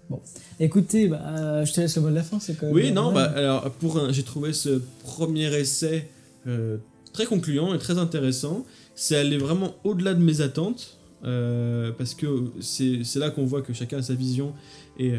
formidable. 0.08 0.40
Écoutez, 0.60 1.08
bah, 1.08 1.22
euh, 1.26 1.66
je 1.66 1.74
te 1.74 1.82
laisse 1.82 1.96
le 1.96 2.02
mot 2.02 2.10
de 2.10 2.16
la 2.16 2.24
fin. 2.24 2.40
C'est. 2.40 2.56
Oui, 2.64 2.92
non, 2.92 3.12
bah 3.12 3.32
alors 3.36 3.70
pour 3.72 4.12
j'ai 4.12 4.24
trouvé 4.24 4.54
ce 4.54 4.82
premier 5.04 5.54
essai 5.54 6.08
euh, 6.48 6.78
très 7.14 7.26
concluant 7.26 7.74
et 7.74 7.78
très 7.78 7.98
intéressant. 7.98 8.66
C'est 8.96 9.18
allé 9.18 9.38
vraiment 9.38 9.76
au-delà 9.84 10.14
de 10.14 10.22
mes 10.22 10.42
attentes 10.42 10.98
euh, 11.26 11.92
parce 11.98 12.14
que 12.14 12.28
c'est 12.62 13.04
là 13.16 13.30
qu'on 13.30 13.46
voit 13.46 13.62
que 13.62 13.74
chacun 13.74 13.98
a 13.98 14.02
sa 14.02 14.14
vision 14.14 14.54
et, 14.98 15.14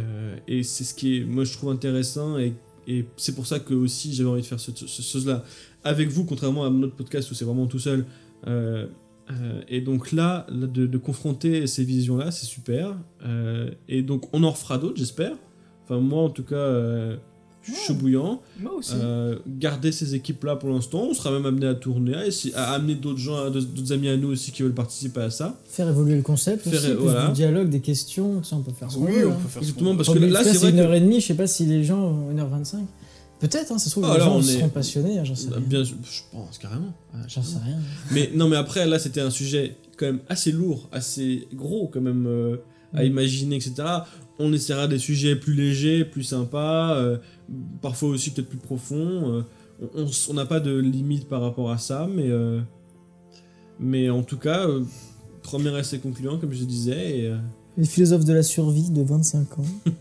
et 0.49 0.63
c'est 0.63 0.85
ce 0.85 0.95
qui 0.95 1.19
est, 1.19 1.25
moi 1.25 1.45
je 1.45 1.53
trouve 1.53 1.71
intéressant 1.71 2.39
et, 2.39 2.55
et 2.89 3.05
c'est 3.19 3.35
pour 3.35 3.47
ça 3.47 3.59
que 3.59 3.75
aussi 3.75 4.15
j'avais 4.15 4.31
envie 4.31 4.41
de 4.41 4.47
faire 4.47 4.61
ce, 4.61 4.71
ce, 4.75 5.03
chose-là 5.03 5.45
avec 5.85 6.09
vous, 6.09 6.25
contrairement 6.25 6.65
à 6.65 6.71
notre 6.71 6.95
podcast 6.95 7.31
où 7.31 7.35
c'est 7.35 7.45
vraiment 7.45 7.67
tout 7.67 7.79
seul. 7.79 8.07
Euh, 9.31 9.61
et 9.69 9.81
donc 9.81 10.13
là, 10.13 10.47
là, 10.49 10.67
de, 10.67 10.87
de 10.87 10.99
confronter 10.99 11.67
ces 11.67 11.83
visions-là, 11.85 12.31
c'est 12.31 12.47
super. 12.47 12.95
Euh, 13.25 13.71
et 13.89 14.03
donc 14.03 14.29
on 14.33 14.45
en 14.45 14.51
refera 14.51 14.79
d'autres, 14.79 14.97
j'espère. 14.99 15.33
Enfin 15.85 16.01
moi 16.01 16.23
en 16.23 16.31
tout 16.31 16.45
cas, 16.45 16.55
euh, 16.55 17.17
je 17.63 17.73
suis 17.73 17.87
chaud 17.89 17.95
bouillant. 17.95 18.41
Moi 18.61 18.73
aussi. 18.75 18.93
Euh, 18.95 19.37
garder 19.49 19.91
ces 19.91 20.15
équipes-là 20.15 20.55
pour 20.55 20.69
l'instant. 20.71 21.03
On 21.11 21.15
sera 21.15 21.33
même 21.33 21.45
amené 21.45 21.67
à 21.67 21.75
tourner, 21.75 22.15
à, 22.15 22.25
essayer- 22.27 22.55
à 22.55 22.71
amener 22.75 22.95
d'autres 22.95 23.19
gens, 23.19 23.51
d'autres 23.51 23.93
amis 23.93 24.09
à 24.09 24.17
nous 24.17 24.29
aussi 24.29 24.53
qui 24.53 24.63
veulent 24.63 24.73
participer 24.75 25.23
à 25.23 25.31
ça. 25.31 25.59
Faire 25.67 25.89
évoluer 25.89 26.15
le 26.15 26.23
concept 26.23 26.63
Faire, 26.69 26.75
aussi, 26.79 26.87
plus 26.91 26.95
voilà. 26.97 27.27
du 27.27 27.33
dialogue, 27.33 27.69
des 27.69 27.81
questions, 27.81 28.39
tu 28.41 28.49
sais, 28.49 28.55
on 28.55 28.61
peut 28.63 28.71
faire 28.73 28.93
ce 28.93 28.97
qu'on 28.99 29.07
Oui, 29.07 29.13
on 29.25 29.31
hein. 29.33 29.37
peut 29.43 29.49
faire 29.49 29.51
ce 29.55 29.59
Exactement, 29.69 29.91
qu'on 29.91 29.97
parce 29.97 30.09
que 30.11 30.19
là, 30.21 30.45
c'est 30.45 30.59
vrai 30.59 30.71
une 30.71 30.77
que- 30.77 30.81
heure 30.83 30.95
et 30.95 31.01
demie, 31.01 31.21
je 31.21 31.27
sais 31.27 31.35
pas 31.35 31.49
si 31.49 31.67
les 31.67 31.83
gens 31.83 31.99
ont 32.01 32.31
1h25. 32.33 32.79
Peut-être, 33.39 33.71
hein, 33.73 33.79
ça 33.79 33.87
se 33.87 33.91
trouve, 33.91 34.05
Ah, 34.07 34.15
les 34.15 34.19
là, 34.19 34.25
gens 34.25 34.37
on 34.37 34.43
seront 34.43 34.67
est- 34.67 34.71
passionnés, 34.71 35.19
hein, 35.19 35.25
j'en 35.25 35.35
sais 35.35 35.49
Bah, 35.49 35.57
rien. 35.59 35.67
bien, 35.67 35.85
je 35.85 35.93
pense 36.33 36.59
carrément. 36.59 36.93
J'en 37.29 37.43
sais 37.43 37.59
rien. 37.63 37.79
Mais 38.13 38.31
non, 38.35 38.49
mais 38.49 38.57
après, 38.57 38.87
là, 38.87 38.99
c'était 38.99 39.21
un 39.21 39.31
sujet 39.31 39.77
quand 39.99 40.07
même 40.07 40.21
assez 40.29 40.53
lourd, 40.53 40.89
assez 40.93 41.47
gros 41.53 41.89
quand 41.89 42.01
même 42.01 42.27
euh, 42.27 42.57
à 42.95 43.03
Mm. 43.03 43.07
imaginer, 43.07 43.57
etc. 43.57 43.75
On 44.39 44.53
essaiera 44.53 44.89
des 44.89 44.99
sujets 44.99 45.37
plus 45.37 45.55
légers, 45.55 46.05
plus 46.05 46.23
sympas, 46.23 46.95
euh, 46.97 47.19
parfois 47.83 48.09
aussi 48.11 48.31
peut-être 48.31 48.49
plus 48.49 48.59
profonds. 48.59 49.33
euh, 49.35 49.43
on- 49.95 50.33
n'a 50.35 50.47
pas 50.47 50.61
de 50.61 50.75
limite 50.75 51.29
par 51.29 51.43
rapport 51.43 51.71
à 51.71 51.77
ça, 51.77 52.09
mais, 52.11 52.31
mais 53.79 54.09
en 54.09 54.23
tout 54.23 54.39
cas, 54.39 54.67
premier 55.43 55.79
essai 55.79 55.99
concluant, 55.99 56.39
comme 56.39 56.53
je 56.53 56.65
disais. 56.65 57.19
Et, 57.21 57.35
Les 57.79 57.85
philosophes 57.85 58.25
de 58.25 58.33
la 58.33 58.43
survie 58.43 58.91
de 58.91 59.03
25 59.03 59.59
ans. 59.59 59.65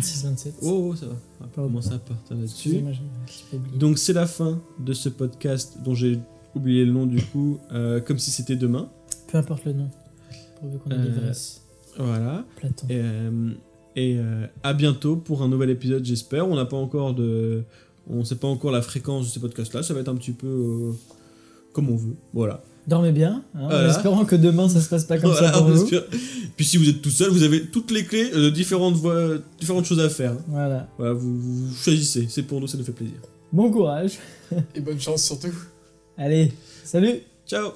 26-27. 0.00 0.52
oh, 0.62 0.94
ça 0.94 1.06
va, 1.06 1.12
on 1.40 1.44
va 1.44 1.50
pas 1.50 1.62
commencer 1.62 1.92
à 1.92 1.98
partir 1.98 2.36
là-dessus. 2.36 2.82
Donc 3.74 3.98
c'est 3.98 4.12
la 4.12 4.26
fin 4.26 4.60
de 4.78 4.92
ce 4.92 5.08
podcast 5.08 5.78
dont 5.82 5.94
j'ai 5.94 6.18
oublié 6.54 6.84
le 6.84 6.92
nom 6.92 7.06
du 7.06 7.22
coup, 7.22 7.58
euh, 7.72 8.00
comme 8.00 8.18
si 8.18 8.30
c'était 8.30 8.56
demain. 8.56 8.90
Peu 9.28 9.38
importe 9.38 9.64
le 9.64 9.72
nom. 9.72 9.88
Pourvu 10.60 10.78
qu'on 10.78 10.90
ait 10.90 10.94
Euh. 10.94 11.32
Voilà. 11.98 12.44
Platon. 12.56 12.86
Et, 12.88 13.00
euh, 13.00 13.50
et, 13.96 14.16
euh, 14.18 14.46
à 14.62 14.74
bientôt 14.74 15.16
pour 15.16 15.42
un 15.42 15.48
nouvel 15.48 15.70
épisode, 15.70 16.04
j'espère. 16.04 16.48
On 16.48 16.54
n'a 16.54 16.66
pas 16.66 16.76
encore 16.76 17.14
de, 17.14 17.64
on 18.08 18.24
sait 18.24 18.36
pas 18.36 18.48
encore 18.48 18.70
la 18.72 18.82
fréquence 18.82 19.26
de 19.26 19.30
ces 19.30 19.40
podcasts-là. 19.40 19.82
Ça 19.82 19.94
va 19.94 20.00
être 20.00 20.08
un 20.08 20.16
petit 20.16 20.32
peu 20.32 20.92
comme 21.72 21.88
on 21.90 21.96
veut. 21.96 22.16
Voilà. 22.32 22.62
Dormez 22.88 23.12
bien, 23.12 23.44
hein, 23.54 23.68
en 23.70 23.88
espérant 23.90 24.24
que 24.24 24.34
demain 24.34 24.66
ça 24.68 24.80
se 24.80 24.88
passe 24.88 25.04
pas 25.04 25.18
comme 25.18 25.30
Voilà, 25.30 25.52
ça 25.52 25.58
pour 25.58 25.66
on 25.66 25.70
vous. 25.72 25.84
espère. 25.84 26.04
Puis 26.56 26.64
si 26.64 26.78
vous 26.78 26.88
êtes 26.88 27.02
tout 27.02 27.10
seul, 27.10 27.28
vous 27.30 27.42
avez 27.42 27.66
toutes 27.66 27.90
les 27.90 28.04
clés 28.04 28.30
de 28.30 28.48
différentes 28.48 28.94
voies, 28.94 29.36
différentes 29.60 29.84
choses 29.84 30.00
à 30.00 30.08
faire. 30.08 30.32
Voilà. 30.48 30.88
Voilà, 30.96 31.12
vous, 31.12 31.38
vous 31.38 31.74
choisissez. 31.74 32.26
C'est 32.30 32.44
pour 32.44 32.60
nous, 32.62 32.66
ça 32.66 32.78
nous 32.78 32.84
fait 32.84 32.92
plaisir. 32.92 33.18
Bon 33.52 33.70
courage. 33.70 34.12
Et 34.74 34.80
bonne 34.80 34.98
chance 34.98 35.22
surtout. 35.22 35.52
Allez, 36.16 36.50
salut 36.82 37.20
Ciao. 37.46 37.72